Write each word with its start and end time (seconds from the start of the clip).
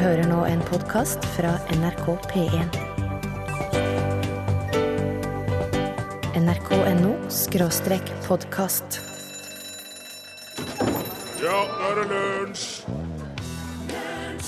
hører 0.00 0.24
nå 0.30 0.44
en 0.48 0.60
podkast 0.64 1.24
fra 1.34 1.50
NRK 1.74 2.06
P1. 2.30 2.76
nrk.no 6.38 7.12
skråstrek 7.32 8.08
podkast. 8.24 9.00
Ja, 11.42 11.58
nå 11.66 11.88
er 11.88 11.98
det 11.98 12.06
lunsj! 12.12 12.66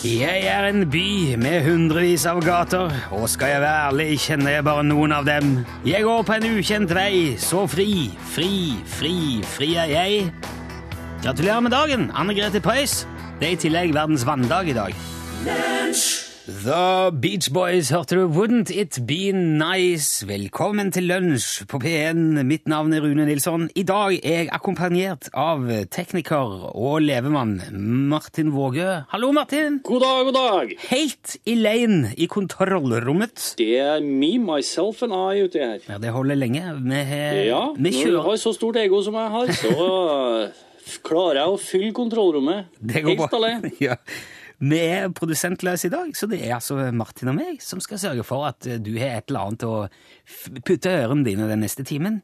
Jeg 0.04 0.44
er 0.48 0.66
en 0.68 0.84
by 0.92 1.34
med 1.40 1.64
hundrevis 1.64 2.26
av 2.28 2.42
gater, 2.44 2.92
og 3.16 3.24
skal 3.32 3.54
jeg 3.54 3.62
være 3.64 3.86
ærlig, 3.88 4.08
kjenner 4.20 4.58
jeg 4.58 4.66
bare 4.66 4.84
noen 4.84 5.16
av 5.16 5.24
dem. 5.28 5.56
Jeg 5.88 6.04
går 6.04 6.28
på 6.28 6.36
en 6.36 6.48
ukjent 6.58 6.92
vei, 6.92 7.14
så 7.40 7.64
fri, 7.68 8.12
fri, 8.34 8.52
fri, 8.98 9.16
fri 9.56 9.74
er 9.80 9.92
jeg. 9.96 10.30
Gratulerer 11.24 11.64
med 11.64 11.76
dagen, 11.76 12.08
Anne 12.12 12.36
Grete 12.36 12.60
Preus. 12.64 13.02
Det 13.40 13.48
er 13.48 13.58
i 13.58 13.60
tillegg 13.64 13.96
verdens 13.96 14.24
vanndag 14.28 14.72
i 14.72 14.76
dag. 14.76 15.04
The 15.44 17.10
Beach 17.20 17.50
Boys 17.52 17.90
hørte 17.92 18.16
du 18.16 18.28
Wouldn't 18.32 18.70
It 18.72 18.96
Be 19.06 19.32
Nice? 19.32 20.24
Velkommen 20.24 20.88
til 20.92 21.04
lunsj 21.10 21.66
på 21.68 21.76
P1. 21.82 22.40
Mitt 22.48 22.64
navn 22.70 22.94
er 22.96 23.04
Rune 23.04 23.26
Nilsson. 23.28 23.66
I 23.76 23.82
dag 23.84 24.16
er 24.24 24.38
jeg 24.38 24.48
akkompagnert 24.56 25.28
av 25.36 25.66
tekniker 25.92 26.70
og 26.72 27.04
levemann 27.04 27.58
Martin 28.08 28.54
Vågø. 28.54 29.02
Hallo, 29.12 29.32
Martin! 29.36 29.82
God 29.84 30.00
dag, 30.06 30.24
god 30.30 30.38
dag. 30.38 30.72
Helt 30.88 31.36
alene 31.44 32.14
i 32.16 32.28
kontrollrommet. 32.30 33.50
Det 33.60 33.74
er 33.84 34.00
me, 34.00 34.38
myself 34.40 35.04
and 35.04 35.12
I 35.12 35.44
ute 35.44 35.60
her. 35.60 35.82
Ja, 35.90 35.98
det 36.00 36.14
holder 36.16 36.40
lenge. 36.40 36.64
Vi, 36.86 37.02
Ja, 37.50 37.66
vi 37.76 37.92
når 37.98 38.16
du 38.16 38.22
har 38.30 38.40
så 38.40 38.54
stort 38.56 38.80
ego 38.80 39.02
som 39.04 39.20
jeg 39.20 39.34
har, 39.36 39.52
så 39.60 39.74
uh, 39.76 40.64
klarer 41.08 41.42
jeg 41.42 41.52
å 41.52 41.60
fylle 41.60 41.92
kontrollrommet 41.92 42.72
Det 42.80 43.04
går 43.04 43.20
helt 43.26 43.42
alene. 43.42 43.74
Ja. 43.90 44.00
Vi 44.64 44.78
er 44.80 45.10
produsentløse 45.12 45.90
i 45.90 45.92
dag, 45.92 46.12
så 46.16 46.28
det 46.30 46.38
er 46.40 46.54
altså 46.56 46.78
Martin 46.96 47.28
og 47.32 47.36
meg 47.36 47.60
som 47.60 47.82
skal 47.84 48.00
sørge 48.00 48.24
for 48.24 48.46
at 48.48 48.64
du 48.80 48.94
har 48.96 49.18
et 49.18 49.28
eller 49.28 49.50
annet 49.50 49.66
å 49.68 49.74
putte 50.64 50.92
ørene 51.02 51.26
dine 51.26 51.50
den 51.50 51.60
neste 51.64 51.84
timen. 51.84 52.22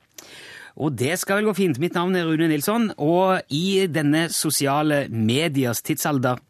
Og 0.81 0.95
det 0.97 1.19
skal 1.21 1.41
vel 1.41 1.51
gå 1.51 1.57
fint. 1.59 1.81
Mitt 1.83 1.97
navn 1.99 2.17
er 2.17 2.29
Rune 2.29 2.49
Nilsson, 2.49 2.91
og 2.97 3.43
i 3.53 3.87
denne 3.91 4.29
sosiale 4.33 5.05
mediers 5.11 5.83
tidsalder 5.85 6.41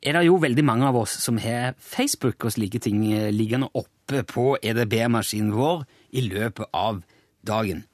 er 0.00 0.16
det 0.16 0.26
jo 0.26 0.40
veldig 0.40 0.64
mange 0.64 0.88
av 0.88 0.98
oss 1.02 1.18
som 1.22 1.38
har 1.40 1.76
Facebook 1.78 2.48
og 2.48 2.54
slike 2.56 2.80
ting 2.82 3.04
eh, 3.12 3.28
liggende 3.32 3.68
oppe 3.76 4.24
på 4.28 4.54
EDB-maskinen 4.64 5.52
vår 5.54 5.84
i 6.16 6.24
løpet 6.24 6.72
av 6.76 7.02
dagen. 7.46 7.84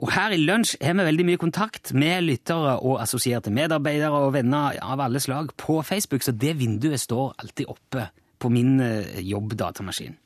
Og 0.00 0.10
her 0.14 0.32
i 0.34 0.40
Lunsj 0.40 0.78
har 0.82 0.96
vi 0.96 1.04
veldig 1.06 1.26
mye 1.28 1.40
kontakt 1.40 1.92
med 1.94 2.24
lyttere 2.24 2.78
og 2.80 3.00
assosierte 3.02 3.52
medarbeidere 3.54 4.24
og 4.24 4.32
venner 4.36 4.78
av 4.82 5.02
alle 5.04 5.20
slag 5.22 5.52
på 5.60 5.80
Facebook, 5.86 6.24
så 6.24 6.32
det 6.32 6.56
vinduet 6.58 7.02
står 7.02 7.36
alltid 7.42 7.70
oppe 7.70 8.08
på 8.42 8.50
min 8.50 8.80
eh, 8.82 9.20
jobbdatamaskin. 9.22 10.16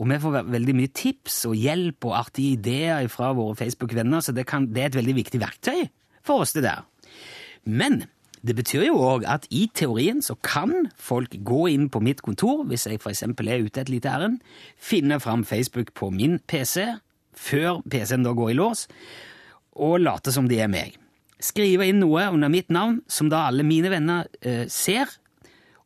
Og 0.00 0.08
vi 0.08 0.20
får 0.22 0.46
veldig 0.48 0.76
mye 0.76 0.92
tips 0.96 1.42
og 1.48 1.58
hjelp 1.58 2.06
og 2.08 2.16
artige 2.20 2.56
ideer 2.56 3.08
fra 3.12 3.32
våre 3.36 3.56
Facebook-venner, 3.58 4.22
så 4.24 4.32
det, 4.36 4.46
kan, 4.48 4.68
det 4.72 4.82
er 4.82 4.92
et 4.92 5.00
veldig 5.00 5.16
viktig 5.18 5.40
verktøy 5.42 5.84
for 6.24 6.44
oss, 6.44 6.54
det 6.56 6.64
der. 6.64 6.86
Men 7.64 8.04
det 8.40 8.54
betyr 8.56 8.86
jo 8.86 9.00
òg 9.04 9.26
at 9.28 9.44
i 9.52 9.66
teorien 9.76 10.22
så 10.24 10.36
kan 10.40 10.88
folk 10.96 11.34
gå 11.44 11.66
inn 11.74 11.90
på 11.92 12.00
mitt 12.04 12.22
kontor, 12.24 12.64
hvis 12.68 12.86
jeg 12.88 13.00
f.eks. 13.00 13.26
er 13.28 13.66
ute 13.66 13.82
et 13.82 13.92
lite 13.92 14.08
ærend, 14.08 14.40
finne 14.80 15.20
fram 15.20 15.44
Facebook 15.44 15.92
på 15.92 16.08
min 16.14 16.38
PC, 16.48 16.86
før 17.40 17.80
PC-en 17.90 18.26
da 18.26 18.34
går 18.36 18.52
i 18.52 18.58
lås, 18.58 18.86
og 19.80 20.00
late 20.02 20.34
som 20.34 20.48
de 20.50 20.60
er 20.60 20.70
meg. 20.70 20.96
Skrive 21.40 21.86
inn 21.88 22.02
noe 22.02 22.26
under 22.28 22.52
mitt 22.52 22.68
navn 22.72 23.00
som 23.08 23.30
da 23.32 23.46
alle 23.48 23.64
mine 23.64 23.92
venner 23.92 24.28
eh, 24.44 24.66
ser, 24.68 25.08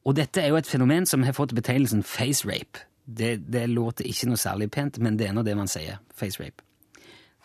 og 0.05 0.19
dette 0.19 0.43
er 0.43 0.51
jo 0.51 0.59
et 0.59 0.69
fenomen 0.69 1.07
som 1.09 1.23
har 1.25 1.37
fått 1.37 1.55
betegnelsen 1.57 2.03
face 2.05 2.45
rape. 2.49 2.83
Det, 3.05 3.37
det 3.53 3.69
låter 3.71 4.09
ikke 4.09 4.31
noe 4.31 4.41
særlig 4.41 4.71
pent, 4.75 4.99
men 5.01 5.17
det 5.21 5.29
er 5.29 5.37
nå 5.37 5.45
det 5.47 5.55
man 5.57 5.71
sier. 5.71 6.01
Face 6.17 6.41
rape. 6.43 6.65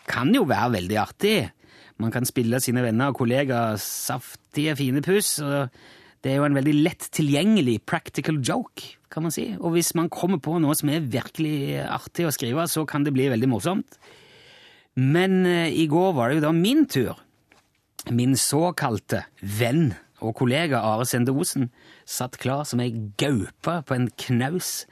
Kan 0.08 0.34
jo 0.34 0.46
være 0.48 0.74
veldig 0.78 0.98
artig. 1.00 1.38
Man 2.00 2.12
kan 2.12 2.26
spille 2.28 2.60
sine 2.64 2.82
venner 2.84 3.12
og 3.12 3.20
kollegaer 3.20 3.80
saftige, 3.80 4.76
fine 4.76 5.04
puss. 5.04 5.38
og 5.44 5.68
Det 6.20 6.32
er 6.32 6.40
jo 6.40 6.46
en 6.48 6.56
veldig 6.58 6.74
lett 6.84 7.06
tilgjengelig 7.16 7.78
practical 7.88 8.40
joke, 8.44 8.96
kan 9.12 9.24
man 9.24 9.32
si. 9.32 9.46
Og 9.56 9.72
hvis 9.74 9.94
man 9.96 10.10
kommer 10.12 10.40
på 10.42 10.58
noe 10.60 10.76
som 10.76 10.92
er 10.92 11.06
virkelig 11.08 11.80
artig 11.86 12.26
å 12.28 12.34
skrive, 12.34 12.66
så 12.68 12.84
kan 12.88 13.06
det 13.06 13.14
bli 13.16 13.30
veldig 13.32 13.48
morsomt. 13.48 13.96
Men 15.00 15.46
eh, 15.48 15.72
i 15.72 15.86
går 15.88 16.12
var 16.16 16.28
det 16.28 16.40
jo 16.40 16.46
da 16.48 16.52
min 16.56 16.84
tur. 16.90 17.16
Min 18.12 18.36
såkalte 18.36 19.24
venn 19.40 19.94
og 20.20 20.36
kollega 20.36 20.82
Are 20.84 21.06
Sende 21.08 21.32
Osen 21.32 21.70
satt 22.08 22.36
klar 22.40 22.66
som 22.68 22.82
ei 22.84 22.90
gaupe 23.20 23.80
på 23.86 23.96
en 23.96 24.10
knaus 24.20 24.84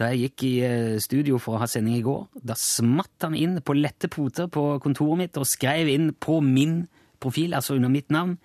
da 0.00 0.08
jeg 0.10 0.26
gikk 0.26 0.44
i 0.48 0.52
eh, 0.66 1.00
studio 1.04 1.38
for 1.42 1.56
å 1.56 1.62
ha 1.62 1.68
sending 1.70 1.98
i 1.98 2.04
går. 2.04 2.24
Da 2.42 2.56
smatt 2.58 3.22
han 3.22 3.36
inn 3.38 3.58
på 3.62 3.76
lette 3.76 4.10
poter 4.10 4.48
på 4.50 4.64
kontoret 4.82 5.20
mitt 5.20 5.38
og 5.38 5.46
skrev 5.46 5.90
inn 5.92 6.10
på 6.16 6.40
min 6.42 6.86
profil, 7.22 7.54
altså 7.54 7.76
under 7.76 7.92
mitt 7.92 8.10
navn. 8.10 8.38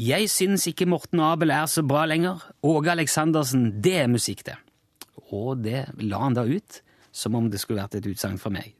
Jeg 0.00 0.30
syns 0.32 0.64
ikke 0.70 0.86
Morten 0.88 1.20
Abel 1.20 1.50
er 1.52 1.66
så 1.68 1.82
bra 1.84 2.06
lenger. 2.08 2.40
Åge 2.64 2.88
Aleksandersen, 2.94 3.66
det 3.84 3.98
er 4.00 4.06
musikk, 4.08 4.46
det. 4.46 4.56
Og 5.28 5.60
det 5.60 5.90
la 6.00 6.22
han 6.22 6.36
da 6.38 6.46
ut, 6.48 6.78
som 7.12 7.36
om 7.36 7.50
det 7.52 7.60
skulle 7.60 7.82
vært 7.82 7.98
et 7.98 8.08
utsagn 8.08 8.40
fra 8.40 8.52
meg. 8.54 8.72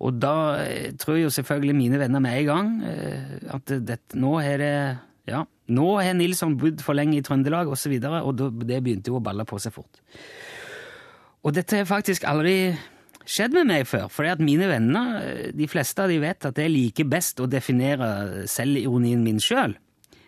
Og 0.00 0.16
da 0.16 0.62
eh, 0.62 0.94
tror 0.96 1.20
jo 1.20 1.32
selvfølgelig 1.32 1.76
mine 1.76 2.00
venner 2.00 2.24
med 2.24 2.38
en 2.40 2.48
gang 2.48 2.72
eh, 2.88 3.36
at 3.52 3.76
det, 3.88 4.00
nå 4.16 4.34
er 4.40 4.58
det 4.60 4.74
Ja, 5.26 5.40
nå 5.74 5.86
har 5.98 6.14
Nilsson 6.14 6.56
bodd 6.60 6.80
for 6.84 6.96
lenge 6.96 7.18
i 7.18 7.22
Trøndelag, 7.24 7.68
og 7.68 7.76
så 7.76 7.90
videre, 7.90 8.22
og 8.22 8.38
det 8.38 8.82
begynte 8.84 9.10
jo 9.10 9.18
å 9.18 9.24
balle 9.24 9.44
på 9.44 9.58
seg 9.58 9.74
fort. 9.74 9.98
Og 11.42 11.52
dette 11.56 11.80
har 11.80 11.88
faktisk 11.88 12.24
aldri 12.28 12.76
skjedd 13.26 13.56
med 13.56 13.66
meg 13.68 13.88
før, 13.90 14.06
for 14.12 14.44
mine 14.44 14.68
venner, 14.70 15.16
eh, 15.24 15.48
de 15.52 15.68
fleste 15.68 16.04
av 16.04 16.12
de 16.12 16.20
vet 16.22 16.46
at 16.46 16.56
jeg 16.62 16.72
liker 16.72 17.10
best 17.10 17.42
å 17.42 17.50
definere 17.50 18.46
selvironien 18.48 19.20
min 19.20 19.42
sjøl. 19.42 19.76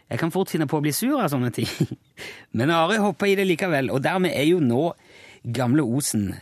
Jeg 0.08 0.20
kan 0.22 0.32
fort 0.32 0.50
finne 0.52 0.68
på 0.68 0.78
å 0.78 0.84
bli 0.84 0.92
sur 0.96 1.18
av 1.20 1.28
sånne 1.32 1.50
ting. 1.54 1.68
Men 2.56 2.72
Ari 2.72 3.00
hoppa 3.02 3.28
i 3.28 3.36
det 3.36 3.44
likevel, 3.48 3.90
og 3.92 4.02
dermed 4.04 4.32
er 4.32 4.46
jo 4.48 4.60
nå 4.64 4.92
gamle 5.44 5.84
Osen 5.84 6.32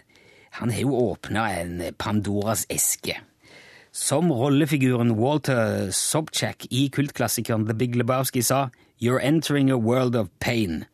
Han 0.57 0.71
har 0.73 0.87
jo 0.87 0.95
åpna 0.97 1.51
en 1.61 1.83
Pandoras 1.99 2.65
eske. 2.73 3.19
Som 3.93 4.31
rollefiguren 4.33 5.15
Walter 5.19 5.91
Sobchak 5.93 6.65
i 6.71 6.87
kultklassikeren 6.89 7.67
The 7.69 7.75
Big 7.77 7.97
Lebowski 7.97 8.43
sa, 8.43 8.71
You're 8.99 9.21
entering 9.21 9.71
a 9.71 9.77
world 9.77 10.17
of 10.17 10.31
pain. 10.41 10.87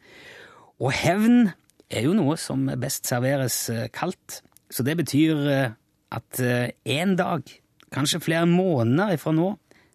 Og 0.82 0.90
hevn 0.98 1.52
er 1.90 2.08
jo 2.08 2.16
noe 2.16 2.34
som 2.40 2.64
best 2.80 3.06
serveres 3.06 3.68
eh, 3.70 3.86
kaldt. 3.94 4.40
Så 4.72 4.82
det 4.82 4.96
betyr 4.98 5.46
eh, 5.52 5.74
at 6.10 6.40
eh, 6.42 6.72
en 6.98 7.14
dag, 7.18 7.46
kanskje 7.94 8.22
flere 8.24 8.48
måneder 8.50 9.14
ifra 9.14 9.34
nå, 9.36 9.52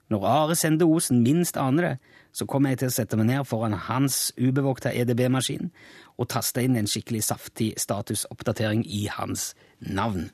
når 0.07 0.27
Are 0.31 0.55
Sende 0.55 0.87
Osen 0.87 1.23
minst 1.25 1.59
aner 1.59 1.89
det, 1.89 1.95
så 2.37 2.45
kommer 2.45 2.69
jeg 2.73 2.83
til 2.83 2.91
å 2.91 2.93
sette 2.93 3.17
meg 3.17 3.31
ned 3.31 3.47
foran 3.49 3.73
hans 3.87 4.27
ubevokta 4.37 4.91
EDB-maskin 4.93 5.71
og 6.17 6.29
taste 6.29 6.61
inn 6.61 6.77
en 6.77 6.89
skikkelig 6.89 7.23
saftig 7.25 7.71
statusoppdatering 7.81 8.83
i 8.85 9.07
hans 9.09 9.55
navn. 9.81 10.27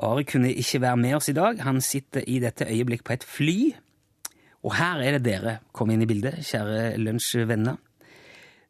Are 0.00 0.24
kunne 0.28 0.52
ikke 0.52 0.80
være 0.80 1.00
med 1.00 1.18
oss 1.18 1.28
i 1.28 1.36
dag. 1.36 1.60
Han 1.64 1.80
sitter 1.84 2.24
i 2.28 2.38
dette 2.40 2.68
øyeblikk 2.68 3.04
på 3.04 3.12
et 3.16 3.24
fly. 3.24 3.58
Og 4.64 4.74
her 4.76 5.00
er 5.04 5.16
det 5.16 5.24
dere 5.24 5.58
kom 5.76 5.92
inn 5.92 6.04
i 6.04 6.08
bildet, 6.08 6.40
kjære 6.44 6.96
lunsjvenner. 7.00 7.76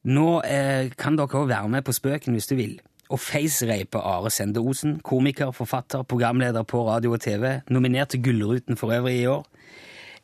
Nå 0.07 0.27
eh, 0.47 0.93
kan 0.99 1.17
dere 1.19 1.41
òg 1.41 1.49
være 1.51 1.71
med 1.73 1.87
på 1.87 1.95
spøken 1.95 2.35
hvis 2.35 2.51
du 2.51 2.55
vil. 2.59 2.77
Og 3.11 3.23
facerape 3.23 4.03
Are 4.03 4.31
Sende 4.35 4.63
Osen, 4.63 4.99
komiker, 4.99 5.55
forfatter, 5.55 6.03
programleder 6.03 6.67
på 6.67 6.83
radio 6.89 7.15
og 7.15 7.23
TV, 7.23 7.61
nominert 7.71 8.15
til 8.15 8.23
Gullruten 8.23 8.79
for 8.79 8.95
øvrig 8.95 9.21
i 9.21 9.29
år. 9.31 9.47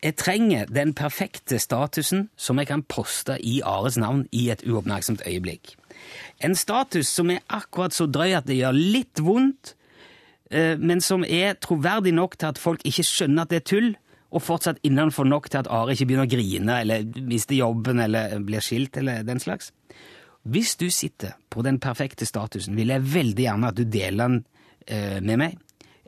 Jeg 0.02 0.16
trenger 0.18 0.66
den 0.66 0.94
perfekte 0.98 1.60
statusen 1.62 2.26
som 2.36 2.58
jeg 2.58 2.66
kan 2.72 2.82
poste 2.82 3.36
i 3.38 3.60
Ares 3.62 3.98
navn 4.00 4.24
i 4.34 4.48
et 4.50 4.64
uoppmerksomt 4.66 5.22
øyeblikk. 5.26 5.76
En 6.42 6.56
status 6.58 7.06
som 7.06 7.31
er 7.31 7.44
akkurat 7.46 7.94
så 7.94 8.08
drøy 8.10 8.34
at 8.34 8.49
det 8.49 8.58
gjør 8.58 8.75
litt 8.75 9.22
vondt, 9.22 9.76
eh, 10.50 10.75
men 10.78 11.00
som 11.00 11.22
er 11.22 11.54
troverdig 11.54 12.14
nok 12.14 12.34
til 12.38 12.50
at 12.50 12.58
folk 12.58 12.82
ikke 12.84 13.06
skjønner 13.06 13.46
at 13.46 13.52
det 13.52 13.60
er 13.60 13.69
tull, 13.70 13.93
og 14.32 14.43
fortsatt 14.43 14.81
innenfor 14.82 15.28
nok 15.28 15.50
til 15.50 15.60
at 15.60 15.69
Are 15.70 15.93
ikke 15.93 16.08
begynner 16.08 16.26
å 16.26 16.32
grine 16.32 16.78
eller 16.81 17.04
mister 17.28 17.54
jobben 17.54 18.00
eller 18.00 18.38
blir 18.40 18.64
skilt 18.64 18.96
eller 18.96 19.26
den 19.28 19.38
slags. 19.38 19.70
Hvis 20.43 20.75
du 20.81 20.88
sitter 20.90 21.37
på 21.52 21.62
den 21.62 21.78
perfekte 21.78 22.26
statusen, 22.26 22.75
vil 22.76 22.90
jeg 22.90 23.04
veldig 23.12 23.44
gjerne 23.44 23.69
at 23.69 23.78
du 23.78 23.84
deler 23.84 24.25
den 24.25 24.40
eh, 24.88 25.20
med 25.20 25.38
meg. 25.44 25.58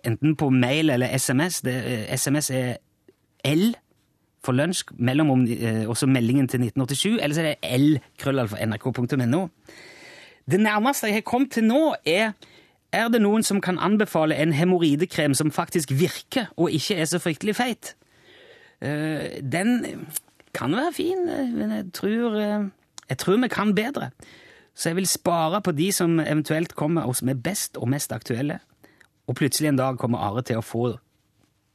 Enten 0.05 0.35
på 0.41 0.51
mail 0.51 0.91
eller 0.91 1.13
SMS. 1.15 1.61
Det, 1.63 1.75
eh, 1.85 2.17
SMS 2.17 2.51
er 2.51 2.77
L 3.45 3.75
for 4.45 4.57
lunsj, 4.57 4.93
mellom, 4.99 5.47
eh, 5.49 5.85
også 5.89 6.07
meldingen 6.07 6.49
til 6.49 6.61
1987, 6.61 7.19
eller 7.23 7.35
så 7.35 7.41
er 7.41 7.55
det 7.55 7.81
L 7.81 7.99
krøllalfa 8.19 8.61
Det 10.51 10.61
nærmeste 10.61 11.07
jeg 11.07 11.15
har 11.15 11.21
kommet 11.23 11.51
til 11.53 11.65
nå, 11.65 11.95
er 12.07 12.33
er 12.95 13.09
det 13.11 13.23
noen 13.25 13.43
som 13.43 13.61
kan 13.65 13.79
anbefale 13.83 14.37
en 14.39 14.53
hemoroidekrem 14.55 15.35
som 15.35 15.51
faktisk 15.51 15.91
virker, 15.91 16.47
og 16.57 16.71
ikke 16.71 16.97
er 17.01 17.09
så 17.11 17.19
fryktelig 17.19 17.57
feit? 17.57 17.95
Eh, 18.81 19.41
den 19.43 20.07
kan 20.55 20.75
være 20.77 20.93
fin, 20.95 21.29
eh, 21.29 21.51
men 21.51 21.71
jeg 21.75 21.93
tror, 21.93 22.37
eh, 22.39 22.69
jeg 23.09 23.19
tror 23.19 23.41
vi 23.43 23.49
kan 23.49 23.75
bedre. 23.75 24.11
Så 24.75 24.91
jeg 24.91 24.97
vil 24.97 25.07
spare 25.07 25.63
på 25.63 25.73
de 25.73 25.93
som 25.93 26.21
eventuelt 26.21 26.75
kommer 26.75 27.03
og 27.03 27.17
som 27.17 27.29
er 27.29 27.35
best 27.35 27.77
og 27.77 27.89
mest 27.89 28.13
aktuelle. 28.13 28.61
Og 29.27 29.37
plutselig 29.37 29.69
en 29.69 29.77
dag 29.77 29.99
kommer 29.99 30.19
Are 30.19 30.43
til 30.43 30.57
å 30.57 30.63
få 30.63 30.99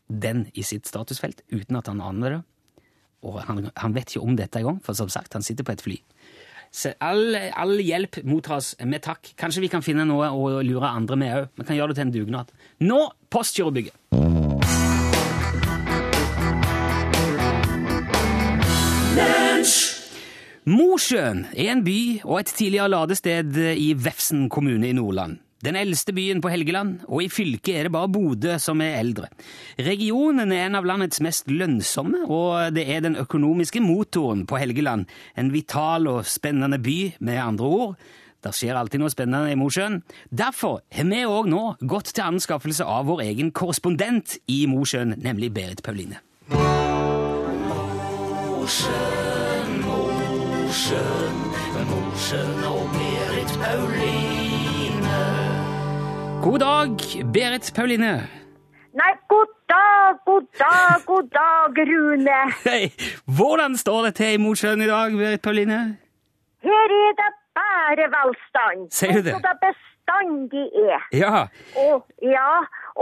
den 0.09 0.47
i 0.53 0.61
sitt 0.61 0.87
statusfelt 0.87 1.41
uten 1.51 1.75
at 1.75 1.87
han 1.87 2.01
aner 2.01 2.29
det. 2.29 2.41
Og 3.27 3.41
han, 3.43 3.65
han 3.75 3.95
vet 3.95 4.13
ikke 4.13 4.23
om 4.23 4.37
dette 4.39 4.61
engang, 4.61 4.79
for 4.83 4.97
som 4.97 5.09
sagt, 5.11 5.33
han 5.35 5.45
sitter 5.45 5.67
på 5.67 5.75
et 5.75 5.83
fly. 5.83 5.97
Så 6.71 6.93
all, 7.01 7.33
all 7.57 7.79
hjelp 7.81 8.21
mottas 8.29 8.75
med 8.85 9.01
takk. 9.01 9.31
Kanskje 9.39 9.63
vi 9.65 9.71
kan 9.73 9.83
finne 9.85 10.05
noe 10.05 10.29
å 10.29 10.61
lure 10.61 10.91
andre 10.91 11.17
med 11.17 11.35
òg. 11.35 11.49
Vi 11.57 11.65
kan 11.65 11.79
gjøre 11.79 11.93
det 11.93 11.99
til 11.99 12.07
en 12.07 12.13
dugnad. 12.13 12.53
Nå 12.85 13.01
Postgirobygget! 13.29 13.95
Mosjøen 20.69 21.47
er 21.57 21.71
en 21.73 21.81
by 21.81 21.99
og 22.27 22.43
et 22.43 22.51
tidligere 22.53 22.91
ladested 22.93 23.57
i 23.73 23.93
Vefsn 23.97 24.45
kommune 24.53 24.85
i 24.85 24.93
Nordland. 24.93 25.39
Den 25.59 25.75
eldste 25.75 26.13
byen 26.15 26.39
på 26.39 26.47
Helgeland, 26.53 27.01
og 27.11 27.25
i 27.25 27.27
fylket 27.27 27.75
er 27.75 27.83
det 27.87 27.91
bare 27.91 28.07
Bodø 28.07 28.53
som 28.63 28.79
er 28.79 28.95
eldre. 29.01 29.27
Regionen 29.75 30.53
er 30.55 30.69
en 30.69 30.79
av 30.79 30.87
landets 30.87 31.19
mest 31.19 31.51
lønnsomme, 31.51 32.23
og 32.31 32.71
det 32.77 32.85
er 32.87 33.03
den 33.03 33.19
økonomiske 33.19 33.81
motoren 33.83 34.45
på 34.47 34.55
Helgeland. 34.61 35.03
En 35.35 35.51
vital 35.51 36.07
og 36.07 36.23
spennende 36.31 36.79
by, 36.79 37.13
med 37.19 37.43
andre 37.43 37.65
ord. 37.65 37.95
Det 38.39 38.53
skjer 38.55 38.79
alltid 38.79 39.03
noe 39.03 39.11
spennende 39.11 39.51
i 39.51 39.59
Mosjøen. 39.59 39.99
Derfor 40.31 40.79
har 40.95 41.11
vi 41.11 41.25
òg 41.27 41.51
nå 41.51 41.75
gått 41.83 42.13
til 42.15 42.23
anskaffelse 42.23 42.87
av 42.87 43.11
vår 43.11 43.27
egen 43.27 43.51
korrespondent 43.51 44.39
i 44.47 44.63
Mosjøen, 44.71 45.19
nemlig 45.19 45.51
Berit 45.51 45.83
Pauline. 45.83 46.23
Mosjøen, 48.63 49.71
Mosjøen, 49.83 51.39
Mosjøen 51.91 52.67
og 52.71 52.83
Berit 52.95 53.57
Pauline. 53.59 54.38
God 56.43 56.59
dag, 56.59 56.89
Berit 57.33 57.71
Pauline. 57.75 58.13
Nei, 58.99 59.11
god 59.27 59.51
dag, 59.69 60.17
god 60.25 60.45
dag, 60.59 61.01
god 61.05 61.27
dag, 61.41 61.71
Rune. 61.91 62.39
Hei, 62.69 62.83
Hvordan 63.37 63.77
står 63.77 63.99
det 64.05 64.13
til 64.19 64.33
i 64.33 64.41
Mosjøen 64.45 64.81
i 64.81 64.87
dag, 64.87 65.11
Berit 65.21 65.41
Pauline? 65.41 65.79
Her 66.63 66.87
er 67.01 67.13
det 67.21 67.29
bare 67.59 68.07
velstand. 68.15 68.87
Sier 68.91 69.13
du 69.19 69.21
det? 69.27 69.35
Det 69.47 69.55
bestandig 69.67 70.65
er. 70.89 71.03
Ja, 71.23 71.41
Og, 71.85 72.05
ja, 72.35 72.51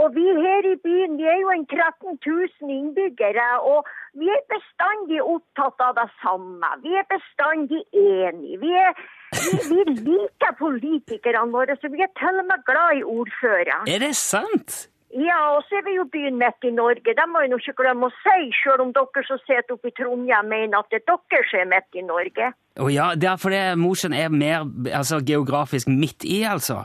og 0.00 0.14
vi 0.16 0.26
her 0.44 0.62
i 0.72 0.76
byen, 0.86 1.16
vi 1.20 1.24
er 1.34 1.38
jo 1.44 1.50
en 1.54 1.66
13 1.66 2.18
000 2.26 2.74
innbyggere, 2.78 3.48
og 3.72 3.86
vi 4.18 4.28
er 4.36 4.42
bestandig 4.54 5.22
opptatt 5.34 5.78
av 5.88 5.94
det 6.00 6.08
samme. 6.22 6.70
Vi 6.84 6.92
er 7.00 7.06
bestandig 7.14 7.82
enige. 7.92 8.60
Vi, 8.64 8.72
er, 8.86 8.92
vi, 9.32 9.80
liker 10.04 10.54
politikerne 10.58 11.52
våre, 11.52 11.76
så 11.80 11.90
vi 11.92 12.02
er 12.04 12.12
til 12.18 12.40
og 12.42 12.46
med 12.50 12.62
glad 12.68 13.00
i 13.00 13.02
ordføreren. 13.04 13.88
er 13.88 13.98
det 14.06 14.14
sant? 14.16 14.86
Ja, 15.08 15.38
og 15.56 15.62
så 15.64 15.78
er 15.78 15.84
vi 15.86 15.94
jo 15.96 16.04
byen 16.12 16.36
midt 16.36 16.64
i 16.68 16.70
Norge. 16.70 17.00
Det 17.16 17.24
må 17.32 17.40
jeg 17.40 17.48
nå 17.48 17.56
ikke 17.62 17.78
glemme 17.80 18.10
å 18.10 18.12
si, 18.20 18.50
selv 18.60 18.82
om 18.84 18.90
dere 18.92 19.22
som 19.24 19.40
sitter 19.46 19.72
oppe 19.78 19.88
i 19.88 19.94
Trondheim 19.96 20.50
mener 20.52 20.82
at 20.82 20.90
det 20.92 21.00
er 21.00 21.06
dere 21.14 21.46
som 21.48 21.62
er 21.62 21.70
midt 21.72 21.96
i 21.96 22.04
Norge. 22.04 22.50
Å 22.76 22.90
ja, 22.92 23.06
det 23.16 23.30
er 23.30 23.40
fordi 23.40 23.62
Mosjøen 23.80 24.16
er 24.18 24.28
mer 24.28 24.66
altså, 24.92 25.22
geografisk 25.24 25.88
midt 25.88 26.28
i, 26.28 26.42
altså? 26.44 26.82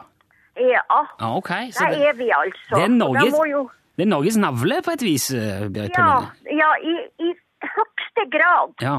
Ja, 0.56 0.84
Ja, 1.20 1.34
ok. 1.36 1.52
Så 1.76 1.90
det 1.90 2.00
det, 2.00 2.08
er 2.14 2.16
vi 2.22 2.30
altså. 2.32 2.76
det 2.78 2.84
er 2.86 2.94
Norges- 2.96 3.40
jo, 3.52 3.70
det 3.98 4.06
er 4.06 4.10
Norges 4.16 4.38
navle 4.38 4.80
på 4.86 4.92
et 4.96 5.04
vis, 5.04 5.28
eh, 5.36 5.68
Berit 5.74 5.98
ja, 5.98 6.22
ja 6.48 6.70
i, 6.80 6.96
i 7.28 7.34
høyeste 7.78 8.26
grad. 8.34 8.74
Ja. 8.84 8.98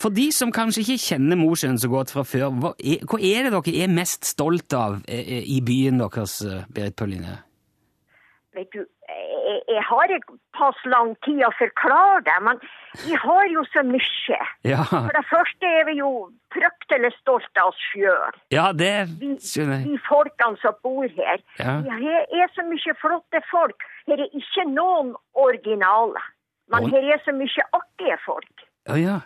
For 0.00 0.14
de 0.14 0.28
som 0.32 0.52
kanskje 0.54 0.84
ikke 0.84 1.00
kjenner 1.08 1.40
Mosjøen 1.40 1.78
så 1.80 1.90
godt 1.92 2.12
fra 2.14 2.22
før, 2.28 2.50
hva 2.62 2.74
er, 2.78 3.02
hva 3.08 3.18
er 3.20 3.48
det 3.48 3.54
dere 3.56 3.82
er 3.86 3.96
mest 3.96 4.24
stolt 4.34 4.72
av 4.76 5.00
eh, 5.08 5.42
i 5.56 5.60
byen 5.64 5.98
deres, 6.04 6.40
eh, 6.46 6.62
Berit 6.74 6.96
Pølline? 7.00 7.40
Vet 8.54 8.70
du, 8.70 8.84
jeg, 9.10 9.60
jeg 9.74 9.82
har 9.82 10.12
ikke 10.14 10.36
pass 10.54 10.78
lang 10.86 11.16
tid 11.26 11.40
å 11.42 11.50
forklare 11.58 12.20
det, 12.28 12.36
men 12.46 12.60
vi 13.02 13.16
har 13.18 13.48
jo 13.50 13.64
så 13.72 13.82
mye. 13.82 14.38
Ja, 14.62 14.84
For 14.86 15.10
det 15.16 15.24
første 15.26 15.72
er 15.80 15.88
vi 15.88 15.96
jo 15.98 16.10
fryktelig 16.54 17.10
stolte 17.16 17.64
av 17.64 17.72
oss 17.72 17.80
sjøl. 17.90 18.38
ja 18.54 18.68
det 18.70 18.92
skjønner 19.42 19.80
jeg. 19.80 19.88
de 19.88 19.98
folkene 20.06 20.60
som 20.62 20.78
bor 20.86 21.02
her. 21.18 21.42
Ja. 21.58 21.80
Vi 21.82 22.14
er 22.44 22.54
så 22.54 22.62
mye 22.68 22.94
flotte 23.02 23.42
folk. 23.50 23.82
Her 24.06 24.22
er 24.22 24.38
ikke 24.38 24.68
noen 24.70 25.16
originale. 25.34 26.22
Men 26.72 26.86
Å. 26.86 26.92
her 26.94 27.10
er 27.16 27.20
så 27.24 27.34
mye 27.36 27.66
artige 27.76 28.16
folk. 28.24 28.64
Ja, 28.88 28.96
ja. 29.00 29.18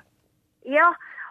Ja, 0.69 0.89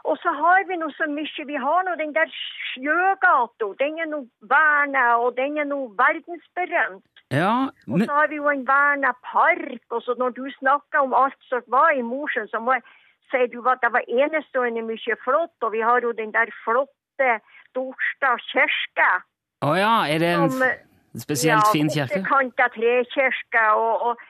og 0.07 0.17
så 0.23 0.31
har 0.33 0.63
vi 0.69 0.77
nå 0.79 0.87
så 0.95 1.07
mye. 1.11 1.45
Vi 1.49 1.59
har 1.59 1.83
nå 1.83 1.95
den 1.99 2.13
der 2.15 2.31
Sjøgata. 2.31 3.67
Den 3.81 3.99
er 3.99 4.07
nå 4.11 4.23
verna, 4.49 5.17
og 5.19 5.35
den 5.37 5.57
er 5.59 5.67
nå 5.67 5.79
verdensberømt. 5.99 7.03
Ja, 7.35 7.67
Og 7.91 7.99
så 7.99 8.13
har 8.15 8.29
vi 8.31 8.39
jo 8.39 8.47
en 8.47 8.63
verna 8.67 9.11
park. 9.25 9.83
Og 9.91 10.01
så 10.05 10.15
når 10.17 10.29
du 10.39 10.45
snakker 10.59 11.03
om 11.03 11.13
alt 11.13 11.35
som 11.49 11.63
var 11.67 11.91
i 11.91 12.01
Mosjøen, 12.01 12.47
så 12.47 12.59
må 12.63 12.77
jeg 12.77 12.85
si 13.31 13.43
du 13.51 13.59
at 13.67 13.83
det 13.83 13.91
var 13.91 14.07
enestående 14.07 14.85
mye 14.87 15.17
flott. 15.25 15.55
Og 15.61 15.73
vi 15.75 15.83
har 15.83 15.99
jo 16.07 16.15
den 16.15 16.31
der 16.31 16.51
flotte 16.63 17.31
Dorstad 17.75 18.39
kirke. 18.47 19.11
Å 19.67 19.73
ja, 19.75 19.93
er 20.07 20.23
det 20.23 20.31
en 20.37 20.51
Som, 20.51 20.63
spesielt 20.63 21.25
spesielt 21.25 21.71
fin 21.73 21.91
kirke? 21.91 22.21
Åttekanta 22.21 22.71
trekirke 22.77 23.65
og, 23.75 24.07
og 24.07 24.25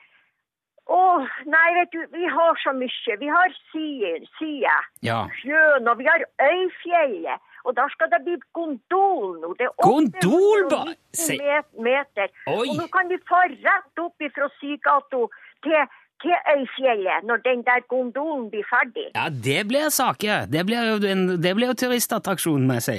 Å, 0.88 1.00
nei, 1.46 1.66
vet 1.76 1.90
du, 1.92 1.98
vi 2.16 2.24
har 2.32 2.56
så 2.62 2.72
mye. 2.72 3.16
Vi 3.20 3.28
har 3.28 3.52
sier, 3.72 4.22
sier, 4.38 4.86
Ja. 5.04 5.26
sjøen, 5.42 5.88
og 5.88 5.98
vi 5.98 6.06
har 6.08 6.24
Øyfjellet. 6.40 7.40
Og 7.66 7.74
da 7.76 7.84
skal 7.92 8.08
det 8.08 8.22
bli 8.24 8.36
gondol 8.56 9.40
nå. 9.42 9.50
Det 9.58 9.66
er 9.66 9.74
Gondol, 9.82 10.64
890 10.64 10.70
ba- 10.70 10.94
Se- 11.12 11.82
meter. 11.82 12.28
Oi. 12.46 12.68
Og 12.70 12.76
nå 12.78 12.86
kan 12.94 13.08
vi 13.10 13.18
få 13.28 13.40
rett 13.50 13.98
opp 14.00 14.14
fra 14.34 14.48
Sygato 14.60 15.28
til, 15.66 15.76
til 16.22 16.36
Øyfjellet 16.54 17.24
når 17.28 17.42
den 17.44 17.62
der 17.66 17.80
gondolen 17.90 18.48
blir 18.50 18.64
ferdig. 18.70 19.10
Ja, 19.14 19.28
det 19.28 19.66
blir 19.68 19.90
saker. 19.90 20.46
Det 20.48 20.64
blir 20.66 20.88
jo 20.94 20.96
en, 21.12 21.26
det 21.42 21.54
blir 21.56 21.68
jo 21.74 21.74
turistattraksjon, 21.84 22.64
må 22.66 22.78
jeg 22.80 22.82
si. 22.88 22.98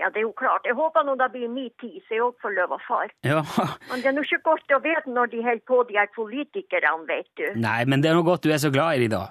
Ja, 0.00 0.08
det 0.08 0.22
er 0.22 0.26
jo 0.26 0.32
klart. 0.36 0.64
Jeg 0.64 0.76
håper 0.78 1.04
nå 1.04 1.16
det 1.20 1.28
blir 1.34 1.50
min 1.52 1.68
tid, 1.82 1.98
så 2.06 2.16
jeg 2.16 2.22
òg 2.24 2.38
får 2.40 2.54
lov 2.56 2.72
å 2.76 2.78
fare. 2.86 3.12
Ja. 3.26 3.42
Men 3.90 4.00
det 4.00 4.08
er 4.10 4.16
nå 4.16 4.24
ikke 4.24 4.40
godt 4.48 4.72
å 4.72 4.80
vite 4.84 5.12
når 5.12 5.32
de 5.34 5.42
holder 5.44 5.66
på, 5.68 5.82
de 5.90 5.98
her 6.00 6.08
politikerne, 6.16 7.04
vet 7.10 7.28
du. 7.36 7.46
Nei, 7.60 7.82
men 7.84 8.00
det 8.00 8.10
er 8.10 8.16
nå 8.16 8.24
godt 8.24 8.46
du 8.46 8.52
er 8.54 8.62
så 8.62 8.72
glad 8.72 8.96
i 8.96 9.04
de, 9.04 9.10
da. 9.12 9.26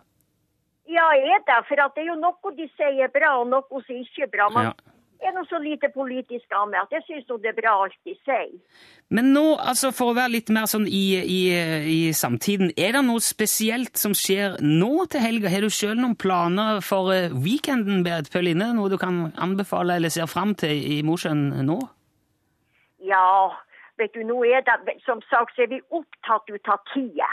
Ja, 0.90 1.08
er 1.14 1.42
det. 1.46 1.58
For 1.70 1.78
det 1.78 2.04
er 2.04 2.08
jo 2.12 2.18
noe 2.22 2.54
de 2.58 2.70
sier 2.76 3.04
er 3.06 3.12
bra, 3.14 3.36
og 3.42 3.50
noe 3.50 3.84
som 3.86 3.98
ikke 3.98 4.26
er 4.28 4.34
bra. 4.38 4.50
Men 4.54 4.72
Ja. 4.72 4.78
Er 5.20 5.34
nå 5.36 5.44
så 5.50 5.60
lite 5.62 5.90
politisk 5.94 6.54
av 6.56 6.70
meg 6.72 6.82
at 6.82 6.94
jeg 6.96 7.06
syns 7.08 7.28
det 7.30 7.52
er 7.52 7.58
bra 7.58 7.74
alt 7.84 7.98
de 8.08 8.16
sier. 8.24 8.56
Men 9.12 9.32
nå, 9.34 9.44
altså 9.58 9.92
for 9.96 10.12
å 10.12 10.18
være 10.18 10.36
litt 10.36 10.52
mer 10.54 10.68
sånn 10.70 10.86
i, 10.88 11.04
i, 11.20 11.40
i 11.92 12.00
samtiden, 12.16 12.72
er 12.78 12.96
det 12.96 13.04
noe 13.08 13.24
spesielt 13.24 14.00
som 14.00 14.16
skjer 14.18 14.60
nå 14.64 15.06
til 15.12 15.24
helga? 15.24 15.52
Har 15.52 15.66
du 15.66 15.74
sjøl 15.74 15.98
noen 16.00 16.18
planer 16.20 16.84
for 16.86 17.12
eh, 17.16 17.34
weekenden, 17.34 18.04
Berit 18.06 18.32
Pauline? 18.34 18.72
Noe 18.78 18.92
du 18.92 19.00
kan 19.02 19.30
anbefale 19.42 19.98
eller 20.00 20.14
ser 20.14 20.30
fram 20.30 20.54
til 20.60 20.76
i 20.78 21.02
Mosjøen 21.06 21.50
nå? 21.68 21.80
Ja, 23.10 23.50
vet 24.00 24.14
du, 24.14 24.24
nå 24.28 24.42
er 24.46 24.64
det 24.68 25.00
Som 25.06 25.24
sagt 25.30 25.56
så 25.56 25.64
er 25.66 25.74
vi 25.74 25.82
opptatt 25.90 26.50
ut 26.52 26.72
av 26.72 26.84
tida. 26.94 27.30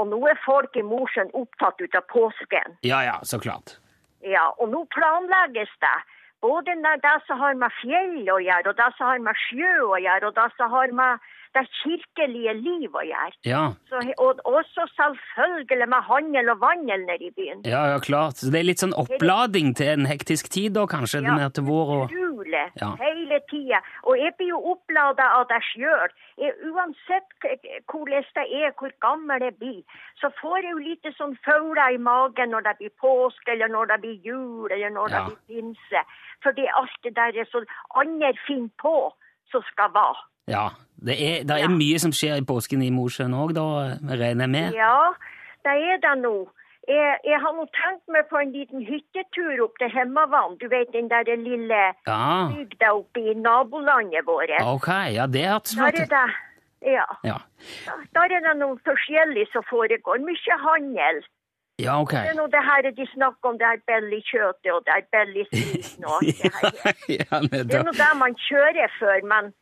Og 0.00 0.08
nå 0.08 0.18
er 0.30 0.40
folk 0.46 0.76
i 0.78 0.84
Mosjøen 0.86 1.30
opptatt 1.36 1.80
ut 1.82 1.94
av 1.98 2.06
påsken. 2.08 2.78
Ja 2.86 3.02
ja, 3.04 3.18
så 3.28 3.38
klart. 3.42 3.76
Ja, 4.24 4.48
og 4.56 4.70
nå 4.72 4.84
planlegges 4.94 5.72
det. 5.82 5.96
Både 6.42 6.74
det 7.06 7.16
som 7.26 7.38
har 7.38 7.54
med 7.54 7.70
fjell 7.80 8.26
å 8.34 8.40
gjøre, 8.42 8.72
og 8.72 8.76
det 8.80 8.90
som 8.98 9.06
har 9.12 9.18
med 9.22 9.38
sjø 9.48 9.74
å 9.86 9.98
gjøre, 10.02 10.26
og 10.26 10.34
det 10.40 10.48
som 10.56 10.70
har 10.74 10.92
med 10.92 11.30
det 11.52 11.66
kirkelige 11.82 12.54
liv 12.64 12.94
å 12.96 13.02
gjøre. 13.04 13.34
Ja, 13.44 13.62
Så, 13.90 14.00
og 14.24 14.40
også 14.48 14.86
selvfølgelig 14.96 15.88
med 15.92 16.02
handel 16.08 16.48
og 16.48 16.60
vandel 16.62 17.04
nede 17.04 17.28
i 17.28 17.30
byen. 17.36 17.60
ja, 17.68 17.82
ja 17.92 17.98
klart. 18.00 18.40
Så 18.40 18.50
det 18.50 18.60
er 18.62 18.68
litt 18.70 18.80
sånn 18.80 18.96
opplading 18.96 19.74
til 19.76 19.92
en 19.92 20.06
hektisk 20.08 20.48
tid, 20.48 20.72
da, 20.78 20.86
kanskje? 20.88 21.20
Ja, 21.28 21.48
til 21.52 21.68
vår 21.68 21.92
og 21.98 22.04
Utrolig. 22.08 22.64
Ja. 22.80 22.88
Hele 22.98 23.38
tida. 23.50 23.82
Og 24.08 24.16
jeg 24.18 24.32
blir 24.38 24.48
jo 24.54 24.58
opplada 24.72 25.28
av 25.38 25.44
det 25.52 25.60
sjøl. 25.68 26.10
Uansett 26.72 27.28
hvordan 27.90 28.24
det 28.38 28.46
er, 28.62 28.72
hvor 28.78 28.92
gammel 29.04 29.44
jeg 29.46 29.54
blir, 29.60 29.82
så 30.20 30.30
får 30.40 30.58
jeg 30.64 30.72
jo 30.72 30.82
litt 30.88 31.08
sånn 31.18 31.36
fauler 31.46 31.94
i 31.94 32.00
magen 32.00 32.50
når 32.54 32.66
det 32.66 32.74
blir 32.80 32.94
påske, 33.00 33.52
eller 33.54 33.68
når 33.72 33.92
det 33.92 34.00
blir 34.04 34.18
jul, 34.26 34.68
eller 34.72 34.90
når 34.90 35.10
Ja. 35.10 35.22
det 35.28 35.36
blir 35.46 35.62
pinse. 35.62 36.04
Fordi 36.42 36.64
alt 36.78 36.96
det 37.04 37.14
der 37.16 37.36
er 37.40 37.46
sånn 37.52 37.66
andre 37.94 38.32
finner 38.46 38.70
på 38.82 39.12
som 39.52 39.62
skal 39.72 39.92
være. 39.94 40.16
Ja. 40.50 40.68
Det 41.02 41.14
er, 41.18 41.42
det 41.44 41.50
er 41.50 41.62
Ja. 41.66 41.68
mye 41.68 41.98
som 41.98 42.12
skjer 42.14 42.36
i 42.40 42.44
påsken 42.46 42.82
i 42.82 42.90
Mosjøen 42.90 43.34
òg, 43.34 43.54
da, 43.54 43.66
regner 44.06 44.44
jeg 44.46 44.50
med? 44.50 44.74
Ja, 44.74 45.12
det 45.64 45.72
er 45.90 45.96
det 46.02 46.16
nå. 46.22 46.48
Jeg, 46.88 47.18
jeg 47.24 47.38
har 47.42 47.52
nå 47.54 47.64
tenkt 47.78 48.08
meg 48.10 48.24
på 48.30 48.40
en 48.42 48.50
liten 48.52 48.82
hyttetur 48.82 49.60
opp 49.64 49.76
til 49.78 49.90
Hemmavann. 49.94 50.56
Du 50.58 50.66
vet 50.68 50.90
den 50.92 51.08
der 51.08 51.22
lille 51.38 51.82
Ja. 52.06 52.48
bygda 52.50 52.88
oppe 52.96 53.20
i 53.30 53.34
nabolandet 53.34 54.26
vårt. 54.26 54.50
Ok, 54.66 54.88
ja, 55.14 55.26
det 55.26 55.44
hørtes 55.46 55.76
Der 55.78 55.86
er 55.86 56.06
det 56.10 56.32
Ja. 56.82 57.04
Ja. 57.22 57.36
Der 58.14 58.26
er 58.26 58.40
det 58.42 58.56
noe 58.58 58.78
forskjellig 58.82 59.46
som 59.52 59.62
foregår. 59.70 60.18
Mye 60.26 60.56
handel. 60.66 61.22
Ja, 61.80 62.00
ok. 62.00 62.12
Det 62.12 62.32
er 62.34 62.36
nå 62.36 62.46
det 62.52 62.62
her 62.66 62.90
de 62.90 63.06
snakker 63.14 63.48
om, 63.48 63.58
det 63.58 63.66
her 63.66 63.80
billigkjøttet 63.88 64.72
og 64.74 64.84
det 64.86 64.92
her 64.96 65.06
billigspriten 65.14 66.04
og 66.04 66.18
alt 66.18 66.42
det 66.42 66.52
her. 66.58 66.72
ja, 67.18 67.40
Det 67.48 67.60
er 67.60 67.84
noe 67.84 67.86
nå 67.88 67.94
det 67.96 68.10
man 68.20 68.36
kjører 68.46 68.92
for, 68.98 69.26
men, 69.32 69.52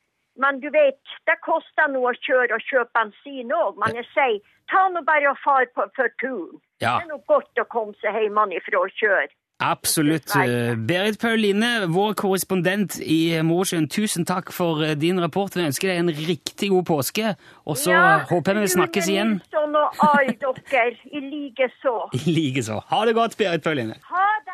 men 0.43 0.61
du 0.64 0.69
vet, 0.75 1.00
det 1.31 1.38
koster 1.47 1.93
noe 1.93 2.12
å 2.12 2.19
kjøre 2.26 2.59
og 2.59 2.67
kjøpe 2.67 2.90
bensin 2.99 3.55
òg. 3.55 3.79
Men 3.83 4.00
jeg 4.00 4.09
sier, 4.14 4.40
ta 4.73 4.88
nå 4.90 5.05
bare 5.07 5.31
og 5.31 5.38
far 5.45 5.71
på, 5.76 5.87
for 5.97 6.17
turen. 6.23 6.59
Ja. 6.83 6.99
Det 6.99 7.07
er 7.07 7.12
nå 7.14 7.21
godt 7.31 7.62
å 7.62 7.69
komme 7.71 7.95
seg 8.02 8.19
hjemmefra 8.19 8.83
og 8.83 8.99
kjøre. 8.99 9.31
Absolutt. 9.61 10.33
Berit 10.88 11.19
Pauline, 11.21 11.87
vår 11.93 12.14
korrespondent 12.17 12.97
i 13.05 13.37
Mosjøen, 13.45 13.88
tusen 13.93 14.25
takk 14.29 14.52
for 14.57 14.81
eh, 14.85 14.97
din 14.97 15.21
rapport. 15.21 15.57
Vi 15.57 15.67
ønsker 15.69 15.93
deg 15.93 16.00
en 16.00 16.12
riktig 16.31 16.71
god 16.73 16.85
påske, 16.88 17.35
og 17.69 17.76
så 17.76 17.93
håper 18.31 18.57
jeg 18.57 18.62
vi 18.64 18.73
snakkes 18.76 19.11
igjen. 19.12 19.37
Nilsson 19.37 19.76
og 19.76 19.88
alle 20.09 20.37
dere, 20.40 20.97
i 21.12 21.21
like 21.29 21.69
så. 21.83 21.97
I 22.23 22.25
likeså. 22.38 22.81
Ha 22.88 23.05
det 23.07 23.14
godt, 23.21 23.37
Berit 23.40 23.62
Pauline. 23.67 23.95
Ha 24.09 24.26
det! 24.49 24.50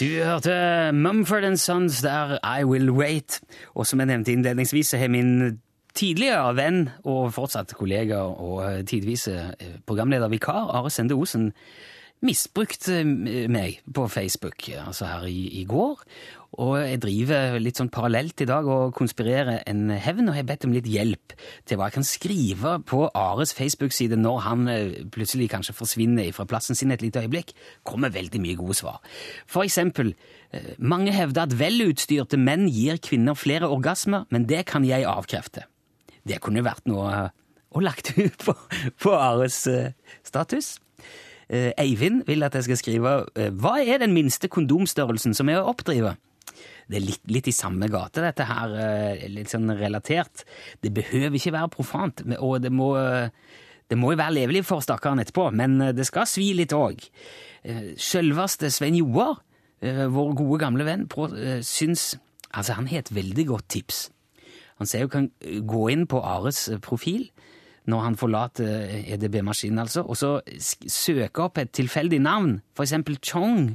Du 0.00 0.08
hørte 0.24 0.92
Mumford 0.92 1.56
Sons 1.56 2.00
der 2.02 2.38
I 2.42 2.64
Will 2.64 2.90
Wait. 2.90 3.40
Og 3.74 3.86
som 3.86 4.00
jeg 4.00 4.06
nevnte 4.10 4.32
innledningsvis, 4.32 4.86
så 4.90 4.98
har 4.98 5.08
min 5.08 5.60
tidligere 5.94 6.56
venn 6.56 6.88
og 7.04 7.32
fortsatt 7.36 7.74
kollega 7.78 8.24
og 8.24 8.86
tidvis 8.88 9.28
programledervikar 9.28 9.82
programleder 9.86 10.28
vikar 10.32 10.70
Are 10.74 10.90
Sende 10.90 11.14
Osen 11.14 11.52
misbrukt 12.22 12.86
eh, 12.92 13.04
meg 13.50 13.82
på 13.94 14.06
Facebook, 14.10 14.68
altså 14.86 15.10
her 15.10 15.26
i, 15.30 15.60
i 15.60 15.64
går. 15.68 16.02
Og 16.60 16.74
jeg 16.84 17.00
driver 17.00 17.54
litt 17.62 17.78
sånn 17.80 17.88
parallelt 17.92 18.42
i 18.44 18.46
dag 18.48 18.66
og 18.68 18.92
konspirerer 18.96 19.62
en 19.70 19.86
hevn, 19.96 20.28
og 20.28 20.36
har 20.36 20.44
bedt 20.50 20.66
om 20.68 20.74
litt 20.74 20.88
hjelp 20.90 21.32
til 21.68 21.78
hva 21.80 21.88
jeg 21.88 21.96
kan 21.96 22.06
skrive 22.06 22.74
på 22.88 23.06
Ares 23.16 23.54
Facebook-side 23.56 24.18
når 24.20 24.42
han 24.46 24.68
eh, 24.68 24.98
plutselig 25.14 25.48
kanskje 25.54 25.76
forsvinner 25.78 26.28
fra 26.36 26.46
plassen 26.48 26.78
sin 26.78 26.92
et 26.92 27.04
lite 27.04 27.24
øyeblikk. 27.24 27.54
Kommer 27.88 28.12
veldig 28.12 28.42
mye 28.44 28.58
gode 28.60 28.76
svar. 28.82 29.00
For 29.48 29.64
eksempel, 29.64 30.12
eh, 30.52 30.74
mange 30.78 31.16
hevder 31.16 31.48
at 31.48 31.56
velutstyrte 31.56 32.40
menn 32.40 32.68
gir 32.68 33.00
kvinner 33.00 33.38
flere 33.38 33.72
orgasmer, 33.72 34.28
men 34.30 34.44
det 34.50 34.66
kan 34.68 34.84
jeg 34.84 35.08
avkrefte. 35.08 35.64
Det 36.28 36.42
kunne 36.44 36.62
vært 36.62 36.84
noe 36.86 37.30
å 37.72 37.80
lagt 37.80 38.12
ut 38.20 38.36
på, 38.44 38.52
på 39.00 39.16
Ares 39.16 39.64
status. 40.20 40.76
Eh, 41.48 41.72
Eivind 41.80 42.22
vil 42.28 42.44
at 42.46 42.54
jeg 42.56 42.68
skal 42.68 42.80
skrive 42.80 43.14
eh, 43.38 43.50
Hva 43.50 43.78
er 43.82 44.02
den 44.02 44.14
minste 44.14 44.50
kondomstørrelsen 44.52 45.34
som 45.36 45.50
er 45.50 45.60
å 45.60 45.70
oppdrive? 45.72 46.14
Det 46.90 46.98
er 46.98 47.04
litt, 47.06 47.22
litt 47.30 47.48
i 47.48 47.54
samme 47.54 47.88
gate, 47.90 48.22
dette 48.22 48.46
her, 48.46 48.74
eh, 48.78 49.26
litt 49.32 49.52
sånn 49.52 49.70
relatert. 49.78 50.44
Det 50.82 50.92
behøver 50.94 51.38
ikke 51.38 51.54
være 51.54 51.72
profant, 51.72 52.24
og 52.38 52.58
det 52.62 52.72
må, 52.74 52.92
det 53.88 53.98
må 53.98 54.12
jo 54.12 54.20
være 54.20 54.36
levelig 54.40 54.64
for 54.68 54.84
stakkaren 54.84 55.22
etterpå, 55.22 55.48
men 55.56 55.78
det 55.96 56.04
skal 56.08 56.28
svi 56.28 56.50
litt 56.58 56.74
òg. 56.76 57.06
Sjølveste 57.62 58.68
Svein 58.74 58.98
Joar, 58.98 59.38
vår 59.82 60.34
gode 60.38 60.58
gamle 60.62 60.86
venn, 60.86 61.08
syns 61.66 62.12
Altså, 62.52 62.74
han 62.76 62.90
har 62.90 63.00
et 63.00 63.14
veldig 63.16 63.46
godt 63.48 63.70
tips. 63.72 64.10
Han 64.76 64.88
sier 64.90 65.06
jo 65.06 65.12
kan 65.12 65.30
gå 65.64 65.86
inn 65.88 66.02
på 66.10 66.20
Ares 66.20 66.66
profil 66.84 67.30
når 67.90 68.04
han 68.06 68.18
forlater 68.18 68.68
eh, 68.86 69.08
EDB-maskinen, 69.14 69.80
altså, 69.82 70.04
og 70.06 70.18
så 70.18 70.36
søke 70.60 71.46
opp 71.46 71.58
et 71.58 71.72
tilfeldig 71.74 72.20
navn, 72.22 72.60
for 72.76 72.86
eksempel 72.86 73.18
Chong, 73.24 73.74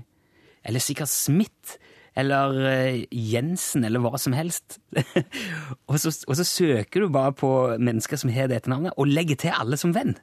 eller 0.68 0.84
sikkert 0.84 1.12
Smith, 1.12 1.76
eller 2.18 2.56
eh, 2.72 3.04
Jensen, 3.12 3.86
eller 3.86 4.02
hva 4.02 4.18
som 4.22 4.34
helst. 4.34 4.80
og, 5.90 6.00
så, 6.02 6.14
og 6.28 6.40
så 6.40 6.48
søker 6.48 7.04
du 7.04 7.12
bare 7.14 7.36
på 7.38 7.52
mennesker 7.78 8.20
som 8.20 8.32
har 8.34 8.50
dette 8.52 8.72
navnet, 8.72 8.96
og 8.98 9.12
legger 9.12 9.40
til 9.44 9.54
alle 9.58 9.80
som 9.80 9.94
venn. 9.96 10.16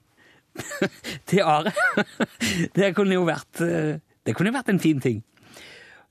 til 1.29 1.43
Are. 1.43 1.75
det 2.77 2.93
kunne 2.95 3.17
jo 3.17 3.25
vært 3.27 3.59
eh, 3.65 3.97
Det 4.25 4.37
kunne 4.37 4.53
jo 4.53 4.57
vært 4.57 4.71
en 4.73 4.81
fin 4.81 5.01
ting. 5.03 5.25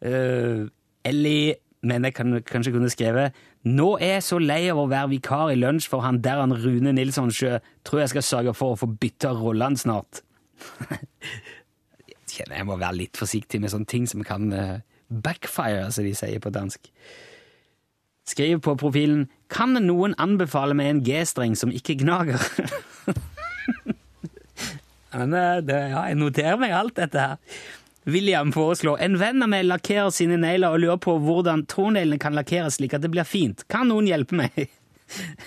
Uh, 0.03 0.68
Ellie 1.08 1.56
men 1.84 2.08
jeg 2.08 2.15
kan, 2.15 2.38
kanskje 2.48 2.72
kunne 2.72 2.92
skrevet 2.92 3.36
Nå 3.63 3.93
er 4.01 4.17
jeg 4.17 4.24
så 4.27 4.38
lei 4.43 4.65
av 4.67 4.82
å 4.82 4.89
være 4.91 5.13
vikar 5.13 5.53
i 5.53 5.60
lunsj 5.60 5.88
for 5.91 6.03
han 6.03 6.20
der 6.24 6.41
han 6.41 6.51
Rune 6.51 6.91
Nilsson 6.96 7.32
Sjø. 7.32 7.62
Tror 7.88 8.03
jeg 8.03 8.12
skal 8.12 8.25
sørge 8.27 8.53
for 8.58 8.74
å 8.74 8.79
få 8.82 8.88
bytta 8.91 9.32
rollene 9.38 9.79
snart. 9.79 10.20
jeg 12.10 12.17
kjenner 12.27 12.60
jeg 12.60 12.67
må 12.67 12.75
være 12.82 13.00
litt 13.00 13.20
forsiktig 13.20 13.62
med 13.63 13.72
sånne 13.72 13.88
ting 13.88 14.08
som 14.10 14.24
kan 14.27 14.51
eh, 14.51 14.84
backfire, 15.08 15.88
som 15.96 16.03
de 16.03 16.12
sier 16.17 16.43
på 16.43 16.51
dansk. 16.51 16.91
Skriv 18.27 18.60
på 18.63 18.75
profilen 18.79 19.27
Kan 19.51 19.75
noen 19.84 20.15
anbefale 20.15 20.74
meg 20.75 20.89
en 20.89 21.03
G-streng 21.05 21.55
som 21.60 21.72
ikke 21.72 21.96
gnager? 22.03 22.39
Men, 25.13 25.34
eh, 25.38 25.63
det, 25.63 25.79
ja, 25.93 26.03
jeg 26.10 26.20
noterer 26.20 26.60
meg 26.60 26.72
alt 26.75 26.96
dette 27.00 27.20
her. 27.22 27.38
William 28.06 28.52
foreslår 28.52 29.00
en 29.06 29.18
venn 29.20 29.44
av 29.46 29.52
meg 29.52 29.68
lakkerer 29.68 30.12
sine 30.12 30.38
negler 30.42 30.76
og 30.76 30.84
lurer 30.84 31.00
på 31.04 31.16
hvordan 31.24 31.66
tåneglene 31.72 32.20
kan 32.20 32.36
lakkeres 32.36 32.80
slik 32.80 32.96
at 32.98 33.06
det 33.06 33.12
blir 33.14 33.28
fint. 33.28 33.64
Kan 33.72 33.88
noen 33.92 34.10
hjelpe 34.10 34.36
meg? 34.36 34.68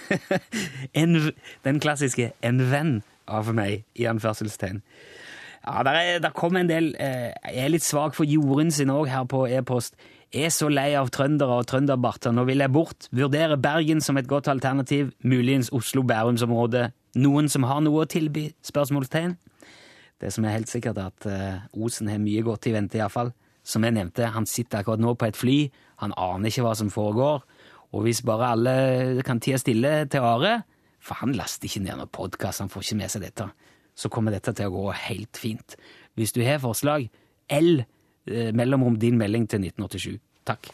en, 1.01 1.33
den 1.67 1.81
klassiske 1.83 2.33
'en 2.41 2.63
venn 2.71 3.03
av 3.27 3.51
meg' 3.53 3.85
i 3.95 4.07
anførselstegn. 4.07 4.83
Ja, 5.67 5.83
der, 5.83 5.97
er, 5.99 6.19
der 6.23 6.31
kom 6.31 6.57
en 6.57 6.69
del 6.71 6.93
eh, 7.03 7.33
Jeg 7.51 7.65
er 7.65 7.73
litt 7.73 7.83
svak 7.83 8.15
for 8.15 8.25
jorden 8.25 8.71
sin 8.71 8.93
òg 8.95 9.09
her 9.11 9.25
på 9.27 9.49
e-post. 9.51 9.97
Er 10.31 10.53
så 10.55 10.69
lei 10.71 10.93
av 10.95 11.11
trøndere 11.11 11.59
og 11.59 11.67
trønderbarter. 11.67 12.31
Nå 12.35 12.45
vil 12.47 12.63
jeg 12.63 12.73
bort. 12.73 13.09
Vurdere 13.11 13.59
Bergen 13.59 14.01
som 14.01 14.17
et 14.17 14.29
godt 14.31 14.49
alternativ. 14.49 15.11
Muligens 15.25 15.73
Oslo-Bærumsområdet. 15.75 16.93
Noen 17.19 17.49
som 17.49 17.67
har 17.67 17.83
noe 17.83 18.05
å 18.05 18.11
tilby? 18.11 18.53
Spørsmålstegn. 18.63 19.37
Det 20.21 20.33
som 20.33 20.47
er 20.47 20.57
helt 20.57 20.71
sikkert, 20.71 20.99
er 20.99 21.11
at 21.13 21.27
eh, 21.29 21.67
Osen 21.77 22.09
har 22.09 22.23
mye 22.23 22.45
godt 22.45 22.69
i 22.71 22.75
vente, 22.77 22.99
iallfall. 23.01 23.33
Som 23.67 23.85
jeg 23.85 23.97
nevnte, 23.97 24.31
han 24.33 24.47
sitter 24.49 24.81
akkurat 24.81 25.03
nå 25.03 25.17
på 25.19 25.29
et 25.29 25.37
fly. 25.37 25.57
Han 26.03 26.15
aner 26.17 26.53
ikke 26.53 26.65
hva 26.65 26.75
som 26.79 26.93
foregår. 26.93 27.43
Og 27.95 28.07
hvis 28.07 28.23
bare 28.27 28.53
alle 28.55 29.25
kan 29.27 29.41
tie 29.43 29.59
stille 29.61 30.07
til 30.11 30.25
Are 30.27 30.61
For 31.01 31.21
han 31.21 31.37
laster 31.39 31.69
ikke 31.69 31.85
ned 31.85 32.01
noen 32.01 32.11
podkast, 32.11 32.65
han 32.65 32.73
får 32.73 32.83
ikke 32.83 33.01
med 33.03 33.13
seg 33.13 33.27
dette. 33.27 33.51
Så 33.97 34.11
kommer 34.13 34.35
dette 34.35 34.53
til 34.57 34.69
å 34.69 34.75
gå 34.75 34.87
helt 35.07 35.39
fint. 35.39 35.77
Hvis 36.19 36.35
du 36.35 36.43
har 36.45 36.63
forslag, 36.63 37.07
L 37.53 37.77
eh, 37.81 38.51
mellomrom 38.57 38.99
din 38.99 39.19
melding 39.21 39.47
til 39.51 39.69
1987. 39.69 40.19
Takk. 40.47 40.73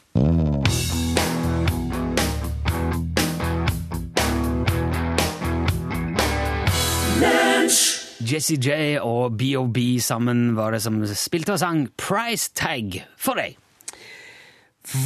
Jesse 8.23 8.55
J 8.61 9.01
og 9.03 9.35
BOB 9.41 9.79
sammen 10.03 10.53
var 10.55 10.75
det 10.75 10.83
som 10.85 11.01
spilte 11.17 11.57
og 11.57 11.63
sang 11.63 11.87
Price 11.99 12.53
Tag 12.55 13.01
for 13.19 13.39
deg. 13.41 13.57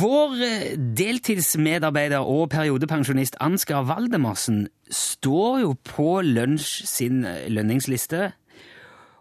Vår 0.01 0.35
eh, 0.45 0.75
deltidsmedarbeider 0.99 2.25
og 2.25 2.51
periodepensjonist 2.53 3.37
Ansgar 3.45 3.85
Valdemarsen 3.89 4.67
står 4.93 5.61
jo 5.63 5.75
på 5.85 6.21
Lunsj 6.25 6.87
sin 6.89 7.25
eh, 7.29 7.45
lønningsliste. 7.53 8.31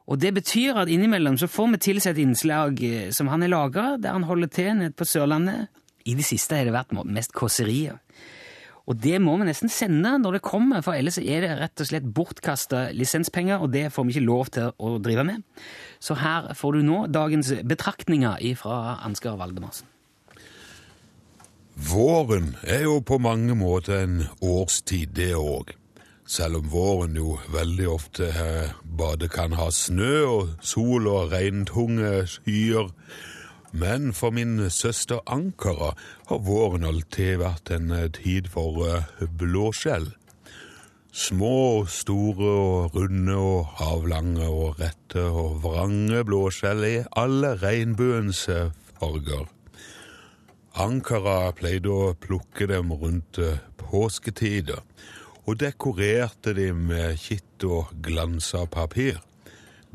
Og 0.05 0.21
det 0.21 0.33
betyr 0.37 0.79
at 0.83 0.91
innimellom 0.91 1.37
så 1.41 1.49
får 1.51 1.73
vi 1.73 1.83
tilsett 1.89 2.21
innslag 2.21 2.81
eh, 2.83 3.11
som 3.15 3.31
han 3.31 3.43
har 3.43 3.53
laga, 3.53 3.87
der 3.99 4.15
han 4.15 4.27
holder 4.27 4.51
til 4.51 4.71
nede 4.79 4.95
på 4.95 5.07
Sørlandet. 5.07 5.67
I 6.05 6.15
det 6.15 6.27
siste 6.27 6.55
har 6.55 6.67
det 6.67 6.75
vært 6.75 6.95
mest 7.03 7.35
kåserier. 7.35 7.99
Og 8.85 8.99
det 9.01 9.17
må 9.21 9.33
vi 9.39 9.47
nesten 9.47 9.71
sende 9.71 10.11
når 10.21 10.37
det 10.37 10.45
kommer, 10.45 10.83
for 10.85 10.93
ellers 10.93 11.17
er 11.17 11.41
det 11.41 11.55
rett 11.57 11.81
og 11.81 11.89
slett 11.89 12.05
bortkasta 12.05 12.89
lisenspenger, 12.93 13.63
og 13.63 13.73
det 13.73 13.87
får 13.93 14.05
vi 14.05 14.15
ikke 14.15 14.27
lov 14.27 14.51
til 14.53 14.75
å 14.77 14.97
drive 15.01 15.25
med. 15.25 15.41
Så 15.99 16.17
her 16.21 16.51
får 16.53 16.77
du 16.77 16.85
nå 16.85 16.99
dagens 17.09 17.49
betraktninger 17.65 18.37
fra 18.59 18.99
Ansgar 19.07 19.39
Valdemarsen. 19.41 19.89
Våren 21.75 22.53
er 22.63 22.85
jo 22.85 23.01
på 23.03 23.17
mange 23.19 23.55
måter 23.57 24.05
en 24.05 24.21
årstid, 24.39 25.11
det 25.17 25.33
òg. 25.35 25.73
Selv 26.25 26.61
om 26.61 26.69
våren 26.71 27.17
jo 27.19 27.35
veldig 27.53 27.87
ofte 27.91 28.29
både 28.31 29.27
bare 29.27 29.27
kan 29.29 29.53
ha 29.59 29.67
snø 29.69 30.13
og 30.25 30.53
sol 30.65 31.09
og 31.11 31.33
regntunge 31.33 32.23
skyer. 32.31 32.87
Men 33.75 34.13
for 34.13 34.31
min 34.31 34.69
søster 34.71 35.19
Ankara 35.27 35.89
har 36.29 36.39
våren 36.47 36.85
alltid 36.87 37.41
vært 37.41 37.73
en 37.75 37.89
eh, 37.91 38.07
tid 38.15 38.47
for 38.53 38.85
eh, 38.87 39.25
blåskjell. 39.27 40.13
Små 41.11 41.83
store 41.91 42.53
og 42.61 42.95
runde 42.95 43.35
og 43.35 43.81
avlange 43.83 44.47
og 44.47 44.79
rette 44.79 45.25
og 45.27 45.59
vrange 45.65 46.23
blåskjell 46.27 46.87
i 46.87 46.95
alle 47.19 47.51
regnbuens 47.59 48.45
eh, 48.53 48.71
farger. 48.95 49.43
Ankara 50.79 51.51
pleide 51.59 51.91
å 51.91 52.15
plukke 52.15 52.69
dem 52.71 52.95
rundt 52.95 53.39
påsketider, 53.79 54.81
og 55.45 55.59
dekorerte 55.59 56.55
dem 56.55 56.87
med 56.89 57.19
kitt 57.19 57.63
og 57.67 57.91
glansa 58.03 58.65
papir. 58.71 59.19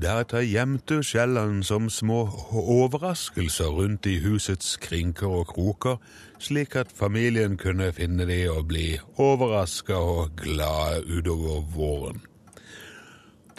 Deretter 0.00 0.47
gjemte 0.49 1.02
skjellene 1.04 1.61
som 1.66 1.90
små 1.92 2.23
overraskelser 2.57 3.69
rundt 3.69 4.07
i 4.09 4.14
husets 4.23 4.78
krinker 4.80 5.28
og 5.42 5.50
kroker, 5.50 5.99
slik 6.40 6.73
at 6.80 6.95
familien 6.97 7.59
kunne 7.61 7.90
finne 7.92 8.25
de 8.25 8.38
og 8.49 8.71
bli 8.71 8.95
overraska 9.21 9.99
og 10.00 10.40
glade 10.40 11.02
utover 11.04 11.61
våren. 11.75 12.25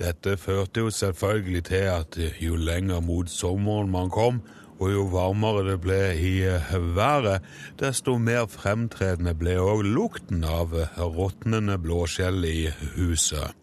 Dette 0.01 0.33
førte 0.41 0.81
jo 0.81 0.89
selvfølgelig 0.89 1.63
til 1.69 1.85
at 1.91 2.17
jo 2.41 2.57
lenger 2.57 3.05
mot 3.05 3.29
sommeren 3.29 3.93
man 3.93 4.09
kom, 4.09 4.41
og 4.81 4.89
jo 4.89 5.05
varmere 5.13 5.67
det 5.69 5.79
ble 5.85 6.01
i 6.17 6.35
været, 6.97 7.45
desto 7.77 8.17
mer 8.17 8.49
fremtredende 8.49 9.37
ble 9.37 9.59
òg 9.61 9.85
lukten 9.85 10.41
av 10.41 10.73
råtnende 10.97 11.77
blåskjell 11.77 12.41
i 12.49 12.61
huset. 12.97 13.60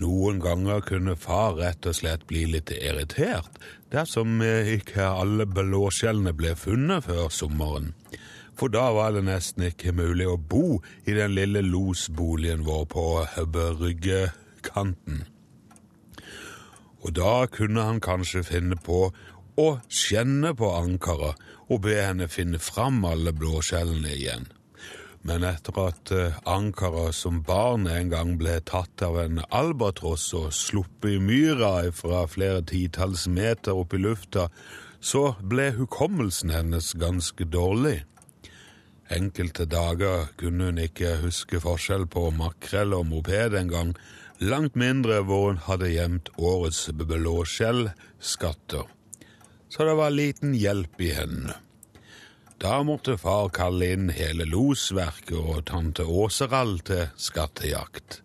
Noen 0.00 0.40
ganger 0.40 0.80
kunne 0.86 1.16
far 1.20 1.58
rett 1.58 1.86
og 1.86 1.96
slett 1.98 2.26
bli 2.30 2.46
litt 2.48 2.72
irritert 2.72 3.60
dersom 3.92 4.40
ikke 4.44 5.04
alle 5.04 5.44
blåskjellene 5.50 6.32
ble 6.36 6.54
funnet 6.56 7.04
før 7.04 7.28
sommeren. 7.34 7.90
For 8.56 8.72
da 8.72 8.90
var 8.92 9.14
det 9.16 9.24
nesten 9.26 9.66
ikke 9.70 9.94
mulig 9.96 10.26
å 10.28 10.36
bo 10.36 10.80
i 11.08 11.16
den 11.16 11.34
lille 11.36 11.62
losboligen 11.64 12.64
vår 12.66 12.86
på 12.92 13.04
bryggekanten. 13.56 15.22
Og 17.00 17.14
da 17.16 17.46
kunne 17.48 17.86
han 17.88 18.00
kanskje 18.04 18.44
finne 18.44 18.76
på 18.76 19.06
å 19.60 19.68
skjenne 19.88 20.52
på 20.56 20.68
ankeret 20.76 21.40
og 21.70 21.84
be 21.86 21.96
henne 21.96 22.28
finne 22.28 22.60
fram 22.60 23.04
alle 23.08 23.32
blåskjellene 23.36 24.12
igjen. 24.16 24.48
Men 25.22 25.44
etter 25.44 25.76
at 25.82 26.10
ankeret 26.48 27.14
som 27.14 27.42
barn 27.44 27.84
en 27.90 28.08
gang 28.12 28.36
ble 28.40 28.56
tatt 28.64 29.02
av 29.04 29.18
en 29.20 29.42
albatross 29.52 30.30
og 30.38 30.52
sluppet 30.56 31.18
i 31.18 31.20
myra 31.20 31.90
fra 31.92 32.22
flere 32.30 32.62
titalls 32.64 33.26
meter 33.28 33.76
opp 33.76 33.92
i 33.94 34.00
lufta, 34.00 34.48
så 35.00 35.34
ble 35.40 35.70
hukommelsen 35.76 36.52
hennes 36.54 36.92
ganske 37.00 37.44
dårlig. 37.44 38.00
Enkelte 39.10 39.66
dager 39.66 40.28
kunne 40.38 40.70
hun 40.70 40.78
ikke 40.78 41.16
huske 41.24 41.60
forskjell 41.60 42.06
på 42.08 42.28
makrell 42.36 42.94
og 42.94 43.08
moped 43.10 43.56
engang, 43.58 43.96
langt 44.38 44.76
mindre 44.78 45.20
hvor 45.26 45.48
hun 45.50 45.64
hadde 45.66 45.90
gjemt 45.90 46.30
årets 46.38 46.86
blåskjellskatter. 46.94 48.86
Så 49.70 49.86
det 49.86 49.96
var 49.98 50.14
liten 50.14 50.54
hjelp 50.54 51.02
i 51.02 51.10
hendene. 51.16 51.58
Da 52.60 52.82
måtte 52.84 53.16
far 53.16 53.48
kalle 53.56 53.86
inn 53.94 54.10
hele 54.12 54.44
losverket 54.44 55.36
og 55.38 55.62
tante 55.70 56.04
Åseral 56.04 56.74
til 56.84 57.06
skattejakt. 57.16 58.18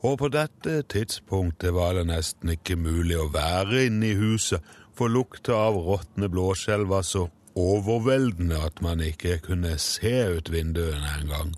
Og 0.00 0.16
på 0.22 0.30
dette 0.32 0.78
tidspunktet 0.88 1.74
var 1.76 1.98
det 1.98 2.06
nesten 2.08 2.54
ikke 2.54 2.78
mulig 2.80 3.18
å 3.20 3.28
være 3.34 3.84
inne 3.90 4.14
i 4.14 4.16
huset, 4.16 4.64
for 4.96 5.12
lukta 5.12 5.58
av 5.68 5.76
råtne 5.76 6.30
blåskjell 6.32 6.86
var 6.88 7.04
så 7.04 7.26
overveldende 7.58 8.56
at 8.64 8.80
man 8.80 9.04
ikke 9.04 9.38
kunne 9.44 9.76
se 9.76 10.14
ut 10.38 10.48
vinduene 10.52 11.12
engang. 11.18 11.52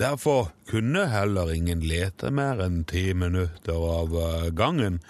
Derfor 0.00 0.54
kunne 0.70 1.04
heller 1.12 1.52
ingen 1.52 1.84
lete 1.84 2.32
mer 2.32 2.64
enn 2.64 2.84
ti 2.88 3.10
minutter 3.12 3.76
av 3.76 4.16
gangen, 4.56 5.02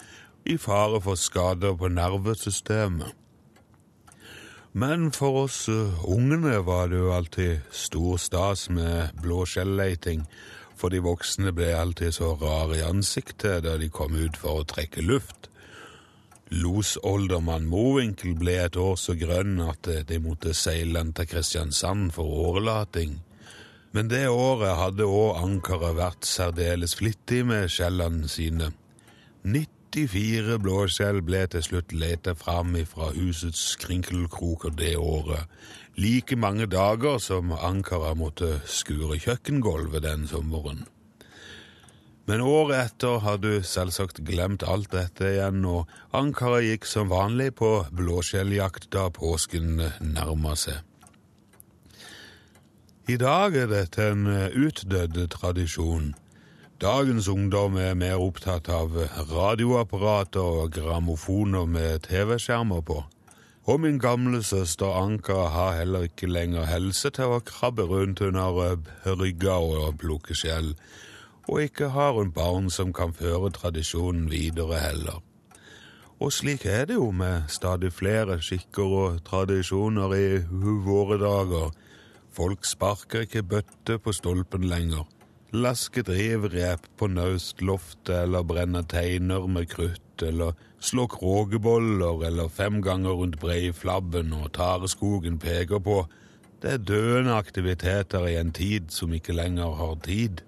i 0.43 0.57
fare 0.59 0.99
for 0.99 1.15
skader 1.15 1.77
på 1.79 1.87
nervesystemet. 1.87 3.15
Men 4.73 5.11
for 5.13 5.43
oss 5.43 5.67
ungene 5.69 6.57
var 6.65 6.87
det 6.89 6.97
jo 6.97 7.11
alltid 7.13 7.61
stor 7.69 8.17
stas 8.17 8.69
med 8.73 9.13
blåskjelleiting, 9.21 10.23
for 10.75 10.89
de 10.89 11.03
voksne 11.05 11.53
ble 11.53 11.69
alltid 11.77 12.15
så 12.15 12.31
rare 12.41 12.79
i 12.79 12.85
ansiktet 12.85 13.61
da 13.67 13.77
de 13.77 13.91
kom 13.93 14.17
ut 14.17 14.39
for 14.41 14.63
å 14.63 14.67
trekke 14.67 15.05
luft. 15.05 15.51
Losoldermann 16.53 17.69
Mowinckel 17.69 18.33
ble 18.37 18.57
et 18.63 18.77
år 18.77 18.97
så 18.97 19.13
grønn 19.17 19.61
at 19.61 19.87
de 20.09 20.19
måtte 20.21 20.55
seile 20.57 20.99
han 20.99 21.13
til 21.13 21.29
Kristiansand 21.29 22.11
for 22.17 22.29
årelating. 22.49 23.19
Men 23.93 24.09
det 24.09 24.25
året 24.29 24.73
hadde 24.79 25.05
òg 25.05 25.37
ankeret 25.37 25.97
vært 26.01 26.25
særdeles 26.25 26.97
flittig 26.97 27.43
med 27.45 27.69
skjellene 27.69 28.29
sine. 28.29 28.71
94 29.93 30.55
blåskjell 30.57 31.19
ble 31.21 31.43
til 31.53 31.61
slutt 31.61 31.91
leta 31.93 32.31
fram 32.33 32.71
fra 32.89 33.11
husets 33.13 33.75
krinkelkroker 33.77 34.73
det 34.73 34.95
året, 34.97 35.45
like 36.01 36.33
mange 36.33 36.65
dager 36.65 37.19
som 37.21 37.51
ankeret 37.53 38.17
måtte 38.17 38.55
skure 38.65 39.19
kjøkkengulvet 39.21 40.01
den 40.01 40.25
sommeren. 40.25 40.87
Men 42.25 42.41
året 42.41 42.87
etter 42.87 43.21
hadde 43.21 43.51
du 43.59 43.67
selvsagt 43.69 44.23
glemt 44.25 44.65
alt 44.65 44.89
dette 44.95 45.29
igjen, 45.35 45.61
og 45.61 45.85
ankeret 46.09 46.65
gikk 46.71 46.89
som 46.89 47.13
vanlig 47.13 47.51
på 47.61 47.71
blåskjelljakt 47.93 48.89
da 48.95 49.11
påsken 49.13 49.77
nærma 50.01 50.57
seg. 50.57 50.81
I 53.13 53.19
dag 53.21 53.53
er 53.59 53.69
dette 53.69 54.09
en 54.09 54.25
utdødd 54.57 55.21
tradisjon. 55.37 56.13
Dagens 56.81 57.27
ungdom 57.27 57.75
er 57.77 57.93
mer 57.93 58.17
opptatt 58.17 58.65
av 58.73 58.95
radioapparater 59.29 60.41
og 60.63 60.71
grammofoner 60.73 61.67
med 61.69 62.07
TV-skjermer 62.07 62.81
på. 62.81 62.97
Og 63.69 63.79
min 63.79 63.99
gamle 64.01 64.41
søster 64.43 64.89
Anka 64.97 65.37
har 65.53 65.77
heller 65.77 66.09
ikke 66.09 66.27
lenger 66.27 66.65
helse 66.65 67.13
til 67.13 67.35
å 67.35 67.43
krabbe 67.45 67.85
rundt 67.87 68.23
under 68.25 68.81
rygga 69.05 69.59
og 69.61 69.99
plukke 70.01 70.35
skjell, 70.35 70.73
og 71.47 71.61
ikke 71.61 71.93
har 71.93 72.17
hun 72.17 72.33
barn 72.33 72.69
som 72.73 72.91
kan 72.93 73.13
føre 73.13 73.53
tradisjonen 73.53 74.27
videre 74.33 74.81
heller. 74.81 75.21
Og 76.19 76.33
slik 76.33 76.65
er 76.65 76.89
det 76.89 76.97
jo 76.97 77.11
med 77.11 77.49
stadig 77.53 77.93
flere 77.93 78.41
skikker 78.41 78.99
og 79.05 79.23
tradisjoner 79.29 80.17
i 80.17 80.27
våre 80.89 81.21
dager. 81.21 81.73
Folk 82.33 82.65
sparker 82.65 83.27
ikke 83.27 83.43
bøtte 83.43 84.01
på 84.01 84.11
stolpen 84.11 84.65
lenger 84.65 85.05
lasker 85.53 86.01
drivrep 86.01 86.87
på 86.97 87.07
naustloftet 87.13 88.15
eller 88.23 88.45
brenne 88.47 88.81
teiner 88.89 89.45
med 89.47 89.69
krutt 89.69 90.23
eller 90.25 90.55
slå 90.81 91.05
kråkeboller 91.07 92.25
eller 92.27 92.49
fem 92.49 92.79
ganger 92.81 93.19
rundt 93.19 93.37
Breiflabben 93.41 94.33
og 94.33 94.49
tareskogen 94.57 95.37
peker 95.39 95.83
på. 95.83 95.99
Det 96.63 96.71
er 96.73 96.81
døende 96.81 97.37
aktiviteter 97.37 98.25
i 98.31 98.39
en 98.39 98.49
tid 98.55 98.89
som 98.89 99.13
ikke 99.13 99.35
lenger 99.37 99.77
har 99.77 99.93
tid. 100.01 100.41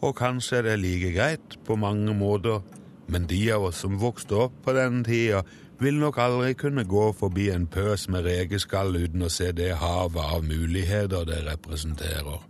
Og 0.00 0.16
kanskje 0.16 0.62
er 0.62 0.66
det 0.70 0.80
like 0.80 1.12
greit 1.12 1.58
på 1.66 1.76
mange 1.76 2.14
måter, 2.16 2.64
men 3.08 3.28
de 3.28 3.42
av 3.52 3.68
oss 3.68 3.84
som 3.84 4.00
vokste 4.00 4.46
opp 4.46 4.56
på 4.64 4.72
den 4.76 5.04
tida, 5.04 5.44
vil 5.76 6.00
nok 6.00 6.16
aldri 6.22 6.54
kunne 6.56 6.86
gå 6.88 7.10
forbi 7.12 7.50
en 7.52 7.66
pøs 7.68 8.08
med 8.08 8.24
rekeskall 8.24 8.96
uten 8.96 9.26
å 9.26 9.32
se 9.32 9.50
det 9.52 9.74
havet 9.76 10.24
av 10.24 10.44
muligheter 10.46 11.28
det 11.28 11.42
representerer. 11.50 12.40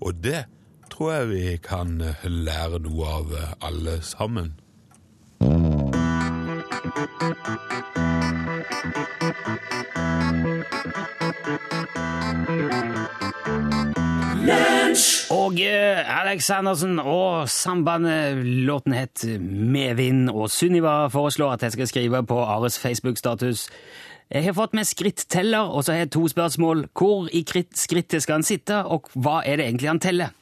Og 0.00 0.22
det 0.24 0.46
tror 0.90 1.12
jeg 1.12 1.28
vi 1.30 1.56
kan 1.62 1.96
lære 2.24 2.82
noe 2.84 3.06
av 3.20 3.32
alle 3.64 4.00
sammen. 4.02 4.54
Og 15.34 15.58
uh, 15.60 16.20
Aleksandersen 16.20 16.98
og 17.00 17.48
sambandet 17.48 18.38
låten 18.66 18.94
het 18.96 19.24
Medvind, 19.40 20.30
og 20.30 20.50
Sunniva 20.50 21.08
foreslår 21.12 21.56
at 21.56 21.66
jeg 21.66 21.74
skal 21.74 21.90
skrive 21.90 22.22
på 22.26 22.38
Ares 22.44 22.78
Facebook-status. 22.78 23.68
Jeg 24.30 24.44
har 24.44 24.56
fått 24.56 24.74
med 24.74 24.88
skritteller, 24.88 25.68
og 25.68 25.84
så 25.84 25.92
har 25.92 25.98
jeg 26.04 26.14
to 26.14 26.28
spørsmål. 26.28 26.86
Hvor 26.96 27.28
i 27.32 27.44
skrittet 27.74 28.22
skal 28.22 28.40
han 28.40 28.46
sitte, 28.46 28.84
og 28.84 29.10
hva 29.14 29.42
er 29.44 29.60
det 29.60 29.66
egentlig 29.66 29.90
han 29.92 30.00
teller? 30.00 30.32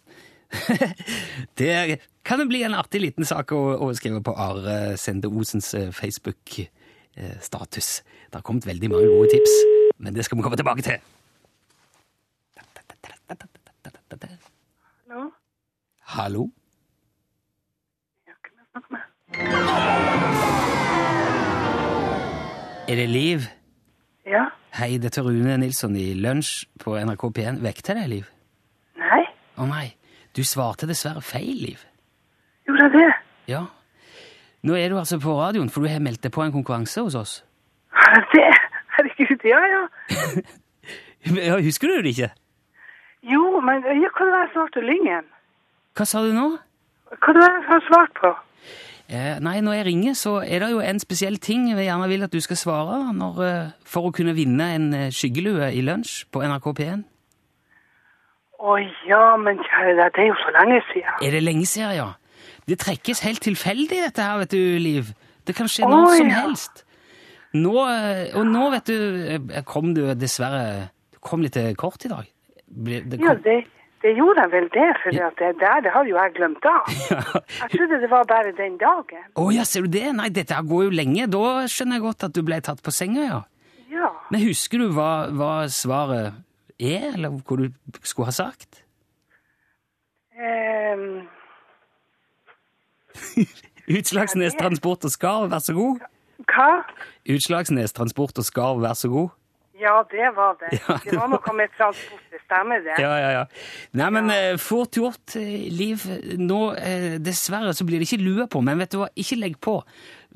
det 1.58 2.00
kan 2.24 2.48
bli 2.48 2.62
en 2.66 2.74
artig 2.76 3.00
liten 3.02 3.24
sak 3.28 3.52
å, 3.56 3.60
å 3.82 3.94
skrive 3.96 4.20
på 4.24 4.34
Are 4.36 4.96
Sende 5.00 5.28
Osens 5.32 5.74
Facebook-status. 5.96 7.88
Det 8.28 8.36
har 8.38 8.44
kommet 8.46 8.66
veldig 8.68 8.88
mange 8.92 9.08
gode 9.08 9.32
tips, 9.32 9.54
men 9.98 10.14
det 10.16 10.24
skal 10.24 10.38
vi 10.38 10.44
komme 10.46 10.60
tilbake 10.60 10.84
til. 10.86 10.98
Hallo? 15.12 15.30
Hallo? 16.16 16.50
Jeg 18.26 18.34
snakker 18.70 18.90
med? 18.92 19.02
Er 22.88 22.96
det 22.96 23.08
Liv? 23.08 23.40
Ja? 24.26 24.44
Hei, 24.76 24.98
dette 24.98 25.20
er 25.20 25.24
Rune 25.24 25.56
Nilsson 25.60 25.96
i 25.96 26.12
Lunsj 26.16 26.66
på 26.80 26.96
NRK 26.96 27.24
P1. 27.38 27.60
Vekter 27.64 27.96
deg, 28.00 28.08
Liv? 28.08 28.30
Nei? 29.00 29.22
Å 29.60 29.66
nei, 29.68 29.86
du 30.36 30.42
svarte 30.44 30.88
dessverre 30.88 31.22
feil, 31.22 31.56
Liv. 31.66 31.84
Gjorde 32.66 32.88
jeg 32.88 32.92
det? 32.96 33.12
Ja. 33.52 33.64
Nå 34.62 34.76
er 34.78 34.92
du 34.92 34.98
altså 34.98 35.18
på 35.20 35.34
radioen, 35.38 35.70
for 35.70 35.82
du 35.82 35.90
har 35.90 36.02
meldt 36.02 36.22
deg 36.22 36.32
på 36.34 36.44
en 36.44 36.54
konkurranse 36.54 37.02
hos 37.02 37.16
oss. 37.18 37.32
Er 37.92 38.20
jeg 38.20 38.28
det? 38.36 38.50
Herregud, 38.96 39.48
ja, 39.48 39.62
ja. 39.74 39.82
Ja, 41.22 41.58
Husker 41.62 41.86
du 41.86 42.00
det 42.02 42.16
ikke? 42.16 42.32
Jo, 43.22 43.60
men 43.62 43.84
ja, 43.86 44.08
hva 44.10 44.24
var 44.26 44.32
det 44.32 44.40
jeg 44.40 44.50
svarte 44.56 44.82
Lyngen? 44.82 45.28
Hva 45.94 46.06
sa 46.08 46.22
du 46.24 46.32
nå? 46.34 46.48
Hva 47.12 47.34
var 47.36 47.44
det 47.44 47.60
jeg 47.60 47.68
har 47.68 47.84
svart 47.86 48.16
på? 48.18 48.32
Eh, 49.12 49.36
nei, 49.44 49.60
når 49.62 49.76
jeg 49.76 49.86
ringer, 49.86 50.16
så 50.18 50.32
er 50.42 50.64
det 50.64 50.70
jo 50.72 50.80
en 50.82 50.98
spesiell 51.02 51.36
ting 51.42 51.68
jeg 51.70 51.84
gjerne 51.84 52.08
vil 52.10 52.26
at 52.26 52.32
du 52.34 52.40
skal 52.42 52.58
svare 52.58 52.98
når, 53.14 53.40
eh, 53.46 53.70
for 53.86 54.08
å 54.08 54.12
kunne 54.16 54.34
vinne 54.34 54.68
en 54.74 54.86
eh, 54.96 55.10
skyggelue 55.14 55.68
i 55.76 55.82
lunsj 55.84 56.24
på 56.32 56.42
NRK 56.42 56.68
P1. 56.80 57.04
Å 58.62 58.76
ja, 59.08 59.22
men 59.42 59.58
kjære 59.58 59.96
deg, 59.98 60.12
det 60.14 60.22
er 60.22 60.28
jo 60.28 60.38
så 60.38 60.52
lenge 60.54 60.78
siden. 60.92 61.14
Er 61.26 61.34
det 61.34 61.42
lenge 61.42 61.66
siden, 61.66 61.94
ja? 61.96 62.08
Det 62.70 62.78
trekkes 62.78 63.22
helt 63.26 63.42
tilfeldig, 63.42 63.98
dette 64.06 64.22
her, 64.22 64.38
vet 64.44 64.54
du, 64.54 64.62
Liv. 64.78 65.10
Det 65.42 65.56
kan 65.58 65.70
skje 65.70 65.88
noe 65.90 66.12
som 66.14 66.30
ja. 66.30 66.44
helst. 66.44 66.84
Nå, 67.58 67.74
eh, 67.90 68.30
og 68.38 68.46
nå, 68.48 68.68
vet 68.76 68.86
du, 68.88 68.98
eh, 69.34 69.62
kom 69.68 69.90
du 69.92 70.06
dessverre 70.16 70.88
Du 71.12 71.18
kom 71.20 71.42
litt 71.44 71.58
eh, 71.60 71.74
kort 71.76 72.06
i 72.06 72.10
dag. 72.12 72.28
Det 72.66 73.18
kom... 73.18 73.26
Ja, 73.26 73.34
det, 73.44 73.56
det 74.06 74.14
gjorde 74.14 74.46
jeg 74.46 74.52
vel 74.54 74.70
det, 74.76 74.86
for 75.02 75.18
ja. 75.18 75.32
det 75.40 75.50
der, 75.60 75.82
det 75.84 75.92
har 75.96 76.06
jo 76.08 76.16
jeg 76.16 76.36
glemt 76.38 76.70
av. 76.70 76.94
Jeg 77.58 77.68
trodde 77.74 77.98
det 78.02 78.08
var 78.10 78.30
bare 78.30 78.54
den 78.56 78.78
dagen. 78.80 79.26
Å 79.38 79.48
ja, 79.54 79.66
ser 79.68 79.84
du 79.84 79.92
det? 79.98 80.06
Nei, 80.16 80.30
dette 80.34 80.56
her 80.56 80.64
går 80.66 80.86
jo 80.86 80.94
lenge. 81.02 81.26
Da 81.30 81.66
skjønner 81.70 81.98
jeg 81.98 82.06
godt 82.06 82.26
at 82.30 82.38
du 82.38 82.40
ble 82.46 82.62
tatt 82.64 82.80
på 82.82 82.94
senga, 82.94 83.26
ja. 83.26 83.42
Ja. 83.92 84.08
Men 84.32 84.46
husker 84.46 84.80
du 84.80 84.88
hva, 84.96 85.10
hva 85.36 85.52
svaret 85.70 86.40
er, 86.82 87.12
eller 87.14 87.36
hva 87.38 87.58
du 87.62 87.68
skulle 88.02 88.30
ha 88.30 88.34
sagt? 88.36 88.82
Um... 90.36 91.28
Utslagsnes 93.98 94.54
Transport 94.58 95.04
og 95.04 95.12
Skarv, 95.12 95.50
vær 95.52 95.62
så 95.62 95.74
god. 95.76 96.02
hva? 96.48 96.70
Utslagsnes 97.30 97.94
Transport 97.96 98.38
og 98.38 98.46
Skarv, 98.46 98.82
vær 98.82 98.98
så 98.98 99.10
god. 99.12 99.32
Ja, 99.82 100.02
det 100.10 100.28
var 100.36 100.56
det. 100.60 100.70
Ja, 100.80 100.94
det 100.94 101.10
det 101.10 101.18
var 101.18 101.30
noe 101.32 101.54
med 101.58 101.72
transport, 101.76 102.22
det 102.30 102.40
stemmer 102.44 102.82
det. 102.84 102.94
Ja, 103.02 103.12
ja, 103.18 103.30
ja. 103.38 103.44
Nei, 103.98 104.08
men 104.14 104.30
ja. 104.30 104.56
fort 104.60 104.96
gjort, 104.96 105.36
eh, 105.38 105.66
Liv. 105.72 106.04
Nå, 106.38 106.60
eh, 106.78 107.18
dessverre, 107.22 107.74
så 107.74 107.86
blir 107.88 107.98
det 107.98 108.06
ikke 108.10 108.22
lue 108.22 108.46
på, 108.46 108.62
men 108.62 108.78
vet 108.78 108.94
du 108.94 109.00
hva, 109.02 109.10
ikke 109.18 109.40
legg 109.40 109.58
på. 109.64 109.80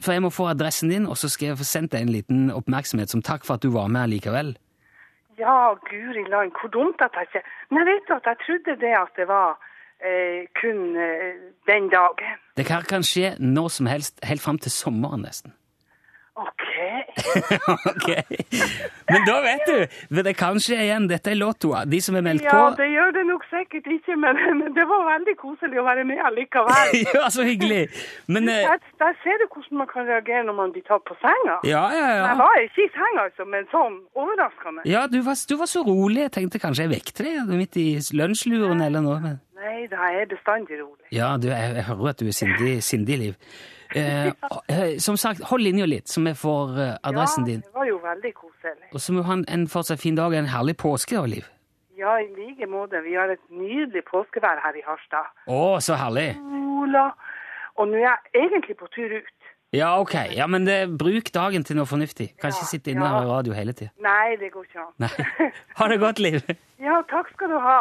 For 0.02 0.16
jeg 0.16 0.24
må 0.24 0.32
få 0.34 0.50
adressen 0.50 0.90
din, 0.92 1.06
og 1.06 1.18
så 1.20 1.30
skal 1.32 1.52
jeg 1.52 1.60
få 1.62 1.68
sendt 1.68 1.94
deg 1.94 2.06
en 2.06 2.14
liten 2.14 2.46
oppmerksomhet 2.54 3.12
som 3.12 3.22
takk 3.24 3.46
for 3.46 3.56
at 3.56 3.64
du 3.64 3.70
var 3.74 3.92
med 3.92 4.10
likevel. 4.16 4.56
Ja, 5.38 5.74
guri 5.90 6.24
land, 6.32 6.52
hvor 6.60 6.70
dumt 6.76 7.00
at 7.04 7.12
jeg 7.14 7.28
ikke 7.28 7.42
Men 7.70 7.78
jeg 7.78 7.86
vet 7.92 8.08
du 8.08 8.12
at 8.14 8.26
jeg 8.30 8.36
trodde 8.46 8.80
det 8.84 8.94
at 9.04 9.12
det 9.16 9.26
var 9.28 9.50
eh, 10.06 10.42
kun 10.60 10.78
eh, 10.96 11.34
den 11.70 11.90
dagen. 11.96 12.36
Det 12.56 12.68
her 12.68 12.82
kan 12.92 13.02
skje 13.04 13.36
når 13.38 13.68
som 13.68 13.86
helst, 13.86 14.14
helt 14.24 14.42
fram 14.42 14.58
til 14.58 14.72
sommeren 14.72 15.22
nesten. 15.28 15.52
OK. 16.36 16.64
ok. 17.92 18.08
Men 19.08 19.22
da 19.24 19.36
vet 19.40 19.62
du, 19.66 19.76
Men 20.08 20.26
det 20.26 20.34
kan 20.36 20.58
skje 20.60 20.76
igjen. 20.84 21.06
Dette 21.08 21.32
er 21.32 21.38
lottoa. 21.40 21.84
De 21.88 22.00
som 22.04 22.18
er 22.18 22.24
meldt 22.26 22.44
Ja, 22.44 22.56
på 22.58 22.74
det 22.76 22.88
gjør 22.92 23.14
det 23.16 23.22
nok 23.30 23.46
sikkert 23.48 23.88
ikke, 23.94 24.16
men, 24.20 24.40
men 24.60 24.74
det 24.76 24.84
var 24.90 25.06
veldig 25.08 25.36
koselig 25.40 25.80
å 25.80 25.86
være 25.86 26.04
med 26.08 26.20
allikevel. 26.28 26.92
Ja, 27.16 27.30
så 27.32 27.46
hyggelig. 27.46 27.86
Men 28.28 28.50
eh, 28.52 28.66
Der, 28.68 28.82
der 29.00 29.16
ser 29.22 29.40
du 29.40 29.46
hvordan 29.48 29.80
man 29.80 29.88
kan 29.88 30.08
reagere 30.10 30.42
når 30.48 30.58
man 30.58 30.74
blir 30.74 30.84
tatt 30.84 31.06
på 31.08 31.16
senga. 31.22 31.56
Ja, 31.64 31.86
ja, 31.94 32.04
ja. 32.18 32.26
Jeg 32.26 32.40
var 32.42 32.60
ikke 32.66 32.84
i 32.84 32.90
senga, 32.98 33.24
altså, 33.30 33.46
men 33.54 33.70
sånn 33.72 33.96
overraskende. 34.18 34.84
Ja, 34.90 35.06
du 35.08 35.22
var, 35.24 35.40
du 35.48 35.56
var 35.62 35.70
så 35.72 35.84
rolig. 35.86 36.26
Jeg 36.26 36.34
tenkte 36.36 36.60
kanskje 36.60 36.84
jeg 36.84 36.92
vekte 36.98 37.24
deg 37.24 37.56
midt 37.56 37.80
i 37.80 37.86
lunsjluren 38.18 38.84
eller 38.84 39.04
noe. 39.04 39.16
Men... 39.24 39.40
Nei, 39.56 39.86
da 39.88 40.04
er 40.10 40.20
jeg 40.20 40.30
bestandig 40.34 40.82
rolig. 40.82 41.08
Ja, 41.16 41.32
du, 41.40 41.48
jeg, 41.48 41.72
jeg 41.80 41.88
hører 41.88 42.12
at 42.12 42.20
du 42.20 42.28
er 42.28 42.36
sindig, 42.36 42.76
sindig 42.84 43.18
Liv. 43.22 43.40
Eh, 43.96 44.30
eh, 44.74 44.96
som 45.02 45.16
sagt, 45.16 45.40
hold 45.50 45.64
linja 45.64 45.86
litt, 45.88 46.08
så 46.12 46.20
vi 46.24 46.34
får 46.36 46.76
adressen 47.02 47.44
din. 47.48 47.62
ja, 47.64 47.70
det 47.70 47.78
var 47.78 47.90
jo 47.90 47.98
veldig 48.04 48.32
koselig. 48.36 48.88
Og 48.92 49.00
så 49.00 49.12
må 49.16 49.22
du 49.22 49.28
ha 49.30 49.38
en, 49.56 49.68
fortsatt 49.72 50.02
fin 50.02 50.18
dag 50.18 50.32
og 50.34 50.38
en 50.40 50.50
herlig 50.52 50.76
påske, 50.76 51.16
da, 51.16 51.24
Liv. 51.30 51.46
Ja, 51.96 52.18
i 52.20 52.28
like 52.36 52.66
måte. 52.68 53.00
Vi 53.06 53.14
har 53.16 53.30
et 53.32 53.40
nydelig 53.50 54.02
påskevær 54.10 54.60
her 54.60 54.76
i 54.76 54.82
Harstad. 54.84 55.30
Å, 55.48 55.78
så 55.80 55.96
herlig. 55.96 56.34
Ola. 56.82 57.06
Og 57.80 57.88
nå 57.88 57.96
er 58.02 58.04
jeg 58.10 58.44
egentlig 58.44 58.76
på 58.76 58.88
tur 58.92 59.16
ut. 59.16 59.32
Ja, 59.74 59.94
ok. 60.00 60.14
Ja, 60.36 60.46
men 60.46 60.64
det, 60.68 60.76
bruk 61.00 61.32
dagen 61.34 61.64
til 61.64 61.76
noe 61.80 61.88
fornuftig. 61.88 62.30
Kan 62.40 62.52
ikke 62.52 62.64
Ja, 62.66 62.70
sitte 62.70 62.92
inne 62.92 63.04
ja. 63.04 63.10
og 63.10 63.16
høre 63.24 63.32
radio 63.38 63.56
hele 63.56 63.72
tida. 63.76 63.90
Nei, 64.00 64.36
det 64.40 64.52
går 64.52 64.68
ikke 64.68 64.84
an. 64.84 64.92
Nei. 65.02 65.50
Ha 65.80 65.88
det 65.92 66.00
godt, 66.04 66.22
Liv. 66.22 66.40
Ja, 66.86 67.00
takk 67.08 67.32
skal 67.32 67.48
du 67.48 67.58
ha. 67.64 67.78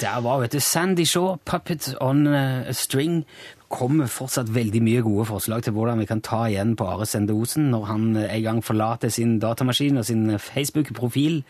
Der 0.00 0.20
var 0.24 0.40
vet 0.40 0.52
du, 0.52 0.60
Sandy 0.60 1.04
Shaw, 1.04 1.36
'Puppet 1.44 1.94
on 2.00 2.26
a 2.26 2.72
String'. 2.72 3.24
kommer 3.70 4.06
fortsatt 4.10 4.48
veldig 4.54 4.80
mye 4.82 5.02
gode 5.06 5.24
forslag 5.28 5.62
til 5.62 5.72
hvordan 5.76 6.00
vi 6.02 6.06
kan 6.10 6.20
ta 6.20 6.40
igjen 6.48 6.72
på 6.76 6.88
Are 6.90 7.06
Sende 7.06 7.36
Osen 7.38 7.68
når 7.70 7.84
han 7.86 8.16
eh, 8.16 8.32
en 8.36 8.42
gang 8.42 8.64
forlater 8.64 9.08
sin 9.08 9.38
datamaskin 9.38 10.00
og 10.00 10.08
sin 10.08 10.38
Facebook-profil. 10.38 11.44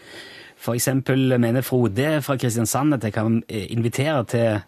For 0.61 0.77
eksempel 0.77 1.39
mener 1.41 1.65
Frode 1.65 2.21
fra 2.23 2.37
Kristiansand 2.37 2.95
at 2.95 3.05
jeg 3.05 3.13
kan 3.17 3.43
eh, 3.49 3.73
invitere 3.73 4.25
til 4.25 4.61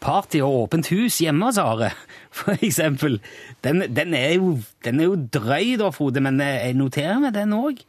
party 0.00 0.38
og 0.38 0.62
åpent 0.62 0.88
hus 0.94 1.18
hjemme 1.18 1.50
hos 1.50 1.58
Are, 1.58 1.90
for 2.30 2.54
eksempel. 2.62 3.20
Den, 3.64 3.82
den, 3.96 4.14
er, 4.14 4.34
jo, 4.34 4.58
den 4.84 5.00
er 5.00 5.10
jo 5.10 5.16
drøy 5.34 5.76
da, 5.80 5.90
Frode, 5.90 6.20
men 6.20 6.40
eh, 6.40 6.68
jeg 6.68 6.78
noterer 6.78 7.18
meg 7.18 7.34
den 7.34 7.56
òg. 7.58 7.82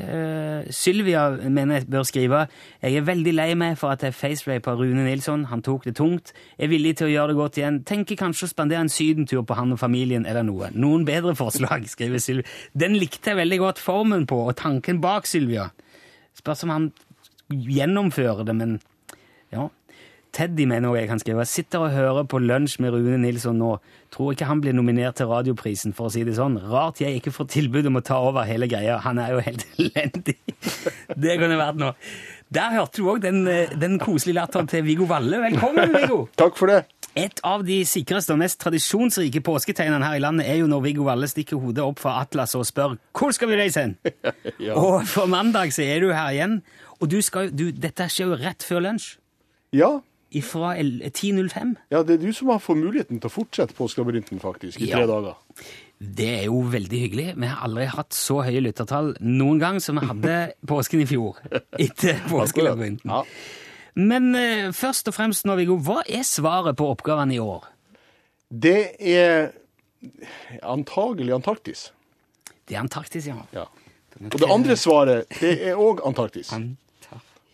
Uh, 0.00 0.68
Sylvia 0.72 1.26
mener 1.48 1.80
jeg 1.80 1.88
bør 1.92 2.06
skrive 2.08 2.46
Jeg 2.82 2.96
er 2.96 3.04
veldig 3.04 3.34
lei 3.34 3.48
meg 3.58 3.76
for 3.78 3.92
at 3.92 4.04
jeg 4.06 4.16
facerapa 4.16 4.74
Rune 4.78 5.04
Nilsson. 5.04 5.46
Han 5.50 5.62
tok 5.62 5.84
det 5.88 5.96
tungt. 5.98 6.32
Er 6.58 6.72
villig 6.72 6.96
til 6.98 7.08
å 7.08 7.12
gjøre 7.12 7.32
det 7.32 7.38
godt 7.40 7.60
igjen. 7.60 7.80
Tenker 7.88 8.18
kanskje 8.20 8.48
å 8.48 8.52
spandere 8.52 8.84
en 8.84 8.92
sydentur 8.92 9.44
på 9.46 9.58
han 9.58 9.74
og 9.74 9.80
familien 9.82 10.26
eller 10.26 10.46
noe. 10.46 10.72
Noen 10.74 11.04
bedre 11.08 11.36
forslag, 11.38 11.86
skriver 11.94 12.22
Sylvia. 12.22 12.48
Den 12.72 12.96
likte 13.00 13.32
jeg 13.32 13.40
veldig 13.42 13.60
godt 13.62 13.82
formen 13.82 14.26
på, 14.30 14.40
og 14.48 14.56
tanken 14.60 15.02
bak, 15.04 15.28
Sylvia. 15.28 15.70
Spørs 16.38 16.64
om 16.66 16.74
han 16.74 16.90
gjennomfører 17.50 18.46
det, 18.46 18.56
men 18.56 18.78
ja. 19.50 19.68
Teddy 20.32 20.64
mener 20.70 20.94
jeg 20.94 21.08
kan 21.10 21.20
skrive. 21.22 21.44
Sitter 21.48 21.82
og 21.82 21.94
hører 21.94 22.26
på 22.30 22.38
lunsj 22.38 22.78
med 22.82 22.94
Rune 22.94 23.18
Nilsson 23.18 23.58
nå. 23.58 23.72
Tror 24.14 24.34
ikke 24.34 24.46
han 24.46 24.60
blir 24.62 24.74
nominert 24.76 25.18
til 25.18 25.30
radioprisen, 25.30 25.94
for 25.96 26.06
å 26.08 26.12
si 26.14 26.22
det 26.26 26.36
sånn. 26.38 26.58
Rart 26.70 27.02
jeg 27.02 27.18
ikke 27.18 27.32
får 27.34 27.48
tilbud 27.56 27.88
om 27.90 27.98
å 27.98 28.04
ta 28.06 28.20
over 28.22 28.46
hele 28.48 28.68
greia. 28.70 29.00
Han 29.04 29.18
er 29.22 29.34
jo 29.34 29.42
helt 29.46 29.66
elendig. 29.78 30.36
Det 31.16 31.36
kunne 31.40 31.58
vært 31.58 31.80
noe. 31.82 31.94
Der 32.50 32.72
hørte 32.74 32.98
du 33.02 33.10
òg 33.10 33.20
den, 33.22 33.44
eh, 33.50 33.70
den 33.78 33.98
koselige 34.02 34.38
latteren 34.40 34.70
til 34.70 34.82
Viggo 34.86 35.06
Valle. 35.10 35.38
Velkommen, 35.44 35.92
Viggo! 35.98 36.24
Takk 36.38 36.58
for 36.58 36.70
det. 36.72 36.80
Et 37.18 37.40
av 37.46 37.64
de 37.66 37.80
sikreste 37.90 38.30
og 38.34 38.38
mest 38.38 38.60
tradisjonsrike 38.62 39.42
påsketegnene 39.42 40.06
her 40.06 40.18
i 40.18 40.22
landet 40.22 40.46
er 40.46 40.60
jo 40.60 40.68
når 40.70 40.84
Viggo 40.84 41.06
Valle 41.08 41.26
stikker 41.30 41.58
hodet 41.58 41.82
opp 41.82 41.98
fra 42.02 42.20
Atlas 42.22 42.54
og 42.58 42.62
spør 42.68 42.94
hvor 43.18 43.34
skal 43.34 43.50
vi 43.50 43.58
reise 43.58 43.82
hen? 43.82 43.96
Ja. 44.62 44.76
Og 44.78 45.06
for 45.08 45.26
mandag 45.30 45.72
så 45.74 45.82
er 45.82 46.02
du 46.04 46.10
her 46.14 46.30
igjen. 46.34 46.60
Og 47.00 47.08
du 47.10 47.18
skal, 47.24 47.48
du, 47.50 47.70
dette 47.72 48.06
skjer 48.12 48.30
jo 48.30 48.38
rett 48.38 48.62
før 48.66 48.84
lunsj. 48.84 49.14
Ja, 49.74 49.88
Fra 50.46 50.74
10.05. 50.78 51.72
ja, 51.90 52.02
det 52.06 52.14
er 52.14 52.20
du 52.22 52.32
som 52.36 52.52
har 52.52 52.60
fått 52.62 52.78
muligheten 52.78 53.18
til 53.18 53.26
å 53.26 53.32
fortsette 53.34 53.74
Påskelabyrinten, 53.74 54.38
faktisk, 54.38 54.78
i 54.78 54.90
tre 54.92 55.02
dager. 55.10 55.40
Det 55.98 56.28
er 56.38 56.44
jo 56.46 56.60
veldig 56.70 57.00
hyggelig. 57.02 57.26
Vi 57.34 57.48
har 57.50 57.64
aldri 57.66 57.88
hatt 57.90 58.14
så 58.16 58.38
høye 58.46 58.62
lyttertall 58.62 59.10
noen 59.20 59.58
gang 59.60 59.80
som 59.82 59.98
vi 59.98 60.06
hadde 60.06 60.36
påsken 60.70 61.02
i 61.02 61.08
fjor. 61.10 61.40
Etter 61.84 62.22
påskelabyrinten. 62.30 63.10
Ja. 63.10 63.24
Men 63.98 64.30
uh, 64.38 64.70
først 64.76 65.10
og 65.10 65.16
fremst 65.18 65.48
nå, 65.48 65.58
Viggo, 65.58 65.76
hva 65.82 66.04
er 66.06 66.22
svaret 66.24 66.78
på 66.78 66.86
oppgavene 66.94 67.34
i 67.36 67.42
år? 67.42 67.66
Det 68.50 68.94
er 69.02 69.50
antagelig 70.62 71.34
Antarktis. 71.36 71.88
Det 72.64 72.78
er 72.78 72.84
Antarktis, 72.84 73.26
ja. 73.28 73.36
Ja. 73.52 73.66
Og 74.20 74.38
det 74.40 74.48
andre 74.50 74.76
svaret, 74.78 75.28
det 75.40 75.52
er 75.68 75.78
òg 75.78 76.00
Antarktis. 76.06 76.54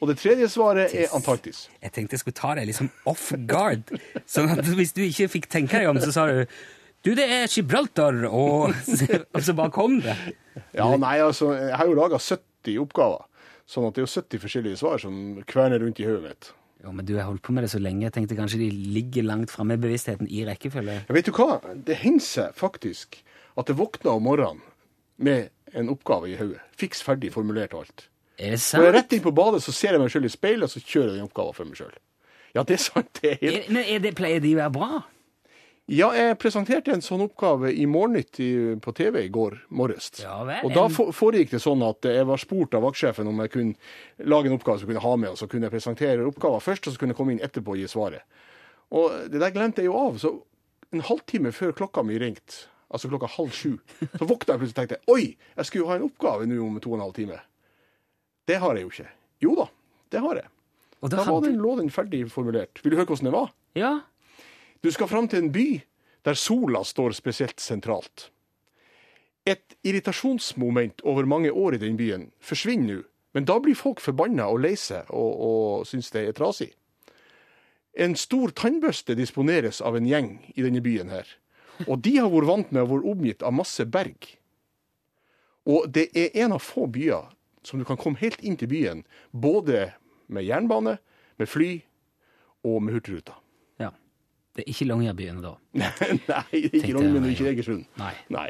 Og 0.01 0.11
det 0.11 0.19
tredje 0.21 0.49
svaret 0.53 0.93
er 0.95 1.13
Antarktis. 1.17 1.67
Jeg 1.81 1.93
tenkte 1.97 2.17
jeg 2.17 2.25
skulle 2.25 2.37
ta 2.37 2.55
deg 2.59 2.69
liksom 2.69 2.91
off 3.09 3.31
guard. 3.49 3.95
Sånn 4.35 4.53
at 4.53 4.67
hvis 4.77 4.93
du 4.97 5.03
ikke 5.07 5.31
fikk 5.39 5.49
tenke 5.53 5.81
deg 5.81 5.89
om, 5.93 6.01
så 6.03 6.13
sa 6.15 6.27
du 6.31 6.45
du, 7.07 7.13
det 7.15 7.23
er 7.31 7.45
Gibraltar, 7.47 8.25
og, 8.27 8.73
og 8.75 9.43
så 9.47 9.55
bare 9.55 9.71
kom 9.71 10.01
det. 10.03 10.17
Ja, 10.75 10.89
nei, 10.99 11.21
altså, 11.23 11.53
jeg 11.55 11.77
har 11.79 11.87
jo 11.87 11.95
laga 11.95 12.19
70 12.19 12.81
oppgaver. 12.83 13.29
Sånn 13.71 13.87
at 13.87 13.95
det 13.95 14.03
er 14.03 14.09
jo 14.09 14.11
70 14.11 14.43
forskjellige 14.43 14.81
svar 14.81 14.99
som 15.03 15.21
kverner 15.47 15.85
rundt 15.85 16.01
i 16.03 16.07
hodet 16.09 16.25
mitt. 16.25 16.49
Jo, 16.83 16.91
men 16.95 17.07
du 17.07 17.15
har 17.15 17.29
holdt 17.29 17.45
på 17.47 17.55
med 17.55 17.63
det 17.63 17.71
så 17.73 17.79
lenge. 17.83 18.09
Jeg 18.09 18.15
tenkte 18.17 18.39
kanskje 18.39 18.61
de 18.65 18.71
ligger 18.95 19.27
langt 19.27 19.55
framme 19.55 19.79
i 19.79 19.83
bevisstheten 19.83 20.27
i 20.27 20.43
rekkefølge. 20.49 20.99
Ja, 21.07 21.15
vet 21.15 21.31
du 21.31 21.33
hva? 21.39 21.61
Det 21.87 22.01
hender 22.03 22.27
seg 22.27 22.59
faktisk 22.59 23.21
at 23.55 23.71
jeg 23.71 23.79
våkner 23.79 24.19
om 24.19 24.27
morgenen 24.27 24.67
med 25.23 25.51
en 25.79 25.91
oppgave 25.95 26.33
i 26.33 26.37
hodet. 26.39 26.63
Fiks 26.79 27.07
ferdig 27.07 27.33
formulert 27.35 27.75
og 27.75 27.87
alt. 27.87 28.09
Er 28.39 28.53
det 28.53 28.61
Når 28.61 28.83
jeg 28.85 28.93
er 28.93 28.97
rett 28.99 29.13
inn 29.17 29.23
på 29.25 29.33
badet, 29.33 29.63
så 29.65 29.73
ser 29.73 29.97
jeg 29.97 30.01
meg 30.03 30.11
selv 30.13 30.29
i 30.29 30.33
speilet, 30.33 30.67
og 30.69 30.71
så 30.73 30.81
kjører 30.85 31.13
jeg 31.15 31.21
den 31.23 31.29
oppgaven 31.31 31.55
for 31.57 31.65
meg 31.71 31.79
sjøl. 31.81 31.95
Ja, 32.57 32.63
det 32.65 32.75
er 32.77 32.83
sant. 32.85 33.13
det 33.21 33.31
er 33.35 33.39
helt... 33.43 33.69
Men 33.73 33.85
er 33.85 34.03
det, 34.05 34.15
pleier 34.19 34.41
de 34.45 34.55
å 34.57 34.59
være 34.63 34.75
bra? 34.77 35.03
Ja, 35.87 36.09
jeg 36.19 36.35
presenterte 36.43 36.91
en 36.91 37.03
sånn 37.05 37.23
oppgave 37.23 37.71
i 37.71 37.85
Morgennytt 37.87 38.41
på 38.83 38.93
TV 38.99 39.21
i 39.23 39.29
går 39.31 39.55
morges. 39.71 40.09
Ja 40.19 40.41
vel, 40.49 40.65
og 40.67 40.73
da 40.75 40.89
for- 40.91 41.13
foregikk 41.15 41.53
det 41.55 41.61
sånn 41.63 41.85
at 41.87 42.09
jeg 42.11 42.27
var 42.27 42.41
spurt 42.43 42.75
av 42.75 42.83
vaktsjefen 42.83 43.29
om 43.31 43.39
jeg 43.45 43.53
kunne 43.55 44.27
lage 44.27 44.51
en 44.51 44.57
oppgave 44.59 44.81
som 44.83 44.89
jeg 44.91 44.97
kunne 44.97 45.05
ha 45.07 45.13
med, 45.23 45.31
og 45.37 45.39
så 45.39 45.47
kunne 45.53 45.69
jeg 45.71 45.77
presentere 45.77 46.27
oppgaven 46.27 46.65
først, 46.65 46.89
og 46.91 46.97
så 46.97 46.99
kunne 46.99 47.15
jeg 47.15 47.21
komme 47.21 47.37
inn 47.37 47.45
etterpå 47.47 47.77
og 47.77 47.79
gi 47.79 47.87
svaret. 47.93 48.27
Og 48.99 49.15
det 49.31 49.39
der 49.45 49.55
glemte 49.55 49.85
jeg 49.85 49.93
jo 49.93 50.01
av. 50.01 50.19
Så 50.19 50.33
en 50.97 51.07
halvtime 51.07 51.55
før 51.55 51.73
klokka 51.79 52.03
mi 52.07 52.19
ringte, 52.19 52.67
altså 52.91 53.07
klokka 53.13 53.31
halv 53.37 53.55
sju, 53.55 53.77
så 54.19 54.27
våkna 54.27 54.57
jeg 54.57 54.65
plutselig 54.65 54.75
og 54.75 54.81
tenkte 54.83 55.01
oi, 55.15 55.37
jeg 55.55 55.69
skulle 55.71 55.85
jo 55.85 55.91
ha 55.93 56.01
en 56.01 56.09
oppgave 56.11 56.51
nå 56.51 56.59
om 56.67 56.81
to 56.83 56.91
og 56.91 56.99
en 56.99 57.07
halv 57.07 57.15
time. 57.23 57.39
Det 58.47 58.61
har 58.63 58.77
jeg 58.77 58.87
jo 58.87 58.93
ikke. 58.93 59.09
Jo 59.43 59.55
da, 59.59 59.67
det 60.15 60.23
har 60.23 60.41
jeg. 60.43 60.49
Og 61.03 61.11
Da 61.13 61.25
var 61.25 61.43
den, 61.45 61.59
lå 61.61 61.75
den 61.79 61.91
ferdig 61.93 62.23
formulert. 62.33 62.81
Vil 62.83 62.95
du 62.95 62.97
høre 62.97 63.07
hvordan 63.11 63.29
det 63.31 63.35
var? 63.35 63.53
Ja, 63.77 64.01
Du 64.85 64.91
skal 64.93 65.09
fram 65.09 65.27
til 65.29 65.43
en 65.43 65.53
by 65.53 65.83
der 66.25 66.35
sola 66.35 66.83
står 66.85 67.15
spesielt 67.17 67.61
sentralt. 67.61 68.31
Et 69.47 69.77
irritasjonsmoment 69.83 71.01
over 71.05 71.25
mange 71.25 71.51
år 71.53 71.75
i 71.75 71.79
den 71.79 71.97
byen 71.97 72.31
forsvinner 72.41 72.97
nå, 73.01 73.03
men 73.35 73.45
da 73.45 73.59
blir 73.61 73.75
folk 73.77 74.01
forbanna 74.01 74.47
og 74.49 74.61
lei 74.65 74.75
seg 74.77 75.11
og, 75.11 75.33
og 75.47 75.87
syns 75.87 76.11
det 76.11 76.25
er 76.27 76.33
trasig. 76.37 76.71
En 77.97 78.17
stor 78.17 78.51
tannbørste 78.51 79.15
disponeres 79.17 79.81
av 79.81 79.97
en 79.97 80.07
gjeng 80.09 80.31
i 80.55 80.63
denne 80.65 80.81
byen 80.85 81.11
her, 81.13 81.27
og 81.87 82.03
de 82.05 82.17
har 82.19 82.31
vært 82.33 82.49
vant 82.51 82.73
med 82.73 82.83
å 82.83 82.91
være 82.95 83.13
omgitt 83.13 83.43
av 83.43 83.55
masse 83.57 83.85
berg. 83.85 84.29
Og 85.67 85.89
det 85.93 86.09
er 86.17 86.35
en 86.45 86.57
av 86.57 86.63
få 86.63 86.87
byer 86.87 87.31
som 87.67 87.81
du 87.83 87.85
kan 87.89 87.99
komme 87.99 88.21
helt 88.23 88.39
inn 88.47 88.55
til 88.61 88.71
byen, 88.71 89.03
både 89.35 89.89
med 90.31 90.47
jernbane, 90.47 90.97
med 91.39 91.51
fly 91.51 91.73
og 92.67 92.79
med 92.87 92.95
hurtigruta. 92.97 93.35
ja. 93.83 93.91
Det 94.57 94.63
er 94.65 94.71
ikke 94.73 94.87
Longyearbyen 94.89 95.43
da. 95.45 95.51
Nei, 95.77 95.91
det 96.01 96.33
er 96.33 96.47
ikke 96.55 96.95
Longyearbyen 96.95 97.27
og 97.27 97.33
ikke. 97.35 97.51
Egersund. 97.53 97.83
Nei. 98.01 98.13
Nei. 98.33 98.47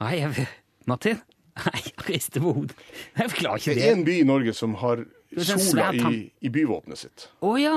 Nei, 0.00 0.12
jeg, 0.22 0.46
Martin? 0.88 1.18
Nei, 1.66 1.82
jeg 1.84 2.06
rister 2.08 2.40
på 2.40 2.54
hodet. 2.56 2.78
Jeg 3.18 3.34
klarer 3.36 3.60
ikke 3.60 3.74
Det 3.74 3.82
det. 3.82 3.88
er 3.90 3.98
en 3.98 4.04
by 4.06 4.14
i 4.16 4.24
Norge 4.30 4.54
som 4.56 4.78
har 4.80 5.02
sola 5.44 5.90
i, 5.92 6.22
i 6.40 6.48
byvåpenet 6.54 7.02
sitt. 7.02 7.26
Å 7.44 7.52
ja! 7.60 7.76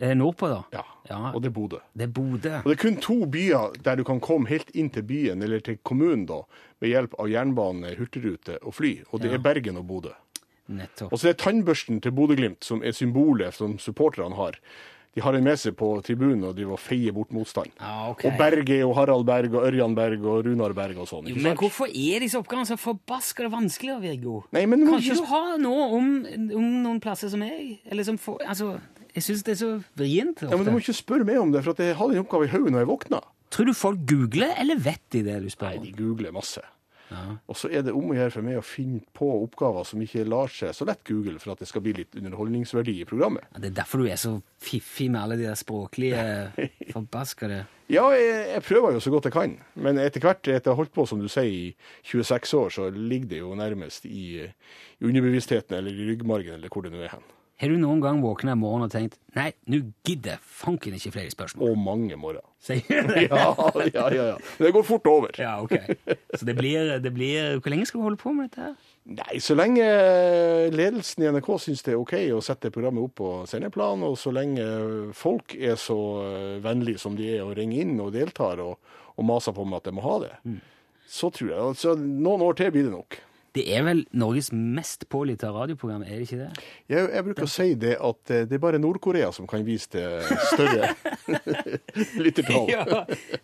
Eh, 0.00 0.14
Nordpå, 0.16 0.48
da. 0.48 0.62
Ja, 0.72 0.84
Ja. 1.10 1.32
Og 1.34 1.42
det 1.42 1.48
er 1.50 1.54
Bodø. 1.54 1.78
Det 1.96 2.02
er 2.04 2.12
Bodø. 2.14 2.52
Og 2.62 2.64
det 2.70 2.76
er 2.78 2.82
kun 2.82 2.96
to 3.02 3.26
byer 3.26 3.72
der 3.82 3.96
du 3.96 4.04
kan 4.04 4.20
komme 4.20 4.46
helt 4.48 4.70
inn 4.78 4.88
til 4.90 5.02
byen, 5.02 5.42
eller 5.42 5.58
til 5.60 5.76
kommunen, 5.82 6.24
da, 6.26 6.42
med 6.80 6.88
hjelp 6.92 7.14
av 7.18 7.26
jernbane, 7.28 7.96
hurtigrute 7.98 8.58
og 8.62 8.74
fly. 8.74 9.02
Og 9.12 9.20
det 9.20 9.30
Ja. 9.30 9.34
er 9.34 9.38
Bergen 9.42 9.76
og 9.76 9.86
Bodø. 9.88 10.12
Nettopp. 10.68 11.12
Og 11.12 11.18
så 11.18 11.28
er 11.28 11.32
det 11.34 11.38
tannbørsten 11.42 12.00
til 12.00 12.12
Bodø-Glimt, 12.12 12.62
som 12.62 12.82
er 12.84 12.92
symbolet 12.92 13.52
som 13.54 13.76
supporterne 13.78 14.36
har. 14.36 14.52
De 15.16 15.20
har 15.20 15.32
den 15.32 15.42
med 15.42 15.58
seg 15.58 15.74
på 15.74 16.00
tribunen 16.04 16.44
og 16.44 16.54
driver 16.54 16.72
og 16.74 16.78
feier 16.78 17.10
bort 17.12 17.32
motstand. 17.32 17.72
Ja, 17.80 18.10
ok. 18.12 18.24
Og 18.26 18.38
Berge 18.38 18.84
og 18.86 18.94
Harald 18.94 19.26
Berg 19.26 19.52
og 19.52 19.66
Ørjan 19.66 19.94
Berg 19.96 20.24
og 20.24 20.44
Runar 20.46 20.72
Berg 20.72 20.96
og 20.98 21.08
sånn. 21.08 21.24
Men 21.24 21.40
sant? 21.42 21.58
hvorfor 21.58 21.86
er 21.90 22.20
disse 22.20 22.38
oppgavene 22.38 22.66
så 22.70 22.78
forbaska 22.78 23.50
vanskelige, 23.50 24.00
Virgo? 24.00 24.44
Nei, 24.52 24.64
men 24.66 24.84
Kan 24.86 24.94
må 24.94 24.98
ikke 25.00 25.10
ikke- 25.10 25.16
du 25.16 25.24
ha 25.24 25.56
noe 25.56 25.96
om, 25.98 26.26
om 26.54 26.82
noen 26.84 27.00
plasser 27.00 27.28
som 27.28 27.40
jeg? 27.42 27.80
Eller 27.90 28.04
som 28.04 28.16
for, 28.16 28.38
Altså, 28.46 28.78
jeg 29.14 29.26
syns 29.26 29.44
det 29.46 29.54
er 29.56 29.60
så 29.60 29.70
vrient 29.98 30.42
Ja, 30.46 30.56
men 30.56 30.66
Du 30.66 30.72
må 30.74 30.82
ikke 30.82 30.96
spørre 30.96 31.26
meg 31.28 31.38
om 31.40 31.52
det, 31.54 31.64
for 31.66 31.76
at 31.76 31.84
jeg 31.84 31.96
har 31.98 32.12
den 32.12 32.22
oppgaven 32.22 32.48
i 32.48 32.52
hodet 32.54 32.74
når 32.74 32.84
jeg 32.84 32.90
våkner. 32.92 33.30
Tror 33.50 33.66
du 33.66 33.74
folk 33.74 34.04
googler, 34.06 34.52
eller 34.62 34.78
vet 34.78 35.02
de 35.10 35.24
det 35.26 35.40
du 35.42 35.48
spør 35.50 35.74
Nei, 35.74 35.88
de 35.88 35.96
googler 35.98 36.34
masse. 36.34 36.62
Og 37.50 37.56
så 37.58 37.66
er 37.74 37.82
det 37.82 37.92
om 37.96 38.12
å 38.12 38.14
gjøre 38.14 38.30
for 38.30 38.46
meg 38.46 38.58
å 38.60 38.62
finne 38.62 39.00
på 39.16 39.26
oppgaver 39.42 39.86
som 39.88 40.02
ikke 40.02 40.22
lar 40.30 40.50
seg 40.54 40.70
så 40.76 40.86
lett 40.86 41.02
google, 41.08 41.40
for 41.42 41.54
at 41.54 41.62
det 41.62 41.66
skal 41.66 41.82
bli 41.82 41.94
litt 41.96 42.14
underholdningsverdi 42.14 42.94
i 43.02 43.06
programmet. 43.08 43.48
Ja, 43.50 43.62
Det 43.64 43.72
er 43.72 43.76
derfor 43.80 44.02
du 44.04 44.06
er 44.06 44.20
så 44.20 44.36
fiffig 44.62 45.08
med 45.10 45.18
alle 45.24 45.38
de 45.40 45.48
der 45.48 45.58
språklige 45.58 46.22
forbaskede 46.94 47.64
Ja, 47.90 48.04
jeg, 48.14 48.30
jeg 48.54 48.62
prøver 48.68 48.94
jo 48.94 49.02
så 49.02 49.10
godt 49.10 49.26
jeg 49.26 49.34
kan, 49.34 49.56
men 49.74 49.98
etter 49.98 50.22
hvert, 50.22 50.46
etter 50.46 50.70
å 50.70 50.76
ha 50.76 50.82
holdt 50.84 50.94
på, 50.94 51.08
som 51.10 51.18
du 51.18 51.26
sier, 51.26 51.50
i 51.50 51.74
26 52.06 52.54
år, 52.60 52.70
så 52.78 52.86
ligger 52.94 53.32
det 53.34 53.42
jo 53.42 53.56
nærmest 53.58 54.06
i, 54.06 54.46
i 54.46 55.02
underbevisstheten 55.10 55.80
eller 55.80 55.90
i 55.90 56.12
ryggmargen, 56.12 56.60
eller 56.60 56.70
hvor 56.70 56.86
det 56.86 56.94
nå 56.94 57.02
er 57.02 57.16
hen. 57.16 57.26
Har 57.60 57.68
du 57.68 57.76
noen 57.76 58.00
gang 58.00 58.22
våkna 58.24 58.54
en 58.54 58.60
morgen 58.62 58.86
og 58.86 58.92
tenkt 58.92 59.18
Nei, 59.36 59.50
nå 59.68 59.82
gidder 60.06 60.38
jeg 60.38 60.40
fanken 60.42 60.94
ikke 60.96 61.12
flere 61.12 61.30
spørsmål? 61.30 61.68
Og 61.70 61.76
mange 61.78 62.16
morgener. 62.16 62.46
Sier 62.64 63.04
du 63.04 63.12
det? 63.14 63.26
Ja, 63.28 63.50
ja, 63.84 64.06
ja, 64.16 64.24
ja. 64.32 64.38
Det 64.58 64.70
går 64.74 64.86
fort 64.88 65.06
over. 65.10 65.36
Ja, 65.38 65.58
ok. 65.62 65.76
Så 66.40 66.48
det 66.48 66.56
blir, 66.58 66.96
det 67.04 67.12
blir 67.14 67.60
Hvor 67.60 67.74
lenge 67.74 67.86
skal 67.86 68.00
du 68.00 68.06
holde 68.08 68.20
på 68.20 68.32
med 68.34 68.48
dette 68.48 68.70
her? 68.70 68.88
Nei, 69.10 69.38
så 69.44 69.54
lenge 69.58 69.84
ledelsen 70.72 71.24
i 71.24 71.30
NRK 71.36 71.52
syns 71.66 71.84
det 71.86 71.94
er 71.94 72.00
OK 72.00 72.16
å 72.36 72.42
sette 72.44 72.72
programmet 72.72 73.04
opp 73.06 73.14
på 73.20 73.30
sendeplan, 73.50 74.02
og 74.06 74.16
så 74.20 74.32
lenge 74.34 74.66
folk 75.16 75.54
er 75.56 75.78
så 75.80 75.96
vennlige 76.62 77.00
som 77.02 77.16
de 77.18 77.30
er 77.36 77.46
og 77.46 77.56
ringer 77.58 77.84
inn 77.84 77.96
og 78.02 78.12
deltar 78.14 78.60
og, 78.64 78.76
og 79.16 79.26
maser 79.26 79.56
på 79.56 79.64
meg 79.66 79.80
at 79.80 79.88
de 79.88 79.96
må 79.96 80.04
ha 80.04 80.18
det, 80.26 80.32
så 81.10 81.32
tror 81.34 81.48
jeg 81.50 81.64
altså, 81.72 81.96
Noen 81.98 82.44
år 82.46 82.60
til 82.60 82.70
blir 82.76 82.86
det 82.86 82.94
nok. 82.94 83.18
Det 83.56 83.64
er 83.74 83.82
vel 83.82 84.04
Norges 84.14 84.52
mest 84.54 85.08
pålytta 85.10 85.48
radioprogram, 85.50 86.04
er 86.06 86.20
det 86.20 86.26
ikke 86.28 86.38
det? 86.38 86.66
Jeg, 86.92 87.06
jeg 87.10 87.24
bruker 87.26 87.46
å 87.46 87.50
si 87.50 87.66
det 87.82 87.96
at 87.98 88.32
eh, 88.34 88.44
det 88.46 88.56
er 88.58 88.62
bare 88.62 88.78
Nord-Korea 88.82 89.32
som 89.34 89.48
kan 89.50 89.64
vise 89.66 89.90
til 89.90 90.20
større 90.52 90.92
lyttertall. 92.24 92.70
Ja, 92.70 92.84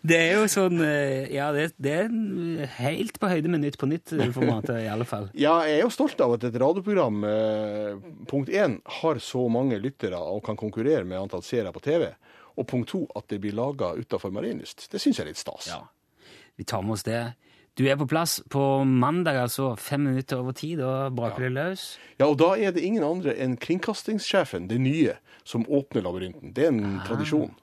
det 0.07 0.19
er 0.21 0.37
jo 0.37 0.45
sånn 0.51 0.79
eh, 0.85 1.27
Ja, 1.35 1.49
det, 1.55 1.69
det 1.81 1.95
er 2.05 2.71
helt 2.77 3.19
på 3.19 3.31
høyde 3.31 3.51
med 3.51 3.65
Nytt 3.65 3.79
på 3.81 3.89
nytt-formatet, 3.89 4.79
i 4.85 4.87
alle 4.91 5.07
fall. 5.07 5.27
Ja, 5.35 5.57
jeg 5.67 5.81
er 5.81 5.83
jo 5.83 5.91
stolt 5.93 6.19
av 6.23 6.37
at 6.37 6.45
et 6.47 6.55
radioprogram, 6.61 7.19
eh, 7.27 8.07
punkt 8.31 8.53
én, 8.53 8.79
har 9.01 9.19
så 9.23 9.43
mange 9.51 9.79
lyttere 9.81 10.19
og 10.21 10.43
kan 10.47 10.59
konkurrere 10.59 11.03
med 11.07 11.19
antall 11.19 11.43
seere 11.43 11.73
på 11.75 11.83
TV. 11.83 12.07
Og 12.57 12.65
punkt 12.69 12.89
to, 12.93 13.03
at 13.17 13.27
det 13.29 13.41
blir 13.43 13.55
laga 13.57 13.91
utafor 13.99 14.31
Marienlyst. 14.33 14.87
Det 14.91 15.01
syns 15.03 15.19
jeg 15.19 15.27
er 15.27 15.31
litt 15.33 15.41
stas. 15.41 15.67
Ja. 15.69 15.83
Vi 16.57 16.65
tar 16.65 16.81
med 16.81 16.95
oss 16.95 17.05
det. 17.05 17.21
Du 17.77 17.83
er 17.85 17.97
på 17.99 18.07
plass 18.09 18.39
på 18.49 18.61
mandag, 18.89 19.37
altså 19.43 19.75
fem 19.77 20.01
minutter 20.09 20.39
over 20.41 20.55
ti. 20.57 20.71
Da 20.79 21.09
braker 21.13 21.45
det 21.45 21.53
løs. 21.53 21.83
Ja, 22.17 22.25
og 22.31 22.39
da 22.41 22.55
er 22.57 22.73
det 22.73 22.81
ingen 22.81 23.05
andre 23.05 23.35
enn 23.37 23.53
kringkastingssjefen, 23.61 24.65
det 24.71 24.79
nye, 24.81 25.13
som 25.45 25.65
åpner 25.69 26.01
labyrinten. 26.01 26.55
Det 26.57 26.65
er 26.65 26.73
en 26.73 26.99
tradisjon. 27.05 27.53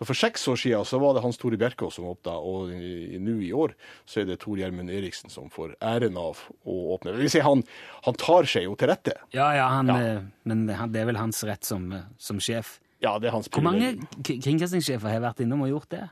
Så 0.00 0.06
For 0.08 0.16
seks 0.16 0.46
år 0.48 0.56
siden 0.56 0.86
så 0.88 0.96
var 1.02 1.12
det 1.12 1.20
Hans 1.20 1.36
Tore 1.36 1.58
Bjerkås 1.60 1.98
som 1.98 2.06
åpna, 2.08 2.38
og 2.40 2.70
nå 2.72 3.34
i 3.44 3.50
år 3.52 3.74
så 4.08 4.22
er 4.22 4.30
det 4.30 4.38
Tor 4.40 4.56
Gjermund 4.56 4.88
Eriksen 4.88 5.28
som 5.28 5.50
får 5.52 5.74
æren 5.84 6.16
av 6.16 6.40
å 6.64 6.76
åpne. 6.94 7.12
Det 7.12 7.20
vil 7.26 7.32
si, 7.34 7.42
han, 7.44 7.60
han 8.06 8.16
tar 8.16 8.48
seg 8.48 8.64
jo 8.64 8.78
til 8.80 8.88
rette. 8.88 9.12
Ja, 9.36 9.50
ja, 9.58 9.66
han, 9.68 9.92
Ja. 9.92 9.98
eh, 10.00 10.22
men 10.48 10.64
det 10.70 11.02
er 11.02 11.10
vel 11.10 11.20
hans 11.20 11.44
rett 11.44 11.68
som, 11.68 11.92
eh, 11.92 12.08
som 12.16 12.40
sjef. 12.40 12.78
Ja, 13.04 13.18
det 13.20 13.28
er 13.28 13.36
hans 13.36 13.48
Hvor 13.52 13.60
mange 13.64 13.92
kringkastingssjefer 14.24 15.12
har 15.12 15.20
vært 15.20 15.44
innom 15.44 15.66
og 15.68 15.68
gjort 15.74 15.92
det? 15.92 16.06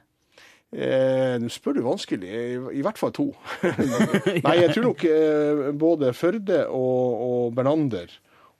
Eh, 0.72 1.36
Nå 1.40 1.48
spør 1.52 1.78
du 1.78 1.82
vanskelig. 1.86 2.28
I, 2.28 2.56
I 2.80 2.82
hvert 2.84 2.98
fall 3.00 3.12
to. 3.16 3.30
Nei, 4.44 4.56
jeg 4.60 4.74
tror 4.74 4.88
nok 4.90 5.04
eh, 5.08 5.62
både 5.80 6.10
Førde 6.16 6.64
og, 6.68 7.22
og 7.28 7.54
Bernander 7.56 8.12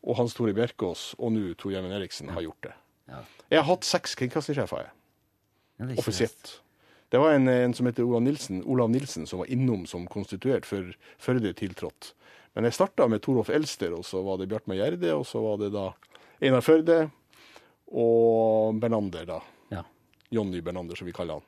og 0.07 0.16
Hans 0.21 0.37
Tore 0.37 0.55
Bjerkås 0.57 1.11
og 1.18 1.35
nå 1.35 1.53
Tor 1.59 1.75
Gjermund 1.75 1.97
Eriksen 1.99 2.31
har 2.33 2.44
gjort 2.47 2.71
det. 2.71 2.73
Ja. 3.11 3.21
Jeg 3.51 3.61
har 3.61 3.68
hatt 3.68 3.88
seks 3.88 4.14
kringkastingssjefer, 4.21 4.87
jeg. 4.87 4.94
Offisielt. 6.01 6.59
Det 7.12 7.21
var 7.21 7.35
en, 7.37 7.49
en 7.49 7.75
som 7.77 7.87
heter 7.88 8.05
Olav 8.05 8.21
Nilsen, 8.25 8.62
Olav 8.68 8.90
Nilsen 8.92 9.25
som 9.29 9.40
var 9.42 9.51
innom 9.53 9.87
som 9.88 10.05
konstituert 10.11 10.66
før 10.68 10.90
Førde 11.21 11.53
tiltrådte. 11.57 12.12
Men 12.57 12.66
jeg 12.68 12.77
starta 12.77 13.07
med 13.09 13.23
Torolf 13.23 13.53
Elster, 13.55 13.92
og 13.94 14.03
så 14.05 14.21
var 14.25 14.40
det 14.40 14.49
Bjartmar 14.51 14.77
Gjerde, 14.81 15.12
og 15.14 15.25
så 15.29 15.40
var 15.44 15.61
det 15.61 15.71
da 15.77 15.85
Einar 16.42 16.64
Førde 16.64 16.99
og 17.88 18.81
Bernander, 18.81 19.25
da. 19.29 19.38
Ja. 19.73 19.85
Jonny 20.35 20.61
Bernander, 20.64 20.99
som 20.99 21.09
vi 21.09 21.14
kaller 21.16 21.38
han. 21.38 21.47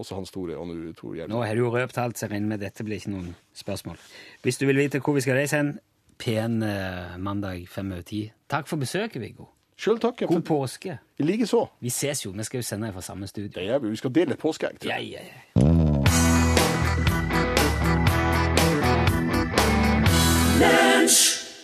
Og 0.00 0.06
så 0.08 0.16
Hans 0.16 0.32
Tore 0.32 0.56
og 0.56 0.64
nå 0.70 0.94
Tor 0.96 1.12
Gjermund. 1.12 1.34
Nå 1.34 1.42
har 1.44 1.54
du 1.54 1.60
jo 1.66 1.70
røpt 1.74 1.98
alt, 2.00 2.16
så 2.16 2.24
jeg 2.24 2.32
regner 2.34 2.54
med 2.54 2.62
dette 2.64 2.84
blir 2.86 2.96
ikke 2.96 3.12
noen 3.12 3.34
spørsmål. 3.52 4.00
Hvis 4.46 4.56
du 4.56 4.64
vil 4.64 4.80
vite 4.80 5.02
hvor 5.04 5.12
vi 5.18 5.20
skal 5.24 5.36
reise 5.36 5.60
hen, 5.60 5.74
pen 6.20 6.62
eh, 6.64 7.18
mandag 7.20 7.66
fem 7.68 7.92
over 7.92 8.06
ti. 8.08 8.22
Takk 8.48 8.68
for 8.70 8.80
besøket, 8.80 9.20
Viggo. 9.20 9.50
Sjøl 9.80 10.00
takk. 10.00 10.24
God 10.28 10.42
påske. 10.48 10.98
I 11.20 11.24
like 11.24 11.46
så. 11.48 11.66
Vi 11.80 11.92
ses 11.92 12.24
jo, 12.24 12.32
vi 12.36 12.44
skal 12.48 12.60
jo 12.60 12.66
sende 12.68 12.92
fra 12.92 13.04
samme 13.04 13.28
studio. 13.28 13.52
Det 13.54 13.64
gjør 13.68 13.78
vi. 13.84 13.92
Vi 13.92 14.00
skal 14.00 14.14
dele 14.16 14.36
et 14.36 14.40
påskeegg. 14.40 14.80
tror 14.80 14.92
Ja, 14.92 14.98
ja, 15.00 15.20
ja. 15.20 15.60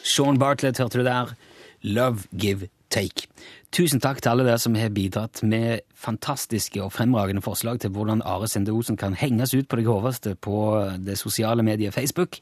Sean 0.05 0.39
Bartlett 0.41 0.79
hørte 0.81 0.99
du 0.99 1.05
der. 1.05 1.35
Love, 1.83 2.25
give, 2.41 2.69
take. 2.97 3.29
Tusen 3.75 4.01
takk 4.01 4.23
til 4.23 4.33
alle 4.33 4.47
dere 4.47 4.61
som 4.63 4.77
har 4.79 4.93
bidratt 4.95 5.43
med 5.45 5.85
fantastiske 6.01 6.81
og 6.81 6.93
fremragende 6.95 7.43
forslag 7.45 7.81
til 7.83 7.93
hvordan 7.93 8.23
Are 8.25 8.49
Sende 8.49 8.73
Osen 8.73 8.97
kan 8.97 9.17
henges 9.19 9.55
ut 9.55 9.69
på 9.69 9.77
det 9.77 9.87
groveste 9.87 10.35
på 10.35 10.59
det 10.97 11.19
sosiale 11.21 11.65
mediet 11.67 11.95
Facebook. 11.95 12.39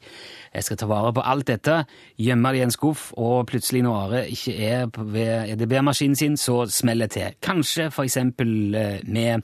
Jeg 0.53 0.63
skal 0.63 0.79
ta 0.79 0.89
vare 0.89 1.13
på 1.13 1.25
alt 1.25 1.49
dette, 1.51 1.81
gjemme 2.17 2.53
det 2.55 2.61
i 2.61 2.67
en 2.67 2.75
skuff, 2.75 3.09
og 3.17 3.47
plutselig 3.51 3.83
når 3.83 4.03
Are 4.03 4.27
ikke 4.31 4.57
er 4.69 4.85
ved 4.95 5.55
EDB-maskinen 5.55 6.15
sin, 6.15 6.37
så 6.37 6.63
smeller 6.71 7.11
det 7.11 7.17
til. 7.19 7.41
Kanskje 7.43 7.89
for 7.91 8.07
eksempel 8.07 8.75
eh, 8.75 9.01
med 9.03 9.43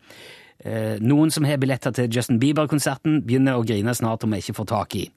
Eh, 0.62 1.00
noen 1.02 1.32
som 1.34 1.45
har 1.47 1.58
billetter 1.58 1.93
til 1.95 2.10
Justin 2.13 2.39
Bieber-konserten, 2.41 3.21
begynner 3.26 3.58
å 3.58 3.65
grine 3.65 3.95
snart 3.97 4.26
om 4.26 4.36
jeg 4.36 4.45
ikke 4.45 4.60
får 4.60 4.67
tak 4.69 4.97
i. 5.00 5.08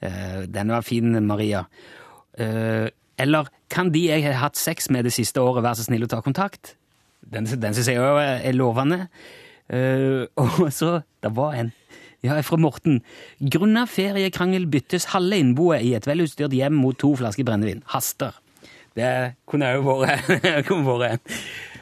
Eh, 0.00 0.46
den 0.48 0.72
var 0.72 0.86
fin, 0.86 1.12
Maria. 1.26 1.66
Eh, 2.38 2.88
eller 3.18 3.50
kan 3.72 3.92
de 3.94 4.06
jeg 4.06 4.24
har 4.24 4.38
hatt 4.42 4.58
sex 4.58 4.88
med 4.94 5.04
det 5.08 5.12
siste 5.16 5.42
året, 5.42 5.64
være 5.66 5.80
så 5.80 5.88
snill 5.88 6.06
å 6.06 6.10
ta 6.10 6.20
kontakt? 6.24 6.74
Den, 7.28 7.44
den 7.46 7.76
syns 7.76 7.90
jeg 7.90 8.00
òg 8.00 8.20
er 8.22 8.56
lovende. 8.56 9.06
Uh, 9.68 10.24
og 10.40 10.70
så 10.72 11.02
Det 11.20 11.34
var 11.36 11.58
en. 11.58 11.72
Ja, 12.24 12.40
fra 12.42 12.56
Morten. 12.58 13.02
Grunna 13.38 13.84
feriekrangel 13.86 14.64
byttes 14.70 15.10
halve 15.12 15.38
innboet 15.38 15.84
i 15.86 15.92
et 15.94 16.06
velutstyrt 16.08 16.54
hjem 16.56 16.74
mot 16.74 16.96
to 16.98 17.12
flasker 17.18 17.46
brennevin. 17.46 17.84
Haster. 17.92 18.34
Det 18.98 19.34
kunne 19.46 19.76
òg 19.78 20.98
vært. 20.98 21.22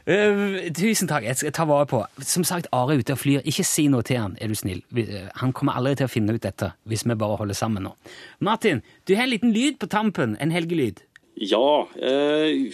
Eh, 0.06 0.68
tusen 0.70 1.08
takk. 1.10 1.24
Jeg 1.26 1.34
skal 1.34 1.50
ta 1.50 1.64
vare 1.66 1.86
på. 1.90 1.98
Som 2.22 2.44
sagt, 2.46 2.68
Are 2.70 2.94
er 2.94 3.00
ute 3.02 3.16
og 3.16 3.18
flyr. 3.18 3.40
Ikke 3.42 3.64
si 3.66 3.88
noe 3.90 4.06
til 4.06 4.20
han, 4.20 4.36
er 4.38 4.52
du 4.52 4.54
snill. 4.54 4.84
Eh, 4.94 5.24
Han 5.42 5.50
kommer 5.52 5.74
aldri 5.74 5.96
til 5.98 6.06
å 6.06 6.12
finne 6.12 6.36
ut 6.36 6.44
dette 6.44 6.68
hvis 6.86 7.02
vi 7.02 7.16
bare 7.18 7.40
holder 7.40 7.58
sammen 7.58 7.82
nå. 7.88 7.90
Martin, 8.38 8.84
du 9.08 9.16
har 9.16 9.24
en 9.24 9.32
liten 9.32 9.50
lyd 9.50 9.80
på 9.82 9.88
tampen. 9.90 10.36
En 10.38 10.54
helgelyd. 10.54 11.02
Ja, 11.36 11.88
eh, 12.00 12.72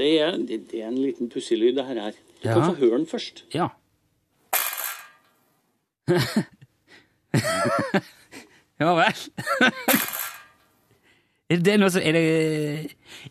det, 0.00 0.10
er, 0.24 0.36
det 0.40 0.80
er 0.80 0.86
en 0.88 0.96
liten 1.02 1.28
pusselyd, 1.32 1.74
det 1.76 1.84
her. 1.86 2.12
Du 2.40 2.48
Ja. 2.48 2.54
kan 2.56 2.70
få 2.70 2.78
høre 2.80 2.96
den 2.98 3.06
først. 3.06 3.42
Ja. 3.52 3.68
ja 8.80 8.94
vel. 8.96 9.20
er 11.50 11.60
det 11.66 11.76
noe 11.80 11.90
som 11.92 12.02
Er 12.06 12.16
det 12.16 12.24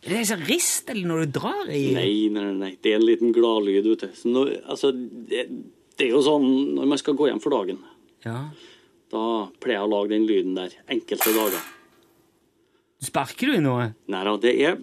Er 0.04 0.14
det 0.14 0.40
rist, 0.50 0.90
eller 0.92 1.08
når 1.10 1.26
du 1.26 1.40
drar 1.40 1.70
i 1.74 1.84
Nei, 1.96 2.14
nei, 2.34 2.46
nei. 2.60 2.72
Det 2.82 2.94
er 2.94 3.00
en 3.02 3.08
liten 3.08 3.34
gladlyd, 3.36 3.88
vet 3.90 4.06
du. 4.06 4.10
Så 4.16 4.32
når, 4.32 4.54
altså, 4.70 4.92
det, 4.94 5.48
det 5.98 6.08
er 6.10 6.14
jo 6.14 6.22
sånn 6.26 6.48
når 6.78 6.92
man 6.94 7.02
skal 7.02 7.18
gå 7.20 7.30
hjem 7.32 7.42
for 7.44 7.56
dagen, 7.56 7.82
Ja. 8.26 8.46
da 9.12 9.26
pleier 9.60 9.80
jeg 9.80 9.88
å 9.88 9.94
lage 9.96 10.14
den 10.14 10.28
lyden 10.30 10.56
der 10.60 10.76
enkelte 10.92 11.34
dager. 11.36 11.64
Sparker 13.04 13.52
du 13.52 13.56
i 13.56 13.64
noe? 13.64 13.92
Nei 14.12 14.24
da, 14.28 14.36
det 14.44 14.56
er 14.60 14.80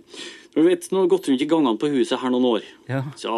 Du 0.55 0.62
vet, 0.64 0.87
nå 0.88 1.02
har 1.02 1.05
jeg 1.05 1.12
gått 1.12 1.29
rundt 1.29 1.44
i 1.44 1.50
gangene 1.50 1.81
på 1.81 1.90
huset 1.92 2.20
her 2.22 2.33
noen 2.33 2.48
år. 2.48 2.68
Ja. 2.88 3.02
Så 3.20 3.33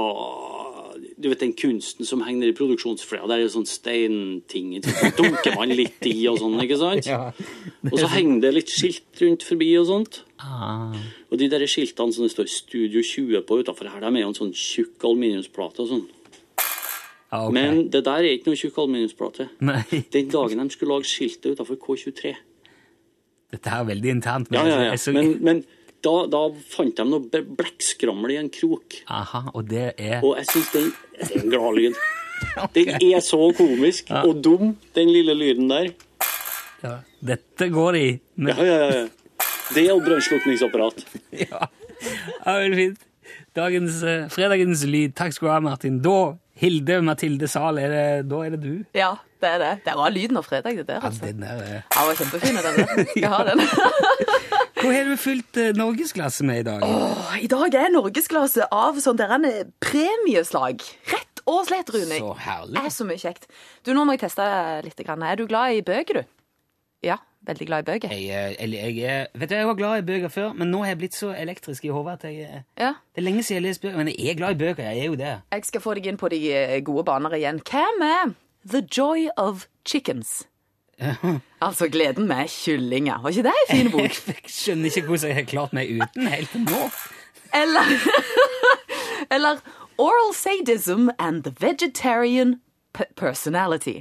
du 1.19 1.29
vet 1.29 1.41
den 1.43 1.55
kunsten 1.59 2.07
som 2.07 2.23
henger 2.23 2.51
i 2.51 2.55
produksjonsfløya, 2.55 3.27
der 3.27 3.41
er 3.41 3.47
det 3.49 3.55
sånn 3.55 3.67
steinting 3.67 4.77
så 4.85 5.11
dunker 5.19 5.57
man 5.59 5.73
litt 5.75 6.05
i 6.07 6.15
og 6.31 6.39
sånn, 6.39 6.55
ikke 6.63 6.79
sant? 6.79 7.09
Og 7.91 7.97
så 7.99 8.11
henger 8.13 8.45
det 8.45 8.53
litt 8.55 8.71
skilt 8.71 9.23
rundt 9.23 9.47
forbi 9.47 9.73
og 9.81 9.89
sånt. 9.91 10.21
Ah. 10.39 10.95
Og 11.33 11.41
de 11.41 11.49
der 11.51 11.67
skiltene 11.71 12.15
som 12.15 12.27
det 12.27 12.33
står 12.35 12.51
Studio 12.53 13.03
20 13.03 13.43
på 13.49 13.61
utafor 13.63 13.91
her, 13.91 14.05
de 14.05 14.13
er 14.13 14.25
jo 14.25 14.31
en 14.31 14.39
sånn 14.39 14.55
tjukk 14.55 15.09
aluminiumsplate 15.11 15.83
og 15.85 15.91
sånn. 15.91 16.07
Ah, 17.29 17.49
okay. 17.49 17.55
Men 17.59 17.89
det 17.93 18.05
der 18.07 18.23
er 18.23 18.37
ikke 18.37 18.53
noe 18.53 18.61
tjukk 18.61 18.79
aluminiumsplate. 18.79 19.51
Nei. 19.67 19.83
Den 20.15 20.31
dagen 20.33 20.63
de 20.63 20.77
skulle 20.77 21.01
lage 21.01 21.11
skiltet 21.11 21.59
utafor 21.59 21.81
K23 21.83 22.37
Dette 23.53 23.73
er 23.73 23.85
veldig 23.89 24.11
internt. 24.13 24.51
Ja, 24.53 24.65
ja, 24.69 24.81
ja. 24.91 24.97
så- 25.01 25.13
Men, 25.17 25.39
men 25.43 25.65
da, 26.05 26.27
da 26.31 26.43
fant 26.71 26.97
de 26.97 27.05
noe 27.09 27.21
blekkskrammel 27.59 28.31
i 28.35 28.37
en 28.43 28.51
krok. 28.55 28.99
Aha, 29.09 29.45
og 29.55 29.69
det 29.71 29.95
er 29.99 30.21
Og 30.23 30.37
jeg 30.37 30.47
syns 30.53 30.73
den 30.73 30.91
Det 31.19 31.31
er 31.37 31.41
en 31.43 31.51
gladlyd. 31.51 31.95
Den 32.77 32.89
er 33.03 33.19
så 33.27 33.41
komisk 33.59 34.13
og 34.15 34.37
dum, 34.45 34.77
den 34.95 35.09
lille 35.11 35.35
lyden 35.35 35.67
der. 35.73 35.89
ja. 36.85 36.93
Dette 37.21 37.67
går 37.75 37.97
i. 37.99 38.21
Men, 38.37 38.55
Ja, 38.57 38.63
ja, 38.65 38.77
ja. 38.79 38.91
ja. 39.01 39.09
Det 39.75 39.83
er 39.83 39.89
jo 39.91 39.99
brannslukningsapparat. 40.05 41.03
ja. 41.43 41.67
ja, 42.47 42.53
veldig 42.55 42.77
fint. 42.79 43.03
Dagens, 43.59 43.99
eh, 44.07 44.29
fredagens 44.31 44.85
lyd. 44.87 45.17
Takk 45.19 45.35
skal 45.35 45.49
du 45.49 45.53
ha, 45.53 45.59
Martin. 45.67 45.99
Da, 46.05 46.37
Hilde 46.63 47.01
Mathilde 47.03 47.49
Zahl, 47.51 47.79
er 47.83 47.91
det, 47.91 48.05
da 48.31 48.45
er 48.47 48.55
det 48.55 48.61
du. 48.63 48.71
Ja, 48.95 49.11
det 49.43 49.51
er 49.55 49.59
det. 49.63 49.71
Det 49.87 49.95
var 49.99 50.11
lyden 50.15 50.37
av 50.41 50.47
fredag, 50.47 50.77
det 50.81 50.87
der. 50.89 50.99
Ja, 51.03 51.09
altså. 51.11 51.27
den 51.27 51.43
der, 51.45 51.63
eh. 51.63 51.83
Ja, 51.95 52.05
var 52.09 52.19
kjempefin, 52.19 52.59
den 52.59 52.79
der. 52.79 53.05
Skal 53.13 53.29
ha 53.35 53.45
den. 53.49 53.63
Hva 54.79 54.93
har 54.95 55.09
du 55.11 55.17
fylt 55.19 55.59
uh, 55.59 55.71
norgesklasse 55.75 56.45
med 56.47 56.61
i 56.63 56.67
dag? 56.69 56.85
Åh, 56.87 57.37
I 57.43 57.49
dag 57.51 57.75
er 57.81 57.91
norgesklasse 57.95 58.69
av 58.75 58.99
sånn 59.03 59.19
der 59.19 59.35
en 59.39 59.47
premieslag. 59.83 60.83
Rett 61.13 61.43
og 61.49 61.65
slett, 61.69 61.91
Rune. 61.95 62.19
Så 62.21 62.35
herlig. 62.45 62.77
Det 62.77 62.85
er 62.87 62.95
så 62.95 63.07
mye 63.09 63.21
kjekt. 63.23 63.49
Du, 63.87 63.95
nå 63.97 64.05
må 64.07 64.15
jeg 64.19 64.27
teste 64.27 64.45
litt. 64.87 65.01
Er 65.09 65.41
du 65.41 65.47
glad 65.51 65.79
i 65.79 65.83
bøker, 65.87 66.21
du? 66.23 66.35
Ja, 67.07 67.17
veldig 67.47 67.67
glad 67.69 67.85
i 67.85 67.89
bøker. 67.93 68.13
Jeg, 68.15 68.55
jeg, 68.59 68.71
jeg, 68.75 68.99
er- 69.07 69.29
vet 69.39 69.51
du, 69.51 69.55
jeg 69.55 69.67
var 69.71 69.79
glad 69.79 70.03
i 70.03 70.07
bøker 70.09 70.33
før, 70.35 70.53
men 70.59 70.71
nå 70.75 70.81
har 70.83 70.93
jeg 70.93 70.99
blitt 71.05 71.15
så 71.19 71.31
elektrisk 71.35 71.87
i 71.87 71.93
hodet 71.95 72.19
at 72.19 72.27
jeg 72.31 72.43
eh, 72.47 72.63
Ja. 72.83 72.93
Det 73.15 73.23
er 73.23 73.27
lenge 73.29 73.43
siden 73.47 73.59
jeg 73.59 73.63
har 73.63 73.69
lest 73.69 73.83
bøker, 73.87 73.97
men 74.03 74.11
jeg 74.15 74.33
er 74.35 74.39
glad 74.41 74.57
i 74.57 74.61
bøker. 74.65 74.83
Jeg 74.91 74.99
er 75.05 75.11
jo 75.13 75.19
det. 75.21 75.35
Jeg 75.55 75.65
skal 75.71 75.85
få 75.85 75.95
deg 75.99 76.11
inn 76.11 76.19
på 76.21 76.31
de 76.35 76.41
eh, 76.55 76.79
gode 76.87 77.05
baner 77.09 77.35
igjen. 77.39 77.63
Hvem 77.71 78.05
er 78.09 78.35
The 78.67 78.83
Joy 78.83 79.29
of 79.37 79.67
Chickens? 79.85 80.47
Altså 81.61 81.89
gleden 81.89 82.27
med 82.27 82.49
kyllinger. 82.49 83.23
Var 83.23 83.29
ikke 83.31 83.43
det 83.43 83.53
en 83.71 83.77
fin 83.77 83.91
bok? 83.91 84.01
Jeg 84.27 84.37
skjønner 84.47 84.85
ikke 84.85 85.07
hvordan 85.07 85.29
jeg 85.29 85.35
har 85.37 85.43
klart 85.51 85.73
meg 85.73 85.91
uten 85.91 86.27
helt 86.31 86.51
til 86.51 86.61
nå. 86.61 86.91
Eller, 87.55 87.91
eller 89.35 89.59
Oral 89.99 90.35
Sadism 90.35 91.09
and 91.19 91.43
the 91.45 91.55
Vegetarian 91.61 92.61
Personality. 93.17 94.01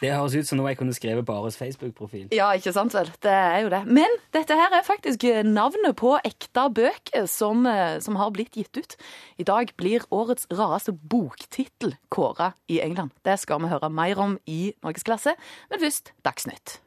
Det 0.00 0.08
høres 0.14 0.32
ut 0.32 0.48
som 0.48 0.56
noe 0.56 0.70
jeg 0.70 0.78
kunne 0.80 0.94
skrevet 0.96 1.26
på 1.28 1.34
Ares 1.36 1.58
Facebook-profil. 1.60 2.30
Ja, 2.32 2.48
ikke 2.56 2.72
sant 2.72 2.94
vel? 2.96 3.10
Det 3.20 3.32
er 3.32 3.58
jo 3.66 3.72
det. 3.72 3.82
Men 3.84 4.14
dette 4.32 4.56
her 4.56 4.72
er 4.72 4.86
faktisk 4.86 5.26
navnet 5.44 5.92
på 6.00 6.14
ekte 6.24 6.64
bøker 6.72 7.26
som, 7.28 7.66
eh, 7.68 8.00
som 8.00 8.16
har 8.16 8.32
blitt 8.32 8.56
gitt 8.56 8.80
ut. 8.80 8.96
I 9.36 9.44
dag 9.44 9.74
blir 9.76 10.00
årets 10.10 10.48
rareste 10.48 10.96
boktittel 10.96 11.98
kåra 12.08 12.54
i 12.68 12.80
England. 12.80 13.12
Det 13.24 13.38
skal 13.40 13.60
vi 13.60 13.68
høre 13.68 13.92
mer 13.92 14.18
om 14.18 14.38
i 14.46 14.72
Norgesklasse, 14.82 15.36
men 15.70 15.80
først 15.80 16.12
Dagsnytt. 16.24 16.80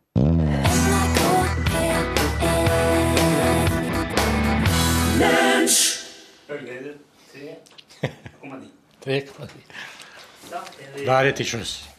Da 11.06 11.20
er 11.20 11.32
til 11.32 11.46
sjøs. 11.46 11.93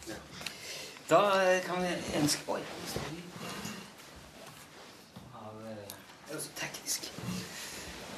Da 1.14 1.20
eh, 1.46 1.62
kan 1.62 1.79
vi 1.79 1.87
ønske 2.18 2.42
Oi. 2.50 2.61
Eh, 6.33 6.38
teknisk. 6.59 7.12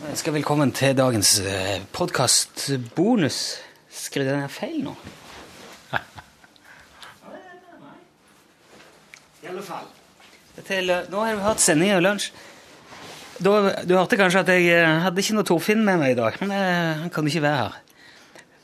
Jeg 0.01 0.11
ønsker 0.15 0.33
velkommen 0.33 0.73
til 0.73 0.97
dagens 0.97 1.43
podkastbonus. 1.93 3.57
Skrev 3.93 4.25
den 4.31 4.41
her 4.41 4.49
feil 4.49 4.85
nå? 4.87 4.95
I 9.43 9.47
alle 9.51 9.63
fall. 9.67 9.87
Nå 10.57 11.21
har 11.21 11.35
vi 11.35 11.43
hatt 11.51 11.61
sending 11.61 11.93
og 11.99 12.03
lunsj. 12.07 12.33
Da, 13.45 13.51
du 13.85 13.93
hørte 13.99 14.17
kanskje 14.17 14.41
at 14.41 14.55
jeg 14.55 14.73
eh, 14.73 15.01
hadde 15.05 15.21
ikke 15.21 15.37
noe 15.37 15.45
Torfinn 15.45 15.85
med 15.85 16.01
meg 16.01 16.11
i 16.15 16.21
dag, 16.23 16.33
men 16.41 16.51
eh, 16.57 16.97
han 17.03 17.13
kan 17.13 17.29
ikke 17.29 17.45
være 17.45 17.61
her. 17.67 17.77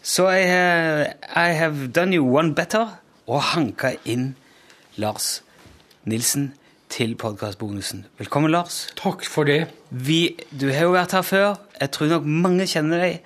Så 0.01 0.31
jeg, 0.33 0.49
eh, 0.49 1.13
I 1.37 1.53
have 1.61 1.93
done 1.93 2.17
you 2.17 2.25
one 2.25 2.57
better 2.57 3.02
og 3.29 3.43
hanka 3.53 3.95
inn 4.09 4.33
Lars 5.01 5.43
Nilsen 6.05 6.53
til 6.93 7.15
podkastbonusen. 7.17 8.05
Velkommen, 8.19 8.51
Lars. 8.53 8.89
Takk 8.99 9.25
for 9.31 9.49
det. 9.49 9.67
Vi, 9.91 10.35
du 10.51 10.67
har 10.75 10.89
jo 10.89 10.93
vært 10.97 11.15
her 11.17 11.23
før. 11.25 11.55
Jeg 11.81 11.91
tror 11.95 12.11
nok 12.11 12.27
mange 12.29 12.67
kjenner 12.69 13.01
deg. 13.07 13.21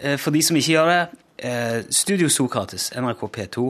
Eh, 0.00 0.16
For 0.18 0.34
de 0.34 0.40
som 0.42 0.56
ikke 0.58 0.72
gjør 0.74 0.90
det, 0.90 1.02
eh, 1.46 1.82
Studio 1.94 2.28
Sokrates, 2.32 2.88
NRK 2.96 3.22
P2. 3.36 3.68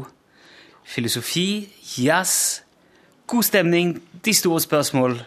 Filosofi, 0.84 1.68
jazz, 1.98 2.62
god 3.26 3.42
stemning, 3.46 3.98
de 4.24 4.34
store 4.34 4.60
spørsmål 4.60 5.18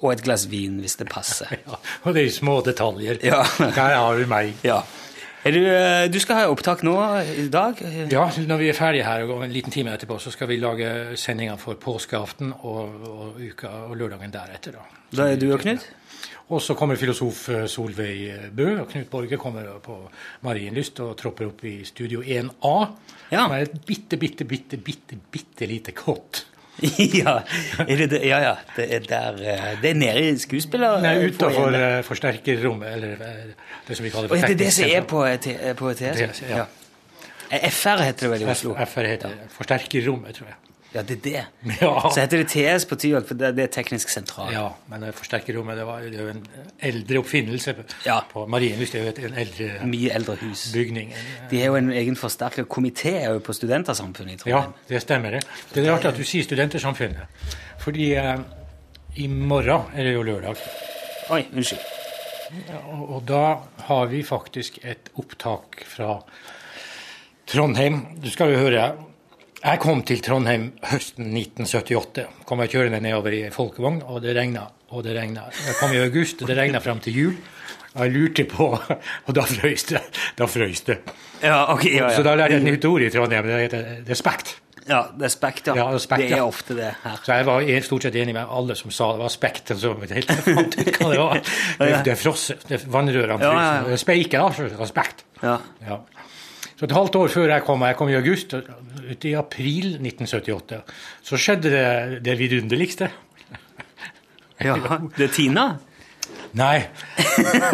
og 0.00 0.12
et 0.14 0.22
glass 0.24 0.46
vin, 0.50 0.78
hvis 0.80 0.96
det 0.96 1.08
passer. 1.12 1.52
Ja, 1.68 1.76
og 2.08 2.14
de 2.16 2.24
små 2.32 2.60
detaljer. 2.64 3.18
Ja. 3.22 3.42
Der 3.58 3.96
har 3.98 4.14
vi 4.16 4.24
meg. 4.30 4.54
Ja. 4.64 4.80
Du, 5.40 5.60
eh, 5.64 6.04
du 6.12 6.18
skal 6.20 6.36
ha 6.36 6.48
opptak 6.52 6.82
nå 6.84 6.94
i 7.24 7.46
dag? 7.48 7.78
Ja, 8.12 8.26
når 8.28 8.58
vi 8.60 8.66
er 8.68 8.76
ferdige 8.76 9.06
her 9.08 9.22
og 9.24 9.46
en 9.46 9.52
liten 9.54 9.72
time 9.72 9.94
etterpå, 9.96 10.18
så 10.20 10.32
skal 10.34 10.50
vi 10.50 10.58
lage 10.60 11.16
sendinger 11.16 11.56
for 11.56 11.80
påskeaften 11.80 12.52
og, 12.58 13.06
og 13.08 13.38
uka 13.40 13.70
og 13.86 13.96
lørdagen 13.96 14.34
deretter. 14.34 14.76
Da. 14.76 15.00
Da 15.16 15.30
er 15.32 15.40
du 15.40 15.48
og 15.54 15.62
Knut? 15.62 15.86
Og 16.50 16.60
så 16.60 16.74
kommer 16.76 16.98
filosof 17.00 17.46
eh, 17.54 17.64
Solveig 17.72 18.52
Bø, 18.52 18.68
og 18.82 18.90
Knut 18.90 19.08
Borge 19.08 19.40
kommer 19.40 19.78
på 19.80 19.96
Marienlyst 20.44 21.00
og 21.06 21.16
tropper 21.16 21.48
opp 21.48 21.64
i 21.64 21.78
Studio 21.88 22.20
1A. 22.20 22.76
Ja. 23.30 23.46
Som 23.46 23.56
er 23.56 23.64
et 23.64 23.80
bitte, 23.88 24.20
bitte, 24.20 24.44
bitte, 24.44 24.76
bitte, 24.76 25.16
bitte 25.32 25.70
lite 25.70 25.96
kott. 25.96 26.44
ja, 27.20 27.34
det, 27.88 28.20
ja, 28.24 28.38
ja. 28.40 28.54
Det 28.76 28.86
er 28.94 29.06
der 29.08 29.40
eh, 29.44 29.66
Det 29.82 29.90
er 29.90 29.98
nede 29.98 30.22
i 30.30 30.38
skuespiller... 30.40 31.00
Nei, 31.02 31.14
eh, 31.18 31.30
utafor 31.30 31.74
uh, 31.74 32.00
forsterkerrommet, 32.06 32.92
eller 32.94 33.24
eh, 33.26 33.52
det 33.88 33.98
som 33.98 34.06
vi 34.06 34.12
kaller 34.14 34.32
Å, 34.32 34.38
er 34.38 34.46
det 34.46 34.56
er 34.56 34.62
det 34.64 34.72
som 34.76 34.88
er 34.88 35.06
på, 35.08 35.24
eh, 35.26 35.74
på 35.76 35.92
TS? 35.98 36.42
Ja. 36.48 36.66
Eh, 37.50 37.68
FR 37.70 38.04
heter 38.06 38.26
det 38.26 38.32
vel 38.34 38.46
i 38.46 38.50
Oslo? 38.54 38.74
FR 38.86 39.10
heter 39.10 39.34
det. 39.34 39.50
Forsterkerrommet, 39.56 40.40
tror 40.40 40.52
jeg. 40.52 40.69
Ja, 40.94 41.02
det 41.06 41.16
er 41.16 41.20
det. 41.22 41.42
Ja. 41.80 41.90
Så 42.10 42.18
heter 42.20 42.40
det 42.40 42.48
TS 42.50 42.84
på 42.90 42.96
Tyholt, 42.98 43.28
for 43.28 43.38
det, 43.38 43.52
det 43.54 43.62
er 43.68 43.70
teknisk 43.76 44.08
sentral. 44.10 44.48
Ja, 44.52 44.64
men 44.90 45.04
forsterkerrommet 45.14 45.76
det 45.78 45.84
var 45.86 46.00
det 46.02 46.16
er 46.18 46.24
jo 46.24 46.32
en 46.32 46.40
eldre 46.88 47.20
oppfinnelse 47.22 47.74
på, 47.78 47.84
Ja. 48.08 48.16
på 48.32 48.42
Marienlyst. 48.50 48.92
Det 48.96 49.00
er 49.00 49.04
jo 49.04 49.10
et- 49.12 49.20
en 49.30 49.38
eldre 49.38 49.86
Mye 49.86 50.10
eldre 50.16 50.34
hus. 50.40 50.64
bygning. 50.74 51.12
De 51.50 51.60
har 51.60 51.66
jo 51.70 51.76
en 51.78 51.92
egen 51.92 52.16
forsterket 52.18 52.66
komité 52.68 53.12
er 53.22 53.32
jo 53.36 53.38
på 53.38 53.54
Studentersamfunnet 53.54 54.32
i 54.34 54.36
Trondheim. 54.42 54.72
Ja, 54.74 54.94
det 54.94 55.02
stemmer. 55.02 55.30
det. 55.30 55.44
Det 55.74 55.86
er 55.86 55.92
rart 55.92 56.04
at 56.10 56.16
du 56.16 56.24
sier 56.24 56.42
Studentersamfunnet. 56.42 57.26
Fordi 57.78 58.12
eh, 58.14 58.38
i 59.16 59.28
morgen 59.28 59.86
er 59.94 60.02
det 60.04 60.14
jo 60.14 60.22
lørdag, 60.26 60.56
Oi, 61.30 61.44
unnskyld. 61.54 61.78
og, 62.90 63.10
og 63.14 63.22
da 63.26 63.44
har 63.86 64.06
vi 64.10 64.22
faktisk 64.26 64.78
et 64.84 65.08
opptak 65.16 65.84
fra 65.86 66.18
Trondheim. 67.46 68.02
Du 68.22 68.28
skal 68.30 68.50
jo 68.52 68.58
høre 68.58 68.90
Jeg 69.60 69.76
kom 69.82 69.98
til 70.08 70.22
Trondheim 70.24 70.70
høsten 70.88 71.34
1978. 71.36 72.22
Kom 72.48 72.62
jeg 72.64 72.70
kjørende 72.72 73.00
nedover 73.04 73.34
i 73.36 73.40
folkevogn, 73.52 73.98
og 74.08 74.22
det 74.24 74.32
regna 74.38 74.62
og 74.88 75.04
det 75.04 75.12
regna. 75.18 75.50
Jeg 75.52 75.76
kom 75.76 75.92
i 75.92 76.00
august, 76.00 76.40
og 76.40 76.48
det 76.48 76.56
regna 76.56 76.80
fram 76.80 77.02
til 77.04 77.18
jul. 77.18 77.34
Og 77.90 78.06
jeg 78.06 78.14
lurte 78.14 78.44
på 78.48 78.70
Og 79.26 79.34
da 79.36 79.44
frøys 79.50 79.84
det. 79.90 80.00
Da 80.38 80.46
frøys 80.48 80.80
det. 80.86 80.96
Ja, 81.42 81.66
okay, 81.74 81.92
ja, 81.92 82.06
ja. 82.08 82.16
Så 82.16 82.24
da 82.24 82.36
lærte 82.38 82.56
jeg 82.56 82.62
et 82.62 82.68
nytt 82.70 82.86
ord 82.88 83.04
i 83.04 83.10
Trondheim. 83.12 83.48
Det 83.50 83.58
heter 83.66 83.90
respekt. 84.08 84.54
Ja, 84.88 85.02
det 85.12 85.26
er 85.28 85.32
spekt, 85.34 85.68
ja. 85.68 85.74
Ja, 85.76 85.88
er 85.92 86.22
det 86.22 86.30
er 86.38 86.46
ofte 86.46 86.74
det 86.78 86.88
her. 87.02 87.18
Så 87.20 87.36
jeg 87.36 87.46
var 87.46 87.66
stort 87.84 88.06
sett 88.06 88.16
enig 88.16 88.32
med 88.34 88.48
alle 88.48 88.74
som 88.78 88.94
sa 88.94 89.10
det 89.12 89.20
var 89.20 89.34
spekt. 89.34 89.74
Altså, 89.74 89.92
helt 90.00 90.32
fant 90.46 90.78
ut 90.80 90.96
hva 90.96 91.10
det 91.12 91.20
var. 91.20 91.42
Det, 91.44 91.90
det 92.08 92.14
er 92.14 92.18
frosset. 92.18 92.64
Vannrørene 92.88 93.44
Ja, 93.44 93.52
ja, 93.52 93.76
ja. 93.92 94.00
Speiket, 94.00 94.40
da. 94.40 94.70
Respekt. 94.80 95.26
Ja. 95.44 95.58
Ja. 95.84 96.00
Så 96.80 96.86
et 96.88 96.96
halvt 96.96 97.16
år 97.20 97.28
før 97.28 97.50
jeg 97.52 97.62
kom, 97.66 97.82
jeg 97.84 97.96
kom 97.98 98.08
i 98.08 98.14
august, 98.16 98.54
ut 98.56 99.24
i 99.28 99.34
april 99.36 99.98
1978, 99.98 100.78
så 101.28 101.36
skjedde 101.36 101.72
det 101.74 102.20
det 102.24 102.36
vidunderligste. 102.40 103.10
ja. 104.64 104.78
Det 105.12 105.26
er 105.26 105.34
Tina? 105.34 105.66
Nei, 106.56 106.78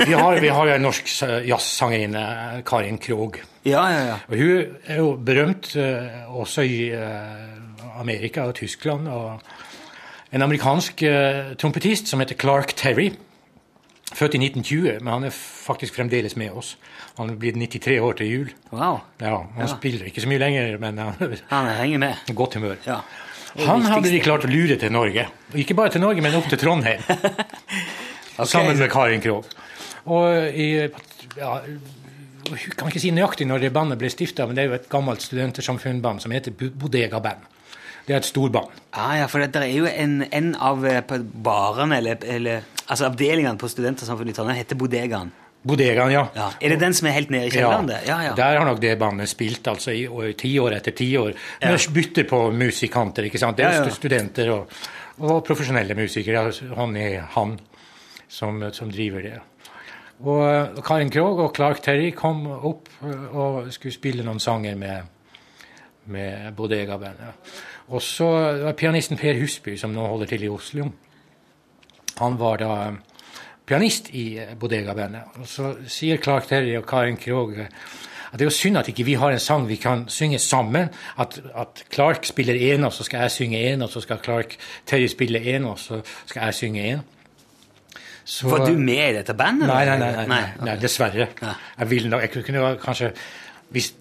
vi 0.03 0.11
har, 0.11 0.41
vi 0.43 0.51
har 0.51 0.73
jo 0.73 0.75
en 0.75 0.83
norsk 0.89 1.13
jazzsangerinne, 1.47 2.25
Karin 2.67 2.99
Krogh. 2.99 3.39
Ja, 3.63 3.85
ja, 3.95 4.03
ja. 4.09 4.19
Og 4.27 4.43
hun 4.43 4.75
er 4.91 4.99
jo 4.99 5.15
berømt 5.23 5.71
eh, 5.79 6.27
også 6.27 6.67
i 6.67 6.91
eh, 6.91 7.95
Amerika 8.03 8.49
og 8.51 8.59
Tyskland. 8.59 9.07
Og 9.07 10.35
en 10.35 10.43
amerikansk 10.43 11.07
eh, 11.07 11.55
trompetist 11.63 12.11
som 12.11 12.23
heter 12.23 12.43
Clark 12.43 12.75
Terry. 12.75 13.13
Født 14.17 14.35
i 14.39 14.41
1920, 14.41 15.03
men 15.05 15.13
han 15.13 15.27
er 15.29 15.35
faktisk 15.37 15.99
fremdeles 15.99 16.39
med 16.41 16.55
oss. 16.57 16.77
Han 17.19 17.31
er 17.35 17.37
blitt 17.41 17.59
93 17.61 17.99
år 18.01 18.17
til 18.17 18.31
jul. 18.31 18.53
Wow. 18.73 19.03
Ja, 19.21 19.43
Han 19.59 19.69
spiller 19.69 20.09
ikke 20.09 20.25
så 20.25 20.31
mye 20.31 20.41
lenger, 20.41 20.79
men 20.81 20.99
han 20.99 21.37
Han 21.51 21.69
henger 21.77 21.99
med. 21.99 22.35
godt 22.35 22.55
humør. 22.57 22.77
Ja. 22.87 23.03
Han 23.67 23.83
hadde 23.83 24.11
de 24.13 24.21
klart 24.21 24.45
å 24.45 24.49
lure 24.49 24.77
til 24.81 24.93
Norge. 24.93 25.27
Ikke 25.57 25.75
bare 25.77 25.93
til 25.93 26.01
Norge, 26.01 26.21
men 26.25 26.35
opp 26.37 26.49
til 26.49 26.61
Trondheim. 26.61 27.01
Sammen 28.45 28.79
med 28.79 28.91
Karin 28.93 29.21
Krogh. 29.21 29.49
Og 30.07 30.55
i 30.55 30.71
ja, 31.37 31.53
Jeg 32.47 32.77
kan 32.79 32.89
ikke 32.89 33.03
si 33.03 33.11
nøyaktig 33.11 33.47
når 33.49 33.65
det 33.65 33.73
bandet 33.75 33.99
ble 33.99 34.11
stifta, 34.13 34.47
men 34.47 34.57
det 34.57 34.65
er 34.65 34.71
jo 34.71 34.79
et 34.79 34.89
gammelt 34.93 35.25
studentersamfunnband 35.25 36.23
som 36.23 36.35
heter 36.35 36.55
Bodega 36.55 37.19
Band. 37.21 37.43
Det 38.07 38.15
er 38.15 38.21
et 38.21 38.29
storband. 38.29 38.71
Ah, 38.95 39.17
ja, 39.19 39.27
for 39.27 39.43
det 39.43 39.59
er 39.59 39.73
jo 39.75 39.89
en, 39.91 40.21
en 40.31 40.53
av 40.63 40.85
eh, 40.87 41.01
barene, 41.43 41.99
eller, 41.99 42.23
eller 42.23 42.69
altså 42.87 43.11
avdelingene 43.11 43.59
på 43.61 43.69
Studentersamfunnet 43.71 44.35
i 44.35 44.39
Trondheim, 44.39 44.61
heter 44.63 44.79
Bodegaen. 44.79 45.33
Bodegaen, 45.67 46.13
ja. 46.15 46.27
Ja. 46.37 46.51
Er 46.63 46.75
det 46.75 46.79
den 46.81 46.95
som 46.95 47.09
er 47.09 47.17
helt 47.17 47.33
nede 47.35 47.49
i 47.49 47.51
kjelleren? 47.51 47.89
Ja. 47.91 48.03
Ja, 48.07 48.19
ja. 48.29 48.35
Der 48.39 48.59
har 48.61 48.69
nok 48.69 48.81
det 48.83 48.95
bandet 49.01 49.31
spilt 49.31 49.67
altså 49.67 49.91
i 49.91 50.07
tiår 50.39 50.77
etter 50.79 50.95
tiår. 50.95 51.33
Ja. 51.63 51.73
Med 51.73 51.89
bytter 51.97 52.29
på 52.31 52.45
musikanter, 52.55 53.27
ikke 53.27 53.41
sant. 53.43 53.59
Det 53.59 53.67
er 53.67 53.91
studenter 53.95 54.53
og, 54.55 54.77
og 55.19 55.43
profesjonelle 55.47 55.97
musikere. 55.99 56.47
Han 56.79 56.97
er 57.01 57.27
han 57.35 57.57
som, 58.29 58.63
som 58.73 58.91
driver 58.93 59.27
det. 59.27 59.37
Og 60.27 60.79
Karin 60.87 61.11
Krogh 61.13 61.43
og 61.45 61.55
Clark 61.57 61.83
Terry 61.85 62.13
kom 62.17 62.47
opp 62.49 62.89
eh, 63.05 63.27
og 63.37 63.67
skulle 63.75 63.95
spille 63.95 64.25
noen 64.25 64.41
sanger 64.41 64.79
med, 64.79 65.11
med 66.15 66.55
Bodega-bandet. 66.57 67.51
Og 67.93 68.03
så 68.03 68.31
var 68.63 68.79
pianisten 68.79 69.19
Per 69.21 69.37
Husby, 69.39 69.77
som 69.79 69.93
nå 69.95 70.07
holder 70.07 70.31
til 70.31 70.47
i 70.47 70.51
Oslo. 70.51 70.89
Han 72.19 72.39
var 72.41 72.57
da 72.63 72.73
pianist 73.67 74.11
i 74.15 74.39
eh, 74.39 74.55
Bodega-bandet. 74.59 75.39
Og 75.41 75.49
så 75.51 75.75
sier 75.91 76.21
Clark 76.23 76.47
Terry 76.49 76.77
og 76.79 76.87
Karin 76.89 77.17
Krogh 77.21 77.59
eh, 77.65 77.67
at 78.27 78.41
det 78.41 78.45
er 78.47 78.51
jo 78.51 78.55
synd 78.57 78.77
at 78.81 78.89
ikke 78.91 79.05
vi 79.07 79.15
har 79.17 79.33
en 79.33 79.41
sang 79.41 79.69
vi 79.69 79.77
kan 79.81 80.05
synge 80.13 80.39
sammen. 80.43 80.89
At, 81.19 81.39
at 81.57 81.85
Clark 81.95 82.25
spiller 82.27 82.55
én, 82.59 82.85
og 82.85 82.93
så 82.93 83.05
skal 83.07 83.23
jeg 83.25 83.31
synge 83.31 83.61
én, 83.73 83.83
og 83.87 83.89
så 83.93 84.01
skal 84.03 84.19
Clark 84.25 84.57
Terry 84.87 85.07
spille 85.09 85.39
én, 85.41 85.65
og 85.65 85.79
så 85.79 86.01
skal 86.27 86.49
jeg 86.49 86.55
synge 86.55 86.83
én. 86.95 87.05
Så- 88.25 88.49
Var 88.51 88.67
du 88.67 88.73
med 88.79 89.11
i 89.11 89.13
dette 89.15 89.35
bandet? 89.39 89.69
Nei, 89.71 89.85
nei, 89.87 89.99
nei, 89.99 90.11
nei, 90.17 90.27
nei, 90.27 90.41
nei, 90.59 90.65
nei 90.67 90.77
dessverre. 90.83 91.29
Ja. 91.43 91.53
Jeg 91.79 91.91
ville 91.91 92.19
jeg 92.19 92.33
kunne 92.35 92.77
kanskje 92.83 93.13
hvis, 93.71 93.93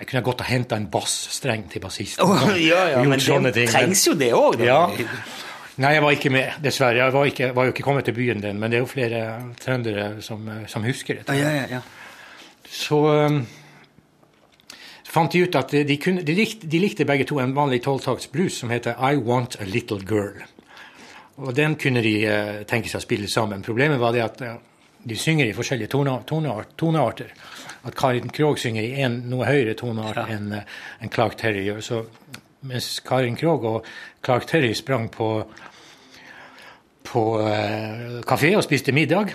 Jeg 0.00 0.06
kunne 0.10 0.22
godt 0.22 0.40
ha 0.44 0.48
henta 0.52 0.76
en 0.76 0.86
bassstreng 0.92 1.70
til 1.72 1.80
bassisten. 1.80 2.24
Oh, 2.24 2.42
ja, 2.60 2.82
ja, 2.90 3.02
men 3.04 3.20
det 3.52 3.68
trengs 3.70 4.02
jo 4.06 4.12
det 4.14 4.32
òg. 4.36 4.58
Ja. 4.64 4.82
Nei, 5.76 5.92
jeg 5.92 6.02
var 6.02 6.14
ikke 6.16 6.32
med, 6.32 6.56
dessverre. 6.64 7.02
Jeg 7.02 7.12
var, 7.12 7.28
ikke, 7.28 7.50
var 7.56 7.68
jo 7.68 7.74
ikke 7.74 7.84
kommet 7.84 8.06
til 8.08 8.16
byen 8.16 8.40
den, 8.40 8.60
men 8.60 8.72
det 8.72 8.78
er 8.78 8.84
jo 8.84 8.88
flere 8.88 9.22
trøndere 9.60 10.06
som, 10.24 10.48
som 10.72 10.84
husker 10.88 11.20
dette. 11.20 11.36
Ja, 11.36 11.50
ja, 11.52 11.66
ja. 11.76 11.80
Så 12.66 12.98
um, 13.12 13.42
fant 15.04 15.32
de 15.32 15.44
ut 15.44 15.58
at 15.60 15.74
de, 15.76 15.98
kunne, 16.02 16.24
de, 16.26 16.36
likte, 16.36 16.68
de 16.70 16.80
likte 16.80 17.06
begge 17.08 17.28
to 17.28 17.38
en 17.42 17.52
vanlig 17.56 17.82
tolvtakts 17.84 18.30
blues 18.32 18.56
som 18.62 18.72
heter 18.72 18.96
I 18.96 19.20
Want 19.20 19.60
A 19.60 19.68
Little 19.68 20.00
Girl. 20.00 20.40
Og 21.36 21.52
den 21.56 21.76
kunne 21.76 22.00
de 22.04 22.16
uh, 22.24 22.62
tenke 22.68 22.88
seg 22.88 23.02
å 23.02 23.04
spille 23.04 23.28
sammen. 23.28 23.64
Problemet 23.66 24.00
var 24.00 24.16
det 24.16 24.24
at 24.24 24.42
uh, 24.46 24.56
de 25.06 25.16
synger 25.16 25.46
i 25.46 25.54
forskjellige 25.54 25.92
tone, 25.92 26.16
toneart, 26.26 26.72
tonearter. 26.80 27.30
At 27.86 27.94
Karin 27.94 28.32
Krogh 28.32 28.58
synger 28.58 28.82
i 28.82 29.04
en 29.04 29.20
noe 29.30 29.46
høyere 29.46 29.76
toneart 29.78 30.24
enn 30.24 30.50
eh, 30.56 30.64
enn 31.04 31.12
Clark 31.12 31.36
Terry 31.38 31.62
gjør. 31.62 31.84
Så 31.84 32.00
mens 32.66 33.00
Karin 33.06 33.36
Krogh 33.38 33.64
og 33.64 33.84
Clark 34.24 34.46
Terry 34.50 34.72
sprang 34.74 35.08
på, 35.12 35.30
på 37.06 37.24
eh, 37.46 38.20
kafé 38.26 38.52
og 38.58 38.64
spiste 38.66 38.92
middag, 38.92 39.34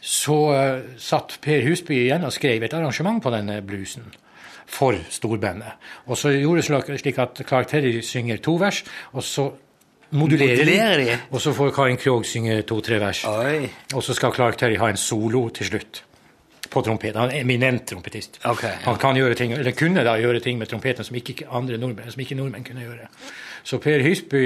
så 0.00 0.36
eh, 0.56 0.82
satt 0.98 1.38
Per 1.44 1.64
Husby 1.66 1.98
igjen 2.06 2.24
og 2.24 2.32
skrev 2.32 2.62
et 2.64 2.74
arrangement 2.76 3.22
på 3.22 3.32
denne 3.34 3.60
bluesen 3.66 4.06
for 4.70 4.94
storbandet. 5.10 5.72
Og 6.06 6.16
så 6.18 6.30
gjorde 6.36 6.62
det 6.62 7.00
slik- 7.02 7.18
at 7.18 7.42
Clark 7.48 7.66
Terry 7.68 8.00
synger 8.06 8.38
to 8.38 8.54
vers, 8.60 8.84
og 9.12 9.22
så 9.26 9.48
modulerer, 10.10 10.56
Modulerer 10.62 11.04
de? 11.04 11.18
og 11.30 11.40
så 11.40 11.52
får 11.52 11.70
Karin 11.74 11.96
Krogh 11.98 12.24
synge 12.24 12.62
to-tre 12.62 13.00
vers. 13.02 13.24
Oi. 13.24 13.68
Og 13.94 14.02
så 14.02 14.14
skal 14.14 14.32
Clark 14.34 14.58
Terry 14.58 14.78
ha 14.78 14.88
en 14.90 14.96
solo 14.96 15.48
til 15.48 15.66
slutt. 15.66 16.04
På 16.70 16.82
trompet. 16.86 17.16
Han 17.18 17.32
er 17.32 17.42
eminent 17.42 17.86
trompetist. 17.90 18.40
Okay, 18.44 18.70
ja. 18.70 18.82
Han 18.86 18.98
kan 19.02 19.18
gjøre 19.18 19.34
ting, 19.38 19.52
eller 19.56 19.74
kunne 19.76 20.04
da 20.06 20.16
gjøre 20.20 20.40
ting 20.44 20.58
med 20.58 20.70
trompeten 20.70 21.06
som 21.06 21.16
ikke 21.18 21.48
andre 21.50 21.78
nordmenn, 21.80 22.10
som 22.12 22.22
ikke 22.22 22.38
nordmenn 22.38 22.66
kunne 22.66 22.84
gjøre. 22.84 23.08
Så 23.66 23.80
Per 23.82 24.04
Hysby 24.04 24.44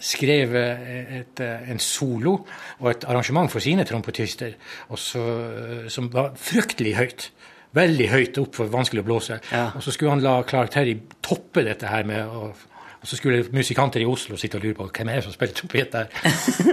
skrev 0.00 0.54
eh, 0.56 1.18
et, 1.20 1.40
eh, 1.44 1.70
en 1.70 1.80
solo 1.82 2.34
og 2.78 2.90
et 2.90 3.04
arrangement 3.08 3.50
for 3.52 3.60
sine 3.64 3.84
trompetister 3.84 4.54
og 4.88 4.98
så, 5.00 5.24
eh, 5.24 5.86
som 5.92 6.08
var 6.12 6.32
fryktelig 6.40 6.96
høyt. 6.96 7.30
Veldig 7.76 8.08
høyt 8.10 8.38
opp 8.42 8.56
for 8.58 8.70
vanskelig 8.72 9.04
å 9.04 9.06
blåse. 9.06 9.36
Ja. 9.52 9.68
Og 9.76 9.84
så 9.84 9.92
skulle 9.94 10.16
han 10.16 10.24
la 10.24 10.40
Clark 10.42 10.72
Terry 10.74 10.96
toppe 11.22 11.62
dette 11.66 11.90
her 11.90 12.08
med 12.08 12.26
å 12.26 12.50
og 13.00 13.08
så 13.08 13.16
skulle 13.16 13.46
musikanter 13.56 14.02
i 14.02 14.04
Oslo 14.04 14.36
sitte 14.36 14.58
og 14.58 14.64
lure 14.66 14.76
på 14.76 14.86
hvem 14.90 15.08
er 15.08 15.20
det 15.20 15.24
som 15.24 15.32
spiller 15.32 15.54
trompet 15.56 15.94
der. 15.94 16.10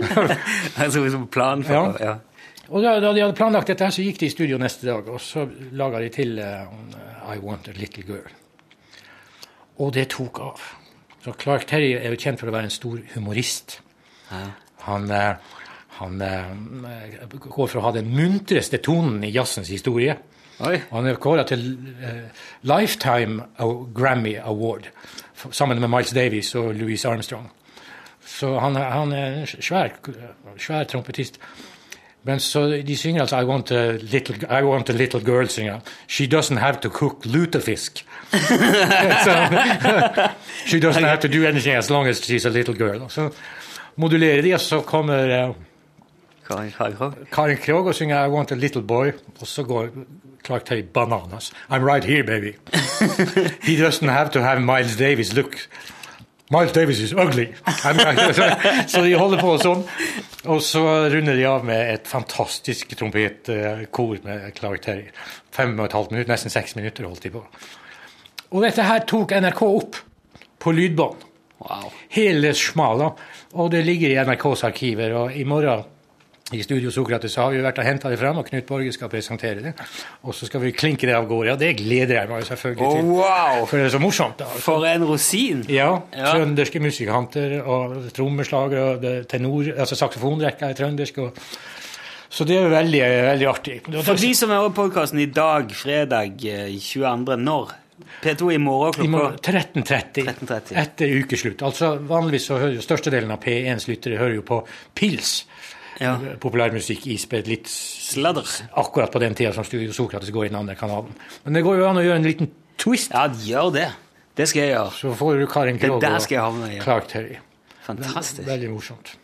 Altså 0.84 1.00
liksom 1.06 1.30
plan 1.32 1.64
for 1.64 1.74
Ja. 1.74 1.94
ja. 2.04 2.16
Og 2.68 2.84
da, 2.84 2.98
da 3.00 3.14
de 3.16 3.24
hadde 3.24 3.36
planlagt 3.38 3.70
dette, 3.72 3.86
her, 3.86 3.94
så 3.96 4.04
gikk 4.04 4.20
de 4.20 4.28
i 4.28 4.34
studio 4.34 4.58
neste 4.60 4.88
dag, 4.90 5.08
og 5.08 5.22
så 5.24 5.46
laga 5.78 6.02
de 6.04 6.10
til 6.12 6.36
uh, 6.42 6.68
I 7.32 7.38
Want 7.40 7.70
a 7.72 7.76
Little 7.78 8.04
Girl. 8.08 8.34
Og 9.80 9.94
det 9.96 10.10
tok 10.12 10.42
av. 10.44 10.66
Så 11.24 11.36
Clark 11.40 11.68
Terry 11.70 11.94
er 11.96 12.12
jo 12.12 12.20
kjent 12.20 12.42
for 12.42 12.52
å 12.52 12.56
være 12.56 12.68
en 12.68 12.74
stor 12.74 13.00
humorist. 13.14 13.78
Han, 14.88 15.08
uh, 15.08 15.62
han 16.02 16.20
uh, 16.24 17.38
går 17.46 17.70
for 17.70 17.80
å 17.80 17.86
ha 17.88 17.94
den 17.96 18.12
muntreste 18.12 18.82
tonen 18.84 19.24
i 19.24 19.32
jazzens 19.32 19.72
historie. 19.72 20.18
Oi. 20.58 20.74
Og 20.90 20.94
han 20.98 21.08
er 21.08 21.22
kåra 21.22 21.44
til 21.46 21.62
Lifetime 22.66 23.46
Grammy 23.94 24.34
Award 24.42 24.90
sammen 25.54 25.78
med 25.78 25.92
Miles 25.94 26.16
Davis 26.18 26.50
og 26.58 26.72
Louis 26.76 27.06
Armstrong. 27.06 27.46
Så 28.28 28.56
han, 28.60 28.76
han 28.76 29.14
er 29.14 29.44
en 29.44 29.48
svær, 29.48 29.94
svær 30.58 30.88
trompetist. 30.90 31.38
Men 32.28 32.40
så 32.40 32.66
de 32.88 32.98
synger 32.98 33.22
altså 33.22 33.40
I 33.40 33.46
want 33.46 33.72
a 33.72 33.92
little, 33.92 34.36
I 34.60 34.64
want 34.64 34.90
a 34.90 34.94
little 34.94 35.22
girl, 35.26 35.48
synger. 35.48 35.80
She 36.08 36.28
doesn't 36.28 36.58
have 36.58 36.82
to 36.82 36.90
cook 36.90 37.26
lutefisk. 37.26 38.04
so, 39.26 39.32
she 40.70 40.80
doesn't 40.80 41.04
have 41.04 41.20
to 41.20 41.28
do 41.28 41.48
anything 41.48 41.76
as 41.76 41.90
long 41.90 42.08
as 42.08 42.18
she's 42.18 42.46
a 42.46 42.50
little 42.50 42.76
girl. 42.76 43.10
Så 43.10 43.30
modulerer 43.96 44.42
de, 44.42 44.54
og 44.54 44.60
så 44.60 44.82
kommer 44.82 45.48
uh, 45.48 45.56
Karin 47.32 47.58
Krogh. 47.58 47.88
Og 47.88 47.96
synger 47.96 48.26
I 48.26 48.30
want 48.30 48.52
a 48.52 48.56
little 48.56 48.82
boy, 48.82 49.12
og 49.42 49.48
så 49.48 49.64
går 49.64 49.88
Clark 50.46 50.66
Terry 50.66 50.84
bananas. 50.94 51.54
I'm 51.70 51.84
right 51.84 52.04
here, 52.04 52.24
baby. 52.24 52.52
He 53.68 53.78
doesn't 53.86 54.10
have 54.10 54.30
to 54.32 54.40
have 54.42 54.60
Miles 54.62 54.96
Davis 54.98 55.34
look. 55.34 55.56
Miles 56.52 56.72
Davis 56.72 57.00
is 57.00 57.14
ugly. 57.14 57.48
Så 58.88 59.02
de 59.04 59.18
holder 59.18 59.42
på 59.42 59.58
sånn. 59.60 59.84
Og 60.46 60.62
så 60.62 60.84
runder 61.10 61.36
de 61.36 61.46
av 61.50 61.66
med 61.66 61.96
et 61.96 62.08
fantastisk 62.08 62.94
trompetkor 63.00 64.20
med 64.24 64.52
Clark 64.58 64.84
Terry. 64.86 65.08
Fem 65.56 65.74
og 65.80 65.88
et 65.88 65.96
halvt 65.98 66.14
minutt, 66.14 66.30
nesten 66.30 66.54
seks 66.54 66.78
minutter 66.78 67.08
holdt 67.10 67.26
de 67.26 67.34
på. 67.34 67.42
Og 68.54 68.62
dette 68.64 68.86
her 68.86 69.02
tok 69.10 69.34
NRK 69.34 69.64
opp 69.66 69.98
på 70.62 70.74
lydbånd. 70.78 71.26
Wow. 71.58 71.90
Hele 72.14 72.54
smala. 72.56 73.10
Og 73.58 73.72
det 73.74 73.82
ligger 73.88 74.14
i 74.14 74.20
NRKs 74.28 74.64
arkiver. 74.70 75.16
Og 75.24 75.36
i 75.36 75.44
morgen 75.48 75.84
i 76.56 76.62
Studio 76.64 76.92
Sokrates 76.94 77.34
så 77.36 77.44
har 77.44 77.52
vi 77.52 77.60
vært 77.64 77.80
og 77.82 77.88
henta 77.88 78.10
det 78.12 78.18
fram, 78.22 78.38
og 78.40 78.48
Knut 78.48 78.68
Borge 78.70 78.94
skal 78.96 79.10
presentere 79.12 79.64
det. 79.66 79.74
Og 80.24 80.36
så 80.36 80.48
skal 80.48 80.62
vi 80.64 80.72
klinke 80.72 81.08
det 81.10 81.16
av 81.18 81.26
gårde. 81.28 81.50
Ja, 81.50 81.56
det 81.60 81.74
gleder 81.82 82.22
jeg 82.22 82.30
meg 82.32 82.46
selvfølgelig 82.48 82.92
til. 82.94 83.10
Oh, 83.10 83.18
wow! 83.20 83.66
For 83.68 83.76
det 83.76 83.90
er 83.90 83.96
så 83.98 84.00
morsomt. 84.00 84.38
da. 84.40 84.48
For 84.64 84.86
en 84.88 85.04
rosin! 85.10 85.66
Ja. 85.68 85.90
Ja. 86.16 86.32
Trønderske 86.38 86.80
musikanter 86.84 87.58
og 87.64 87.98
trommeslagere 88.16 88.86
og 88.94 89.28
tenor, 89.28 89.74
altså 89.76 90.00
saksofonrekka 90.00 90.72
er 90.72 90.80
trøndersk. 90.80 91.20
Og, 91.26 91.42
så 92.30 92.48
det 92.48 92.56
er 92.56 92.64
jo 92.70 92.72
veldig, 92.72 93.04
veldig 93.28 93.50
artig. 93.52 93.82
Og 93.92 94.00
For 94.08 94.24
de 94.24 94.32
som 94.38 94.56
hører 94.56 94.72
podkasten 94.78 95.20
i 95.20 95.28
dag, 95.32 95.76
fredag 95.76 96.48
eh, 96.48 96.72
22. 96.80 97.38
når? 97.44 97.76
P2 98.22 98.54
i 98.54 98.58
morgen 98.62 99.06
I 99.06 99.10
morgen 99.10 99.38
klokka 99.42 99.60
13.30 99.82 100.28
13.30. 100.46 100.74
etter 100.80 101.14
ukeslutt. 101.18 101.64
Altså 101.66 101.96
Vanligvis 102.08 102.46
så 102.50 102.60
hører 102.62 102.78
jo 102.78 102.84
størstedelen 102.86 103.34
av 103.34 103.42
P1s 103.44 103.88
lyttere 103.90 104.20
hører 104.22 104.38
jo 104.38 104.44
på 104.46 104.60
Pils. 104.98 105.40
Ja. 106.04 106.16
Populærmusikk 106.44 107.08
ispedd 107.10 107.48
litt 107.50 107.70
Sladder. 107.72 108.48
akkurat 108.78 109.12
på 109.12 109.22
den 109.24 109.36
tida 109.38 109.54
som 109.56 109.66
Studio 109.66 109.94
Sokrates 109.96 110.30
går 110.34 110.46
i 110.46 110.50
den 110.52 110.60
andre 110.60 110.76
kanalen. 110.78 111.14
Men 111.46 111.58
det 111.58 111.64
går 111.66 111.80
jo 111.82 111.88
an 111.90 112.02
å 112.02 112.06
gjøre 112.06 112.22
en 112.22 112.28
liten 112.28 112.52
twist. 112.78 113.14
Ja, 113.16 113.28
gjør 113.28 113.72
det. 113.74 113.88
Det 114.38 114.46
skal 114.50 114.68
jeg 114.68 114.76
gjøre. 114.76 114.92
Så 114.94 115.14
får 115.18 115.40
du 115.40 115.48
Karin 115.50 115.80
Det 115.82 115.90
Krogh 115.90 116.02
der 116.04 116.20
skal 116.22 116.36
jeg 116.38 116.44
havne 116.46 116.74
i. 116.74 116.78
og 116.78 116.84
Clark 116.86 117.08
Terry. 117.10 117.40
Fantastisk. 117.88 118.46
Veldig 118.48 118.70
morsomt. 118.76 119.16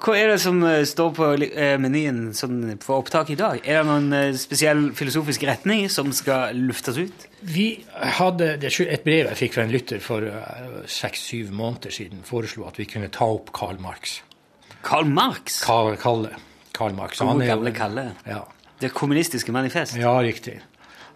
Hva 0.00 0.14
er 0.16 0.30
det 0.32 0.38
som 0.40 0.62
eh, 0.64 0.82
står 0.88 1.10
på 1.12 1.26
eh, 1.44 1.74
menyen 1.80 2.30
sånn, 2.36 2.78
for 2.80 3.02
opptak 3.02 3.34
i 3.34 3.36
dag? 3.36 3.58
Er 3.68 3.82
det 3.82 3.88
noen 3.90 4.14
eh, 4.16 4.38
spesiell 4.40 4.86
filosofisk 4.96 5.44
retning 5.48 5.90
som 5.92 6.08
skal 6.16 6.56
luftes 6.56 6.96
ut? 6.96 7.26
Vi 7.44 7.66
hadde 8.16 8.54
det 8.62 8.72
er 8.72 8.94
et 8.96 9.04
brev 9.04 9.28
jeg 9.28 9.40
fikk 9.42 9.58
fra 9.58 9.66
en 9.66 9.74
lytter 9.74 10.00
for 10.04 10.24
seks-syv 10.88 11.52
måneder 11.52 11.92
siden. 11.92 12.24
Foreslo 12.24 12.64
at 12.68 12.80
vi 12.80 12.88
kunne 12.88 13.12
ta 13.12 13.28
opp 13.28 13.52
Karl 13.56 13.80
Marx. 13.80 14.22
Karl 14.82 15.04
Marx? 15.06 15.60
Karl 15.64 15.96
Kalle. 16.00 16.30
Karl 16.72 16.94
Marx. 16.96 17.18
Han 17.20 17.40
er 17.42 17.46
gamle 17.54 17.72
Kalle. 17.76 18.14
Ja. 18.26 18.42
Det 18.80 18.92
kommunistiske 18.96 19.52
manifest? 19.52 19.96
Ja, 20.00 20.14
riktig. 20.22 20.60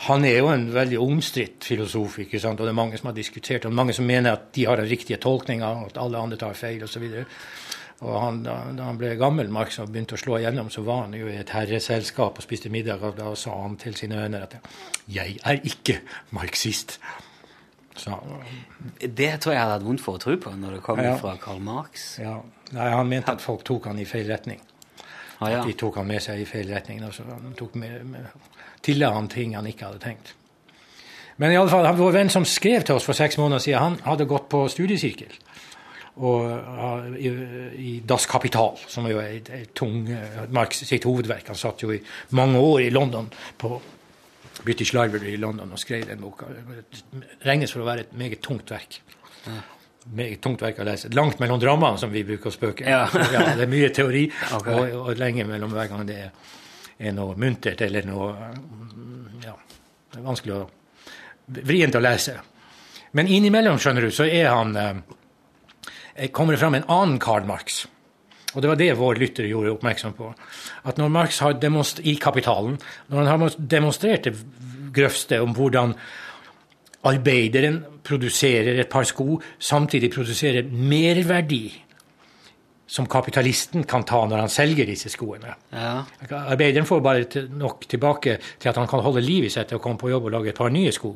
Han 0.04 0.24
er 0.24 0.38
jo 0.38 0.48
en 0.52 0.66
veldig 0.74 0.98
omstridt 1.00 1.64
filosof, 1.64 2.18
ikke 2.18 2.40
sant? 2.42 2.60
og 2.60 2.66
det 2.66 2.72
er 2.74 2.76
mange 2.76 2.98
som 2.98 3.08
har 3.08 3.14
diskutert, 3.16 3.64
og 3.64 3.72
mange 3.72 3.94
som 3.96 4.04
mener 4.04 4.32
at 4.34 4.50
de 4.56 4.66
har 4.66 4.76
den 4.76 4.88
riktige 4.90 5.16
tolkninga, 5.22 5.70
at 5.86 5.98
alle 6.02 6.18
andre 6.18 6.36
tar 6.36 6.52
feil, 6.58 6.82
osv. 6.84 7.06
Og 8.04 8.16
han, 8.20 8.42
da, 8.44 8.56
da 8.76 8.88
han 8.90 8.98
ble 9.00 9.14
gammel, 9.16 9.48
Marx, 9.54 9.78
og 9.80 9.92
begynte 9.94 10.18
å 10.18 10.20
slå 10.20 10.40
igjennom, 10.40 10.68
så 10.68 10.82
var 10.84 11.06
han 11.06 11.14
jo 11.16 11.30
i 11.30 11.38
et 11.40 11.52
herreselskap 11.54 12.36
og 12.40 12.44
spiste 12.44 12.68
middag, 12.74 13.00
og 13.06 13.16
da 13.16 13.30
sa 13.38 13.54
han 13.62 13.78
til 13.80 13.94
sine 13.96 14.18
venner 14.18 14.42
at 14.44 14.56
'jeg 15.08 15.38
er 15.44 15.60
ikke 15.64 16.00
marxist'. 16.34 16.98
Så, 17.96 18.10
Det 19.00 19.40
tror 19.40 19.52
jeg 19.52 19.60
jeg 19.60 19.62
hadde 19.62 19.72
hatt 19.78 19.84
vondt 19.86 20.00
for 20.00 20.18
å 20.18 20.20
tro 20.20 20.36
på 20.36 20.50
når 20.50 20.70
det 20.74 20.82
kommer 20.82 21.04
Ja. 21.04 21.16
fra 21.16 21.36
Karl 21.36 21.60
Marx. 21.60 22.18
ja. 22.18 22.40
Nei, 22.74 22.90
han 22.90 23.10
mente 23.10 23.34
at 23.34 23.42
folk 23.44 23.64
tok 23.66 23.90
han 23.90 24.00
i 24.02 24.06
feil 24.08 24.26
retning. 24.30 24.62
Ah, 25.38 25.50
ja. 25.50 25.60
De 25.66 25.74
tok 25.78 25.98
han 26.00 26.08
med 26.08 26.22
seg 26.22 26.40
i 26.40 26.46
feil 26.48 26.70
retning. 26.72 27.02
Altså, 27.04 27.26
så 27.26 27.36
han 27.36 27.54
tok 27.58 27.76
med, 27.80 28.00
med, 28.08 28.48
tilla 28.84 29.12
han 29.14 29.28
ting 29.32 29.56
han 29.58 29.68
ikke 29.68 29.88
hadde 29.88 30.02
tenkt. 30.02 30.34
Men 31.42 31.50
i 31.50 31.58
alle 31.58 31.70
fall, 31.70 31.88
vår 31.98 32.14
venn 32.14 32.30
som 32.30 32.46
skrev 32.46 32.84
til 32.86 32.98
oss 32.98 33.06
for 33.08 33.18
seks 33.18 33.38
måneder 33.40 33.62
siden, 33.62 33.80
han 33.82 33.98
hadde 34.04 34.28
gått 34.30 34.46
på 34.52 34.62
studiesirkel. 34.70 35.34
Og 36.22 36.44
uh, 36.46 37.08
i, 37.18 37.30
i 37.82 37.92
Das 38.06 38.28
Kapital, 38.30 38.76
som 38.86 39.08
jo 39.10 39.18
er 39.18 39.32
et, 39.40 39.50
et 39.50 39.72
tung 39.74 40.04
uh, 40.06 40.44
Marx 40.54 40.84
sitt 40.86 41.06
hovedverk. 41.08 41.50
Han 41.50 41.58
satt 41.58 41.82
jo 41.82 41.90
i 41.90 41.98
mange 42.38 42.60
år 42.62 42.84
i 42.84 42.92
London, 42.94 43.26
på 43.58 43.72
British 44.62 44.94
Library 44.94 45.34
i 45.34 45.40
London, 45.42 45.74
og 45.74 45.82
skrev 45.82 46.06
den 46.06 46.22
boka. 46.22 46.46
Det 46.54 47.42
regnes 47.42 47.74
for 47.74 47.82
å 47.82 47.88
være 47.88 48.06
et 48.06 48.14
meget 48.14 48.44
tungt 48.46 48.70
verk. 48.70 49.00
Tungt 50.44 50.60
verk 50.60 50.82
å 50.82 50.84
lese. 50.84 51.08
Langt 51.16 51.40
mellom 51.40 51.60
drammene, 51.60 51.98
som 51.98 52.12
vi 52.12 52.24
bruker 52.28 52.50
å 52.50 52.54
spøke. 52.54 52.84
Ja. 52.84 53.06
Ja, 53.34 53.46
det 53.56 53.64
er 53.64 53.70
mye 53.70 53.90
teori, 53.94 54.26
okay. 54.58 54.74
og, 54.92 54.96
og 55.00 55.20
lenge 55.20 55.46
mellom 55.48 55.72
hver 55.74 55.88
gang 55.90 56.04
det 56.08 56.18
er, 56.26 56.32
er 56.98 57.14
noe 57.16 57.36
muntert 57.40 57.80
eller 57.82 58.06
noe 58.06 58.28
Ja, 59.42 59.56
det 60.12 60.20
er 60.20 60.26
vanskelig 60.26 60.58
å 60.60 60.64
Vrient 61.44 61.92
å 61.92 62.00
lese. 62.00 62.38
Men 63.12 63.28
innimellom, 63.28 63.76
skjønner 63.76 64.06
du, 64.06 64.12
så 64.16 64.24
er 64.24 64.46
han 64.48 64.70
eh, 64.80 66.30
kommer 66.32 66.56
det 66.56 66.60
fram 66.62 66.78
en 66.78 66.86
annen 66.88 67.18
Karl 67.20 67.44
Marx. 67.44 67.82
Og 68.54 68.62
det 68.62 68.70
var 68.70 68.78
det 68.80 68.94
vår 68.96 69.20
lytter 69.20 69.48
gjorde 69.50 69.74
oppmerksom 69.74 70.14
på. 70.16 70.30
At 70.88 70.98
når 71.00 71.12
Marx 71.12 71.40
har 71.44 71.58
demonstrert 71.60 72.06
i 72.08 72.14
Kapitalen, 72.22 72.78
når 73.10 73.28
han 73.28 73.44
har 73.44 73.58
demonstrert 73.58 74.28
det 74.28 74.34
grøvste 74.94 75.40
om 75.42 75.52
hvordan 75.56 75.92
arbeideren 77.04 77.82
produserer 78.04 78.80
et 78.80 78.88
par 78.92 79.04
sko, 79.08 79.38
samtidig 79.58 80.10
produserer 80.14 80.66
merverdi 80.70 81.72
som 82.94 83.06
kapitalisten 83.10 83.86
kan 83.88 84.04
ta 84.06 84.18
når 84.28 84.42
han 84.44 84.50
selger 84.52 84.86
disse 84.86 85.08
skoene. 85.10 85.54
Ja. 85.72 86.04
Arbeideren 86.44 86.86
får 86.86 87.00
bare 87.02 87.24
til, 87.32 87.48
nok 87.58 87.86
tilbake 87.90 88.36
til 88.60 88.68
at 88.70 88.76
han 88.76 88.86
kan 88.90 89.00
holde 89.02 89.22
liv 89.24 89.46
i 89.48 89.50
seg 89.50 89.66
til 89.70 89.80
å 89.80 89.82
komme 89.82 89.98
på 89.98 90.10
jobb 90.12 90.28
og 90.28 90.34
lage 90.36 90.52
et 90.52 90.58
par 90.60 90.68
nye 90.70 90.92
sko. 90.92 91.14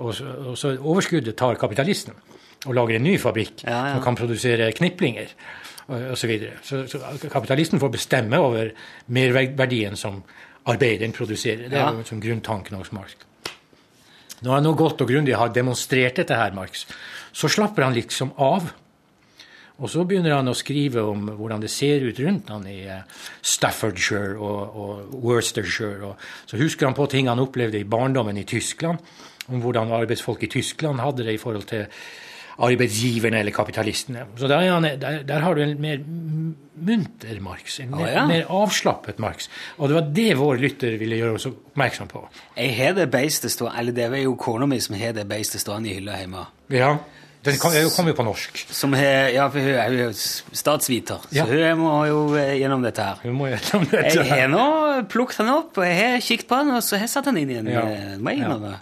Og, 0.00 0.10
så, 0.16 0.24
og 0.48 0.56
så 0.58 0.72
overskuddet 0.80 1.36
tar 1.38 1.60
kapitalisten 1.60 2.16
og 2.66 2.74
lager 2.74 2.96
en 2.98 3.04
ny 3.06 3.18
fabrikk 3.20 3.62
Ja, 3.68 3.70
ja. 3.76 3.94
som 3.94 4.02
kan 4.08 4.16
produsere 4.18 4.72
kniplinger 4.74 5.28
osv. 5.88 6.16
Så, 6.18 6.26
videre. 6.26 6.56
så 6.64 6.82
Så 6.88 6.98
kapitalisten 7.30 7.80
får 7.80 7.92
bestemme 7.94 8.40
over 8.42 8.72
merverdien 9.14 9.94
som 9.96 10.22
arbeideren 10.68 11.12
produserer. 11.12 11.68
Det 11.68 11.78
er 11.78 11.84
Ja. 11.84 11.92
jo 11.92 12.02
som 12.04 12.20
grunntanken 12.20 12.76
hos 12.76 12.90
Marx. 12.92 13.14
Når 14.44 14.54
han 14.54 14.68
nå 14.68 14.74
godt 14.78 15.02
og 15.02 15.10
grundig 15.10 15.36
har 15.36 15.50
demonstrert 15.54 16.20
dette 16.20 16.36
her, 16.36 16.54
Marx, 16.54 16.84
så 17.32 17.50
slapper 17.50 17.86
han 17.86 17.96
liksom 17.96 18.34
av. 18.38 18.70
Og 19.78 19.90
så 19.90 20.02
begynner 20.06 20.34
han 20.34 20.50
å 20.50 20.56
skrive 20.58 21.04
om 21.06 21.28
hvordan 21.38 21.62
det 21.62 21.70
ser 21.70 22.02
ut 22.02 22.18
rundt 22.18 22.50
han 22.50 22.64
i 22.66 22.80
eh, 22.90 23.04
Staffordshire 23.46 24.34
og, 24.34 24.78
og 24.82 25.18
Worcestershire. 25.22 26.10
Og 26.10 26.50
så 26.50 26.58
husker 26.58 26.88
han 26.88 26.96
på 26.98 27.06
ting 27.10 27.30
han 27.30 27.42
opplevde 27.42 27.78
i 27.78 27.86
barndommen 27.86 28.40
i 28.40 28.46
Tyskland, 28.48 28.98
om 29.48 29.62
hvordan 29.62 29.94
arbeidsfolk 29.94 30.42
i 30.44 30.50
Tyskland 30.58 31.00
hadde 31.00 31.28
det 31.28 31.36
i 31.38 31.40
forhold 31.40 31.68
til 31.70 31.86
arbeidsgiverne 32.58 33.40
eller 33.42 33.54
kapitalistene. 33.54 34.24
Så 34.38 34.48
der, 34.50 34.64
er 34.64 34.72
han, 34.74 34.86
der, 35.00 35.22
der 35.26 35.44
har 35.44 35.54
du 35.54 35.62
en 35.62 35.76
mer 35.80 36.00
munter 36.78 37.40
Marx, 37.42 37.78
en 37.80 37.90
mer, 37.90 38.08
ja. 38.10 38.24
mer 38.26 38.48
avslappet 38.54 39.18
Marx. 39.22 39.48
Og 39.78 39.90
det 39.90 39.98
var 39.98 40.08
det 40.14 40.28
vår 40.38 40.62
lytter 40.62 40.96
ville 41.00 41.18
gjøre 41.20 41.38
oss 41.38 41.46
oppmerksom 41.50 42.10
på. 42.10 42.24
Jeg 42.56 42.74
har 42.78 42.96
det 42.98 43.08
beistet 43.12 43.54
stående 43.54 43.78
Eller 43.80 43.96
det 43.96 44.08
er 44.08 44.24
jo 44.24 44.34
kona 44.40 44.66
mi 44.70 44.80
som 44.82 44.96
har 44.98 45.14
det 45.16 45.26
beistet 45.30 45.62
stående 45.62 45.90
i 45.90 45.96
hylla 45.98 46.18
hjemme. 46.20 46.44
Ja, 46.74 46.96
Den 47.46 47.58
kommer 47.62 47.84
kom 47.94 48.08
jo 48.10 48.14
på 48.18 48.24
norsk. 48.26 48.64
Som 48.74 48.94
he, 48.98 49.10
ja, 49.36 49.46
for 49.48 49.62
hun 49.62 49.76
er 49.78 49.94
jo 49.94 50.08
statsviter, 50.12 51.22
Ja. 51.32 51.46
så 51.46 51.54
hun 51.54 51.78
må 51.84 51.92
jo 52.08 52.22
eh, 52.36 52.56
gjennom 52.58 52.82
dette 52.82 53.04
her. 53.04 53.20
Hun 53.22 53.36
må 53.38 53.46
gjennom 53.52 53.86
dette. 53.92 54.16
Jeg 54.18 54.26
har 54.32 54.50
nå 54.50 54.64
plukket 55.08 55.38
den 55.44 55.52
opp, 55.54 55.78
og 55.78 55.86
jeg 55.86 55.98
har 56.02 56.24
kikket 56.24 56.48
på 56.50 56.58
den, 56.62 56.74
og 56.74 56.82
så 56.82 56.98
har 56.98 57.06
jeg 57.06 57.14
satt 57.14 57.30
den 57.30 57.38
inn 57.44 57.54
i 57.54 57.60
en 57.62 57.70
Ja. 57.70 57.84
ja. 57.86 58.74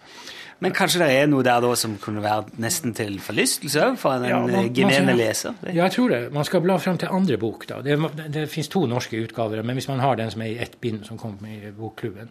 Men 0.65 0.73
kanskje 0.73 1.03
det 1.03 1.09
er 1.13 1.27
noe 1.29 1.45
der 1.45 1.61
da 1.61 1.75
som 1.77 1.99
kunne 2.01 2.23
være 2.25 2.47
nesten 2.65 2.95
til 2.97 3.19
forlystelse 3.21 3.91
for 4.01 4.19
den 4.23 4.31
Ja, 4.31 4.39
man- 4.41 4.51
eh, 4.51 4.57
man 4.63 4.71
gemene 4.75 5.17
leser? 5.17 5.55
Ja, 5.67 5.83
jeg 5.85 5.93
tror 5.93 6.09
det. 6.09 6.33
Man 6.33 6.45
skal 6.45 6.61
bla 6.65 6.77
frem 6.81 6.97
til 6.99 7.09
andre 7.13 7.37
bok. 7.37 7.67
da. 7.69 7.83
Det, 7.83 7.99
det, 8.17 8.33
det 8.33 8.49
finnes 8.49 8.69
to 8.73 8.87
norske 8.87 9.21
utgaver, 9.23 9.63
men 9.63 9.77
hvis 9.77 9.89
man 9.89 10.01
har 10.01 10.17
den 10.17 10.31
som 10.31 10.41
er 10.43 10.47
i 10.55 10.59
ett 10.59 10.81
bind, 10.81 11.05
som 11.05 11.19
kom 11.19 11.37
med 11.41 11.69
i 11.69 11.71
bokklubben, 11.77 12.31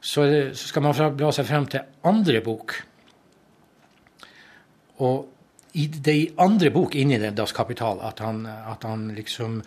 så, 0.00 0.22
er 0.22 0.52
så 0.54 0.68
skal 0.68 0.82
man 0.82 1.16
bla 1.16 1.30
seg 1.32 1.46
frem 1.46 1.66
til 1.66 1.80
andre 2.04 2.40
bok. 2.40 2.74
Og 4.98 5.28
i 5.78 5.86
det 5.86 6.14
i 6.16 6.30
andre 6.42 6.70
bok 6.74 6.94
inni 6.98 7.18
den 7.22 7.34
Das 7.38 7.52
Kapital 7.52 8.00
at 8.02 8.18
han, 8.18 8.46
at 8.46 8.82
han 8.82 9.08
liksom 9.14 9.62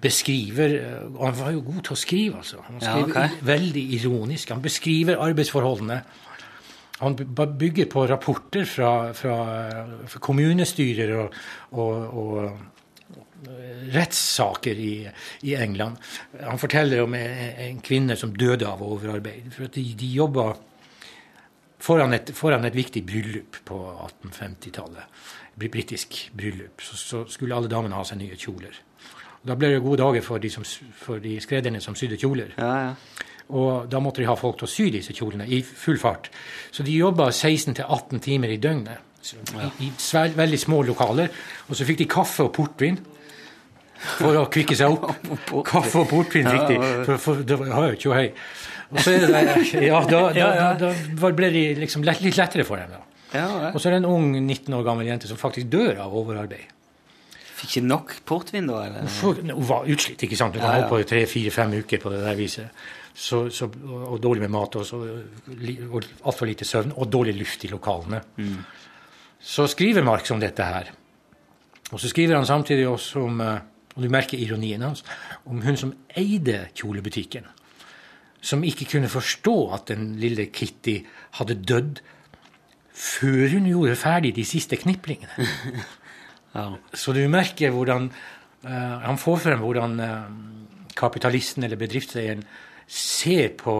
beskriver 0.00 0.74
og 1.16 1.26
Han 1.26 1.38
var 1.38 1.50
jo 1.52 1.60
god 1.64 1.82
til 1.82 1.92
å 1.92 1.96
skrive, 1.96 2.36
altså. 2.36 2.56
Han 2.66 2.80
Ja, 2.82 2.98
okay. 3.02 3.28
veldig 3.42 3.82
ironisk. 3.94 4.50
Han 4.50 4.62
beskriver 4.62 5.16
arbeidsforholdene. 5.16 6.02
Han 6.98 7.14
bygger 7.58 7.86
på 7.92 8.06
rapporter 8.10 8.64
fra, 8.66 9.12
fra, 9.14 9.36
kommunestyrer 10.18 11.12
og, 11.14 11.36
og, 11.78 12.16
og 12.22 12.38
eh, 13.46 13.84
rettssaker 13.94 14.80
i, 14.82 14.94
i 15.46 15.54
England. 15.54 16.00
Han 16.42 16.58
forteller 16.58 17.04
om 17.04 17.14
en, 17.14 17.36
en 17.68 17.78
kvinne 17.84 18.16
som 18.18 18.34
døde 18.34 18.66
av 18.66 18.82
overarbeid. 18.82 19.52
For 19.54 19.70
de, 19.74 19.84
de 19.98 20.10
jobba 20.16 20.50
foran 21.78 22.18
foran 22.34 22.66
et 22.66 22.74
viktig 22.74 23.04
bryllup 23.06 23.62
på 23.64 23.78
1850-tallet. 24.08 25.22
Br- 25.54 25.70
Britisk 25.70 26.30
bryllup. 26.34 26.82
Så, 26.82 26.96
så 26.96 27.24
skulle 27.30 27.54
alle 27.54 27.70
damene 27.70 27.98
ha 27.98 28.04
seg 28.06 28.18
nye 28.20 28.38
kjoler. 28.38 28.74
Og 29.38 29.50
da 29.50 29.54
ble 29.58 29.70
det 29.70 29.82
gode 29.84 30.02
dager 30.02 30.24
for 30.26 30.42
de, 30.42 30.50
som, 30.50 30.66
for 30.98 31.22
de 31.22 31.38
skredderne 31.42 31.80
som 31.82 31.94
sydde 31.98 32.18
kjoler. 32.18 32.54
Ja, 32.58 32.74
ja. 32.88 33.26
Og 33.48 33.86
da 33.88 34.00
måtte 34.04 34.20
de 34.20 34.28
ha 34.28 34.36
folk 34.36 34.58
til 34.60 34.68
å 34.68 34.70
sy 34.70 34.88
disse 34.92 35.14
kjolene 35.16 35.46
i 35.48 35.62
full 35.64 35.98
fart. 36.00 36.28
Så 36.74 36.84
de 36.84 36.96
jobba 36.96 37.30
16-18 37.32 38.20
timer 38.24 38.52
i 38.52 38.58
døgnet 38.60 39.04
i, 39.80 39.88
i 39.88 39.92
veldig 40.36 40.58
små 40.60 40.82
lokaler. 40.88 41.32
Og 41.68 41.78
så 41.78 41.86
fikk 41.88 42.02
de 42.02 42.08
kaffe 42.12 42.44
og 42.44 42.52
portvin 42.56 42.98
for 44.18 44.36
å 44.38 44.46
kvikke 44.52 44.76
seg 44.78 44.94
opp. 44.94 45.08
Kaffe 45.72 46.04
og 46.04 46.10
portvin 46.10 46.48
fikk 46.48 46.68
de. 46.70 46.78
For, 47.08 47.22
for, 47.22 47.44
det 47.46 47.58
var 47.60 47.94
jo 47.96 48.14
høy. 48.14 48.28
Og 48.88 49.02
så 49.04 49.16
det 49.20 49.28
ja, 49.88 50.00
da, 50.08 50.22
da, 50.32 50.48
da, 50.80 50.92
da 50.92 51.30
ble 51.36 51.50
det 51.52 51.64
liksom 51.82 52.04
lett, 52.06 52.22
litt 52.24 52.38
lettere 52.38 52.64
for 52.68 52.80
dem. 52.80 52.94
da. 52.94 53.04
Og 53.74 53.80
så 53.80 53.88
er 53.90 53.96
det 53.96 54.02
en 54.04 54.08
ung 54.08 54.30
19 54.38 54.72
år 54.76 54.84
gammel 54.86 55.10
jente 55.10 55.28
som 55.28 55.40
faktisk 55.40 55.68
dør 55.72 56.04
av 56.06 56.14
overarbeid. 56.16 56.70
Fikk 57.58 57.74
ikke 57.74 57.88
nok 57.88 58.14
portvin, 58.28 58.68
da? 58.70 58.84
eller? 58.86 59.10
Hun 59.18 59.50
var 59.66 59.88
utslitt, 59.90 60.22
ikke 60.24 60.38
sant. 60.38 60.54
Hun 60.54 60.62
Ja, 60.62 60.70
har 60.70 60.78
ja. 60.78 60.86
holdt 60.86 60.94
på 60.94 61.10
tre-fire-fem 61.10 61.74
uker 61.82 62.00
på 62.04 62.12
det 62.14 62.22
der 62.22 62.38
viset. 62.38 62.86
Så, 63.18 63.48
så, 63.50 63.66
og 63.66 64.20
dårlig 64.22 64.44
med 64.44 64.52
mat 64.54 64.76
og, 64.78 64.84
så, 64.86 64.98
og 65.90 66.04
altfor 66.22 66.46
lite 66.46 66.66
søvn 66.68 66.92
og 66.94 67.08
dårlig 67.10 67.34
luft 67.34 67.64
i 67.66 67.70
lokalene. 67.72 68.20
Så 69.42 69.66
skriver 69.70 70.06
Marx 70.06 70.30
om 70.30 70.38
dette 70.38 70.62
her. 70.62 70.92
Og 71.90 72.00
så 72.00 72.10
skriver 72.10 72.36
han 72.36 72.46
samtidig 72.46 72.86
også 72.88 73.24
om, 73.24 73.40
eh, 73.40 73.60
og 73.96 74.02
du 74.04 74.08
merker 74.12 74.38
ironien 74.38 74.82
hans, 74.82 75.04
om 75.46 75.62
hun 75.62 75.76
som 75.76 75.94
eide 76.16 76.68
kjolebutikken. 76.76 77.46
Som 78.40 78.64
ikke 78.64 78.86
kunne 78.92 79.10
forstå 79.10 79.56
at 79.74 79.88
den 79.88 80.12
lille 80.20 80.46
Kitty 80.52 81.00
hadde 81.40 81.58
dødd 81.58 82.02
før 82.98 83.54
hun 83.54 83.66
gjorde 83.70 83.96
ferdig 83.96 84.34
de 84.36 84.44
siste 84.44 84.76
kniplingene. 84.76 85.30
Ja. 86.56 86.70
Så 86.96 87.12
du 87.12 87.20
merker 87.28 87.70
hvordan 87.70 88.06
uh, 88.64 88.96
Han 89.04 89.18
får 89.20 89.36
frem 89.44 89.60
hvordan 89.60 89.98
uh, 90.00 90.30
kapitalisten 90.96 91.62
eller 91.62 91.76
bedriftseieren 91.76 92.40
ser 92.88 93.48
på 93.60 93.74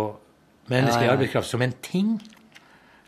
menneskelig 0.68 1.06
Ja, 1.06 1.10
ja. 1.12 1.16
arbeidskraft 1.16 1.48
som 1.48 1.62
en 1.64 1.72
ting. 1.82 2.18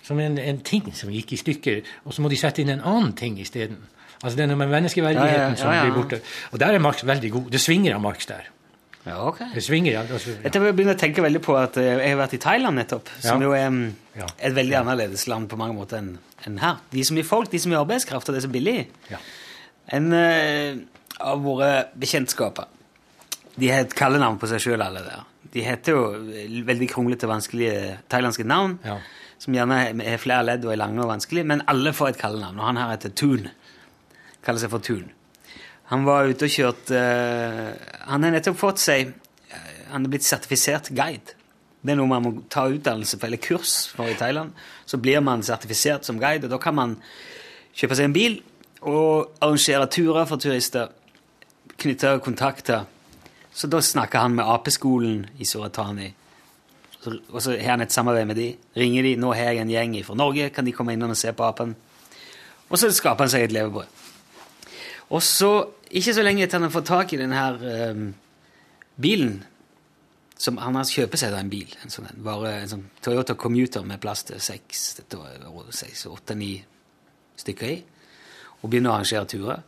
Som 0.03 0.19
en, 0.19 0.39
en 0.39 0.61
ting 0.65 0.89
som 0.97 1.11
gikk 1.13 1.33
i 1.33 1.37
stykker, 1.39 1.83
og 2.09 2.15
så 2.17 2.23
må 2.25 2.31
de 2.33 2.37
sette 2.41 2.63
inn 2.63 2.71
en 2.73 2.81
annen 2.81 3.13
ting 3.15 3.37
isteden. 3.39 3.77
Altså 4.23 4.37
det 4.37 4.43
er 4.45 4.49
noe 4.51 4.59
med 4.61 4.73
menneskeverdigheten 4.73 5.57
som 5.61 5.71
blir 5.71 5.93
borte. 5.95 6.19
Og 6.53 6.59
der 6.61 6.75
er 6.77 6.83
Marx 6.83 7.05
veldig 7.07 7.31
god. 7.33 7.51
Det 7.53 7.61
svinger 7.61 7.95
av 7.95 8.03
Marx 8.05 8.27
der. 8.29 8.49
Ja, 9.07 9.15
ok. 9.29 9.39
Det 9.55 9.63
svinger, 9.65 9.93
ja, 9.95 10.01
altså, 10.05 10.35
ja. 10.43 10.51
Jeg 10.53 10.75
begynner 10.75 10.93
å 10.97 11.01
tenke 11.01 11.23
veldig 11.25 11.41
på 11.45 11.55
at 11.57 11.79
eh, 11.81 11.87
jeg 12.03 12.11
har 12.13 12.19
vært 12.21 12.35
i 12.37 12.41
Thailand 12.43 12.77
nettopp, 12.77 13.09
som 13.25 13.41
Ja. 13.41 13.47
jo 13.47 13.53
er 13.57 13.93
Ja. 14.19 14.27
et 14.39 14.53
veldig 14.55 14.77
annerledes 14.77 15.27
land 15.29 15.49
på 15.49 15.57
mange 15.57 15.75
måter 15.79 15.99
enn 16.03 16.19
en 16.47 16.59
her. 16.59 16.77
De 16.93 17.05
som 17.05 17.17
er 17.17 17.23
folk, 17.25 17.51
de 17.51 17.59
som 17.59 17.73
er 17.73 17.81
arbeidskraft, 17.81 18.29
og 18.29 18.35
det 18.35 18.43
er 18.43 18.47
så 18.49 18.53
billig. 18.53 18.89
Ja. 19.11 19.17
En 19.89 20.13
uh, 20.13 20.77
av 21.21 21.41
våre 21.43 21.87
bekjentskaper 21.99 22.65
De 23.57 23.69
har 23.69 23.81
et 23.85 23.95
kallenavn 23.95 24.39
på 24.39 24.47
seg 24.49 24.61
sjøl, 24.61 24.83
alle 24.85 25.01
der. 25.05 25.25
De 25.55 25.63
heter 25.67 25.97
jo 25.97 26.03
eh, 26.31 26.61
veldig 26.67 26.89
kronglete, 26.93 27.29
vanskelige 27.31 27.99
thailandske 28.11 28.45
navn, 28.47 28.79
Ja. 28.85 28.99
som 29.39 29.55
gjerne 29.55 29.79
er 30.05 30.21
flere 30.23 30.45
ledd 30.45 30.65
og 30.65 30.73
er 30.73 30.77
lange 30.83 31.01
og 31.03 31.09
vanskelige, 31.11 31.47
men 31.49 31.63
alle 31.67 31.93
får 31.97 32.09
et 32.13 32.19
kallenavn. 32.21 32.59
Og 32.61 32.67
han 32.67 32.77
her 32.77 32.91
heter 32.93 33.11
Tun. 33.17 33.49
Kaller 34.45 34.61
seg 34.61 34.71
for 34.71 34.85
Tun. 34.85 35.11
Han 35.91 36.05
var 36.07 36.29
ute 36.31 36.47
og 36.47 36.53
kjørte 36.55 36.95
uh, 36.95 37.73
Han 38.07 38.23
har 38.23 38.31
nettopp 38.31 38.57
fått 38.61 38.79
seg 38.79 39.09
eh, 39.51 39.71
Han 39.91 40.05
er 40.07 40.13
blitt 40.13 40.23
sertifisert 40.23 40.93
guide. 40.95 41.35
Det 41.83 41.91
er 41.93 41.99
noe 41.99 42.07
man 42.07 42.23
må 42.23 42.33
ta 42.53 42.69
utdannelse 42.71 43.17
for, 43.19 43.27
eller 43.27 43.41
kurs 43.43 43.89
for 43.91 44.07
i 44.07 44.15
Thailand. 44.15 44.53
Så 44.87 45.01
blir 45.03 45.19
man 45.25 45.43
sertifisert 45.43 46.05
som 46.07 46.21
guide, 46.21 46.45
og 46.47 46.53
da 46.53 46.59
kan 46.63 46.77
man 46.77 46.95
kjøpe 47.75 47.97
seg 47.97 48.05
en 48.11 48.15
bil 48.15 48.37
og 48.85 49.33
arrangere 49.41 49.89
turer 49.91 50.29
for 50.29 50.37
turister. 50.41 50.93
Knytte 51.81 52.19
kontakter. 52.23 52.85
Så 53.61 53.69
da 53.69 53.83
snakker 53.83 54.19
han 54.19 54.35
med 54.39 54.49
Apeskolen 54.49 55.27
i 55.37 55.45
Suratani. 55.45 56.07
Og 57.05 57.43
så 57.43 57.59
har 57.59 57.75
han 57.75 57.83
et 57.85 57.93
samarbeid 57.93 58.29
med 58.31 58.37
de. 58.37 58.57
Ringer 58.77 59.03
de 59.03 59.17
'Nå 59.17 59.33
har 59.35 59.53
jeg 59.53 59.59
en 59.61 59.71
gjeng 59.71 60.05
fra 60.05 60.15
Norge, 60.15 60.51
kan 60.51 60.65
de 60.65 60.73
komme 60.73 60.93
innom 60.93 61.11
og 61.11 61.17
se 61.17 61.33
på 61.33 61.45
apen?' 61.45 61.77
Og 62.71 62.79
så 62.79 62.91
skaper 62.91 63.25
han 63.25 63.29
seg 63.29 63.43
et 63.43 63.53
levebrød. 63.53 63.85
Og 65.11 65.23
så, 65.23 65.69
ikke 65.91 66.15
så 66.15 66.23
lenge 66.23 66.43
etter 66.43 66.59
han 66.59 66.63
har 66.63 66.71
fått 66.71 66.87
tak 66.87 67.13
i 67.13 67.17
denne 67.17 67.35
her, 67.35 67.55
eh, 67.55 68.13
bilen 69.01 69.45
som 70.39 70.57
Han 70.57 70.75
har 70.75 70.85
kjøper 70.85 71.19
seg 71.19 71.31
da 71.31 71.39
en 71.39 71.51
bil, 71.51 71.77
en 71.85 71.91
sånn, 71.91 72.09
bare, 72.17 72.63
en 72.63 72.69
sånn 72.69 72.91
Toyota 73.03 73.35
Commuter 73.35 73.83
med 73.83 74.01
plass 74.01 74.23
til 74.23 74.41
seks, 74.41 75.01
seks, 75.71 76.07
åtte, 76.07 76.35
ni 76.35 76.65
stykker 77.37 77.67
i, 77.69 77.83
og 78.63 78.71
begynner 78.71 78.91
å 78.91 78.95
arrangere 78.95 79.27
turer. 79.27 79.63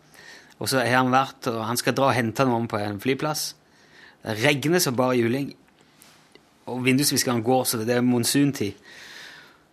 Og 0.61 0.69
så 0.69 0.79
har 0.79 0.97
han 0.97 1.11
vært, 1.11 1.47
og 1.47 1.67
han 1.67 1.77
skal 1.77 1.93
dra 1.93 2.07
og 2.07 2.15
hente 2.15 2.45
noen 2.45 2.69
på 2.69 2.79
en 2.79 3.01
flyplass. 3.01 3.55
Det 4.23 4.39
regner 4.45 4.83
som 4.83 4.97
bare 4.97 5.19
juling, 5.19 5.53
og 6.71 6.85
vindusviskeren 6.85 7.43
går, 7.43 7.65
så 7.65 7.81
det 7.83 7.97
er 7.97 8.05
monsuntid. 8.07 8.79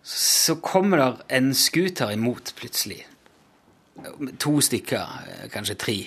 Så 0.02 0.56
kommer 0.64 0.98
der 0.98 1.20
en 1.38 1.52
scooter 1.54 2.10
imot 2.10 2.54
plutselig. 2.58 3.04
To 4.40 4.60
stykker, 4.60 5.06
kanskje 5.52 5.74
tre. 5.78 5.98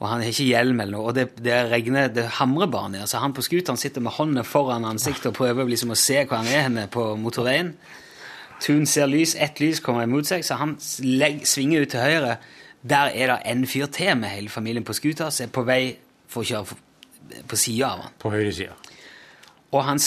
Og 0.00 0.08
han 0.08 0.20
har 0.20 0.32
ikke 0.32 0.48
hjelm 0.48 0.80
eller 0.82 0.96
noe, 0.96 1.10
og 1.10 1.14
det, 1.16 1.28
det 1.44 1.58
regner, 1.70 2.08
det 2.12 2.26
hamrer 2.40 2.70
bare 2.70 2.90
ned. 2.96 3.06
Så 3.08 3.20
han 3.22 3.34
på 3.36 3.44
scooteren 3.44 3.78
sitter 3.78 4.02
med 4.02 4.16
hånda 4.16 4.42
foran 4.44 4.86
ansiktet 4.88 5.30
og 5.30 5.38
prøver 5.38 5.68
liksom 5.70 5.94
å 5.94 5.98
se 5.98 6.24
hvor 6.24 6.40
han 6.40 6.50
er 6.50 6.66
henne 6.66 6.88
på 6.92 7.12
motorveien. 7.20 7.74
Tun 8.64 8.86
ser 8.88 9.06
lys, 9.10 9.36
ett 9.38 9.60
lys 9.62 9.80
kommer 9.84 10.06
imot 10.06 10.26
seg, 10.28 10.42
så 10.46 10.58
han 10.58 10.76
legg, 11.04 11.44
svinger 11.46 11.84
ut 11.84 11.94
til 11.94 12.02
høyre. 12.02 12.36
Der 12.84 13.12
er 13.14 13.32
det 13.32 13.38
en 13.52 13.64
fyr 13.68 13.86
til 13.92 14.16
med 14.18 14.34
hele 14.34 14.52
familien 14.52 14.84
på 14.84 14.96
scooter 14.96 15.30
som 15.32 15.46
er 15.46 15.54
på 15.54 15.64
vei 15.68 15.82
for 16.28 16.42
å 16.42 16.48
kjøre 16.48 16.78
på 17.48 17.58
sida 17.58 17.92
av 17.92 18.04
han. 18.06 18.16
På 18.20 18.32
høyresida. 18.34 18.76
Og 19.74 19.82
han 19.82 19.98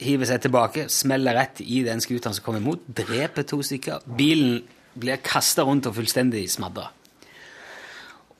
hiver 0.00 0.28
seg 0.30 0.44
tilbake, 0.46 0.86
smeller 0.92 1.36
rett 1.36 1.60
i 1.60 1.82
den 1.84 2.00
scooteren 2.00 2.36
som 2.36 2.44
kommer 2.44 2.62
imot, 2.62 2.86
dreper 2.96 3.44
to 3.48 3.60
stykker. 3.66 4.06
Bilen 4.16 4.62
blir 5.00 5.20
kasta 5.24 5.66
rundt 5.68 5.88
og 5.90 5.98
fullstendig 5.98 6.46
smadra. 6.52 6.88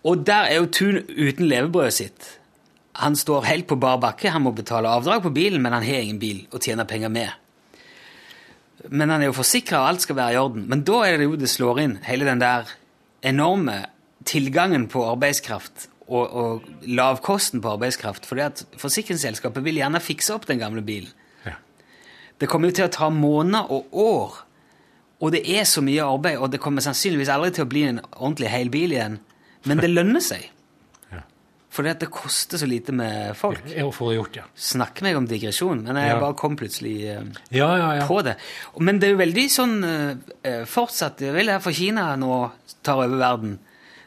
Og 0.08 0.22
der 0.24 0.48
er 0.48 0.56
jo 0.62 0.70
Tun 0.72 1.02
uten 1.04 1.50
levebrødet 1.50 1.96
sitt. 1.98 2.30
Han 3.00 3.16
står 3.16 3.44
helt 3.46 3.68
på 3.68 3.76
bar 3.80 4.00
bakke, 4.00 4.32
han 4.32 4.42
må 4.42 4.54
betale 4.56 4.88
avdrag 4.88 5.22
på 5.26 5.34
bilen, 5.36 5.60
men 5.62 5.76
han 5.76 5.84
har 5.84 6.00
ingen 6.00 6.20
bil 6.22 6.42
å 6.50 6.60
tjene 6.62 6.88
penger 6.88 7.12
med. 7.12 7.36
Men 8.88 9.12
han 9.12 9.20
er 9.20 9.28
jo 9.28 9.36
forsikra, 9.36 9.82
og 9.82 9.92
alt 9.92 10.06
skal 10.06 10.16
være 10.16 10.34
i 10.34 10.40
orden. 10.40 10.64
Men 10.68 10.82
da 10.88 11.02
er 11.04 11.20
det 11.20 11.28
jo 11.28 11.38
det 11.38 11.52
slår 11.52 11.82
inn, 11.84 11.98
hele 12.08 12.28
den 12.28 12.40
der 12.40 12.72
enorme 13.20 13.82
tilgangen 14.24 14.88
på 14.88 15.04
arbeidskraft 15.12 15.90
og, 16.10 16.36
og 16.36 16.86
lavkosten 16.90 17.62
på 17.62 17.72
arbeidskraft. 17.76 18.26
fordi 18.26 18.42
at 18.42 18.64
forsikringsselskapet 18.78 19.64
vil 19.64 19.78
gjerne 19.80 20.00
fikse 20.02 20.34
opp 20.34 20.46
den 20.50 20.58
gamle 20.62 20.82
bilen. 20.82 21.10
Ja. 21.46 21.54
Det 22.40 22.48
kommer 22.50 22.68
jo 22.70 22.74
til 22.80 22.88
å 22.88 22.94
ta 22.94 23.10
måneder 23.14 23.70
og 23.70 23.94
år. 23.94 24.38
Og 25.20 25.32
det 25.34 25.42
er 25.52 25.64
så 25.68 25.82
mye 25.84 26.02
arbeid, 26.06 26.38
og 26.40 26.50
det 26.50 26.60
kommer 26.64 26.80
sannsynligvis 26.84 27.28
aldri 27.28 27.50
til 27.52 27.66
å 27.66 27.70
bli 27.70 27.82
en 27.90 28.00
ordentlig 28.16 28.48
hel 28.48 28.70
bil 28.72 28.94
igjen. 28.96 29.18
Men 29.68 29.82
det 29.82 29.90
lønner 29.98 30.22
seg. 30.24 30.46
Ja. 31.12 31.20
Fordi 31.70 31.90
at 31.92 32.00
det 32.00 32.08
koster 32.10 32.58
så 32.58 32.66
lite 32.66 32.94
med 32.96 33.36
folk. 33.36 33.60
Ja, 33.68 33.84
Å 33.84 33.92
få 33.92 34.14
gjort, 34.16 34.38
ja. 34.40 34.46
Snakke 34.56 35.04
meg 35.04 35.18
om 35.20 35.26
digresjon, 35.28 35.82
men 35.84 36.00
jeg 36.00 36.14
Ja. 36.14 36.20
bare 36.22 36.38
kom 36.40 36.56
plutselig 36.56 36.94
uh, 37.12 37.28
Ja, 37.52 37.68
ja, 37.76 37.90
ja. 38.00 38.06
på 38.08 38.22
det. 38.24 38.38
Men 38.80 38.98
det 38.98 39.10
er 39.10 39.14
jo 39.14 39.20
veldig 39.20 39.44
sånn 39.52 39.76
uh, 39.84 40.64
fortsatt 40.66 41.20
Det 41.20 41.28
er 41.30 41.36
vel 41.36 41.52
for 41.60 41.76
Kina 41.76 42.14
nå 42.18 42.40
tar 42.82 43.04
over 43.04 43.20
verden. 43.20 43.58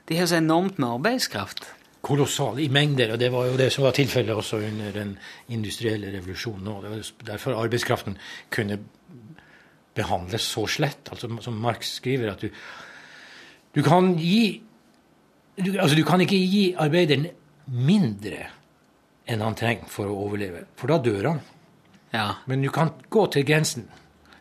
De 0.10 0.18
har 0.18 0.26
så 0.28 0.42
enormt 0.42 0.82
med 0.82 0.90
arbeidskraft. 0.98 1.70
Kolossal 2.04 2.60
i 2.60 2.68
mengder, 2.74 3.14
og 3.14 3.20
det 3.22 3.30
var 3.32 3.48
jo 3.48 3.58
det 3.58 3.70
som 3.72 3.86
var 3.86 3.96
tilfellet 3.96 4.36
også 4.36 4.58
under 4.60 4.92
den 4.92 5.14
industrielle 5.56 6.10
revolusjonen. 6.12 6.68
og 6.68 6.84
Det 6.84 6.92
var 6.92 7.04
derfor 7.32 7.56
arbeidskraften 7.62 8.18
kunne 8.52 8.80
behandles 9.96 10.42
så 10.52 10.66
slett. 10.68 11.08
Altså, 11.12 11.30
som 11.42 11.62
Marx 11.64 11.94
skriver, 12.02 12.34
at 12.34 12.42
du, 12.42 12.50
du 13.76 13.82
kan 13.84 14.16
gi 14.20 14.62
du, 15.56 15.80
Altså, 15.80 15.96
du 15.96 16.04
kan 16.04 16.22
ikke 16.22 16.40
gi 16.50 16.64
arbeideren 16.82 17.28
mindre 17.68 18.48
enn 19.30 19.44
han 19.46 19.56
trenger 19.56 19.88
for 19.88 20.10
å 20.10 20.16
overleve, 20.26 20.66
for 20.76 20.92
da 20.92 20.98
dør 21.00 21.28
han. 21.30 21.40
Ja. 22.14 22.26
Men 22.50 22.66
du 22.66 22.70
kan 22.74 22.92
gå 23.10 23.28
til 23.32 23.46
grensen 23.48 23.88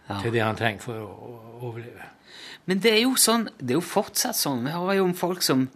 Ja. 0.08 0.18
til 0.20 0.32
det 0.32 0.42
han 0.42 0.56
trenger 0.56 0.82
for 0.82 0.98
å, 0.98 1.38
overleve. 1.62 2.08
Men 2.66 2.80
det 2.82 2.90
er 2.90 3.04
jo 3.04 3.12
sånn, 3.14 3.44
det 3.58 3.70
er 3.70 3.78
jo 3.78 3.84
fortsatt 3.86 4.34
sånn. 4.34 4.64
Vi 4.66 4.72
har 4.74 4.94
jo 4.98 5.04
om 5.04 5.14
folk 5.14 5.44
som 5.46 5.68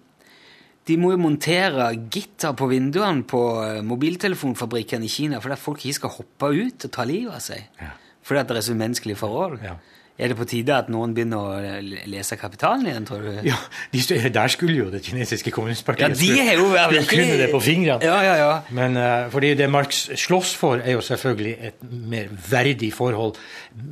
De 0.87 0.97
må 1.03 1.11
jo 1.15 1.19
montere 1.19 1.89
gitter 2.15 2.53
på 2.59 2.69
vinduene 2.71 3.25
på 3.27 3.41
eh, 3.65 3.81
mobiltelefonfabrikkene 3.83 5.05
i 5.09 5.11
Kina 5.11 5.41
fordi 5.43 5.57
at 5.59 5.63
folk 5.65 5.83
ikke 5.85 5.99
skal 6.01 6.15
hoppe 6.21 6.53
ut 6.55 6.87
og 6.89 6.93
ta 6.95 7.05
livet 7.09 7.35
av 7.35 7.43
seg. 7.43 7.67
Ja. 7.83 7.93
Fordi 8.27 8.41
at 8.43 8.49
det 8.51 8.57
er 8.61 8.67
så 8.69 8.75
umenneskelige 8.77 9.19
forhold. 9.19 9.59
Ja. 9.65 9.75
Er 10.17 10.31
det 10.33 10.37
på 10.39 10.47
tide 10.49 10.73
at 10.73 10.87
noen 10.89 11.11
begynner 11.13 11.37
å 11.37 11.81
lese 12.09 12.39
Kapitalen 12.41 12.87
igjen, 12.89 13.05
tror 13.05 13.21
du? 13.27 13.35
Ja, 13.45 13.59
de, 13.93 14.01
Der 14.33 14.49
skulle 14.49 14.79
jo 14.79 14.87
det 14.95 15.03
kinesiske 15.05 15.53
kommunistpartiet 15.53 16.09
Ja, 16.09 16.17
de 16.17 16.47
har 16.47 16.57
jo 16.57 16.71
skulle 16.71 17.05
kunne 17.11 17.37
det 17.43 17.51
på 17.53 17.61
fingrene. 17.61 18.01
Ja, 18.07 18.23
ja, 18.25 18.37
ja. 18.41 18.55
Men 18.79 18.97
uh, 18.97 19.27
fordi 19.35 19.51
det 19.61 19.69
Marx 19.69 20.07
slåss 20.23 20.55
for, 20.57 20.81
er 20.81 20.97
jo 20.97 21.03
selvfølgelig 21.05 21.53
et 21.69 21.85
mer 22.15 22.33
verdig 22.49 22.95
forhold, 22.97 23.37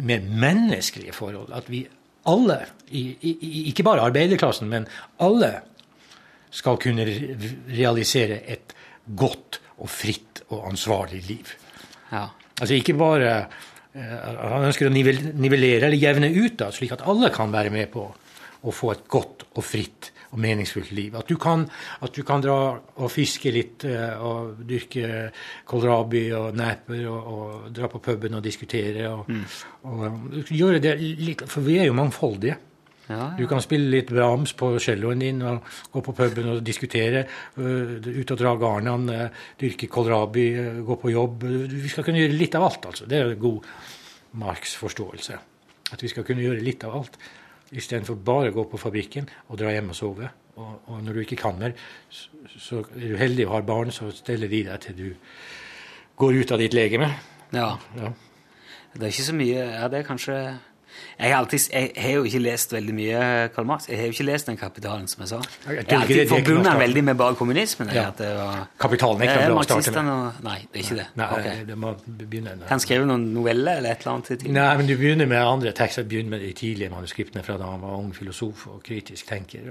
mer 0.01 0.24
menneskelige 0.24 1.12
forhold. 1.12 1.53
At 1.53 1.68
vi 1.68 1.82
alle, 2.32 2.57
i, 2.88 3.05
i- 3.20 3.66
ikke 3.68 3.84
bare 3.84 4.07
arbeiderklassen, 4.09 4.70
men 4.72 4.88
alle, 5.20 5.59
skal 6.55 6.79
kunne 6.83 7.07
realisere 7.75 8.41
et 8.47 8.75
godt 9.05 9.61
og 9.83 9.91
fritt 9.91 10.45
og 10.49 10.69
ansvarlig 10.71 11.23
liv. 11.29 11.55
ja. 12.13 12.29
Altså 12.61 12.77
ikke 12.79 12.95
bare 12.95 13.31
eh, 13.95 14.27
Han 14.39 14.69
ønsker 14.69 14.87
å 14.87 14.93
nivellere 14.95 15.89
eller 15.89 15.99
jevne 15.99 16.31
ut, 16.31 16.55
da, 16.61 16.69
slik 16.71 16.93
at 16.95 17.03
alle 17.03 17.33
kan 17.35 17.51
være 17.51 17.73
med 17.75 17.91
på 17.91 18.05
å 18.65 18.73
få 18.73 18.93
et 18.95 19.03
godt 19.11 19.43
og 19.53 19.65
fritt 19.67 20.13
og 20.35 20.41
meningsfullt 20.43 20.93
liv. 20.97 21.15
At 21.19 21.29
du 21.31 21.37
kan, 21.41 21.67
at 22.03 22.15
du 22.15 22.23
kan 22.27 22.43
dra 22.43 22.57
og 22.75 23.11
fiske 23.13 23.53
litt 23.55 23.85
eh, 23.87 24.15
og 24.19 24.63
dyrke 24.67 25.29
kålrabi 25.69 26.25
og 26.39 26.57
neper 26.59 27.05
og, 27.11 27.33
og 27.35 27.67
dra 27.75 27.91
på 27.91 28.03
puben 28.03 28.39
og 28.39 28.45
diskutere. 28.45 29.11
Og, 29.11 29.31
og 29.91 30.51
gjøre 30.51 30.83
det 30.83 30.95
litt, 31.01 31.45
For 31.51 31.67
vi 31.67 31.79
er 31.83 31.91
jo 31.91 31.99
mangfoldige. 31.99 32.59
Ja, 33.09 33.35
Du 33.39 33.47
kan 33.47 33.61
spille 33.61 33.91
litt 33.91 34.11
Brahms 34.11 34.55
på 34.57 34.79
celloen 34.81 35.21
din 35.21 35.43
og 35.45 35.67
gå 35.93 36.01
på 36.01 36.13
puben 36.17 36.49
og 36.49 36.63
diskutere. 36.67 37.25
øh, 37.59 38.21
ut 38.21 38.31
og 38.31 38.39
dra 38.39 38.55
garnene, 38.57 39.25
øh, 39.25 39.31
dyrke 39.61 39.87
kålrabi, 39.87 40.47
øh, 40.49 40.87
gå 40.87 40.95
på 40.95 41.11
jobb. 41.11 41.43
Vi 41.69 41.89
skal 41.89 42.05
kunne 42.05 42.19
gjøre 42.19 42.33
litt 42.33 42.55
av 42.55 42.65
alt, 42.65 42.87
altså. 42.87 43.07
Det 43.07 43.19
er 43.19 43.31
en 43.31 43.39
god 43.39 43.63
Marx 44.33 44.75
forståelse. 44.77 45.39
At 45.93 46.03
vi 46.03 46.09
skal 46.09 46.25
kunne 46.25 46.43
gjøre 46.43 46.63
litt 46.63 46.85
av 46.85 46.97
alt, 46.97 47.19
istedenfor 47.73 48.15
bare 48.15 48.51
å 48.51 48.55
gå 48.55 48.65
på 48.71 48.79
fabrikken 48.79 49.29
og 49.49 49.59
dra 49.59 49.71
hjem 49.71 49.91
og 49.91 49.95
sove. 49.97 50.31
Og, 50.57 50.81
og 50.87 51.03
når 51.03 51.13
du 51.13 51.21
ikke 51.21 51.37
kan 51.37 51.59
mer, 51.59 51.73
så, 52.09 52.29
så 52.59 52.85
er 52.97 53.09
du 53.09 53.17
heldig 53.17 53.47
og 53.47 53.53
har 53.53 53.63
barn, 53.63 53.91
så 53.91 54.11
steller 54.15 54.49
de 54.49 54.65
deg 54.65 54.81
til 54.81 54.97
du 54.97 55.15
går 56.17 56.41
ut 56.41 56.53
av 56.53 56.59
ditt 56.59 56.75
legeme. 56.75 57.11
Ja. 57.53 57.77
Ja. 57.99 58.13
Det 58.95 59.03
er 59.03 59.11
ikke 59.11 59.27
så 59.27 59.35
mye 59.35 59.59
Ja, 59.59 59.89
det 59.91 59.99
er 59.99 60.07
kanskje 60.07 60.37
Jeg 61.18 61.30
har, 61.30 61.38
alltid, 61.38 61.68
jeg 61.72 61.90
har 61.97 62.11
jo 62.16 62.24
ikke 62.26 62.40
lest 62.42 62.72
veldig 62.74 62.95
mye 62.95 63.18
Karl 63.55 63.66
Marx. 63.68 63.86
Jeg 63.88 63.99
har 64.01 64.09
jo 64.09 64.14
ikke 64.16 64.26
lest 64.26 64.49
Den 64.51 64.57
kapitalen, 64.59 65.07
som 65.09 65.22
jeg 65.22 65.28
sa. 65.30 65.40
Jeg 65.68 65.84
har 65.88 66.01
alltid 66.01 66.28
forbundet 66.28 66.78
veldig 66.80 67.05
med 67.05 67.18
bare 67.20 67.38
kommunismen. 67.38 67.92
Ja. 67.95 68.09
Var, 68.18 68.66
Kapitalen 68.80 69.22
er 69.22 69.30
ikke 69.30 69.45
Eh, 69.45 69.49
noe 69.51 69.64
bra 69.64 69.76
å 70.03 70.42
Nei, 70.45 70.59
det 70.72 70.80
er 70.80 70.84
ikke 70.84 70.99
det. 70.99 71.07
Nei, 71.20 71.28
okay. 71.38 71.64
det 71.68 71.78
må 71.78 71.95
begynne 72.07 72.57
Kan 72.64 72.76
han 72.76 72.82
skrive 72.82 73.07
noen 73.09 73.28
noveller 73.34 73.80
eller 73.80 73.95
et 73.95 74.05
eller 74.05 74.16
annet? 74.16 74.32
til 74.42 74.53
Nei, 74.53 74.68
men 74.80 74.90
du 74.90 74.97
begynner 74.97 75.30
med 75.30 75.42
andre 75.42 75.72
tekster. 75.76 76.07
Begynner 76.09 76.36
med 76.36 76.45
de 76.47 76.53
tidlige 76.53 76.90
manuskriptene 76.90 77.45
fra 77.47 77.59
da 77.61 77.70
han 77.70 77.82
var 77.84 77.99
ung 77.99 78.12
filosof 78.16 78.66
og 78.72 78.82
kritisk 78.86 79.30
tenker. 79.30 79.70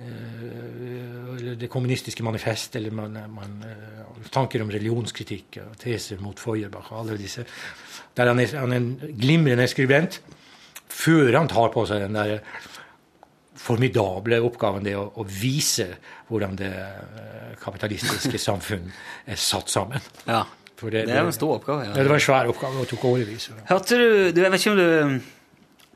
Eh, 0.00 1.56
Det 1.60 1.68
kommunistiske 1.68 2.22
manifest, 2.24 2.76
eller 2.76 2.90
man, 2.90 3.12
man, 3.28 3.64
eh, 3.64 4.28
tanker 4.32 4.62
om 4.62 4.70
religionskritikk 4.70 5.58
og 5.66 5.76
teser 5.78 6.20
mot 6.20 6.38
Feuerbach 6.40 6.92
og 6.92 7.00
alle 7.02 7.18
disse. 7.20 7.44
Der 8.16 8.26
han 8.32 8.40
er, 8.42 8.52
han 8.58 8.72
er 8.72 8.76
en 8.82 9.14
glimrende 9.20 9.66
skribent 9.70 10.20
før 10.90 11.36
han 11.38 11.48
tar 11.48 11.70
på 11.72 11.84
seg 11.86 12.00
den 12.02 12.16
der 12.18 12.40
formidable 13.60 14.38
oppgaven 14.46 14.84
det 14.86 14.94
å, 14.98 15.04
å 15.20 15.24
vise 15.26 15.86
hvordan 16.30 16.56
det 16.58 16.70
eh, 16.70 17.50
kapitalistiske 17.60 18.38
samfunn 18.48 18.88
er 19.28 19.38
satt 19.40 19.70
sammen. 19.72 20.00
Ja. 20.26 20.44
For 20.80 20.88
Det 20.94 21.02
er 21.12 21.20
en 21.26 21.32
stor 21.36 21.58
oppgave. 21.58 21.84
Ja, 21.84 21.90
Ja. 21.92 21.96
det 22.00 22.08
var 22.08 22.16
en 22.16 22.24
svær 22.24 22.48
oppgave 22.48 22.80
og 22.80 22.88
tok 22.88 23.02
årevis. 23.10 23.50
Hørte 23.68 23.98
du 24.00 24.06
du, 24.32 24.40
Jeg 24.40 24.50
vet 24.54 24.62
ikke 24.64 24.72
om 24.72 24.80
du 24.80 25.20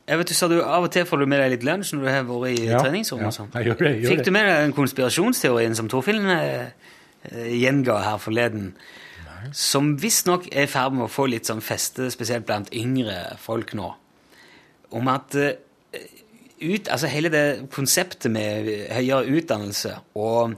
jeg 0.05 0.19
vet 0.21 0.29
du 0.29 0.33
sa 0.37 0.45
du 0.47 0.59
Av 0.61 0.83
og 0.85 0.91
til 0.93 1.05
får 1.09 1.17
du 1.17 1.25
med 1.25 1.39
deg 1.41 1.55
litt 1.55 1.63
lunsj 1.65 1.95
når 1.95 2.03
du 2.05 2.09
har 2.13 2.25
vært 2.27 2.59
i 2.59 2.67
Ja, 2.67 2.77
treningsrommet. 2.83 3.39
ja, 3.41 3.45
jeg 3.55 3.65
gjør 3.71 3.79
det, 3.79 3.89
jeg 3.95 4.03
gjør 4.03 4.11
Fikk 4.13 4.25
du 4.27 4.31
med 4.35 4.45
deg 4.45 4.59
den 4.61 4.75
konspirasjonsteorien 4.77 5.73
som 5.79 5.89
Torfinn 5.89 6.29
eh, 6.29 6.67
eh, 7.31 7.47
gjenga 7.57 7.95
her 8.05 8.19
forleden? 8.21 8.67
Som 9.53 9.95
visstnok 10.01 10.47
er 10.51 10.65
i 10.65 10.71
ferd 10.71 10.95
med 10.97 11.07
å 11.07 11.11
få 11.11 11.27
litt 11.29 11.49
sånn 11.49 11.63
feste, 11.63 12.09
spesielt 12.13 12.45
blant 12.47 12.71
yngre 12.73 13.35
folk 13.41 13.73
nå. 13.77 13.91
Om 14.95 15.07
at 15.11 15.35
eh, 15.35 15.57
ut, 16.61 16.87
altså 16.87 17.09
hele 17.11 17.29
det 17.33 17.45
konseptet 17.73 18.31
med 18.31 18.69
høyere 18.95 19.25
utdannelse 19.41 19.97
og 20.15 20.55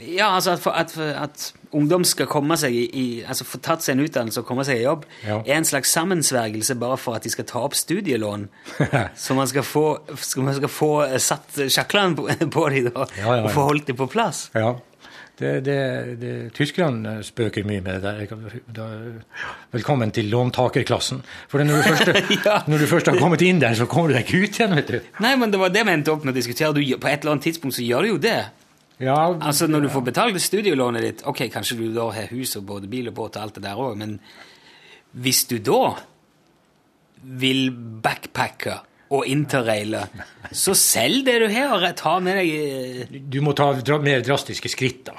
ja, 0.00 0.30
altså 0.34 0.54
at, 0.54 0.66
at, 0.66 0.98
at 0.98 1.54
ungdom 1.76 2.04
skal 2.08 2.28
komme 2.30 2.56
seg 2.56 2.72
i, 2.72 2.84
i 2.96 3.06
altså 3.20 3.44
få 3.44 3.58
tatt 3.60 3.84
seg 3.84 3.96
en 3.98 4.04
utdannelse 4.06 4.40
og 4.40 4.46
komme 4.48 4.64
seg 4.64 4.80
i 4.80 4.84
jobb, 4.86 5.04
Ja. 5.26 5.40
er 5.44 5.58
en 5.58 5.66
slags 5.68 5.92
sammensvergelse 5.92 6.76
bare 6.80 6.96
for 6.96 7.18
at 7.18 7.26
de 7.26 7.32
skal 7.32 7.44
ta 7.44 7.60
opp 7.66 7.76
studielån. 7.76 8.46
så 9.24 9.36
man 9.36 9.50
skal 9.50 9.66
få, 9.66 9.84
skal, 10.16 10.46
man 10.46 10.56
skal 10.56 10.72
få 10.72 10.90
satt 11.20 11.60
sjaklene 11.68 12.16
på, 12.16 12.28
på 12.56 12.68
dem 12.72 12.88
ja, 12.94 13.06
ja. 13.18 13.42
og 13.42 13.50
få 13.52 13.66
holdt 13.68 13.90
dem 13.92 13.98
på 14.00 14.08
plass. 14.10 14.46
Ja. 14.56 14.78
Det, 15.40 15.50
det, 15.64 15.76
det, 16.20 16.32
tyskerne 16.52 17.14
spøker 17.24 17.64
mye 17.64 17.80
med 17.80 18.02
det 18.04 18.10
der. 18.28 18.60
Da, 18.76 18.88
velkommen 19.72 20.10
til 20.12 20.28
låntakerklassen. 20.28 21.22
For 21.48 21.64
når 21.64 21.80
du, 21.80 21.86
først, 21.88 22.10
Ja. 22.46 22.58
når 22.68 22.82
du 22.84 22.86
først 22.90 23.08
har 23.08 23.16
kommet 23.16 23.40
inn 23.46 23.62
der, 23.62 23.72
så 23.78 23.86
kommer 23.88 24.12
du 24.12 24.18
deg 24.18 24.26
ikke 24.28 24.42
ut 24.44 24.58
igjen, 24.60 24.76
vet 24.76 24.92
du. 24.92 24.98
Nei, 25.24 25.32
men 25.40 25.54
det 25.54 25.62
var 25.62 25.72
det 25.72 25.86
vi 25.88 25.94
endte 25.96 26.12
opp 26.12 26.26
med 26.28 26.34
å 26.34 26.36
diskutere. 26.36 26.74
Du, 26.76 26.82
på 26.84 27.08
et 27.08 27.22
eller 27.24 27.38
annet 27.38 27.48
tidspunkt 27.48 27.78
så 27.78 27.86
gjør 27.86 28.04
du 28.04 28.12
jo 28.12 28.20
det. 28.20 28.36
Ja, 29.00 29.16
Altså 29.32 29.64
Når 29.64 29.86
du 29.86 29.88
får 29.94 30.02
betalt 30.10 30.36
studielånet 30.44 31.04
ditt 31.06 31.22
Ok, 31.24 31.46
kanskje 31.48 31.78
du 31.78 31.86
da 31.94 32.10
har 32.12 32.26
hus 32.34 32.52
og 32.60 32.66
både 32.68 32.90
bil 32.92 33.08
og 33.08 33.14
båt 33.16 33.38
og 33.38 33.46
alt 33.46 33.56
det 33.56 33.62
der 33.64 33.80
òg, 33.80 33.96
men 33.96 34.18
hvis 35.24 35.46
du 35.48 35.56
da 35.64 35.94
vil 37.40 37.70
backpacke 38.04 38.76
og 39.16 39.24
interraile, 39.26 40.04
så 40.52 40.76
selg 40.76 41.24
det 41.26 41.38
du 41.42 41.48
har, 41.50 41.72
og 41.80 41.96
ta 41.98 42.12
med 42.22 42.38
deg 42.38 42.52
eh, 42.52 43.16
Du 43.32 43.40
må 43.42 43.56
ta 43.56 43.72
mer 44.04 44.20
drastiske 44.24 44.70
skritt, 44.70 45.02
da. 45.08 45.16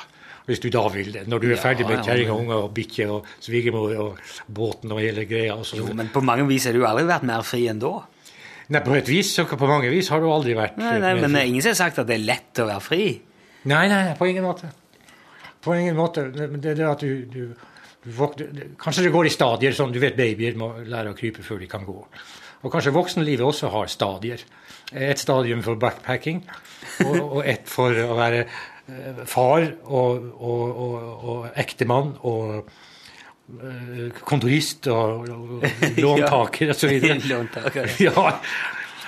Hvis 0.47 0.59
du 0.63 0.69
da 0.73 0.81
vil 0.89 1.11
det. 1.13 1.27
Når 1.29 1.39
du 1.43 1.47
er 1.51 1.55
Ja, 1.55 1.61
ferdig 1.61 1.85
med 1.87 2.01
kjerring 2.05 2.31
og 2.33 2.39
unger 2.41 2.63
og 2.65 2.71
bikkje 2.73 3.07
og 3.13 3.27
svigermor 3.39 3.93
og 4.01 4.19
båten 4.49 4.91
og 4.91 4.99
hele 5.03 5.25
greia. 5.29 5.53
Og 5.55 5.69
Jo, 5.77 5.85
men 5.93 6.09
på 6.13 6.23
mange 6.25 6.47
vis 6.49 6.65
har 6.65 6.73
du 6.73 6.85
aldri 6.87 7.05
vært 7.09 7.27
mer 7.29 7.43
fri 7.45 7.67
enn 7.69 7.79
da. 7.81 7.93
Nei, 8.71 8.81
på 8.85 8.95
et 8.95 9.09
vis, 9.11 9.33
så 9.35 9.45
på 9.45 9.67
mange 9.67 9.89
vis 9.91 10.09
har 10.09 10.21
du 10.23 10.29
aldri 10.31 10.53
vært 10.55 10.77
Nei, 10.79 10.95
nei, 11.03 11.13
Men 11.19 11.33
det 11.35 11.41
er 11.41 11.49
ingen 11.49 11.61
som 11.65 11.73
har 11.73 11.79
sagt 11.81 11.99
at 11.99 12.07
det 12.07 12.15
er 12.15 12.23
lett 12.23 12.61
å 12.63 12.67
være 12.69 12.83
fri. 12.85 13.07
Nei, 13.69 13.83
nei, 13.91 14.15
på 14.17 14.29
ingen 14.31 14.45
måte. 14.47 14.71
På 15.61 15.75
ingen 15.77 15.97
måte. 15.97 16.29
Det 16.33 16.47
det 16.55 16.71
er 16.71 16.79
det 16.79 16.87
at 16.87 17.03
du, 17.03 17.25
du, 17.29 17.51
du 18.01 18.11
våkner, 18.17 18.71
Kanskje 18.81 19.03
det 19.05 19.11
går 19.13 19.27
i 19.27 19.33
stadier, 19.33 19.75
sånn 19.77 19.91
du 19.93 19.99
vet 20.01 20.15
babyer 20.17 20.55
må 20.57 20.71
lære 20.87 21.11
å 21.11 21.17
krype 21.17 21.43
før 21.45 21.59
de 21.61 21.67
kan 21.69 21.85
gå. 21.85 21.97
Og 22.61 22.71
kanskje 22.73 22.93
voksenlivet 22.95 23.45
også 23.45 23.69
har 23.73 23.91
stadier. 23.91 24.41
Et 24.91 25.19
stadium 25.19 25.61
for 25.65 25.75
backpacking, 25.79 26.41
og, 27.05 27.19
og 27.21 27.45
et 27.47 27.67
for 27.69 27.95
å 28.05 28.15
være 28.17 28.45
far 29.29 29.67
og, 29.85 30.25
og, 30.41 30.79
og, 30.85 31.25
og 31.33 31.45
ektemann 31.61 32.13
og 32.27 32.55
eh, 33.61 34.07
kontorist 34.27 34.87
og, 34.91 35.27
låntaker 36.03 36.73
osv. 36.75 36.93
Låntaker. 37.31 37.91
Ja, 38.03 38.37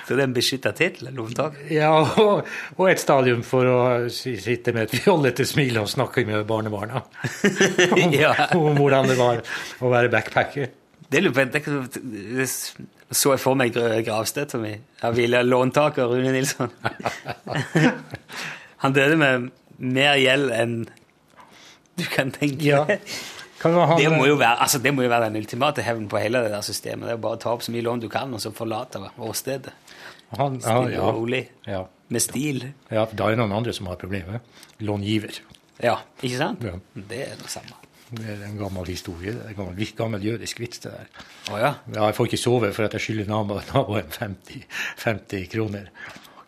Så 0.04 0.12
det 0.18 0.20
er 0.20 0.26
en 0.28 0.34
beskytta 0.36 0.72
tittel? 0.76 1.08
Låntaker? 1.16 1.64
ja 1.72 1.90
og, 2.20 2.44
og 2.76 2.88
et 2.90 3.00
stadium 3.00 3.40
for 3.46 3.64
å 3.72 3.78
sitte 4.12 4.74
med 4.76 4.90
et 4.90 4.98
fjollete 5.04 5.46
smil 5.48 5.78
og 5.80 5.88
snakke 5.88 6.26
med 6.28 6.44
barnebarna 6.48 7.00
om, 7.04 8.12
Ja. 8.12 8.34
om 8.58 8.76
hvordan 8.76 9.08
det 9.08 9.16
var 9.20 9.40
å 9.80 9.92
være 9.92 10.12
backpacker. 10.12 10.68
Det 11.08 11.20
lurer 11.22 11.48
jeg 11.54 12.48
så 13.14 13.30
jeg 13.34 13.40
for 13.40 13.54
meg 13.56 13.72
gravstøtta 13.76 14.58
mi. 14.58 14.72
Ville 15.14 15.40
låntaker 15.46 16.08
Rune 16.10 16.32
Nilsson. 16.34 16.72
Han 18.84 18.92
døde 18.96 19.16
med 19.20 19.50
mer 19.78 20.14
gjeld 20.20 20.50
enn 20.54 20.76
du 21.96 22.04
kan 22.10 22.30
tenke 22.34 22.62
Ja. 22.66 22.84
Kan 23.64 23.72
Det 23.96 24.10
må 24.12 24.26
jo 24.26 24.34
være, 24.36 24.58
altså, 24.60 24.78
det 24.82 24.90
må 24.92 25.02
jo 25.06 25.08
være 25.08 25.30
den 25.30 25.36
ultimate 25.40 25.80
hevnen 25.86 26.08
på 26.10 26.18
hele 26.20 26.42
det 26.44 26.50
der 26.52 26.60
systemet. 26.66 27.06
Det 27.08 27.12
er 27.14 27.20
bare 27.22 27.38
å 27.38 27.40
ta 27.40 27.52
opp 27.54 27.62
så 27.64 27.72
mye 27.72 27.84
lån 27.86 28.00
du 28.02 28.08
kan, 28.12 28.34
og 28.34 28.40
så 28.42 28.50
forlate 28.52 29.00
åstedet. 29.24 29.70
han, 30.36 30.58
Stille 30.60 31.00
og 31.00 31.14
rolig. 31.22 31.48
ja. 31.66 31.84
Med 32.12 32.20
stil. 32.20 32.72
ja, 32.92 33.06
da 33.06 33.24
er 33.24 33.30
det 33.32 33.38
noen 33.38 33.52
andre 33.56 33.72
som 33.72 33.86
har 33.86 33.96
problemet. 33.96 34.42
Långiver. 34.84 35.38
Ja, 35.82 35.96
ikke 36.22 36.36
sant? 36.36 36.62
Ja. 36.62 36.74
Det 36.94 37.22
er 37.30 37.36
det 37.40 37.48
samme. 37.48 37.72
Det 38.12 38.26
er 38.28 38.42
en 38.50 38.58
gammel 38.58 38.84
historie. 38.86 39.32
Det 39.32 39.40
er 39.46 39.48
en 39.54 39.56
gammel, 39.56 39.88
gammel 39.96 40.20
jødisk 40.22 40.60
vits, 40.60 40.78
det 40.84 40.92
der. 40.92 41.08
Å 41.54 41.58
ja. 41.58 41.70
Ja, 41.94 42.04
jeg 42.10 42.14
får 42.18 42.28
ikke 42.28 42.42
sove 42.42 42.72
for 42.76 42.84
at 42.84 42.92
jeg 42.92 43.00
skylder 43.06 43.30
nabo- 43.32 43.62
naboen 43.72 44.12
50, 44.12 44.66
50 45.00 45.48
kroner. 45.54 45.88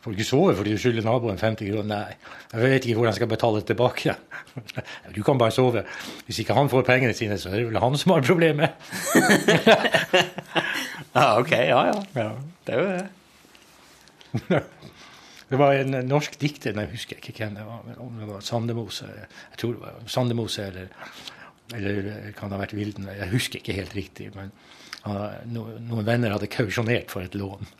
Får 0.07 0.14
ikke 0.14 0.24
sove 0.28 0.52
fordi 0.54 0.70
du 0.70 0.78
skylder 0.78 1.02
naboen 1.02 1.38
50 1.40 1.66
kroner. 1.66 1.88
Nei, 1.90 2.12
jeg 2.52 2.62
vet 2.62 2.84
ikke 2.86 2.94
hvordan 3.00 3.11
jeg 3.11 3.18
skal 3.18 3.30
betale 3.32 3.59
det 3.59 3.66
tilbake. 3.72 4.12
Du 5.16 5.18
kan 5.26 5.38
bare 5.40 5.50
sove. 5.50 5.82
Hvis 6.28 6.38
ikke 6.44 6.54
han 6.54 6.70
får 6.70 6.84
pengene 6.86 7.16
sine, 7.16 7.34
så 7.42 7.50
er 7.50 7.59
det 7.59 7.64
vel 7.72 7.80
han 7.82 7.98
som 7.98 8.14
har 8.14 8.22
problemet. 8.22 8.70
Ah, 11.16 11.38
ok, 11.40 11.50
ja, 11.50 11.78
ja. 11.88 12.00
Ja. 12.12 12.30
Det 12.66 12.74
er 12.74 12.80
jo 12.82 12.88
det. 12.92 14.62
Det 15.50 15.59
var 15.59 15.78
en 15.78 15.94
norsk 16.09 16.34
dikter, 16.42 16.74
jeg 16.76 16.90
husker 16.90 17.16
ikke 17.16 17.32
hvem 17.38 17.54
det 17.57 17.64
var, 17.64 17.84
om 18.02 18.18
det 18.20 18.26
var 18.28 18.42
Sandemose. 18.44 19.07
Jeg 19.07 19.61
tror 19.62 19.76
det 19.76 19.80
var 19.84 20.00
Sandemose, 20.11 20.66
eller, 20.66 20.90
eller 21.72 22.32
kan 22.36 22.50
det 22.50 22.59
ha 22.59 22.62
vært 22.64 22.74
Vilden. 22.76 23.07
Jeg 23.16 23.30
husker 23.30 23.62
ikke 23.62 23.78
helt 23.78 23.94
riktig, 23.96 24.26
men 24.36 24.50
noen 25.54 26.04
venner 26.04 26.34
hadde 26.34 26.50
kausjonert 26.52 27.14
for 27.14 27.24
et 27.24 27.38
lån. 27.38 27.70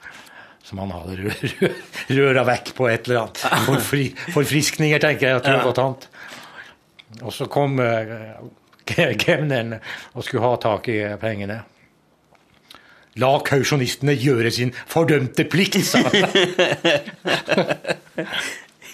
Som 0.67 0.81
han 0.83 0.91
hadde 0.91 1.15
rø- 1.21 1.53
rø- 1.61 1.73
røra 2.19 2.43
vekk 2.49 2.73
på 2.75 2.89
et 2.91 3.07
eller 3.07 3.21
annet. 3.23 3.39
Forfri 3.69 4.09
forfriskninger, 4.35 4.99
tenker 5.03 5.29
jeg, 5.31 5.39
at 5.41 5.47
det 5.47 5.61
var 5.63 5.77
tant. 5.79 6.09
Og 7.23 7.31
så 7.33 7.47
kom 7.47 7.79
uh, 7.79 8.35
kemneren 8.87 9.77
og 9.79 10.27
skulle 10.27 10.43
ha 10.43 10.57
tak 10.61 10.89
i 10.91 10.99
pengene. 11.23 11.61
La 13.17 13.31
kausjonistene 13.47 14.13
gjøre 14.19 14.51
sin 14.53 14.75
fordømte 14.91 15.47
plikt, 15.49 15.79
sa 15.87 16.03
han. 16.05 16.27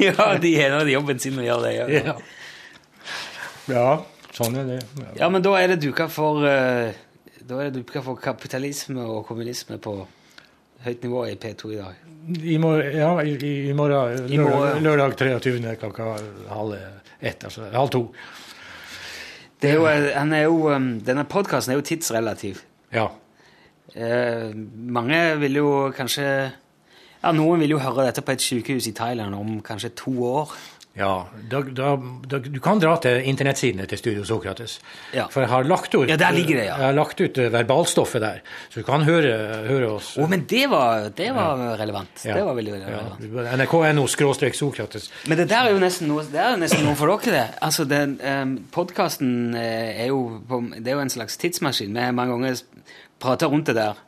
Ja, 0.02 0.34
de 0.40 0.50
har 0.58 0.88
jobben 0.88 1.18
sin 1.22 1.36
å 1.38 1.44
gjøre 1.44 1.68
det. 1.68 1.72
Ja. 1.76 1.86
Ja. 2.02 2.14
ja, 3.70 3.88
sånn 4.34 4.56
er 4.58 4.64
det. 4.66 4.78
Ja. 4.98 5.10
ja, 5.20 5.28
men 5.30 5.44
da 5.44 5.52
er 5.60 5.72
det 5.74 5.80
duka 5.84 6.08
for 6.10 6.42
uh, 6.46 6.90
for 8.02 8.16
kapitalisme 8.22 9.04
og 9.04 9.26
kommunisme 9.28 9.78
på 9.82 9.94
høyt 10.84 11.02
nivå 11.06 11.24
i 11.30 11.36
P2 11.40 11.72
i 11.72 11.78
dag. 11.80 12.00
I, 12.42 12.56
mor 12.62 12.78
ja, 12.82 13.10
i, 13.26 13.32
i- 13.68 13.72
morgen, 13.74 14.22
morgen, 14.38 14.82
lørdag, 14.84 15.16
lørdag 15.18 15.42
23. 15.42 15.76
klokka 15.80 16.06
halv 16.50 16.76
ett, 17.20 17.44
altså 17.44 17.68
halv 17.72 17.90
to. 17.94 18.02
Det 19.62 19.70
er 19.70 19.74
jo, 19.78 19.86
han 20.14 20.32
er 20.34 20.42
jo, 20.48 20.56
um, 20.74 20.88
denne 21.06 21.24
podkasten 21.30 21.72
er 21.74 21.78
jo 21.78 21.84
tidsrelativ. 21.86 22.62
Ja. 22.94 23.08
Eh, 23.94 24.50
mange 24.88 25.18
vil 25.42 25.58
jo 25.60 25.68
kanskje 25.94 26.26
Ja, 27.22 27.30
noen 27.36 27.60
vil 27.62 27.70
jo 27.70 27.78
høre 27.78 28.06
dette 28.08 28.22
på 28.26 28.32
et 28.34 28.42
sykehus 28.42 28.86
i 28.90 28.94
Thailand 28.98 29.34
om 29.38 29.60
kanskje 29.62 29.92
to 29.94 30.10
år. 30.26 30.50
Ja, 30.94 31.26
da, 31.48 31.62
da, 31.62 31.94
da, 32.28 32.38
Du 32.44 32.58
kan 32.60 32.80
dra 32.80 32.98
til 33.00 33.24
internettsidene 33.30 33.86
til 33.88 33.96
Studio 34.00 34.26
Sokrates. 34.28 34.74
Ja. 35.16 35.24
For 35.32 35.40
jeg 35.40 35.48
har 35.48 35.64
lagt 35.64 35.94
ut, 35.94 36.04
Ja, 36.10 36.18
der 36.20 36.34
ligger 36.36 36.58
det, 36.58 36.66
ja. 36.66 36.74
jeg 36.76 36.88
har 36.90 36.96
lagt 36.98 37.22
ut 37.22 37.40
eh, 37.40 37.48
verbalstoffet 37.52 38.20
der, 38.20 38.42
så 38.68 38.82
du 38.82 38.86
kan 38.86 39.06
høre, 39.08 39.32
høre 39.70 39.88
oss. 39.94 40.12
Å, 40.20 40.28
men 40.28 40.44
det 40.50 40.66
var, 40.68 41.08
det 41.16 41.30
var 41.32 41.62
relevant. 41.80 42.26
Ja. 42.26 42.36
Det 42.36 42.44
var 42.44 42.60
veldig, 42.60 42.76
veldig 42.76 42.92
relevant. 42.92 43.24
Ja. 43.24 43.56
NRK.no 43.56 44.06
skråstrek 44.12 44.58
Sokrates. 44.58 45.08
Men 45.32 45.40
det 45.40 45.48
der 45.54 45.70
er 45.70 45.76
jo 45.78 45.80
nesten 45.80 46.12
noe, 46.12 46.26
det 46.28 46.44
er 46.44 46.54
jo 46.58 46.60
nesten 46.60 46.84
noe 46.84 46.98
for 47.00 47.08
dere, 47.14 47.38
det. 47.38 47.46
Altså, 47.64 47.88
den, 47.88 48.18
um, 48.20 48.54
Podkasten 48.72 49.56
er, 49.56 50.06
jo 50.12 50.42
er 50.76 50.92
jo 50.92 51.00
en 51.00 51.12
slags 51.12 51.40
tidsmaskin. 51.40 51.96
Vi 51.96 52.04
har 52.04 52.16
mange 52.16 52.36
ganger 52.36 52.60
prata 53.22 53.48
rundt 53.48 53.72
det 53.72 53.80
der. 53.80 54.00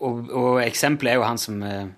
Og, 0.00 0.30
og 0.32 0.60
eksempelet 0.64 1.12
er 1.12 1.20
jo 1.20 1.28
han 1.28 1.40
som 1.40 1.60
eh, 1.66 1.88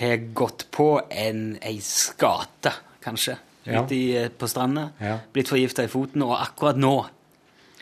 har 0.00 0.22
gått 0.34 0.66
på 0.74 0.96
en, 1.14 1.52
ei 1.62 1.78
skate, 1.84 2.72
kanskje, 3.02 3.38
Ja. 3.66 3.82
ute 3.82 3.94
i, 3.94 4.16
eh, 4.16 4.28
på 4.28 4.46
stranda. 4.48 4.90
Ja. 5.00 5.18
Blitt 5.32 5.48
forgifta 5.48 5.84
i 5.84 5.88
foten, 5.88 6.22
og 6.22 6.38
akkurat 6.40 6.76
nå 6.76 7.06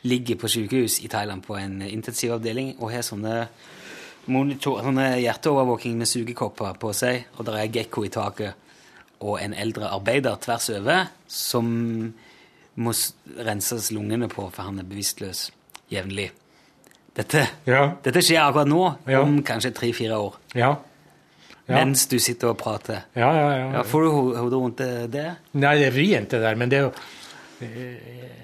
ligger 0.05 0.37
på 0.37 0.49
sykehus 0.49 1.01
i 1.05 1.09
Thailand 1.09 1.43
på 1.47 1.57
en 1.59 1.83
intensivavdeling 1.83 2.77
og 2.81 2.91
har 2.93 3.03
sånne 3.03 3.49
monitor, 4.27 4.83
sånne 4.83 5.21
hjerteovervåking 5.23 5.97
med 5.97 6.07
sugekopper 6.07 6.75
på 6.79 6.93
seg, 6.95 7.25
og 7.39 7.45
der 7.47 7.53
er 7.62 7.69
gekko 7.69 8.05
i 8.05 8.09
taket 8.09 8.55
og 9.21 9.41
en 9.43 9.55
eldre 9.55 9.89
arbeider 9.91 10.37
tvers 10.41 10.69
over 10.71 11.09
som 11.27 12.14
må 12.79 12.93
renses 13.45 13.91
lungene 13.91 14.29
på, 14.29 14.51
for 14.53 14.62
han 14.62 14.79
er 14.79 14.85
bevisstløs 14.85 15.51
jevnlig. 15.91 16.31
Dette, 17.16 17.49
Ja. 17.66 17.95
dette 18.05 18.21
skjer 18.23 18.39
akkurat 18.53 18.69
nå, 18.69 18.97
Ja. 19.09 19.21
om 19.23 19.43
kanskje 19.43 19.75
tre-fire 19.75 20.16
år, 20.16 20.35
Ja. 20.55 20.77
Ja. 21.69 21.83
mens 21.85 22.07
du 22.09 22.16
sitter 22.19 22.49
og 22.55 22.59
prater. 22.59 23.03
Ja, 23.14 23.29
ja, 23.37 23.49
ja. 23.59 23.66
Ja, 23.77 23.83
får 23.85 24.03
du 24.03 24.11
hodet 24.14 24.53
rundt 24.57 24.79
det? 24.81 25.11
det? 25.12 25.27
Nei, 25.53 25.75
det 25.77 25.91
er 25.91 25.93
vrient 25.93 26.31
det 26.33 26.41
der, 26.41 26.57
men 26.57 26.71
det 26.73 26.79
er 26.79 26.87
jo 26.87 26.93
eh, 27.61 28.39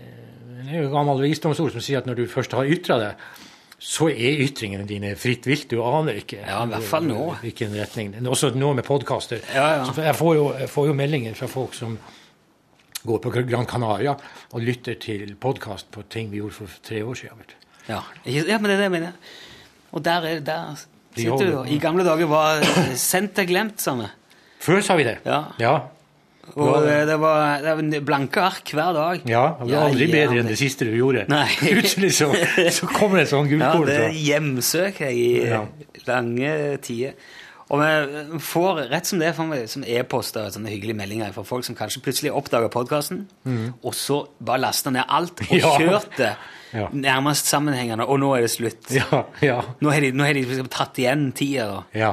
det 0.64 0.74
er 0.76 0.82
jo 0.84 0.90
gammel 0.92 1.22
visdomsord 1.24 1.72
som 1.72 1.80
sier 1.84 2.00
at 2.02 2.06
når 2.08 2.18
du 2.20 2.26
først 2.28 2.52
har 2.56 2.68
ytra 2.68 2.98
deg, 3.00 3.24
så 3.84 4.08
er 4.08 4.40
ytringene 4.44 4.86
dine 4.88 5.10
fritt 5.20 5.44
vilt. 5.48 5.68
Du 5.72 5.82
aner 5.84 6.16
ikke 6.20 6.38
Ja, 6.40 6.62
i 6.64 6.70
hvert 6.72 6.86
fall 6.88 7.04
nå. 7.08 7.34
hvilken 7.42 7.74
retning. 7.76 8.14
Også 8.28 8.52
nå 8.56 8.72
med 8.76 8.84
podkaster. 8.84 9.42
Ja, 9.52 9.66
ja. 9.76 9.88
Jeg, 9.96 10.14
jeg 10.14 10.68
får 10.72 10.86
jo 10.88 10.94
meldinger 10.96 11.36
fra 11.36 11.48
folk 11.52 11.74
som 11.76 11.98
går 13.04 13.18
på 13.20 13.32
Gran 13.44 13.66
Canaria 13.68 14.14
og 14.52 14.62
lytter 14.64 14.96
til 15.00 15.34
podkast 15.36 15.90
på 15.92 16.06
ting 16.08 16.30
vi 16.32 16.40
gjorde 16.40 16.56
for 16.62 16.80
tre 16.82 17.02
år 17.04 17.14
siden. 17.20 17.44
Ja, 17.88 18.00
ja 18.24 18.56
men 18.56 18.70
det 18.70 18.78
er 18.78 18.84
det 18.84 18.88
jeg 18.88 18.94
mener. 18.96 19.12
Og 19.92 20.04
der, 20.04 20.24
er, 20.30 20.40
der 20.40 20.80
De 20.80 20.93
sitter 21.16 21.50
du. 21.50 21.56
I 21.70 21.78
gamle 21.82 22.04
dager 22.06 22.30
var 22.30 22.62
sendt 22.98 23.38
er 23.42 23.48
glemt, 23.48 23.80
sa 23.82 23.94
vi. 23.98 24.08
Før 24.64 24.80
sa 24.84 24.96
vi 24.98 25.04
det. 25.06 25.18
Ja. 25.26 25.42
Ja, 25.60 25.74
Og 26.54 26.82
det, 26.84 26.96
det, 27.08 27.16
var, 27.20 27.60
det 27.64 27.72
var 27.78 28.04
blanke 28.04 28.42
ark 28.44 28.70
hver 28.76 28.92
dag. 28.96 29.22
ja 29.28 29.44
det 29.60 29.70
var 29.72 29.86
aldri 29.88 30.08
Ja, 30.08 30.12
bedre 30.12 30.42
enn 30.42 30.50
det 30.50 30.58
siste 30.60 30.84
du 30.88 30.92
gjorde. 30.96 31.24
Plutselig 31.60 32.12
så, 32.18 32.28
så 32.70 32.88
kommer 32.90 33.22
det 33.22 33.28
sånn 33.32 33.48
Ja, 33.56 33.72
det 33.88 34.12
hjemsøker 34.20 35.08
jeg 35.10 35.16
i 35.16 36.04
lange 36.08 36.52
tider. 36.84 37.16
Og 37.74 37.80
vi 37.82 38.38
får 38.44 38.80
rett 38.92 39.08
som 39.08 39.18
det 39.18 39.32
får 39.34 39.48
vi 39.50 39.60
som 39.72 39.84
e-poster 39.88 40.50
sånne 40.54 40.70
hyggelige 40.70 40.96
meldinger 40.98 41.32
fra 41.34 41.42
folk 41.48 41.64
som 41.66 41.74
kanskje 41.78 42.02
plutselig 42.04 42.30
oppdager 42.36 42.70
podkasten, 42.70 43.24
og 43.82 43.96
så 43.98 44.20
bare 44.38 44.62
laster 44.62 44.94
ned 44.94 45.08
alt 45.08 45.42
og. 45.42 45.54
Ja. 45.64 45.72
kjørt 45.80 46.14
det 46.20 46.34
Ja. 46.74 46.88
nærmest 46.90 47.46
sammenhengende, 47.46 48.06
og 48.10 48.18
nå 48.22 48.32
er 48.36 48.40
det 48.46 48.50
slutt. 48.50 48.88
Ja, 48.90 49.24
ja, 49.42 49.60
Nå 49.80 49.90
har 49.94 50.00
de, 50.02 50.08
nå 50.12 50.24
har 50.26 50.34
de 50.34 50.42
liksom 50.46 50.66
tatt 50.74 50.98
igjen 50.98 51.28
tida. 51.32 51.66
da. 51.70 51.82
ja. 51.94 52.12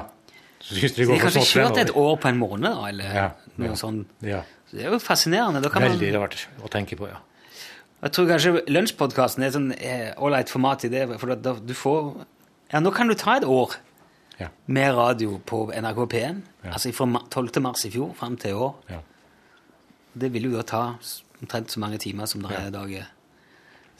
Så 0.62 0.76
de, 0.78 0.90
Så 0.90 0.96
de 1.02 1.08
har 1.10 1.22
kanskje 1.24 1.46
kjørt 1.50 1.78
et 1.82 1.94
år 1.98 2.18
på 2.22 2.30
en 2.30 2.38
måned, 2.38 2.68
da, 2.70 2.88
eller 2.92 3.16
Ja, 3.18 3.28
noe 3.58 3.76
sånt. 3.80 4.08
Ja. 4.22 4.44
Så 4.70 4.78
det 4.78 4.86
er 4.86 4.94
jo 4.94 5.00
fascinerende. 5.02 5.64
Kan 5.74 5.82
man, 5.84 5.96
Veldig 5.98 6.12
rart 6.20 6.38
å 6.62 6.70
tenke 6.72 6.96
på, 7.00 7.10
ja. 7.10 7.18
Jeg 8.02 8.14
tror 8.16 8.30
kanskje 8.30 8.52
lunsjpodkasten 8.70 9.44
er 9.44 9.50
et 9.52 9.56
sånn 9.58 9.72
eh, 9.78 10.12
ålreit 10.22 10.50
format 10.54 10.86
i 10.86 10.90
det, 10.94 11.08
for 11.22 11.34
da, 11.34 11.36
da, 11.50 11.56
du 11.62 11.74
får 11.78 12.14
Ja, 12.72 12.80
nå 12.86 12.94
kan 12.96 13.10
du 13.10 13.14
ta 13.18 13.36
et 13.42 13.44
år 13.50 13.76
Ja. 14.42 14.48
med 14.68 14.96
radio 14.98 15.38
på 15.46 15.64
NRK 15.76 16.06
P1, 16.14 16.42
Ja. 16.66 16.72
altså 16.76 16.92
fra 16.96 17.08
12. 17.32 17.62
mars 17.62 17.86
i 17.86 17.92
fjor 17.94 18.14
fram 18.18 18.38
til 18.38 18.52
i 18.52 18.54
år. 18.68 18.76
Ja. 18.90 19.00
Det 20.14 20.34
vil 20.34 20.50
jo 20.50 20.58
da 20.58 20.64
ta 20.68 20.84
omtrent 21.42 21.72
så 21.72 21.80
mange 21.80 21.98
timer 22.02 22.26
som 22.30 22.42
det 22.44 22.52
er 22.58 22.68
i 22.68 22.72
dag. 22.76 22.90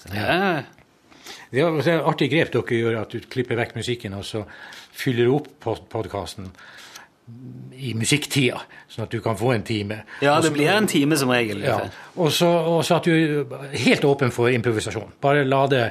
det 0.10 0.18
er, 0.18 0.64
Det 1.52 1.62
er 1.62 1.78
et 1.78 2.04
artig 2.08 2.30
grep 2.32 2.52
dere 2.52 2.78
gjør, 2.82 3.02
at 3.02 3.12
du 3.14 3.20
klipper 3.20 3.56
vekk 3.60 3.76
musikken 3.76 4.14
og 4.18 4.24
så 4.26 4.44
fyller 4.92 5.26
du 5.30 5.36
opp 5.36 5.48
podkasten 5.90 6.50
i 7.78 7.94
musikktida, 7.96 8.60
sånn 8.92 9.06
at 9.06 9.12
du 9.14 9.22
kan 9.24 9.38
få 9.40 9.54
en 9.56 9.64
time. 9.64 10.02
ja, 10.22 10.40
det 10.42 10.52
blir 10.54 10.68
en 10.74 10.88
time 10.88 11.16
som 11.18 11.30
regel. 11.30 11.62
Ja. 11.64 11.78
Så, 12.30 12.48
og 12.50 12.84
så 12.84 12.98
at 12.98 13.06
du 13.08 13.14
er 13.14 13.78
helt 13.78 14.04
åpen 14.04 14.32
for 14.32 14.50
improvisasjon. 14.52 15.14
Bare 15.22 15.46
la 15.46 15.62
det, 15.72 15.84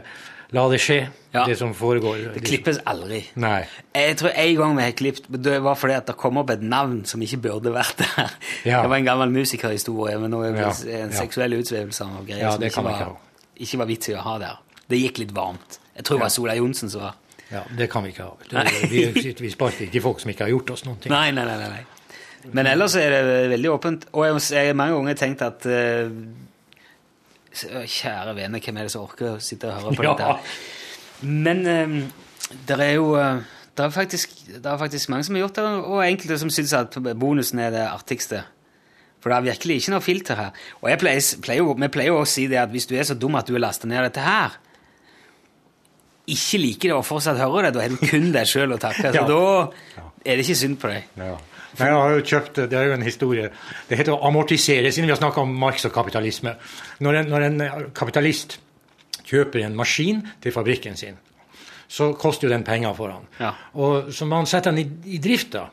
la 0.52 0.64
det 0.72 0.80
skje, 0.82 1.08
Ja. 1.32 1.44
det 1.46 1.56
som 1.58 1.70
foregår. 1.74 2.32
Det 2.34 2.42
klippes 2.42 2.80
aldri. 2.90 3.20
Nei. 3.38 3.60
Jeg 3.94 4.16
tror 4.18 4.32
en 4.34 4.56
gang 4.58 4.76
vi 4.76 4.82
har 4.82 4.92
klippet, 4.98 5.28
det 5.42 5.60
var 5.62 5.76
fordi 5.78 5.94
at 5.94 6.06
det 6.10 6.16
kom 6.18 6.36
opp 6.42 6.50
et 6.50 6.62
navn 6.62 7.04
som 7.06 7.22
ikke 7.22 7.38
burde 7.44 7.70
vært 7.74 7.96
der. 8.02 8.30
Ja. 8.64 8.82
Det 8.82 8.90
var 8.90 8.96
en 8.96 9.04
gammel 9.06 9.30
musikerhistorie, 9.30 10.18
men 10.18 10.30
nå 10.34 10.42
er 10.48 10.52
det 10.56 10.64
Ja, 10.90 10.98
en 11.04 11.12
seksuell 11.14 11.54
utsvevelse 11.60 12.02
av 12.04 12.26
greier 12.26 12.42
Ja, 12.48 12.50
som 12.56 12.62
ikke 12.66 12.82
var, 12.84 13.16
ikke 13.56 13.78
var 13.78 13.86
vits 13.86 14.08
i 14.10 14.16
å 14.18 14.24
ha 14.26 14.38
der. 14.42 14.58
Det 14.90 14.98
gikk 14.98 15.18
litt 15.22 15.32
varmt. 15.36 15.78
Jeg 15.96 16.04
tror 16.04 16.18
det 16.18 16.22
var 16.26 16.34
Sola 16.34 16.54
Johnsen 16.58 16.90
som 16.90 17.00
var 17.06 17.14
Ja, 17.50 17.62
det 17.76 17.88
kan 17.90 18.02
vi 18.04 18.10
ikke 18.12 18.26
ha. 18.26 18.34
Det, 18.50 18.90
vi, 18.90 19.32
vi 19.38 19.50
sparker 19.50 19.86
ikke 19.86 20.02
folk 20.02 20.20
som 20.22 20.30
ikke 20.30 20.44
har 20.46 20.50
gjort 20.54 20.70
oss 20.74 20.84
noen 20.86 20.98
ting. 21.02 21.10
Nei, 21.14 21.30
nei, 21.34 21.44
nei. 21.46 21.56
nei. 21.68 21.84
Men 22.56 22.66
ellers 22.70 22.94
er 22.96 23.10
det 23.10 23.50
veldig 23.52 23.70
åpent. 23.70 24.04
Og 24.16 24.24
jeg, 24.24 24.68
har 24.70 24.74
mange 24.78 24.94
ganger 24.96 25.14
tenkt 25.18 25.42
at 25.44 25.66
s- 25.66 26.10
Kjære 27.50 28.34
vene, 28.36 28.60
hvem 28.62 28.76
er 28.78 28.86
det 28.86 28.92
som 28.94 29.02
orker 29.08 29.32
å 29.34 29.40
sitte 29.42 29.66
og 29.70 29.80
høre 29.82 29.96
på 29.98 30.04
Ja. 30.08 30.12
dette? 30.14 30.38
Men 31.26 31.64
um, 31.66 31.96
det 32.68 32.76
er 32.80 32.94
jo 32.96 33.10
eh, 33.18 33.40
det 33.76 33.84
er, 33.86 33.90
faktisk, 33.94 34.32
det 34.54 34.66
er 34.66 34.78
faktisk 34.80 35.08
mange 35.12 35.24
som 35.26 35.34
har 35.36 35.42
gjort 35.46 35.58
det, 35.58 35.64
og 35.90 36.00
enkelte 36.04 36.38
som 36.42 36.50
syns 36.52 36.72
at 36.76 36.96
bonusen 37.18 37.58
er 37.64 37.70
det 37.74 37.84
artigste. 37.88 38.42
For 39.20 39.28
det 39.32 39.36
er 39.38 39.46
virkelig 39.50 39.76
ikke 39.82 39.92
noe 39.94 40.04
filter 40.04 40.38
her. 40.38 40.50
Og 40.80 40.88
jeg 40.90 40.98
pleier, 41.02 41.26
pleier, 41.44 41.68
vi 41.82 41.88
pleier 41.92 42.08
jo 42.14 42.22
å 42.22 42.28
si 42.28 42.46
det 42.48 42.56
at 42.62 42.72
hvis 42.72 42.86
du 42.88 42.94
er 42.96 43.04
så 43.08 43.14
dum 43.18 43.36
at 43.36 43.48
du 43.48 43.54
har 43.56 43.62
lasta 43.66 43.88
ned 43.88 44.00
dette 44.08 44.24
her, 44.24 44.56
ikke 46.30 46.60
liker 46.62 46.92
det 46.92 46.96
og 46.96 47.04
fortsatt 47.08 47.40
hører 47.40 47.68
det, 47.68 47.74
da 47.76 47.82
har 47.84 47.92
du 47.94 48.00
kun 48.06 48.28
deg 48.34 48.46
sjøl 48.48 48.76
å 48.76 48.80
takke. 48.80 49.10
Så 49.14 49.18
Ja. 49.18 49.26
da 49.26 50.10
er 50.30 50.36
det 50.38 50.44
ikke 50.46 50.58
synd 50.60 50.76
på 50.82 50.90
deg. 50.92 51.08
Ja. 51.18 51.34
Nei, 51.78 51.86
jeg 51.86 51.94
har 51.96 52.10
jo 52.16 52.22
kjøpt, 52.26 52.54
Det 52.70 52.72
er 52.78 52.86
jo 52.88 52.92
en 52.92 53.02
historie. 53.02 53.50
Det 53.88 53.96
heter 53.98 54.12
å 54.12 54.24
amortisere, 54.26 54.90
siden 54.92 55.06
vi 55.06 55.12
har 55.14 55.20
snakka 55.20 55.40
om 55.44 55.52
Marx 55.54 55.84
og 55.86 55.92
kapitalisme. 55.94 56.56
Når 57.00 57.14
en, 57.20 57.28
når 57.30 57.42
en 57.46 57.90
kapitalist 57.94 58.58
kjøper 59.24 59.64
en 59.64 59.76
maskin 59.78 60.22
til 60.42 60.52
fabrikken 60.52 60.96
sin, 60.96 61.16
så 61.90 62.12
koster 62.18 62.48
jo 62.48 62.54
den 62.54 62.64
penger 62.66 62.94
for 62.94 63.10
han. 63.10 63.26
Ja. 63.40 63.52
Og 63.74 64.12
Så 64.14 64.26
man 64.26 64.46
setter 64.46 64.70
den 64.70 64.78
i, 64.82 65.14
i 65.16 65.18
drift, 65.18 65.52
da, 65.52 65.68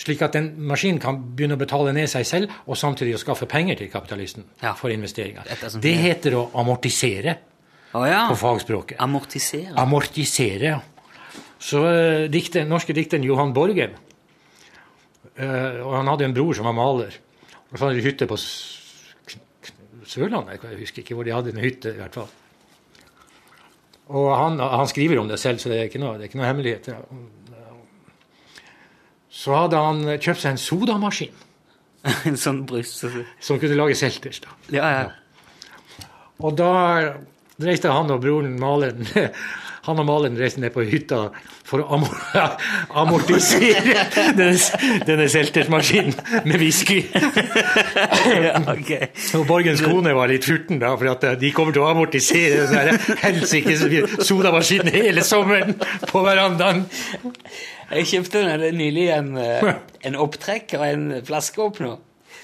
slik 0.00 0.22
at 0.22 0.32
den 0.32 0.52
maskinen 0.70 0.98
kan 1.02 1.18
begynne 1.36 1.54
å 1.58 1.60
betale 1.60 1.92
ned 1.92 2.08
seg 2.08 2.24
selv, 2.26 2.50
og 2.66 2.76
samtidig 2.78 3.14
å 3.14 3.20
skaffe 3.20 3.46
penger 3.46 3.76
til 3.76 3.90
kapitalisten 3.92 4.44
Ja. 4.62 4.72
for 4.74 4.88
investeringer. 4.90 5.42
Er 5.50 5.68
som- 5.68 5.80
Det 5.80 5.94
heter 5.98 6.32
å 6.38 6.50
amortisere 6.54 7.36
oh, 7.94 8.06
ja. 8.08 8.28
på 8.30 8.36
fagspråket. 8.36 8.96
Amortisere. 8.98 9.74
Amortisere, 9.76 10.62
ja. 10.64 10.80
Så 11.60 11.82
dikte, 12.32 12.64
norske 12.64 12.94
dikteren 12.96 13.22
Johan 13.24 13.52
Borgen 13.52 13.90
eh, 13.90 13.96
og 15.40 15.96
Han 15.96 16.10
hadde 16.10 16.26
en 16.28 16.36
bror 16.36 16.54
som 16.56 16.68
var 16.68 16.76
maler. 16.76 17.16
Og 17.70 17.78
så 17.78 17.84
hadde 17.84 18.00
de 18.00 18.04
hytte 18.04 18.28
på 18.28 18.36
Sørlandet. 20.10 20.64
Jeg 20.66 20.80
husker 20.80 21.04
ikke 21.04 21.16
hvor 21.18 21.26
de 21.26 21.34
hadde 21.34 21.52
en 21.54 21.62
hytte. 21.62 21.94
i 21.94 22.00
hvert 22.00 22.14
fall. 22.14 22.30
Og 24.10 24.30
han, 24.34 24.58
han 24.58 24.88
skriver 24.90 25.20
om 25.20 25.28
det 25.30 25.38
selv, 25.38 25.60
så 25.62 25.70
det 25.70 25.78
er 25.78 25.86
ikke 25.86 26.00
noe, 26.02 26.16
det 26.18 26.26
er 26.26 26.32
ikke 26.32 26.40
noe 26.40 26.48
hemmelighet. 26.48 26.88
Så 29.30 29.54
hadde 29.54 29.78
han 29.78 30.02
kjøpt 30.18 30.42
seg 30.42 30.56
en 30.56 30.60
sodamaskin 30.60 31.46
en 32.28 32.38
sånn 32.40 32.64
bryst. 32.66 33.04
som 33.44 33.60
kunne 33.60 33.76
lage 33.78 33.94
selters. 33.98 34.40
da. 34.42 34.56
Ja, 34.74 34.90
ja. 34.96 36.06
Og 36.40 36.56
da 36.56 36.72
reiste 37.60 37.92
han 37.92 38.10
og 38.10 38.22
broren 38.24 38.56
maleren 38.60 39.06
Han 39.86 40.00
og 40.02 40.06
Malin 40.08 40.36
reiste 40.36 40.60
ned 40.60 40.74
på 40.74 40.84
hytta 40.84 41.30
for 41.66 41.80
å 41.80 41.96
amor 41.96 42.16
amortisere 43.00 44.04
denne, 44.38 45.00
denne 45.08 45.28
seltersmaskinen 45.32 46.44
med 46.44 46.60
whisky. 46.60 47.00
ja 48.44 48.58
okay. 48.60 49.08
Og 49.38 49.46
Borgens 49.48 49.82
kone 49.84 50.12
var 50.16 50.32
litt 50.32 50.44
furten, 50.48 50.80
da, 50.82 50.92
for 51.00 51.12
at 51.14 51.24
eh, 51.30 51.38
de 51.40 51.52
kommer 51.56 51.76
til 51.76 51.84
å 51.86 51.90
amortisere 51.94 52.68
den 52.70 53.00
helsikes 53.22 53.86
sodamaskinen 54.26 54.92
hele 54.94 55.24
sommeren 55.26 55.76
på 56.10 56.24
verandaen. 56.26 56.84
Jeg 57.90 58.06
kjøpte 58.12 58.44
nylig 58.76 59.08
en, 59.16 59.34
eh, 59.40 59.74
en 60.06 60.20
opptrekk 60.20 60.76
og 60.78 60.86
en 60.86 61.10
flaskeåpner. 61.26 61.98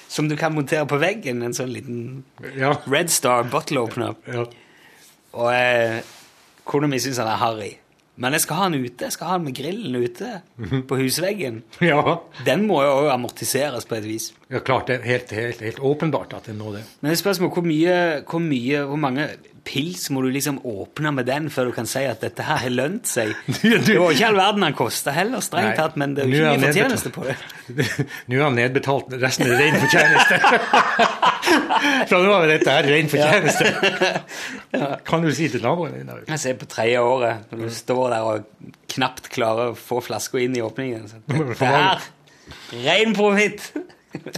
Som 0.09 0.29
du 0.31 0.37
kan 0.39 0.55
montere 0.55 0.87
på 0.87 1.01
veggen. 1.03 1.43
En 1.43 1.55
sånn 1.55 1.73
liten 1.75 2.25
Ja. 2.55 2.77
Red 2.87 3.11
Star 3.11 3.43
bottle 3.51 3.83
opener. 3.83 4.15
ja. 4.31 4.47
Og 5.37 5.51
eh, 5.53 5.99
kona 6.67 6.89
mi 6.91 6.99
syns 7.03 7.21
han 7.23 7.31
er 7.31 7.41
harry. 7.41 7.73
Men 8.17 8.33
jeg 8.33 8.47
skal 8.47 8.57
ha 8.57 8.69
den 8.73 8.81
ute. 8.87 9.05
Jeg 9.05 9.13
skal 9.13 9.29
ha 9.29 9.35
den 9.37 9.45
med 9.45 9.55
grillen 9.59 9.97
ute 10.01 10.83
på 10.89 10.97
husveggen. 10.97 11.59
Ja. 11.85 12.01
Den 12.47 12.65
må 12.69 12.79
jo 12.83 12.93
også 12.95 13.11
amortiseres 13.13 13.85
på 13.89 13.99
et 13.99 14.07
vis. 14.09 14.31
ja, 14.51 14.63
klart 14.65 14.89
det 14.89 14.97
er 15.01 15.05
helt, 15.11 15.35
helt, 15.37 15.61
helt 15.61 15.83
åpenbart 15.85 16.33
at 16.39 16.49
det 16.49 16.57
nå 16.57 16.73
det. 16.79 16.85
Men 17.03 17.13
det 17.13 17.19
spørsmål 17.21 17.53
hvor 17.53 17.67
mye, 17.67 17.99
hvor 18.25 18.41
mye, 18.41 18.81
hvor 18.89 18.97
mange 19.03 19.29
pils 19.67 20.07
må 20.15 20.23
du 20.25 20.29
liksom 20.33 20.61
åpne 20.67 21.13
med 21.17 21.27
den 21.29 21.49
før 21.53 21.71
du 21.71 21.75
kan 21.77 21.89
si 21.91 22.05
at 22.07 22.23
dette 22.25 22.45
her 22.47 22.61
har 22.63 22.73
lønt 22.73 23.09
seg? 23.11 23.33
Det 23.87 23.97
var 23.99 24.15
ikke 24.15 24.29
all 24.31 24.39
verden 24.39 24.67
han 24.67 24.77
kosta 24.79 25.15
heller, 25.15 25.43
strengt 25.45 25.77
tatt, 25.81 25.97
men 26.01 26.15
det 26.17 26.25
er 26.25 26.31
jo 26.31 26.39
ikke 26.39 26.53
mye 26.55 26.71
fortjeneste 26.71 27.13
på 27.15 27.27
det. 27.27 27.37
Nå 28.31 28.39
er 28.39 28.45
han 28.47 28.59
nedbetalt. 28.59 29.17
Resten 29.23 29.51
er 29.51 29.59
ren 29.61 29.79
fortjeneste. 29.83 30.41
Fra 32.11 32.19
nå 32.23 32.31
av 32.33 32.47
er 32.47 32.53
dette 32.57 32.73
her 32.75 32.89
ren 32.91 33.11
fortjeneste. 33.11 33.67
Kan 35.07 35.27
du 35.27 35.31
si 35.35 35.49
til 35.53 35.63
naboen 35.63 35.95
din? 35.95 36.09
da? 36.09 36.19
Jeg 36.33 36.43
ser 36.43 36.57
på 36.59 36.69
tredje 36.71 37.03
året, 37.03 37.47
når 37.53 37.67
du 37.67 37.75
står 37.77 38.07
der 38.15 38.31
og 38.31 38.73
knapt 38.97 39.31
klarer 39.35 39.73
å 39.73 39.79
få 39.79 40.01
flaska 40.05 40.41
inn 40.43 40.57
i 40.59 40.65
åpningen. 40.65 41.07
Så 41.11 41.21
det, 41.27 41.43
dette 41.53 41.71
her, 41.77 42.09
ren 42.87 43.15
profitt! 43.19 43.71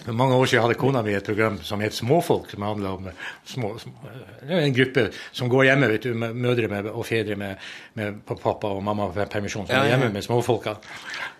For 0.05 0.13
mange 0.21 0.37
år 0.37 0.47
siden 0.47 0.65
hadde 0.65 0.79
kona 0.81 1.03
mi 1.07 1.15
et 1.17 1.27
program 1.27 1.59
som 1.65 1.83
het 1.85 1.97
Småfolk, 1.97 2.51
som 2.53 2.67
handla 2.67 2.95
om 2.97 3.09
små, 3.49 3.75
små 3.83 4.13
er 4.47 4.63
en 4.63 4.77
gruppe 4.77 5.09
som 5.33 5.51
går 5.53 5.69
hjemme, 5.71 5.91
vet 5.95 6.07
du, 6.09 6.15
med 6.19 6.37
mødre 6.37 6.71
med, 6.71 6.91
og 6.93 7.07
fedre 7.09 7.37
med, 7.39 7.69
med 7.99 8.23
pappa 8.29 8.73
og 8.73 8.83
mamma 8.85 9.11
på 9.13 9.29
permisjon, 9.33 9.67
som 9.67 9.75
Ja, 9.75 9.85
er 9.85 9.95
hjemme 9.95 10.13
med 10.15 10.25
småfolka. 10.27 10.79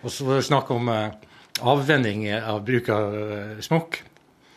Og 0.03 0.13
så 0.13 0.27
var 0.27 0.39
det 0.39 0.47
snakk 0.47 0.71
om 0.75 0.91
uh, 0.91 1.09
avvenning 1.59 2.27
av 2.37 2.63
bruk 2.65 2.91
av 2.93 3.15
uh, 3.15 3.63
smokk. 3.65 4.01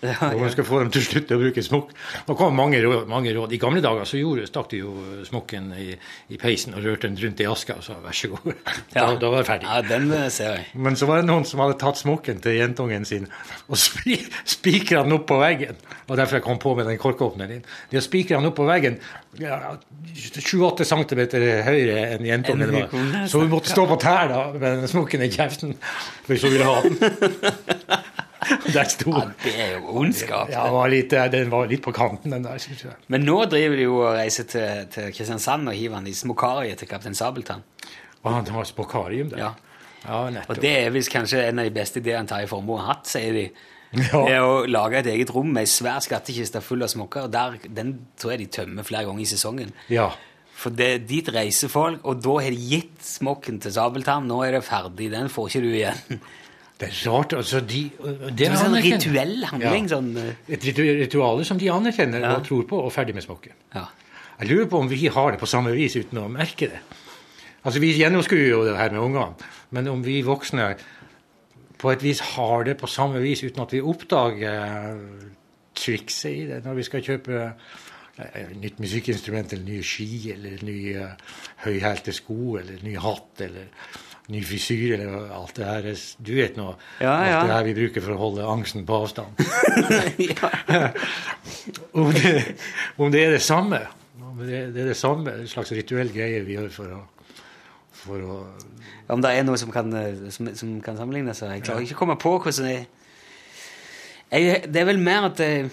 Og 0.02 0.40
man 0.40 0.50
skal 0.50 0.66
få 0.66 0.80
dem 0.82 0.90
til 0.90 1.02
å 1.02 1.06
slutte 1.06 1.36
å 1.36 1.40
bruke 1.40 1.62
smokk. 1.62 1.92
Det 2.26 2.34
kom 2.38 2.56
mange 2.58 2.80
råd, 2.82 3.04
mange 3.10 3.30
råd. 3.36 3.52
I 3.54 3.60
gamle 3.62 3.82
dager 3.84 4.08
så 4.08 4.18
gjorde, 4.18 4.48
stakk 4.50 4.72
de 4.72 4.80
jo 4.80 4.94
smokken 5.28 5.68
i, 5.78 5.92
i 6.34 6.38
peisen 6.42 6.74
og 6.74 6.82
rørte 6.82 7.06
den 7.06 7.20
rundt 7.22 7.42
i 7.42 7.46
aska 7.46 7.76
og 7.78 7.86
sa 7.86 7.98
vær 8.02 8.16
så 8.16 8.32
god. 8.32 8.48
Da, 8.90 9.06
da 9.20 9.30
var 9.30 9.44
det 9.44 9.46
ferdig. 9.46 9.68
Ja, 9.70 9.84
den 9.86 10.08
eh, 10.16 10.26
ser 10.34 10.56
jeg. 10.56 10.66
Men 10.74 10.98
så 10.98 11.06
var 11.06 11.22
det 11.22 11.28
noen 11.30 11.46
som 11.46 11.62
hadde 11.62 11.78
tatt 11.80 12.00
smokken 12.00 12.42
til 12.42 12.58
jentungen 12.58 13.06
sin 13.06 13.28
og 13.68 13.78
spi, 13.78 14.18
spikra 14.48 15.04
den 15.06 15.14
opp 15.20 15.28
på 15.30 15.38
veggen. 15.38 15.78
Og 16.08 16.18
derfor 16.18 16.40
jeg 16.40 16.46
kom 16.48 16.58
på 16.62 16.74
med 16.78 16.90
den 16.90 16.98
korkåpneren 17.02 17.56
din. 17.56 17.62
De 17.92 18.02
spikra 18.02 18.40
den 18.40 18.50
opp 18.50 18.58
på 18.58 18.66
veggen 18.66 18.98
ja, 19.40 19.76
7-8 20.12 20.84
cm 20.88 21.22
høyere 21.68 22.02
enn 22.16 22.26
jentungen 22.26 22.74
var. 22.74 22.98
Så 23.30 23.44
hun 23.44 23.54
måtte 23.54 23.70
stå 23.70 23.86
på 23.88 24.00
tær 24.02 24.34
da 24.34 24.42
med 24.58 24.84
smokken 24.90 25.22
i 25.24 25.30
kjeften 25.32 25.78
hvis 26.26 26.42
hun 26.42 26.56
ville 26.56 26.68
ha 26.68 26.82
den. 26.82 26.98
Der 28.74 28.88
sto 28.90 29.12
Ja, 29.14 29.24
det 29.44 29.52
er 29.54 29.74
jo 29.76 29.96
ondskap. 30.02 30.50
Ja, 30.50 30.64
den 30.66 30.76
var 30.76 30.92
litt, 30.92 31.16
den 31.34 31.50
var 31.52 31.68
litt 31.70 31.82
på 31.84 31.94
kanten, 31.96 32.34
den 32.34 32.46
der, 32.46 32.58
synes 32.62 32.84
jeg. 32.86 32.94
Men 33.12 33.26
nå 33.26 33.36
driver 33.50 33.78
de 33.78 33.86
jo 33.86 33.98
og 34.00 34.14
reiser 34.16 34.48
til, 34.50 34.86
til 34.92 35.10
Kristiansand 35.14 35.70
og 35.70 35.76
hiver 35.78 36.00
han 36.00 36.08
i 36.10 36.14
smokariet 36.16 36.80
til 36.82 36.90
Kaptein 36.90 37.18
Sabeltann. 37.18 37.62
Og 38.22 38.32
han 38.32 38.50
har 38.54 38.66
smokarium 38.68 39.30
der. 39.32 39.44
Ja. 39.44 39.52
ja 40.06 40.42
Og 40.46 40.58
det 40.62 40.72
er 40.84 40.90
visst 40.94 41.12
kanskje 41.12 41.44
en 41.48 41.62
av 41.62 41.68
de 41.68 41.74
beste 41.74 42.02
ideene 42.02 42.28
Terje 42.30 42.50
Formoe 42.50 42.82
har 42.82 42.96
hatt, 42.96 43.06
sier 43.10 43.36
de. 43.36 43.46
Ja. 43.92 44.22
Det 44.24 44.36
å 44.40 44.52
lage 44.70 45.02
et 45.02 45.08
eget 45.12 45.30
rom 45.34 45.50
med 45.52 45.66
ei 45.66 45.70
svær 45.70 46.00
skattkiste 46.00 46.62
full 46.64 46.84
av 46.84 46.88
smokker. 46.88 47.26
der, 47.28 47.58
Den 47.68 47.94
tror 48.16 48.34
jeg 48.34 48.44
de 48.44 48.52
tømmer 48.58 48.86
flere 48.88 49.04
ganger 49.04 49.24
i 49.24 49.28
sesongen. 49.28 49.74
Ja. 49.92 50.10
For 50.62 50.72
det, 50.72 51.08
dit 51.10 51.28
reiser 51.34 51.68
folk, 51.72 52.00
og 52.06 52.22
da 52.22 52.38
har 52.44 52.54
de 52.54 52.68
gitt 52.70 53.02
smokken 53.04 53.58
til 53.60 53.74
Sabeltann. 53.74 54.28
Nå 54.30 54.42
er 54.46 54.56
det 54.56 54.64
ferdig, 54.64 55.10
den 55.12 55.28
får 55.32 55.50
ikke 55.50 55.64
du 55.64 55.70
igjen. 55.72 56.22
Det 56.82 56.88
er 56.90 56.96
rart. 57.12 57.32
altså 57.38 57.60
de, 57.62 57.82
det 57.94 58.32
Det 58.38 58.46
er 58.48 58.54
en 58.56 58.58
sånn 58.58 58.74
rituell 58.82 59.36
handling. 59.46 59.84
Ja. 59.86 59.96
sånn... 59.96 60.08
eh, 60.18 60.54
Et 60.58 60.64
ritual 60.66 61.44
som 61.46 61.60
de 61.62 61.70
anerkjenner 61.70 62.20
Ja. 62.26 62.32
og 62.40 62.46
tror 62.48 62.64
på, 62.66 62.80
og 62.82 62.90
ferdig 62.92 63.14
med 63.14 63.22
smokken. 63.22 63.54
Ja. 63.74 63.86
Jeg 64.40 64.48
lurer 64.50 64.66
på 64.72 64.80
om 64.82 64.88
vi 64.90 65.06
har 65.06 65.30
det 65.30 65.38
på 65.38 65.46
samme 65.46 65.70
vis 65.76 65.94
uten 65.96 66.18
å 66.18 66.26
merke 66.28 66.66
det. 66.72 66.80
Altså, 67.62 67.78
Vi 67.78 67.92
gjennomskuer 67.94 68.48
jo 68.50 68.64
det 68.66 68.74
her 68.76 68.90
med 68.90 68.98
ungene, 69.00 69.34
men 69.70 69.86
om 69.88 70.02
vi 70.02 70.22
voksne 70.26 70.72
på 71.78 71.90
et 71.92 72.02
vis 72.02 72.20
har 72.34 72.64
det 72.66 72.76
på 72.80 72.86
samme 72.90 73.20
vis 73.22 73.42
uten 73.44 73.62
at 73.62 73.70
vi 73.72 73.80
oppdager 73.80 74.98
trikset 75.78 76.30
i 76.32 76.46
det 76.50 76.60
når 76.66 76.74
vi 76.78 76.82
skal 76.86 77.02
kjøpe 77.06 77.38
eh, 78.18 78.50
nytt 78.60 78.78
musikkinstrument 78.82 79.52
eller 79.54 79.64
nye 79.64 79.82
ski 79.86 80.08
eller 80.34 80.62
nye 80.66 81.06
høyhælte 81.64 82.12
sko 82.14 82.56
eller 82.60 82.82
ny 82.84 82.96
hatt 83.02 83.40
eller 83.46 83.70
ny 84.30 84.42
frisyr 84.46 84.94
eller 84.98 85.32
alt 85.34 85.56
det 85.56 85.64
her. 85.66 85.88
Du 86.22 86.34
vet 86.36 86.56
nå 86.58 86.68
Ja, 87.00 87.14
ja. 87.26 87.38
alt 87.40 87.48
det 87.50 87.56
her 87.56 87.66
vi 87.66 87.74
bruker 87.80 88.00
for 88.04 88.14
å 88.14 88.20
holde 88.20 88.46
angsten 88.46 88.86
på 88.86 89.00
avstand. 89.02 89.30
om, 91.98 92.12
det, 92.14 92.44
om 92.96 93.12
det 93.12 93.24
er 93.26 93.30
det 93.36 93.42
samme. 93.42 93.80
Om 94.22 94.44
det, 94.46 94.60
det 94.76 94.84
er 94.84 94.88
det 94.92 94.98
samme 94.98 95.34
en 95.42 95.48
slags 95.50 95.72
rituell 95.74 96.10
greie 96.14 96.44
vi 96.46 96.56
gjør 96.56 96.70
for 96.72 96.86
å, 96.96 97.00
for 98.04 98.18
å 98.24 98.26
Om 99.12 99.20
det 99.24 99.30
er 99.36 99.42
noe 99.44 99.58
som 99.60 99.70
kan, 99.74 99.90
eh, 99.98 100.28
som, 100.32 100.48
som 100.56 100.68
kan 100.84 100.96
sammenlignes. 100.96 101.42
Jeg 101.44 101.64
klarer 101.66 101.82
ikke 101.84 101.98
å 101.98 102.02
komme 102.04 102.16
på 102.20 102.36
hvordan 102.38 102.68
det 102.70 102.78
jeg, 104.32 104.62
Det 104.72 104.80
er 104.80 104.86
vel 104.88 105.00
mer 105.02 105.26
at 105.28 105.36
det, 105.36 105.68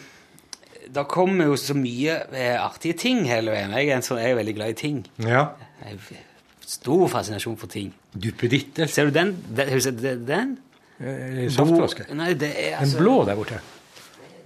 det 0.91 1.05
kommer 1.07 1.47
jo 1.47 1.55
så 1.59 1.73
mye 1.77 2.17
eh, 2.33 2.57
artige 2.59 2.97
ting 2.99 3.21
hele 3.29 3.53
veien. 3.53 3.71
Jeg 3.77 3.93
er, 3.93 4.01
sånn, 4.03 4.19
jeg 4.19 4.33
er 4.33 4.39
veldig 4.41 4.55
glad 4.57 4.73
i 4.73 4.79
ting. 4.81 4.97
Ja. 5.23 5.45
Jeg 5.85 6.01
har 6.01 6.25
stor 6.69 7.07
fascinasjon 7.13 7.55
for 7.61 7.71
ting. 7.71 7.93
Duppeditter. 8.13 8.87
Ser 8.87 9.05
du 9.05 9.11
den? 9.11 9.35
den, 9.55 9.79
den? 10.01 10.25
den? 10.27 10.57
Eh, 10.99 11.51
Saftflaske. 11.53 12.07
Nei, 12.13 12.33
det 12.33 12.49
er 12.57 12.79
En 12.79 12.89
Den 12.89 12.97
blå 12.99 13.23
der 13.25 13.35
borte. 13.39 13.59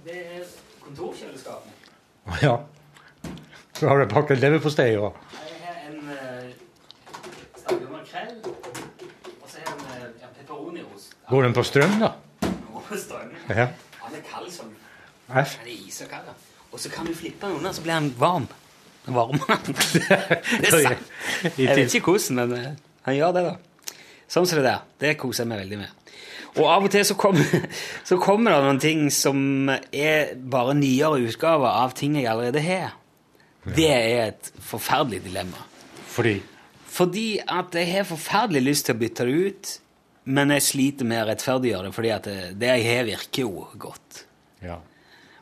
Det 0.04 0.18
er 0.20 0.44
kontorkjøleskapet. 0.84 1.90
Å, 2.26 2.38
Ja. 2.42 2.56
Så 3.74 3.88
har 3.90 3.98
du 3.98 4.06
pakket 4.06 4.38
leverpostei 4.38 4.92
og 4.96 5.16
en 5.88 5.96
stangel 7.58 7.88
makrell, 7.90 8.36
og 8.44 9.48
så 9.50 9.64
en 9.64 9.82
uh, 9.82 10.04
ja. 10.20 10.28
Går 11.28 11.42
den 11.48 11.56
på 11.56 11.64
strøm, 11.66 11.96
da? 11.98 12.12
På 12.86 12.98
strøm. 13.00 13.32
Ja. 13.48 13.66
Han 14.04 14.14
er 14.14 14.22
kald 14.30 14.52
som. 14.54 14.70
Han 15.28 15.42
er 15.42 15.72
iskald. 15.74 16.28
da. 16.28 16.36
Og 16.70 16.80
så 16.80 16.90
kan 16.90 17.06
du 17.06 17.14
flippe 17.14 17.46
den 17.46 17.56
unna, 17.56 17.72
så 17.72 17.82
blir 17.82 17.92
han 17.96 18.12
varm. 18.18 18.46
Varm. 19.06 19.38
det 19.64 20.70
er 20.70 20.82
sant. 20.86 21.12
Jeg 21.58 21.76
vet 21.76 21.94
ikke 21.94 22.14
hvordan, 22.14 22.36
men 22.40 22.52
eh, 22.58 22.70
han 23.04 23.18
gjør 23.18 23.36
det, 23.36 23.44
da. 23.50 23.98
Sånn 24.30 24.48
som 24.48 24.58
det 24.58 24.66
der. 24.66 24.82
Det 25.00 25.14
koser 25.20 25.44
jeg 25.44 25.50
meg 25.52 25.62
veldig 25.64 25.80
med. 25.82 26.00
Og 26.54 26.68
av 26.70 26.86
og 26.86 26.92
til 26.94 27.04
så 27.06 27.16
kommer, 27.18 27.68
så 28.08 28.18
kommer 28.22 28.54
det 28.54 28.64
noen 28.64 28.82
ting 28.82 29.06
som 29.14 29.70
er 29.70 30.34
bare 30.38 30.76
nyere 30.78 31.22
utgaver 31.26 31.70
av 31.70 31.94
ting 31.98 32.18
jeg 32.18 32.30
allerede 32.30 32.62
har. 32.64 32.94
Det 33.64 33.88
er 33.90 34.28
et 34.28 34.50
forferdelig 34.60 35.22
dilemma. 35.24 35.62
Fordi 36.14 36.36
Fordi 36.94 37.40
at 37.42 37.74
jeg 37.74 37.90
har 37.90 38.04
forferdelig 38.06 38.62
lyst 38.62 38.86
til 38.86 38.94
å 38.94 39.00
bytte 39.00 39.24
det 39.26 39.32
ut, 39.34 39.70
men 40.30 40.52
jeg 40.54 40.62
sliter 40.62 41.08
med 41.08 41.24
å 41.24 41.28
rettferdiggjøre 41.32 41.88
det, 41.88 41.94
fordi 41.96 42.10
at 42.14 42.28
det, 42.28 42.36
det 42.60 42.68
jeg 42.70 42.84
har, 42.86 43.08
virker 43.08 43.42
jo 43.42 43.64
godt. 43.82 44.20
Ja. 44.62 44.78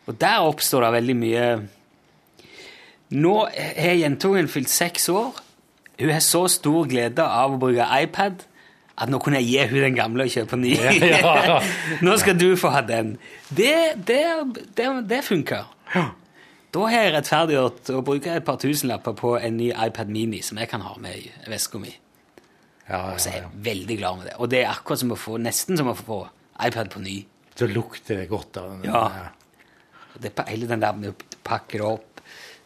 Og 0.08 0.16
der 0.18 0.46
oppstår 0.48 0.86
det 0.86 0.96
veldig 0.96 1.16
mye 1.18 1.46
Nå 3.12 3.32
har 3.44 3.98
jentungen 4.00 4.46
fylt 4.48 4.70
seks 4.72 5.10
år. 5.12 5.36
Hun 6.00 6.10
har 6.10 6.24
så 6.24 6.46
stor 6.50 6.88
glede 6.90 7.24
av 7.24 7.54
å 7.54 7.60
bruke 7.60 7.84
iPad 8.02 8.46
at 9.02 9.10
nå 9.10 9.18
kunne 9.22 9.40
jeg 9.40 9.48
gi 9.48 9.66
hun 9.70 9.84
den 9.86 9.96
gamle 9.96 10.26
og 10.26 10.32
kjøpe 10.32 10.56
ny. 10.60 10.74
Nå 12.06 12.16
skal 12.20 12.36
du 12.38 12.52
få 12.60 12.70
ha 12.74 12.82
den. 12.86 13.14
Det, 13.48 13.96
det, 14.08 14.20
det, 14.76 14.88
det 15.08 15.22
funker. 15.26 15.64
Da 16.72 16.84
har 16.88 17.06
jeg 17.06 17.14
rettferdiggjort 17.16 17.90
å 17.92 18.02
bruke 18.04 18.36
et 18.36 18.44
par 18.46 18.60
tusenlapper 18.60 19.16
på 19.18 19.34
en 19.40 19.58
ny 19.58 19.70
iPad 19.72 20.12
Mini 20.12 20.42
som 20.44 20.60
jeg 20.60 20.70
kan 20.70 20.84
ha 20.84 20.94
med 21.00 21.18
i 21.18 21.50
veska 21.52 21.80
mi. 21.80 21.92
Ja, 22.88 23.14
Og 23.14 23.20
så 23.22 23.32
er 23.32 23.40
jeg 23.40 23.50
veldig 23.64 23.98
glad 24.00 24.20
med 24.20 24.30
det. 24.30 24.36
Og 24.40 24.52
det 24.52 24.62
er 24.62 24.72
akkurat 24.72 25.00
som 25.00 25.12
å 25.14 25.18
få, 25.18 25.38
nesten 25.40 25.78
som 25.80 25.90
å 25.92 25.96
få 25.96 26.22
iPad 26.60 26.92
på 26.92 27.02
ny. 27.04 27.18
Så 27.56 27.68
lukter 27.68 28.22
det 28.22 28.30
godt 28.30 28.56
av 28.60 28.70
den. 28.72 28.88
Ja. 28.88 29.28
Det 30.20 30.32
hele 30.48 30.68
den 30.68 30.82
der 30.84 30.96
med 30.96 31.12
å 31.12 31.38
pakke 31.44 31.80
det 31.80 31.86
opp. 31.88 32.11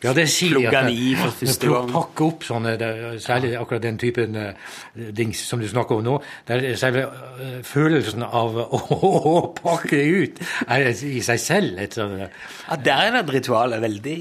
Ja, 0.06 0.12
det 0.14 0.26
sier 0.30 0.60
de 0.60 0.68
at 0.70 0.90
i 0.92 1.14
for 1.18 1.34
første 1.40 1.70
gang. 1.72 1.90
opp 1.96 2.46
sånne, 2.46 2.74
særlig 3.22 3.52
akkurat 3.58 3.82
den 3.82 3.98
typen 3.98 4.38
eh, 4.38 4.70
dings 5.16 5.42
som 5.48 5.60
du 5.62 5.66
snakker 5.70 5.98
om 5.98 6.06
nå, 6.06 6.16
der 6.48 6.62
er 6.70 6.78
selve 6.80 7.06
eh, 7.42 7.58
følelsen 7.66 8.22
av 8.26 8.60
å, 8.62 8.80
å, 9.32 9.34
pakke 9.56 9.98
det 9.98 10.06
ut 10.06 10.40
er 10.68 10.88
i 10.92 11.20
seg 11.24 11.42
selv 11.42 11.82
et 11.82 11.98
sånt 11.98 12.20
eh, 12.20 12.32
Ja, 12.68 12.80
der 12.88 13.10
er 13.10 13.20
det 13.20 13.38
ritualet 13.40 13.82
Veldig. 13.86 14.18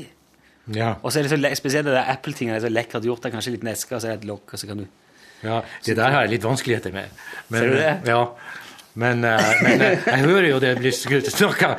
Ja. 0.74 0.96
Og 1.06 1.14
så 1.14 1.20
er 1.20 1.28
det 1.28 1.32
så 1.36 1.56
spesielt 1.60 1.86
det 1.88 1.94
der 1.94 2.10
Apple-tinget 2.10 2.58
er 2.58 2.64
så 2.66 2.70
lekkert 2.72 3.06
gjort. 3.06 3.22
Det 3.22 3.30
er 3.30 3.36
kanskje 3.38 3.54
litt 3.54 3.66
eske, 3.70 3.96
og 3.96 4.02
så 4.02 4.10
er 4.10 4.16
det 4.16 4.24
et 4.24 4.30
lokk, 4.32 4.54
og 4.54 4.62
så 4.62 4.70
kan 4.70 4.82
du 4.82 4.86
Ja, 5.46 5.60
det 5.86 5.96
der 6.00 6.14
har 6.14 6.26
jeg 6.26 6.32
litt 6.36 6.46
vanskeligheter 6.48 6.94
med. 6.96 7.26
Men, 7.50 7.60
Ser 7.60 7.70
du 7.70 7.76
det? 7.78 7.92
Ja. 8.10 8.22
Men, 8.96 9.24
eh, 9.28 9.50
men 9.64 9.82
eh, 9.84 10.06
jeg 10.08 10.22
hører 10.24 10.46
jo 10.50 10.60
det 10.64 10.74
blir 10.80 10.94
snakka 11.36 11.74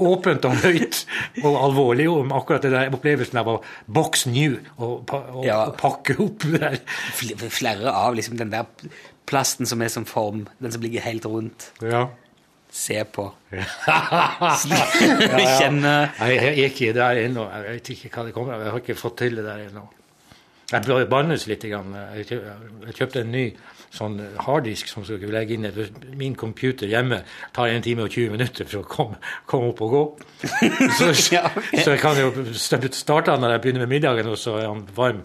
åpent 0.00 0.44
og 0.44 0.58
høyt 0.60 0.98
og 1.42 1.54
alvorlig 1.56 2.08
om 2.12 2.32
akkurat 2.36 2.66
det 2.66 2.72
der 2.74 2.92
opplevelsen 2.96 3.40
av 3.40 3.48
å 3.48 3.54
box 3.88 4.26
new 4.28 4.58
og, 4.76 5.08
og, 5.08 5.40
Ja. 5.46 5.62
og 5.70 5.78
pakke 5.80 6.18
opp 6.20 6.44
der. 6.52 6.76
flere 7.48 7.92
av 7.92 8.16
liksom 8.18 8.36
den 8.40 8.52
der 8.52 8.68
plasten 9.30 9.68
som 9.68 9.80
er 9.80 9.88
som 9.92 10.04
form, 10.04 10.48
den 10.60 10.72
som 10.74 10.82
ligger 10.84 11.00
helt 11.06 11.24
rundt. 11.24 11.70
Ja. 11.80 12.08
Se 12.70 13.00
på. 13.04 13.24
ja, 13.56 14.52
Kjenne 15.58 15.94
Jeg, 16.20 16.36
er 16.44 16.60
ikke 16.68 16.92
der 16.94 17.24
ennå. 17.24 17.48
Jeg 17.50 17.80
vet 17.80 17.90
ikke 17.96 18.12
hva 18.14 18.26
det 18.28 18.34
kommer 18.36 18.54
av. 18.54 18.62
Jeg 18.66 18.74
har 18.74 18.84
ikke 18.84 18.98
fått 19.00 19.16
til 19.24 19.40
det 19.40 19.46
der 19.48 19.64
ennå. 19.68 19.88
Jeg 20.70 21.08
bannes 21.10 21.48
litt. 21.50 21.64
Jeg 21.66 22.28
kjøpte 22.94 23.24
en 23.24 23.32
ny 23.34 23.48
sånn 23.90 24.20
harddisk 24.46 24.86
som 24.88 25.04
skulle 25.04 25.26
legge 25.34 25.54
inn. 25.54 25.64
et- 25.66 26.14
Min 26.16 26.34
computer 26.34 26.86
hjemme 26.86 27.22
tar 27.52 27.66
1 27.68 27.82
time 27.82 28.02
og 28.02 28.10
20 28.10 28.30
minutter 28.30 28.64
for 28.64 28.82
å 28.82 28.86
komme, 28.88 29.16
komme 29.46 29.68
opp 29.72 29.80
og 29.82 29.90
gå. 29.90 30.02
Så, 30.98 31.12
så 31.14 31.90
jeg 31.90 31.98
kan 32.00 32.16
jo 32.16 32.30
starte 32.54 33.34
når 33.38 33.50
jeg 33.56 33.60
begynner 33.60 33.86
med 33.86 33.88
middagen, 34.00 34.26
og 34.30 34.38
så 34.38 34.58
er 34.60 34.68
han 34.68 34.86
varm 34.96 35.22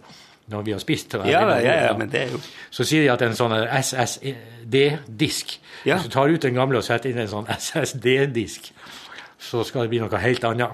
når 0.49 0.61
vi 0.65 0.71
har 0.71 0.79
spist. 0.79 1.13
Ja, 1.13 1.41
ja, 1.59 1.85
ja, 1.87 1.93
men 1.97 2.09
det 2.09 2.21
er 2.21 2.31
jo 2.31 2.39
Så 2.71 2.83
sier 2.85 3.01
de 3.01 3.09
at 3.11 3.21
en 3.21 3.33
sånn 3.33 3.53
SSD-disk 3.65 5.59
Ja. 5.85 5.95
Hvis 5.97 6.03
du 6.07 6.09
tar 6.09 6.27
ut 6.33 6.41
den 6.41 6.55
gamle 6.57 6.77
og 6.79 6.83
setter 6.83 7.09
inn 7.11 7.19
en 7.21 7.27
sånn 7.29 7.45
SSD-disk, 7.49 8.71
så 9.39 9.63
skal 9.67 9.81
det 9.85 9.89
bli 9.91 9.99
noe 10.01 10.17
helt 10.17 10.43
annet. 10.47 10.71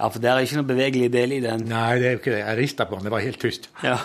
Ja, 0.00 0.08
for 0.08 0.22
det 0.24 0.30
er 0.30 0.38
ikke 0.40 0.56
noe 0.56 0.68
bevegelig 0.70 1.08
del 1.12 1.34
i 1.36 1.40
den. 1.44 1.66
Nei, 1.68 1.98
det 2.00 2.06
er 2.08 2.14
jo 2.14 2.20
ikke 2.22 2.32
det. 2.32 2.40
Jeg 2.40 2.56
rista 2.56 2.86
på 2.88 2.96
den, 2.96 3.04
det 3.04 3.12
var 3.12 3.20
helt 3.20 3.40
tyst. 3.42 3.68
Ja. 3.84 3.98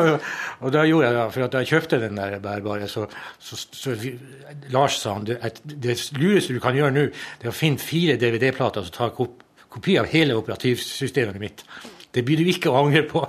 og 0.62 0.68
da 0.70 0.84
gjorde 0.86 1.08
jeg 1.08 1.16
det, 1.16 1.24
for 1.34 1.50
da 1.50 1.62
jeg 1.64 1.72
kjøpte 1.72 2.00
den 2.04 2.20
der 2.20 2.36
bærbare, 2.44 2.86
så, 2.88 3.08
så, 3.42 3.58
så 3.74 3.96
Lars 4.70 5.00
sa 5.02 5.16
han, 5.18 5.26
at 5.42 5.58
det 5.64 5.98
lureste 6.14 6.54
du 6.54 6.62
kan 6.62 6.78
gjøre 6.78 6.94
nå, 6.94 7.08
det 7.40 7.48
er 7.48 7.50
å 7.50 7.56
finne 7.56 7.82
fire 7.82 8.14
DVD-plater 8.20 8.86
og 8.86 8.94
ta 8.94 9.10
kop 9.16 9.42
kopi 9.74 9.96
av 9.98 10.06
hele 10.06 10.36
operativsystemet 10.38 11.40
mitt. 11.42 11.64
Det 12.14 12.22
blir 12.22 12.38
du 12.38 12.46
ikke 12.46 12.70
å 12.70 12.78
angre 12.84 13.02
på. 13.10 13.24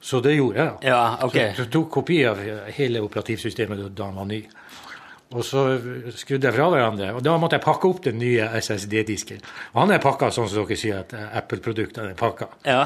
Så 0.00 0.22
det 0.24 0.38
gjorde 0.38 0.64
jeg. 0.64 0.88
Ja, 0.88 1.02
ok. 1.26 1.36
Så, 1.36 1.66
så 1.66 1.66
tok 1.76 1.90
kopi 1.98 2.22
av 2.26 2.40
hele 2.72 3.02
operativsystemet 3.04 3.82
da 3.82 3.90
den 4.00 4.16
var 4.16 4.30
ny. 4.30 4.40
Og 5.32 5.44
så 5.46 5.64
skrudde 6.16 6.48
jeg 6.48 6.56
fra 6.56 6.68
hverandre, 6.72 7.12
og 7.16 7.22
da 7.24 7.38
måtte 7.40 7.56
jeg 7.56 7.64
pakke 7.64 7.88
opp 7.88 8.02
den 8.04 8.18
nye 8.20 8.50
SSD-disken. 8.60 9.40
Og 9.72 9.80
han 9.80 9.94
er 9.94 10.02
pakka 10.02 10.28
sånn 10.34 10.50
som 10.50 10.66
dere 10.66 10.78
sier 10.78 11.00
at 11.00 11.14
Apple-produktene 11.40 12.12
er 12.12 12.18
pakka. 12.18 12.50
Ja. 12.68 12.82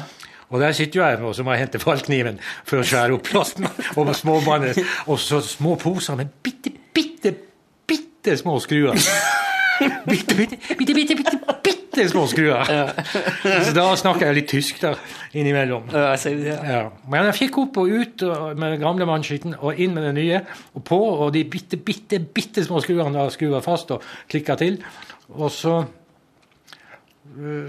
Og 0.47 0.61
der 0.63 0.71
sitter 0.71 1.01
jo 1.01 1.03
jeg, 1.03 1.19
og 1.27 1.35
så 1.35 1.43
må 1.43 1.55
jeg 1.55 1.65
hente 1.65 1.81
fallkniven 1.83 2.39
for 2.63 2.79
å 2.79 2.85
skjære 2.87 3.17
opp 3.17 3.27
plasten. 3.27 3.67
Og 3.99 4.07
med 4.07 4.79
og 5.07 5.19
så 5.19 5.41
små 5.43 5.75
poser 5.81 6.15
med 6.15 6.31
bitte, 6.43 6.71
bitte, 6.95 7.33
bitte 7.87 8.37
små 8.39 8.55
skruer. 8.63 8.95
Bitte, 10.07 10.35
bitte, 10.35 10.57
bitte, 10.77 10.93
bitte, 10.95 11.15
bitte, 11.15 11.55
bitte 11.63 12.05
små 12.09 12.25
skruer. 12.29 12.69
Så 13.65 13.73
da 13.75 13.85
snakker 13.99 14.27
jeg 14.29 14.37
litt 14.39 14.49
tysk 14.51 14.81
der 14.81 14.99
innimellom. 15.37 15.91
Ja. 15.93 16.81
Men 17.09 17.29
jeg 17.29 17.37
fikk 17.41 17.59
opp 17.63 17.79
og 17.81 17.91
ut 17.91 18.25
med 18.57 18.75
den 18.75 18.81
gamle 18.83 19.07
mannskitten 19.09 19.57
og 19.57 19.79
inn 19.81 19.95
med 19.97 20.09
den 20.09 20.17
nye. 20.19 20.41
Og 20.77 20.85
på, 20.87 20.97
og 20.97 21.31
de 21.35 21.45
bitte, 21.49 21.79
bitte, 21.79 22.19
bitte 22.21 22.65
små 22.65 22.81
skruene 22.83 23.27
da 23.27 23.61
fast 23.65 23.93
og 23.95 24.05
klikker 24.31 24.59
til. 24.59 24.81
Og 25.37 25.51
så 25.53 25.81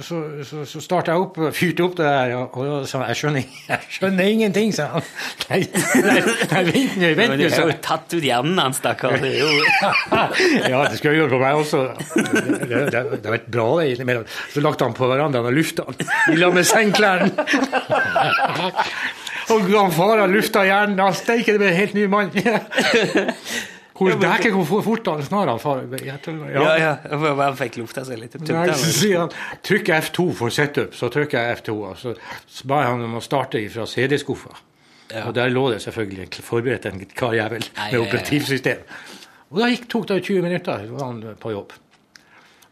så, 0.00 0.18
så, 0.48 0.62
så 0.64 0.80
starta 0.80 1.12
jeg 1.12 1.20
opp, 1.20 1.38
og 1.42 1.52
fyrte 1.52 1.84
opp 1.84 1.96
det 1.98 2.06
der, 2.06 2.30
og, 2.38 2.54
og 2.56 2.86
sa 2.88 3.02
jeg 3.10 3.18
skjønner, 3.20 3.44
jeg 3.72 3.90
skjønner 3.98 4.30
ingenting, 4.32 4.72
sa 4.72 4.86
han. 4.94 5.08
Nei, 5.50 5.60
nei, 6.06 6.14
nei 6.52 6.62
vent 6.70 6.96
nå, 6.96 7.10
vent 7.18 7.34
nå, 7.34 7.38
du 7.42 7.44
har 7.52 7.68
jo 7.68 7.76
tatt 7.84 8.16
ut 8.16 8.24
hjernen 8.24 8.62
hans, 8.62 8.80
stakkar. 8.80 9.18
Ja, 10.68 10.82
det 10.88 10.98
skal 10.98 11.12
jeg 11.12 11.22
gjøre 11.22 11.32
på 11.34 11.40
meg 11.42 11.60
også. 11.60 11.84
Det, 12.14 12.24
det, 12.32 12.82
det, 12.92 13.02
det 13.20 13.28
har 13.28 13.34
vært 13.36 13.48
bra, 13.52 13.68
det. 13.80 13.88
innimellom. 13.94 14.28
Så 14.52 14.64
lagt 14.64 14.84
han 14.84 14.96
på 14.96 15.08
verandaen 15.10 15.48
og 15.48 15.56
lufta 15.56 15.86
han 15.88 15.96
i 16.32 16.38
lag 16.40 16.54
med 16.56 16.68
sengeklærne. 16.68 17.32
Og 19.48 19.64
han 19.72 19.92
far 19.96 20.20
har 20.20 20.28
lufta 20.28 20.60
hjernen. 20.66 21.00
Han 21.00 21.14
steiker 21.16 21.56
det 21.56 21.62
med 21.62 21.70
en 21.70 21.78
helt 21.78 21.94
ny 21.96 22.04
mann. 22.12 22.28
Hvor 23.98 24.14
dæken 24.22 24.54
hvor 24.54 24.82
fort 24.86 25.08
han 25.10 25.22
snar 25.26 25.50
han 25.50 25.58
far. 25.58 25.82
Jeg 25.90 26.20
Ja, 26.54 26.76
ja. 26.78 26.92
Bare 27.18 27.54
fikk 27.58 27.80
lufta 27.80 28.04
seg 28.06 28.20
litt. 28.20 28.36
Nei, 28.46 28.68
så 28.70 28.92
sier 28.94 29.24
han 29.24 29.34
trykk 29.66 29.90
F2 29.98 30.28
for 30.38 30.54
setup, 30.54 30.94
så 30.94 31.10
trykker 31.10 31.40
jeg 31.40 31.58
F2. 31.58 31.76
Og 31.90 31.98
så 31.98 32.14
ba 32.70 32.84
jeg 32.84 32.92
han 32.92 33.04
om 33.08 33.18
å 33.18 33.24
starte 33.24 33.62
fra 33.74 33.86
CD-skuffa. 33.90 34.54
Ja. 35.08 35.24
Og 35.26 35.34
der 35.34 35.50
lå 35.50 35.68
det 35.72 35.80
selvfølgelig 35.82 36.42
forberedt 36.44 36.86
en 36.86 37.00
karjævel 37.00 37.64
med 37.64 37.76
ja, 37.80 37.90
ja. 37.96 38.00
operativsystem. 38.04 38.82
Og 39.48 39.62
da 39.62 39.68
gikk, 39.72 39.86
tok 39.88 40.08
det 40.10 40.22
20 40.26 40.44
minutter, 40.44 40.82
så 40.84 40.96
var 40.98 41.06
han 41.06 41.38
på 41.40 41.52
jobb. 41.54 41.72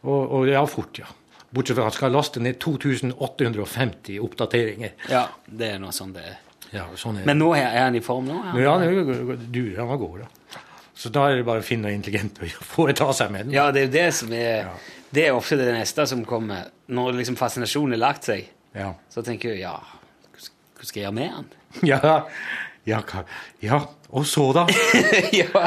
Og, 0.07 0.35
og 0.39 0.51
ja, 0.51 0.61
fort, 0.69 1.01
ja. 1.01 1.09
Bortsett 1.57 1.79
fra 1.79 1.87
at 1.87 1.95
han 1.95 1.97
skal 1.97 2.13
laste 2.13 2.43
ned 2.45 2.59
2850 2.61 4.19
oppdateringer. 4.21 4.93
Ja, 5.09 5.25
det 5.47 5.73
er 5.77 5.81
noe 5.81 5.95
sånn 5.97 6.13
det 6.17 6.27
er. 6.29 6.43
Ja, 6.75 6.85
sånn 6.99 7.23
er. 7.23 7.27
Men 7.29 7.41
nå 7.41 7.53
er 7.57 7.71
han 7.79 7.97
i 7.97 8.03
form 8.05 8.27
nå? 8.29 8.37
Men 8.51 8.61
ja, 8.61 8.75
han 8.77 8.85
er 8.85 9.39
durer, 9.49 9.81
han 9.87 10.03
god, 10.03 10.25
da. 10.27 10.63
Så 10.97 11.11
da 11.13 11.27
er 11.29 11.37
det 11.41 11.45
bare 11.45 11.61
å 11.61 11.67
finne 11.67 11.89
noe 11.91 11.97
intelligent 11.97 12.39
å 12.41 12.49
foreta 12.75 13.11
seg 13.17 13.33
med 13.35 13.47
den. 13.49 13.55
Ja, 13.59 13.69
det 13.75 13.83
er 13.83 13.89
jo 13.89 13.93
det 13.99 14.07
som 14.17 14.33
er 14.33 14.71
Det 15.13 15.27
er 15.29 15.37
ofte 15.37 15.59
det 15.61 15.69
neste 15.77 16.07
som 16.09 16.25
kommer. 16.29 16.71
Når 16.89 17.19
liksom 17.21 17.37
fascinasjonen 17.39 17.97
har 17.99 18.03
lagt 18.09 18.29
seg, 18.31 18.49
Ja. 18.77 18.91
så 19.13 19.23
tenker 19.25 19.53
du 19.55 19.61
ja, 19.61 19.75
hva 19.77 20.85
skal 20.85 21.01
jeg 21.01 21.07
gjøre 21.07 21.17
med 21.21 21.31
han? 21.37 21.47
Ja, 21.93 22.01
ja, 22.87 23.01
ja. 23.61 23.81
Og 24.11 24.25
så, 24.29 24.47
da? 24.57 24.67
ja, 25.41 25.67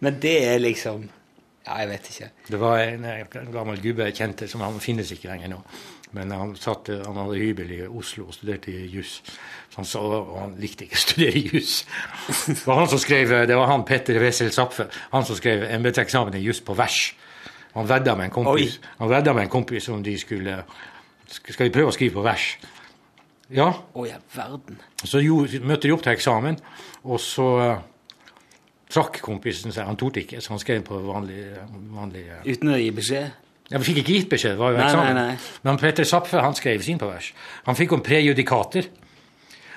men 0.00 0.16
det 0.22 0.36
er 0.48 0.58
liksom 0.62 1.04
Ja, 1.64 1.78
jeg 1.80 1.88
vet 1.94 2.08
ikke. 2.10 2.28
Det 2.50 2.58
var 2.60 2.78
en, 2.82 3.04
en 3.08 3.52
gammel 3.54 3.78
gubbe 3.80 4.08
jeg 4.10 4.18
kjente, 4.18 4.48
som 4.50 4.60
han 4.64 4.76
finnes 4.84 5.10
ikke 5.14 5.30
lenger 5.30 5.52
nå. 5.54 5.60
Men 6.14 6.30
han, 6.30 6.54
satt, 6.58 6.88
han 6.88 7.18
hadde 7.18 7.40
hybel 7.40 7.72
i 7.74 7.80
Oslo 7.86 8.28
og 8.28 8.36
studerte 8.36 8.72
juss. 8.92 9.16
Så 9.72 9.80
Han 9.80 9.88
sa, 9.90 10.02
og 10.04 10.36
han 10.38 10.54
likte 10.62 10.86
ikke 10.86 10.98
å 10.98 11.02
studere 11.08 11.42
juss. 11.42 11.74
Det 12.46 12.60
var 12.66 12.84
han 12.84 12.90
som 12.92 13.02
skrev, 13.02 13.34
det 13.50 13.58
var 13.58 13.70
han 13.72 13.86
Petter 13.88 14.20
Wessel 14.22 14.52
Zapfe, 14.54 14.86
han 15.10 15.26
som 15.26 15.38
skrev 15.38 15.66
embetseksamen 15.74 16.38
i 16.38 16.44
juss 16.44 16.62
på 16.64 16.76
vers. 16.78 17.08
Han 17.74 17.88
vedda 17.90 18.14
med 18.14 18.28
en 18.28 18.30
kompis 18.30 18.76
Han 19.00 19.08
vedda 19.10 19.32
med 19.34 19.48
en 19.48 19.50
kompis 19.50 19.88
om 19.90 20.02
de 20.02 20.12
skulle 20.18 20.60
Skal 21.26 21.66
vi 21.66 21.72
prøve 21.74 21.90
å 21.90 21.94
skrive 21.96 22.20
på 22.20 22.22
vers? 22.22 22.44
Ja. 23.50 23.66
Å 23.92 24.04
ja, 24.06 24.20
verden. 24.34 24.78
Så 25.04 25.20
jo, 25.20 25.42
møtte 25.66 25.88
de 25.88 25.92
opp 25.92 26.04
til 26.04 26.14
eksamen, 26.14 26.56
og 27.04 27.18
så 27.20 27.48
eh, 27.60 27.82
trakk 28.88 29.18
kompisen 29.22 29.74
seg. 29.74 29.84
Han 29.84 29.98
torde 30.00 30.22
ikke, 30.22 30.40
så 30.40 30.54
han 30.54 30.62
skrev 30.62 30.80
på 30.86 30.96
vanlig, 31.04 31.42
vanlig 31.92 32.24
eh, 32.24 32.46
Uten 32.48 32.72
å 32.72 32.78
gi 32.80 32.88
beskjed? 32.96 33.43
Ja, 33.70 33.78
Vi 33.78 33.84
fikk 33.84 33.96
ikke 34.02 34.12
gitt 34.18 34.28
beskjed, 34.28 34.50
det 34.56 34.58
var 34.60 34.72
jo 34.74 34.78
Nei, 34.78 34.84
eksamen. 34.88 35.14
nei, 35.14 35.26
nei. 35.34 35.36
Men 35.64 35.78
Petter 35.80 36.04
Zapfe 36.04 36.40
han 36.40 36.54
skrev 36.54 36.82
sin 36.84 36.98
på 37.00 37.08
vers. 37.08 37.32
Han 37.66 37.74
fikk 37.78 37.92
om 37.96 38.02
prejudikater. 38.04 38.88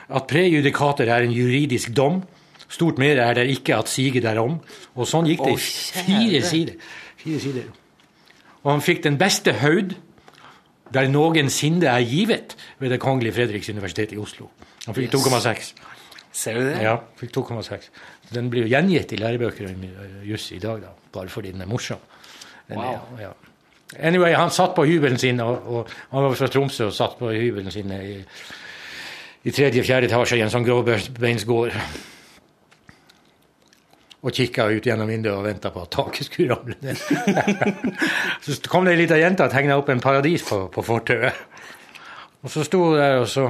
At 0.10 0.28
prejudikater 0.28 1.08
er 1.12 1.24
en 1.28 1.32
juridisk 1.36 1.94
dom. 1.96 2.22
Stort 2.70 2.98
mer 3.00 3.18
er 3.24 3.34
det 3.34 3.46
ikke 3.50 3.78
at 3.78 3.88
sige 3.92 4.20
derom. 4.24 4.60
Og 4.96 5.08
sånn 5.08 5.28
gikk 5.28 5.44
det 5.46 5.54
i 5.56 5.62
fire 6.04 6.42
sider. 6.44 6.76
Fire 7.18 7.40
sider. 7.40 7.70
Og 8.64 8.72
han 8.74 8.82
fikk 8.84 9.04
den 9.04 9.18
beste 9.18 9.54
høyd 9.62 9.96
der 10.96 11.08
noensinne 11.12 11.88
er 11.92 12.04
givet 12.08 12.56
ved 12.80 12.90
Det 12.92 13.00
kongelige 13.04 13.34
Fredriks 13.36 13.70
universitet 13.70 14.12
i 14.16 14.18
Oslo. 14.18 14.50
Han 14.86 14.96
fikk 14.96 15.14
Yes. 15.14 15.26
2,6. 15.28 15.74
Ser 16.32 16.54
du 16.54 16.62
det? 16.70 16.78
Ja, 16.84 16.98
fikk 17.20 17.32
2,6. 17.36 17.90
Den 18.34 18.50
blir 18.50 18.64
jo 18.68 18.70
gjengitt 18.72 19.12
i 19.12 19.18
lærebøker 19.20 19.68
om 19.68 19.84
juss 20.24 20.52
i 20.52 20.60
dag, 20.60 20.82
da, 20.82 20.94
bare 21.12 21.28
fordi 21.30 21.52
den 21.52 21.62
er 21.62 21.66
morsom. 21.68 21.98
Den 22.70 22.78
Wow. 22.78 23.00
er, 23.18 23.22
ja. 23.22 23.32
Anyway, 23.96 24.34
han 24.36 24.52
satt 24.52 24.76
på 24.76 24.84
hybelen 24.84 25.18
sin, 25.18 25.40
og, 25.40 25.68
og 25.68 25.92
han 26.12 26.26
var 26.26 26.36
fra 26.36 26.50
Tromsø 26.52 26.90
og 26.90 26.96
satt 26.96 27.16
på 27.20 27.32
hybelen 27.32 27.72
sin 27.72 27.92
i, 27.96 28.18
i 29.48 29.54
tredje-fjerde 29.56 30.10
etasje 30.10 30.40
i 30.40 30.44
en 30.44 30.52
sånn 30.52 30.68
gråbeinsgård. 30.68 31.78
Og 34.28 34.34
kikka 34.36 34.66
ut 34.74 34.90
gjennom 34.90 35.08
vinduet 35.08 35.38
og 35.38 35.46
venta 35.46 35.72
på 35.72 35.86
at 35.86 35.94
taket 35.94 36.28
skulle 36.28 36.58
ramle 36.58 36.76
ned. 36.84 37.00
så 38.44 38.58
kom 38.68 38.84
det 38.84 38.98
ei 38.98 39.02
lita 39.06 39.20
jente 39.22 39.48
og 39.48 39.56
tegna 39.56 39.78
opp 39.80 39.94
en 39.94 40.04
paradis 40.04 40.44
på, 40.44 40.66
på 40.74 40.84
fortauet. 40.84 41.46
Og 42.44 42.52
så 42.52 42.66
sto 42.68 42.82
hun 42.90 43.00
der 43.00 43.22
og 43.22 43.28
så 43.32 43.48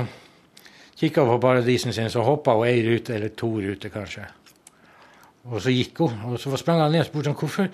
kikka 1.00 1.26
på 1.26 1.40
paradisen 1.42 1.94
sin, 1.94 2.12
så 2.14 2.22
hoppa 2.26 2.54
hun 2.60 2.68
ei 2.70 2.84
rute, 2.86 3.16
eller 3.16 3.34
to 3.34 3.56
ruter 3.58 3.94
kanskje. 3.94 4.28
Og 5.48 5.62
så 5.64 5.74
gikk 5.74 6.04
hun, 6.04 6.14
og 6.28 6.40
så 6.42 6.54
sprang 6.60 6.84
han 6.84 6.94
ned 6.94 7.06
og 7.06 7.10
spurte 7.10 7.32
han, 7.32 7.40
hvorfor, 7.40 7.70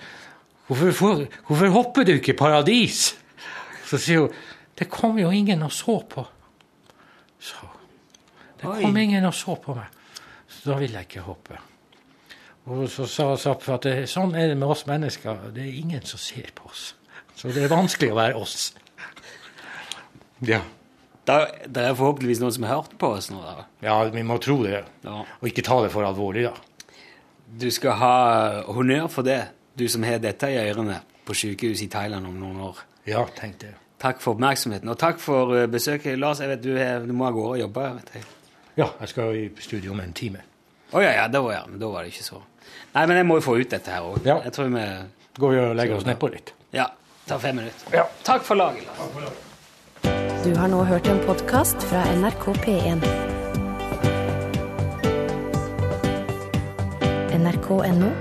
hvorfor, 0.66 0.90
hvorfor, 0.90 1.24
hvorfor 1.48 1.72
hopper 1.74 2.08
du 2.08 2.16
ikke 2.16 2.36
paradis? 2.38 3.14
Så 3.88 4.00
sier 4.00 4.26
hun 4.26 4.34
det 4.74 4.88
kom 4.90 5.18
jo 5.18 5.28
ingen 5.30 5.62
og 5.62 5.72
så 5.72 6.00
på. 6.10 6.24
Så 7.38 7.68
Det 8.58 8.66
Oi. 8.66 8.80
kom 8.82 8.96
ingen 8.96 9.24
og 9.24 9.34
så 9.34 9.54
på 9.60 9.74
meg. 9.76 9.86
Så 10.48 10.70
da 10.70 10.78
ville 10.80 10.98
jeg 10.98 11.06
ikke 11.06 11.22
hoppe. 11.26 11.58
Og 12.64 12.86
så 12.88 13.04
sa 13.06 13.34
Zapp 13.36 13.66
at 13.68 13.84
det, 13.84 14.08
sånn 14.08 14.32
er 14.34 14.48
det 14.48 14.56
med 14.56 14.70
oss 14.72 14.86
mennesker. 14.88 15.50
Det 15.54 15.66
er 15.66 15.80
ingen 15.82 16.02
som 16.08 16.18
ser 16.18 16.48
på 16.56 16.70
oss. 16.70 16.94
Så 17.36 17.52
det 17.52 17.66
er 17.66 17.72
vanskelig 17.72 18.10
å 18.14 18.16
være 18.16 18.40
oss. 18.40 18.72
Ja. 20.48 20.62
Det 21.24 21.80
er 21.80 21.94
forhåpentligvis 21.96 22.40
noen 22.40 22.54
som 22.56 22.66
har 22.68 22.80
hørt 22.80 22.96
på 23.00 23.10
oss 23.18 23.30
nå. 23.32 23.40
da. 23.44 23.66
Ja, 23.84 23.98
vi 24.12 24.24
må 24.26 24.38
tro 24.42 24.58
det. 24.64 24.82
Ja. 25.04 25.20
Og 25.40 25.48
ikke 25.48 25.64
ta 25.66 25.82
det 25.84 25.92
for 25.92 26.08
alvorlig, 26.08 26.48
da. 26.48 26.54
Du 27.60 27.68
skal 27.70 27.98
ha 28.00 28.14
honnør 28.74 29.10
for 29.12 29.26
det, 29.26 29.42
du 29.74 29.86
som 29.88 30.04
har 30.06 30.20
dette 30.22 30.50
i 30.50 30.58
ørene 30.62 31.00
på 31.26 31.36
sykehus 31.36 31.82
i 31.84 31.88
Thailand 31.92 32.26
om 32.28 32.36
noen 32.38 32.60
år. 32.68 32.82
Ja, 33.08 33.24
tenk 33.36 33.58
det. 33.62 33.74
Takk 34.04 34.20
for 34.20 34.34
oppmerksomheten, 34.34 34.88
og 34.92 34.98
takk 35.00 35.20
for 35.22 35.54
eh, 35.56 35.68
besøket. 35.70 36.18
Lars, 36.20 36.42
jeg 36.42 36.50
vet 36.52 36.64
du, 36.64 36.72
er, 36.76 37.04
du 37.06 37.14
må 37.16 37.28
av 37.28 37.36
gårde 37.36 37.56
og 37.56 37.62
jobbe. 37.64 37.86
vet 38.00 38.16
jeg. 38.18 38.24
Ja, 38.76 38.88
jeg 39.00 39.12
skal 39.12 39.36
i 39.38 39.44
studio 39.62 39.94
om 39.94 40.02
en 40.02 40.12
time. 40.12 40.42
Å 40.94 41.02
ja, 41.02 41.14
ja, 41.16 41.28
da 41.30 41.40
var, 41.42 41.54
ja, 41.56 41.62
men 41.68 41.80
da 41.80 41.88
var 41.90 42.04
det 42.04 42.12
ikke 42.12 42.26
så. 42.26 42.40
Nei, 42.94 43.06
men 43.06 43.16
jeg 43.18 43.26
må 43.26 43.38
jo 43.40 43.46
få 43.48 43.56
ut 43.58 43.70
dette 43.70 43.90
her 43.90 44.06
òg. 44.06 44.20
Ja. 44.26 44.38
Jeg 44.44 44.54
tror 44.56 44.70
vi 44.74 44.86
Går 45.34 45.50
vi 45.50 45.58
og 45.58 45.72
legger 45.74 45.96
oss 45.98 46.04
nedpå 46.06 46.28
litt. 46.30 46.52
Ja, 46.70 46.84
tar 47.26 47.40
fem 47.42 47.58
minutter. 47.58 47.90
Ja. 47.90 48.04
Takk 48.22 48.46
for 48.46 48.54
laget, 48.54 48.86
Lars. 48.86 49.42
Du 50.44 50.52
har 50.54 50.70
nå 50.70 50.84
hørt 50.86 51.08
en 51.10 51.18
podkast 51.26 51.82
fra 51.90 52.04
NRK 52.14 52.52
P1. 52.62 53.33
nrk.no 57.44 58.12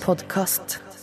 podkast. 0.00 0.93